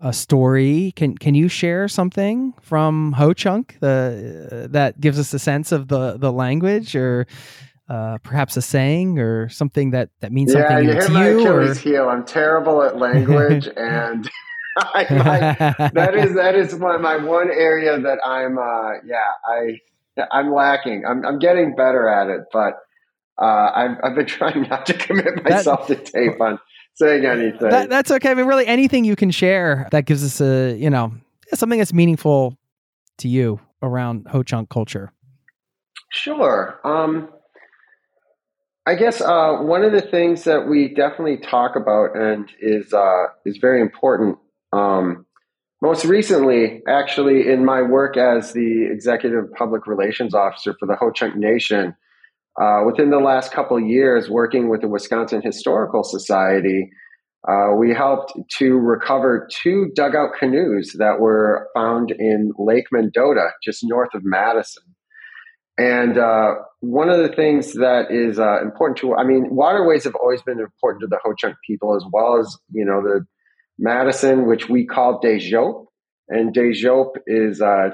a 0.00 0.12
story. 0.12 0.92
Can 0.96 1.16
can 1.16 1.34
you 1.34 1.48
share 1.48 1.88
something 1.88 2.54
from 2.62 3.12
Ho 3.12 3.32
Chunk 3.32 3.76
the 3.80 4.48
uh, 4.50 4.66
that 4.72 5.00
gives 5.00 5.18
us 5.18 5.32
a 5.32 5.38
sense 5.38 5.72
of 5.72 5.88
the 5.88 6.16
the 6.18 6.32
language 6.32 6.94
or 6.94 7.26
uh, 7.88 8.18
perhaps 8.22 8.56
a 8.56 8.62
saying 8.62 9.18
or 9.18 9.48
something 9.48 9.90
that 9.90 10.10
that 10.20 10.32
means 10.32 10.54
yeah, 10.54 10.68
something 10.68 10.88
you 10.88 10.94
to 10.94 11.00
hit 11.00 11.10
my 11.10 11.28
you? 11.28 11.40
Achilles 11.40 11.78
Or 11.78 11.80
heel. 11.80 12.08
I'm 12.08 12.24
terrible 12.24 12.82
at 12.82 12.98
language, 12.98 13.68
and 13.76 14.28
I, 14.76 15.06
I, 15.10 15.90
that 15.94 16.14
is 16.14 16.34
that 16.34 16.54
is 16.54 16.74
my, 16.78 16.98
my 16.98 17.16
one 17.16 17.50
area 17.50 17.98
that 17.98 18.18
I'm. 18.24 18.58
Uh, 18.58 19.00
yeah, 19.04 19.16
I 19.46 19.80
I'm 20.30 20.52
lacking. 20.52 21.04
I'm 21.08 21.24
I'm 21.24 21.38
getting 21.38 21.74
better 21.74 22.08
at 22.08 22.28
it, 22.28 22.42
but 22.52 22.74
uh, 23.40 23.70
I've 23.74 23.96
I've 24.04 24.14
been 24.14 24.26
trying 24.38 24.62
not 24.68 24.86
to 24.86 24.94
commit 24.94 25.42
myself 25.42 25.86
to 25.88 25.96
tape 25.96 26.40
on 26.40 26.58
saying 26.98 27.24
anything. 27.24 27.70
that, 27.70 27.88
that's 27.88 28.10
okay. 28.10 28.30
I 28.30 28.34
mean, 28.34 28.46
really, 28.46 28.66
anything 28.66 29.04
you 29.04 29.16
can 29.16 29.30
share 29.30 29.88
that 29.92 30.04
gives 30.04 30.24
us 30.24 30.40
a 30.40 30.76
you 30.76 30.90
know 30.90 31.12
something 31.54 31.78
that's 31.78 31.92
meaningful 31.92 32.56
to 33.18 33.28
you 33.28 33.60
around 33.82 34.26
Ho 34.28 34.42
Chunk 34.42 34.68
culture. 34.68 35.12
Sure. 36.10 36.80
Um, 36.84 37.28
I 38.86 38.94
guess 38.94 39.20
uh, 39.20 39.58
one 39.58 39.84
of 39.84 39.92
the 39.92 40.00
things 40.00 40.44
that 40.44 40.66
we 40.66 40.94
definitely 40.94 41.36
talk 41.36 41.76
about 41.76 42.16
and 42.16 42.50
is 42.60 42.92
uh, 42.92 43.26
is 43.44 43.58
very 43.58 43.80
important. 43.80 44.38
Um, 44.72 45.26
most 45.80 46.04
recently, 46.04 46.82
actually, 46.88 47.48
in 47.48 47.64
my 47.64 47.82
work 47.82 48.16
as 48.16 48.52
the 48.52 48.88
executive 48.90 49.52
public 49.52 49.86
relations 49.86 50.34
officer 50.34 50.74
for 50.78 50.86
the 50.86 50.96
Ho 50.96 51.10
Chunk 51.10 51.36
Nation, 51.36 51.94
uh, 52.60 52.82
within 52.84 53.10
the 53.10 53.18
last 53.18 53.52
couple 53.52 53.78
years, 53.80 54.28
working 54.28 54.68
with 54.68 54.80
the 54.80 54.88
Wisconsin 54.88 55.40
Historical 55.42 56.02
Society, 56.02 56.90
uh, 57.48 57.74
we 57.78 57.94
helped 57.94 58.32
to 58.58 58.74
recover 58.74 59.48
two 59.62 59.90
dugout 59.94 60.30
canoes 60.38 60.92
that 60.98 61.20
were 61.20 61.68
found 61.74 62.10
in 62.10 62.52
Lake 62.58 62.86
Mendota, 62.90 63.50
just 63.62 63.84
north 63.84 64.12
of 64.14 64.22
Madison. 64.24 64.82
And 65.78 66.18
uh, 66.18 66.54
one 66.80 67.08
of 67.08 67.18
the 67.18 67.28
things 67.28 67.74
that 67.74 68.10
is 68.10 68.40
uh, 68.40 68.60
important 68.60 68.98
to, 68.98 69.14
I 69.14 69.22
mean, 69.22 69.54
waterways 69.54 70.02
have 70.04 70.16
always 70.16 70.42
been 70.42 70.58
important 70.58 71.02
to 71.02 71.06
the 71.06 71.20
Ho 71.22 71.34
Chunk 71.38 71.54
people, 71.64 71.94
as 71.94 72.04
well 72.12 72.40
as, 72.40 72.58
you 72.72 72.84
know, 72.84 73.00
the 73.00 73.24
Madison, 73.78 74.46
which 74.46 74.68
we 74.68 74.84
call 74.84 75.20
Des 75.20 75.48
And 76.28 76.52
Des 76.52 76.72
is, 77.28 77.62
uh, 77.62 77.90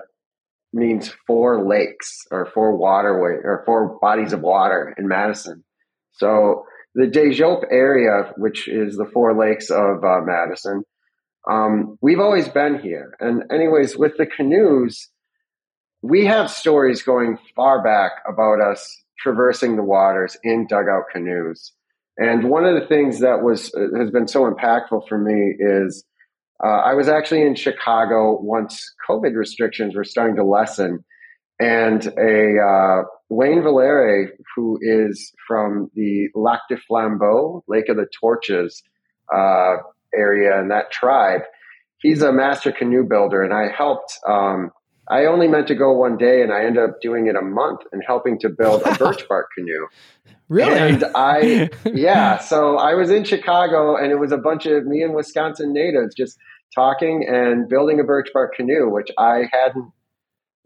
means 0.75 1.15
four 1.27 1.67
lakes 1.67 2.27
or 2.31 2.47
four 2.53 2.77
waterway 2.77 3.41
or 3.43 3.63
four 3.65 3.99
bodies 4.01 4.33
of 4.33 4.41
water 4.41 4.95
in 4.99 5.09
Madison. 5.09 5.65
So 6.13 6.65
the 6.95 7.07
Des 7.07 7.43
area, 7.71 8.33
which 8.37 8.69
is 8.69 8.97
the 8.97 9.09
four 9.13 9.39
lakes 9.39 9.71
of 9.71 10.05
uh, 10.05 10.21
Madison, 10.25 10.83
um, 11.51 11.99
we've 12.01 12.21
always 12.21 12.49
been 12.49 12.81
here. 12.81 13.15
And 13.21 13.45
anyways, 13.53 13.97
with 13.97 14.17
the 14.17 14.27
canoes, 14.27 15.09
we 16.03 16.27
have 16.27 16.51
stories 16.51 17.03
going 17.03 17.39
far 17.55 17.83
back 17.83 18.13
about 18.29 18.61
us 18.61 19.03
traversing 19.19 19.77
the 19.77 19.83
waters 19.83 20.37
in 20.43 20.67
dugout 20.67 21.05
canoes. 21.13 21.73
And 22.17 22.49
one 22.49 22.65
of 22.65 22.81
the 22.81 22.87
things 22.87 23.21
that 23.21 23.43
was 23.43 23.73
uh, 23.75 23.99
has 23.99 24.11
been 24.11 24.29
so 24.29 24.51
impactful 24.51 25.09
for 25.09 25.19
me 25.19 25.55
is 25.59 26.05
uh, 26.63 26.69
I 26.69 26.95
was 26.95 27.09
actually 27.09 27.43
in 27.43 27.55
Chicago 27.55 28.39
once 28.41 28.95
COVID 29.09 29.35
restrictions 29.35 29.95
were 29.95 30.05
starting 30.05 30.37
to 30.37 30.45
lessen, 30.45 31.05
and 31.61 32.07
a 32.19 32.59
uh, 32.61 33.03
Wayne 33.29 33.63
Valliere, 33.63 34.33
who 34.55 34.79
is 34.81 35.33
from 35.47 35.91
the 35.95 36.29
Lac 36.35 36.61
du 36.69 36.77
Flambeau, 36.77 37.63
Lake 37.67 37.89
of 37.89 37.97
the 37.97 38.07
Torches 38.21 38.83
uh, 39.35 39.77
area, 40.15 40.59
and 40.59 40.71
that 40.71 40.93
tribe, 40.93 41.43
he's 41.99 42.23
a 42.23 42.33
master 42.33 42.73
canoe 42.73 43.05
builder, 43.05 43.43
and 43.43 43.53
I 43.53 43.69
helped. 43.69 44.19
Um, 44.29 44.71
I 45.09 45.27
only 45.27 45.49
meant 45.49 45.69
to 45.69 45.75
go 45.75 45.93
one 45.93 46.17
day 46.17 46.43
and 46.43 46.53
I 46.53 46.65
ended 46.65 46.83
up 46.83 47.01
doing 47.01 47.27
it 47.27 47.37
a 47.37 47.43
month 47.43 47.81
and 47.93 48.03
helping 48.07 48.39
to 48.41 48.49
build 48.49 48.83
a 48.83 48.95
birch 48.95 49.27
bark 49.29 49.49
canoe. 49.57 49.87
Really? 50.49 50.79
And 50.79 51.05
I, 51.15 51.71
yeah, 51.85 52.39
so 52.39 52.77
I 52.77 52.95
was 52.95 53.11
in 53.11 53.25
Chicago 53.25 53.97
and 53.97 54.11
it 54.11 54.19
was 54.19 54.33
a 54.33 54.39
bunch 54.39 54.67
of 54.67 54.87
me 54.87 55.03
and 55.03 55.15
Wisconsin 55.15 55.73
natives 55.73 56.15
just 56.15 56.39
talking 56.75 57.27
and 57.29 57.69
building 57.69 58.01
a 58.01 58.05
birch 58.05 58.31
bark 58.33 58.55
canoe, 58.55 58.89
which 58.89 59.09
I 59.19 59.43
hadn't 59.53 59.93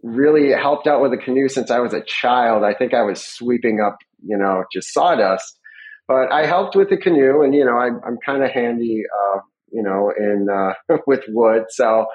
really 0.03 0.53
helped 0.53 0.87
out 0.87 1.03
with 1.03 1.13
a 1.13 1.17
canoe 1.17 1.49
since 1.49 1.71
I 1.71 1.81
was 1.81 1.93
a 1.93 2.03
child. 2.03 2.63
I 2.63 2.75
think 2.75 2.95
I 2.95 3.03
was 3.03 3.25
sweeping 3.25 3.81
up, 3.85 3.99
you 4.25 4.39
know, 4.39 4.65
just 4.73 4.93
sawdust. 4.93 5.59
But 6.07 6.33
I 6.33 6.47
helped 6.47 6.77
with 6.77 6.89
the 6.89 6.97
canoe 6.97 7.43
and, 7.43 7.55
you 7.55 7.65
know, 7.65 7.77
I, 7.77 7.89
I'm 8.07 8.19
kind 8.25 8.43
of 8.43 8.51
handy, 8.51 9.03
uh, 9.05 9.41
you 9.71 9.83
know, 9.83 10.13
in, 10.17 10.47
uh, 10.49 10.97
with 11.07 11.25
wood. 11.29 11.65
So, 11.71 12.07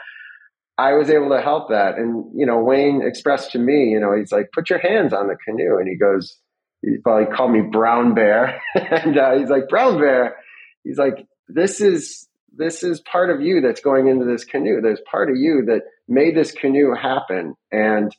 I 0.77 0.93
was 0.93 1.09
able 1.09 1.29
to 1.29 1.41
help 1.41 1.69
that. 1.69 1.97
And, 1.97 2.31
you 2.33 2.45
know, 2.45 2.59
Wayne 2.63 3.01
expressed 3.05 3.51
to 3.51 3.59
me, 3.59 3.89
you 3.89 3.99
know, 3.99 4.15
he's 4.15 4.31
like, 4.31 4.51
put 4.51 4.69
your 4.69 4.79
hands 4.79 5.13
on 5.13 5.27
the 5.27 5.35
canoe. 5.35 5.77
And 5.77 5.87
he 5.87 5.95
goes, 5.95 6.37
he 6.81 6.97
probably 6.97 7.33
called 7.33 7.51
me 7.51 7.61
Brown 7.61 8.15
Bear. 8.15 8.61
and 8.75 9.17
uh, 9.17 9.37
he's 9.37 9.49
like, 9.49 9.69
Brown 9.69 9.99
Bear. 9.99 10.37
He's 10.83 10.97
like, 10.97 11.27
this 11.47 11.79
is, 11.79 12.27
this 12.55 12.83
is 12.83 12.99
part 13.01 13.29
of 13.29 13.41
you 13.41 13.61
that's 13.61 13.81
going 13.81 14.07
into 14.07 14.25
this 14.25 14.45
canoe. 14.45 14.81
There's 14.81 15.01
part 15.09 15.29
of 15.29 15.37
you 15.37 15.65
that 15.67 15.83
made 16.07 16.35
this 16.35 16.51
canoe 16.51 16.93
happen 16.93 17.55
and 17.71 18.15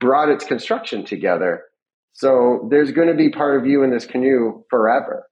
brought 0.00 0.28
its 0.28 0.44
construction 0.44 1.04
together. 1.04 1.64
So 2.12 2.68
there's 2.70 2.92
going 2.92 3.08
to 3.08 3.14
be 3.14 3.30
part 3.30 3.58
of 3.58 3.66
you 3.66 3.82
in 3.82 3.90
this 3.90 4.06
canoe 4.06 4.64
forever. 4.68 5.26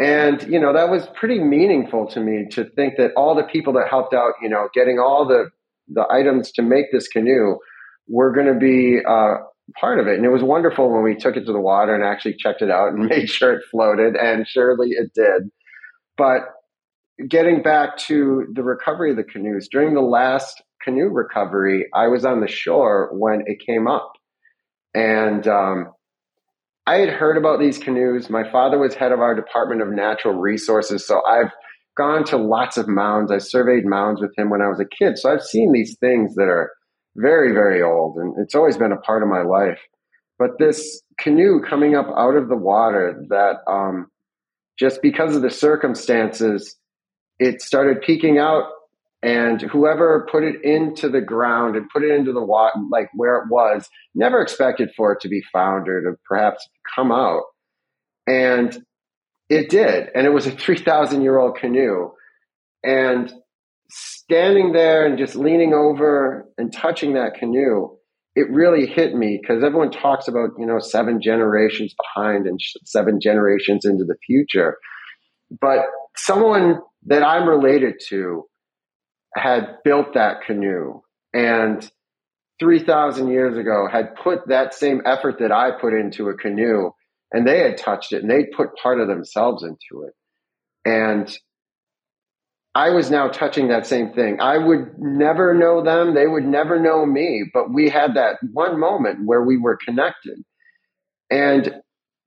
And, 0.00 0.42
you 0.50 0.58
know, 0.58 0.72
that 0.72 0.88
was 0.88 1.06
pretty 1.14 1.38
meaningful 1.38 2.06
to 2.08 2.20
me 2.20 2.46
to 2.52 2.64
think 2.64 2.94
that 2.96 3.12
all 3.16 3.34
the 3.34 3.42
people 3.42 3.74
that 3.74 3.88
helped 3.88 4.14
out, 4.14 4.32
you 4.42 4.48
know, 4.48 4.68
getting 4.72 4.98
all 4.98 5.26
the 5.26 5.50
the 5.92 6.06
items 6.10 6.52
to 6.52 6.62
make 6.62 6.86
this 6.92 7.08
canoe 7.08 7.56
were 8.08 8.32
going 8.32 8.46
to 8.46 8.58
be 8.58 9.00
uh, 9.06 9.34
part 9.78 10.00
of 10.00 10.06
it. 10.06 10.16
And 10.16 10.24
it 10.24 10.30
was 10.30 10.42
wonderful 10.42 10.92
when 10.92 11.02
we 11.02 11.14
took 11.14 11.36
it 11.36 11.46
to 11.46 11.52
the 11.52 11.60
water 11.60 11.94
and 11.94 12.04
actually 12.04 12.36
checked 12.36 12.62
it 12.62 12.70
out 12.70 12.92
and 12.92 13.04
made 13.08 13.28
sure 13.28 13.54
it 13.54 13.62
floated, 13.70 14.16
and 14.16 14.46
surely 14.46 14.90
it 14.90 15.12
did. 15.14 15.50
But 16.16 16.42
getting 17.28 17.62
back 17.62 17.96
to 17.98 18.46
the 18.52 18.62
recovery 18.62 19.10
of 19.10 19.16
the 19.16 19.24
canoes, 19.24 19.68
during 19.70 19.94
the 19.94 20.00
last 20.00 20.62
canoe 20.82 21.08
recovery, 21.08 21.86
I 21.94 22.08
was 22.08 22.24
on 22.24 22.40
the 22.40 22.48
shore 22.48 23.10
when 23.12 23.42
it 23.46 23.58
came 23.64 23.86
up. 23.86 24.12
And 24.94 25.46
um, 25.46 25.92
I 26.86 26.96
had 26.96 27.10
heard 27.10 27.36
about 27.36 27.60
these 27.60 27.78
canoes. 27.78 28.30
My 28.30 28.50
father 28.50 28.78
was 28.78 28.94
head 28.94 29.12
of 29.12 29.20
our 29.20 29.34
Department 29.34 29.82
of 29.82 29.88
Natural 29.88 30.34
Resources. 30.34 31.06
So 31.06 31.22
I've 31.26 31.52
gone 31.96 32.24
to 32.24 32.36
lots 32.36 32.76
of 32.76 32.88
mounds. 32.88 33.30
I 33.30 33.38
surveyed 33.38 33.84
mounds 33.84 34.20
with 34.20 34.32
him 34.36 34.50
when 34.50 34.62
I 34.62 34.68
was 34.68 34.80
a 34.80 34.84
kid. 34.84 35.18
So 35.18 35.32
I've 35.32 35.42
seen 35.42 35.72
these 35.72 35.96
things 35.98 36.34
that 36.36 36.48
are 36.48 36.70
very, 37.16 37.52
very 37.52 37.82
old, 37.82 38.16
and 38.16 38.34
it's 38.38 38.54
always 38.54 38.76
been 38.76 38.92
a 38.92 38.96
part 38.96 39.22
of 39.22 39.28
my 39.28 39.42
life. 39.42 39.80
But 40.38 40.58
this 40.58 41.02
canoe 41.18 41.60
coming 41.60 41.94
up 41.94 42.06
out 42.16 42.36
of 42.36 42.48
the 42.48 42.56
water 42.56 43.22
that 43.28 43.56
um, 43.70 44.06
just 44.78 45.02
because 45.02 45.36
of 45.36 45.42
the 45.42 45.50
circumstances, 45.50 46.76
it 47.38 47.60
started 47.60 48.00
peeking 48.00 48.38
out 48.38 48.64
And 49.22 49.60
whoever 49.60 50.26
put 50.30 50.44
it 50.44 50.64
into 50.64 51.08
the 51.10 51.20
ground 51.20 51.76
and 51.76 51.90
put 51.90 52.02
it 52.02 52.10
into 52.10 52.32
the 52.32 52.42
water, 52.42 52.74
like 52.90 53.10
where 53.14 53.36
it 53.36 53.50
was, 53.50 53.88
never 54.14 54.40
expected 54.40 54.90
for 54.96 55.12
it 55.12 55.20
to 55.20 55.28
be 55.28 55.42
found 55.52 55.88
or 55.88 56.00
to 56.00 56.18
perhaps 56.26 56.66
come 56.94 57.12
out. 57.12 57.42
And 58.26 58.82
it 59.50 59.68
did. 59.68 60.08
And 60.14 60.26
it 60.26 60.30
was 60.30 60.46
a 60.46 60.52
3,000 60.52 61.20
year 61.22 61.38
old 61.38 61.58
canoe. 61.58 62.12
And 62.82 63.30
standing 63.90 64.72
there 64.72 65.04
and 65.04 65.18
just 65.18 65.34
leaning 65.34 65.74
over 65.74 66.46
and 66.56 66.72
touching 66.72 67.14
that 67.14 67.34
canoe, 67.34 67.90
it 68.36 68.48
really 68.48 68.86
hit 68.86 69.14
me 69.14 69.38
because 69.42 69.64
everyone 69.64 69.90
talks 69.90 70.28
about, 70.28 70.50
you 70.56 70.64
know, 70.64 70.78
seven 70.78 71.20
generations 71.20 71.94
behind 72.14 72.46
and 72.46 72.60
seven 72.84 73.20
generations 73.20 73.84
into 73.84 74.04
the 74.04 74.16
future. 74.24 74.78
But 75.60 75.80
someone 76.16 76.78
that 77.06 77.24
I'm 77.24 77.48
related 77.48 77.96
to 78.08 78.44
had 79.34 79.78
built 79.84 80.14
that 80.14 80.42
canoe 80.46 81.00
and 81.34 81.90
3,000 82.60 83.28
years 83.28 83.56
ago 83.56 83.88
had 83.90 84.14
put 84.14 84.48
that 84.48 84.74
same 84.74 85.02
effort 85.04 85.38
that 85.40 85.50
I 85.50 85.70
put 85.80 85.92
into 85.92 86.28
a 86.28 86.36
canoe 86.36 86.92
and 87.32 87.46
they 87.46 87.60
had 87.60 87.78
touched 87.78 88.12
it 88.12 88.22
and 88.22 88.30
they'd 88.30 88.50
put 88.56 88.76
part 88.76 89.00
of 89.00 89.08
themselves 89.08 89.62
into 89.62 90.04
it. 90.06 90.14
And 90.84 91.36
I 92.74 92.90
was 92.90 93.10
now 93.10 93.28
touching 93.28 93.68
that 93.68 93.86
same 93.86 94.12
thing. 94.12 94.40
I 94.40 94.56
would 94.56 94.98
never 94.98 95.54
know 95.54 95.82
them. 95.82 96.14
They 96.14 96.26
would 96.26 96.44
never 96.44 96.78
know 96.78 97.04
me, 97.04 97.44
but 97.52 97.72
we 97.72 97.88
had 97.88 98.14
that 98.14 98.36
one 98.52 98.78
moment 98.78 99.26
where 99.26 99.42
we 99.42 99.56
were 99.56 99.76
connected. 99.76 100.38
And 101.30 101.82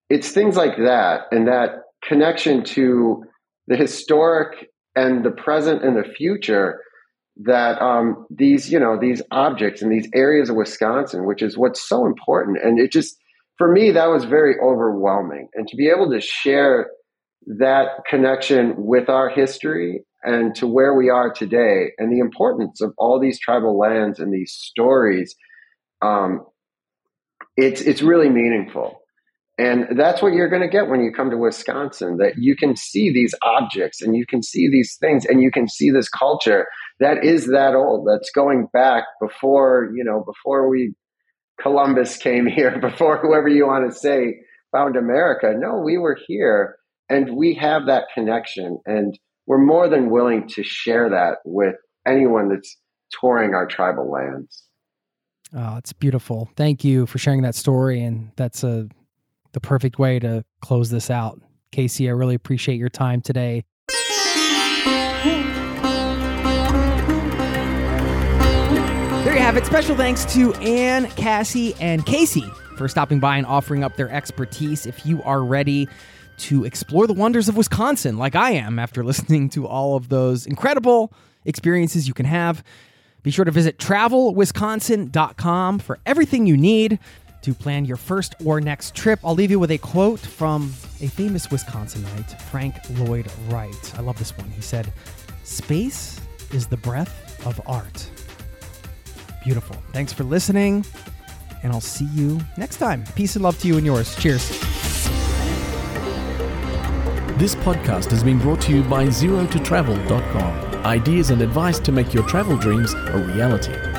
it's 0.10 0.32
things 0.32 0.58
like 0.58 0.78
that 0.78 1.22
and 1.32 1.48
that 1.48 1.84
connection 2.04 2.64
to 2.64 3.24
the 3.68 3.78
historic 3.78 4.70
and 4.96 5.24
the 5.24 5.32
present 5.32 5.84
and 5.84 5.96
the 5.96 6.10
future 6.14 6.82
that 7.46 7.82
um, 7.82 8.28
these, 8.30 8.72
you 8.72 8.80
know, 8.80 9.00
these 9.00 9.22
objects 9.32 9.82
and 9.82 9.92
these 9.92 10.08
areas 10.14 10.50
of 10.50 10.56
Wisconsin, 10.56 11.26
which 11.26 11.42
is 11.42 11.58
what's 11.58 11.88
so 11.88 12.06
important. 12.06 12.58
And 12.62 12.80
it 12.80 12.92
just, 12.92 13.18
for 13.58 13.72
me, 13.72 13.92
that 13.92 14.10
was 14.10 14.26
very 14.26 14.56
overwhelming. 14.60 15.50
And 15.54 15.68
to 15.68 15.76
be 15.76 15.90
able 15.90 16.12
to 16.12 16.22
share 16.22 16.90
that 17.60 17.88
connection 18.10 18.74
with 18.78 19.10
our 19.10 19.30
history 19.30 20.04
and 20.24 20.56
to 20.56 20.68
where 20.68 20.94
we 20.94 21.10
are 21.10 21.32
today 21.32 21.92
and 21.98 22.12
the 22.12 22.20
importance 22.20 22.82
of 22.82 22.94
all 22.98 23.20
these 23.20 23.40
tribal 23.40 23.78
lands 23.78 24.20
and 24.20 24.34
these 24.34 24.54
stories, 24.54 25.36
um, 26.02 26.46
it's, 27.58 27.82
it's 27.82 28.02
really 28.02 28.30
meaningful. 28.30 29.00
And 29.60 30.00
that's 30.00 30.22
what 30.22 30.34
you're 30.34 30.50
going 30.50 30.64
to 30.64 30.68
get 30.68 30.88
when 30.88 31.02
you 31.02 31.12
come 31.14 31.30
to 31.30 31.38
Wisconsin 31.38 32.18
that 32.18 32.34
you 32.38 32.56
can 32.56 32.76
see 32.76 33.14
these 33.14 33.36
objects 33.44 34.02
and 34.02 34.16
you 34.16 34.26
can 34.26 34.42
see 34.42 34.68
these 34.68 34.98
things 35.00 35.26
and 35.26 35.42
you 35.42 35.52
can 35.52 35.68
see 35.68 35.92
this 35.92 36.10
culture 36.10 36.66
that 37.00 37.24
is 37.24 37.48
that 37.48 37.76
old 37.76 38.08
that's 38.08 38.32
going 38.32 38.68
back 38.72 39.04
before, 39.22 39.92
you 39.96 40.04
know, 40.04 40.24
before 40.26 40.70
we 40.70 40.94
Columbus 41.62 42.18
came 42.18 42.46
here, 42.56 42.80
before 42.80 43.18
whoever 43.18 43.48
you 43.48 43.68
want 43.68 43.92
to 43.92 43.98
say 43.98 44.36
found 44.72 44.96
America. 44.96 45.54
No, 45.56 45.78
we 45.78 45.98
were 45.98 46.18
here 46.28 46.78
and 47.10 47.36
we 47.36 47.54
have 47.56 47.86
that 47.88 48.06
connection 48.14 48.80
and 48.86 49.18
we're 49.46 49.64
more 49.64 49.88
than 49.88 50.10
willing 50.10 50.48
to 50.50 50.64
share 50.64 51.10
that 51.10 51.38
with 51.46 51.76
anyone 52.08 52.50
that's 52.50 52.78
touring 53.20 53.54
our 53.54 53.68
tribal 53.68 54.10
lands. 54.10 54.64
Oh, 55.56 55.78
it's 55.78 55.94
beautiful. 55.94 56.50
Thank 56.56 56.84
you 56.84 57.06
for 57.06 57.20
sharing 57.20 57.44
that 57.44 57.56
story 57.56 58.02
and 58.02 58.32
that's 58.36 58.64
a 58.64 58.88
the 59.52 59.62
perfect 59.62 60.00
way 60.00 60.18
to 60.20 60.44
close 60.62 60.90
this 60.90 61.12
out. 61.12 61.40
Casey, 61.72 62.10
I 62.10 62.14
really 62.14 62.36
appreciate 62.36 62.80
your 62.80 62.90
time 62.90 63.22
today. 63.22 63.64
Special 69.62 69.96
thanks 69.96 70.26
to 70.34 70.54
Anne, 70.56 71.08
Cassie, 71.12 71.74
and 71.80 72.06
Casey 72.06 72.46
for 72.78 72.88
stopping 72.88 73.20
by 73.20 73.38
and 73.38 73.48
offering 73.48 73.84
up 73.84 73.96
their 73.96 74.10
expertise. 74.10 74.86
If 74.86 75.04
you 75.04 75.24
are 75.24 75.44
ready 75.44 75.90
to 76.40 76.64
explore 76.64 77.08
the 77.08 77.14
wonders 77.14 77.50
of 77.50 77.58
Wisconsin, 77.58 78.18
like 78.18 78.36
I 78.36 78.52
am 78.52 78.78
after 78.78 79.04
listening 79.06 79.50
to 79.50 79.66
all 79.66 79.96
of 79.96 80.10
those 80.10 80.46
incredible 80.46 81.12
experiences 81.44 82.08
you 82.08 82.14
can 82.14 82.28
have, 82.28 82.64
be 83.24 83.32
sure 83.32 83.46
to 83.46 83.52
visit 83.52 83.80
travelwisconsin.com 83.80 85.80
for 85.80 85.98
everything 86.06 86.46
you 86.46 86.56
need 86.56 87.00
to 87.42 87.56
plan 87.56 87.86
your 87.86 87.98
first 87.98 88.36
or 88.46 88.62
next 88.62 88.94
trip. 88.94 89.20
I'll 89.24 89.34
leave 89.34 89.50
you 89.50 89.60
with 89.60 89.72
a 89.72 89.80
quote 89.80 90.20
from 90.20 90.66
a 91.02 91.08
famous 91.08 91.48
Wisconsinite, 91.48 92.40
Frank 92.44 92.76
Lloyd 93.00 93.26
Wright. 93.50 93.94
I 93.98 94.02
love 94.02 94.20
this 94.20 94.38
one. 94.38 94.52
He 94.52 94.62
said, 94.62 94.94
Space 95.44 96.22
is 96.52 96.68
the 96.68 96.78
breath 96.78 97.44
of 97.48 97.60
art. 97.66 98.08
Beautiful. 99.44 99.76
Thanks 99.92 100.14
for 100.14 100.24
listening, 100.24 100.86
and 101.64 101.74
I'll 101.74 101.82
see 101.82 102.06
you 102.06 102.40
next 102.58 102.78
time. 102.78 103.04
Peace 103.16 103.36
and 103.36 103.44
love 103.44 103.60
to 103.60 103.68
you 103.68 103.78
and 103.78 103.86
yours. 103.86 104.16
Cheers. 104.16 104.48
This 107.38 107.56
podcast 107.56 108.12
has 108.12 108.24
been 108.24 108.40
brought 108.40 108.62
to 108.62 108.72
you 108.74 108.84
by 108.84 109.08
ZeroToTravel.com. 109.08 110.86
Ideas 110.86 111.30
and 111.32 111.42
advice 111.42 111.80
to 111.80 111.92
make 111.92 112.14
your 112.14 112.24
travel 112.28 112.58
dreams 112.58 112.94
a 112.94 113.18
reality. 113.18 113.93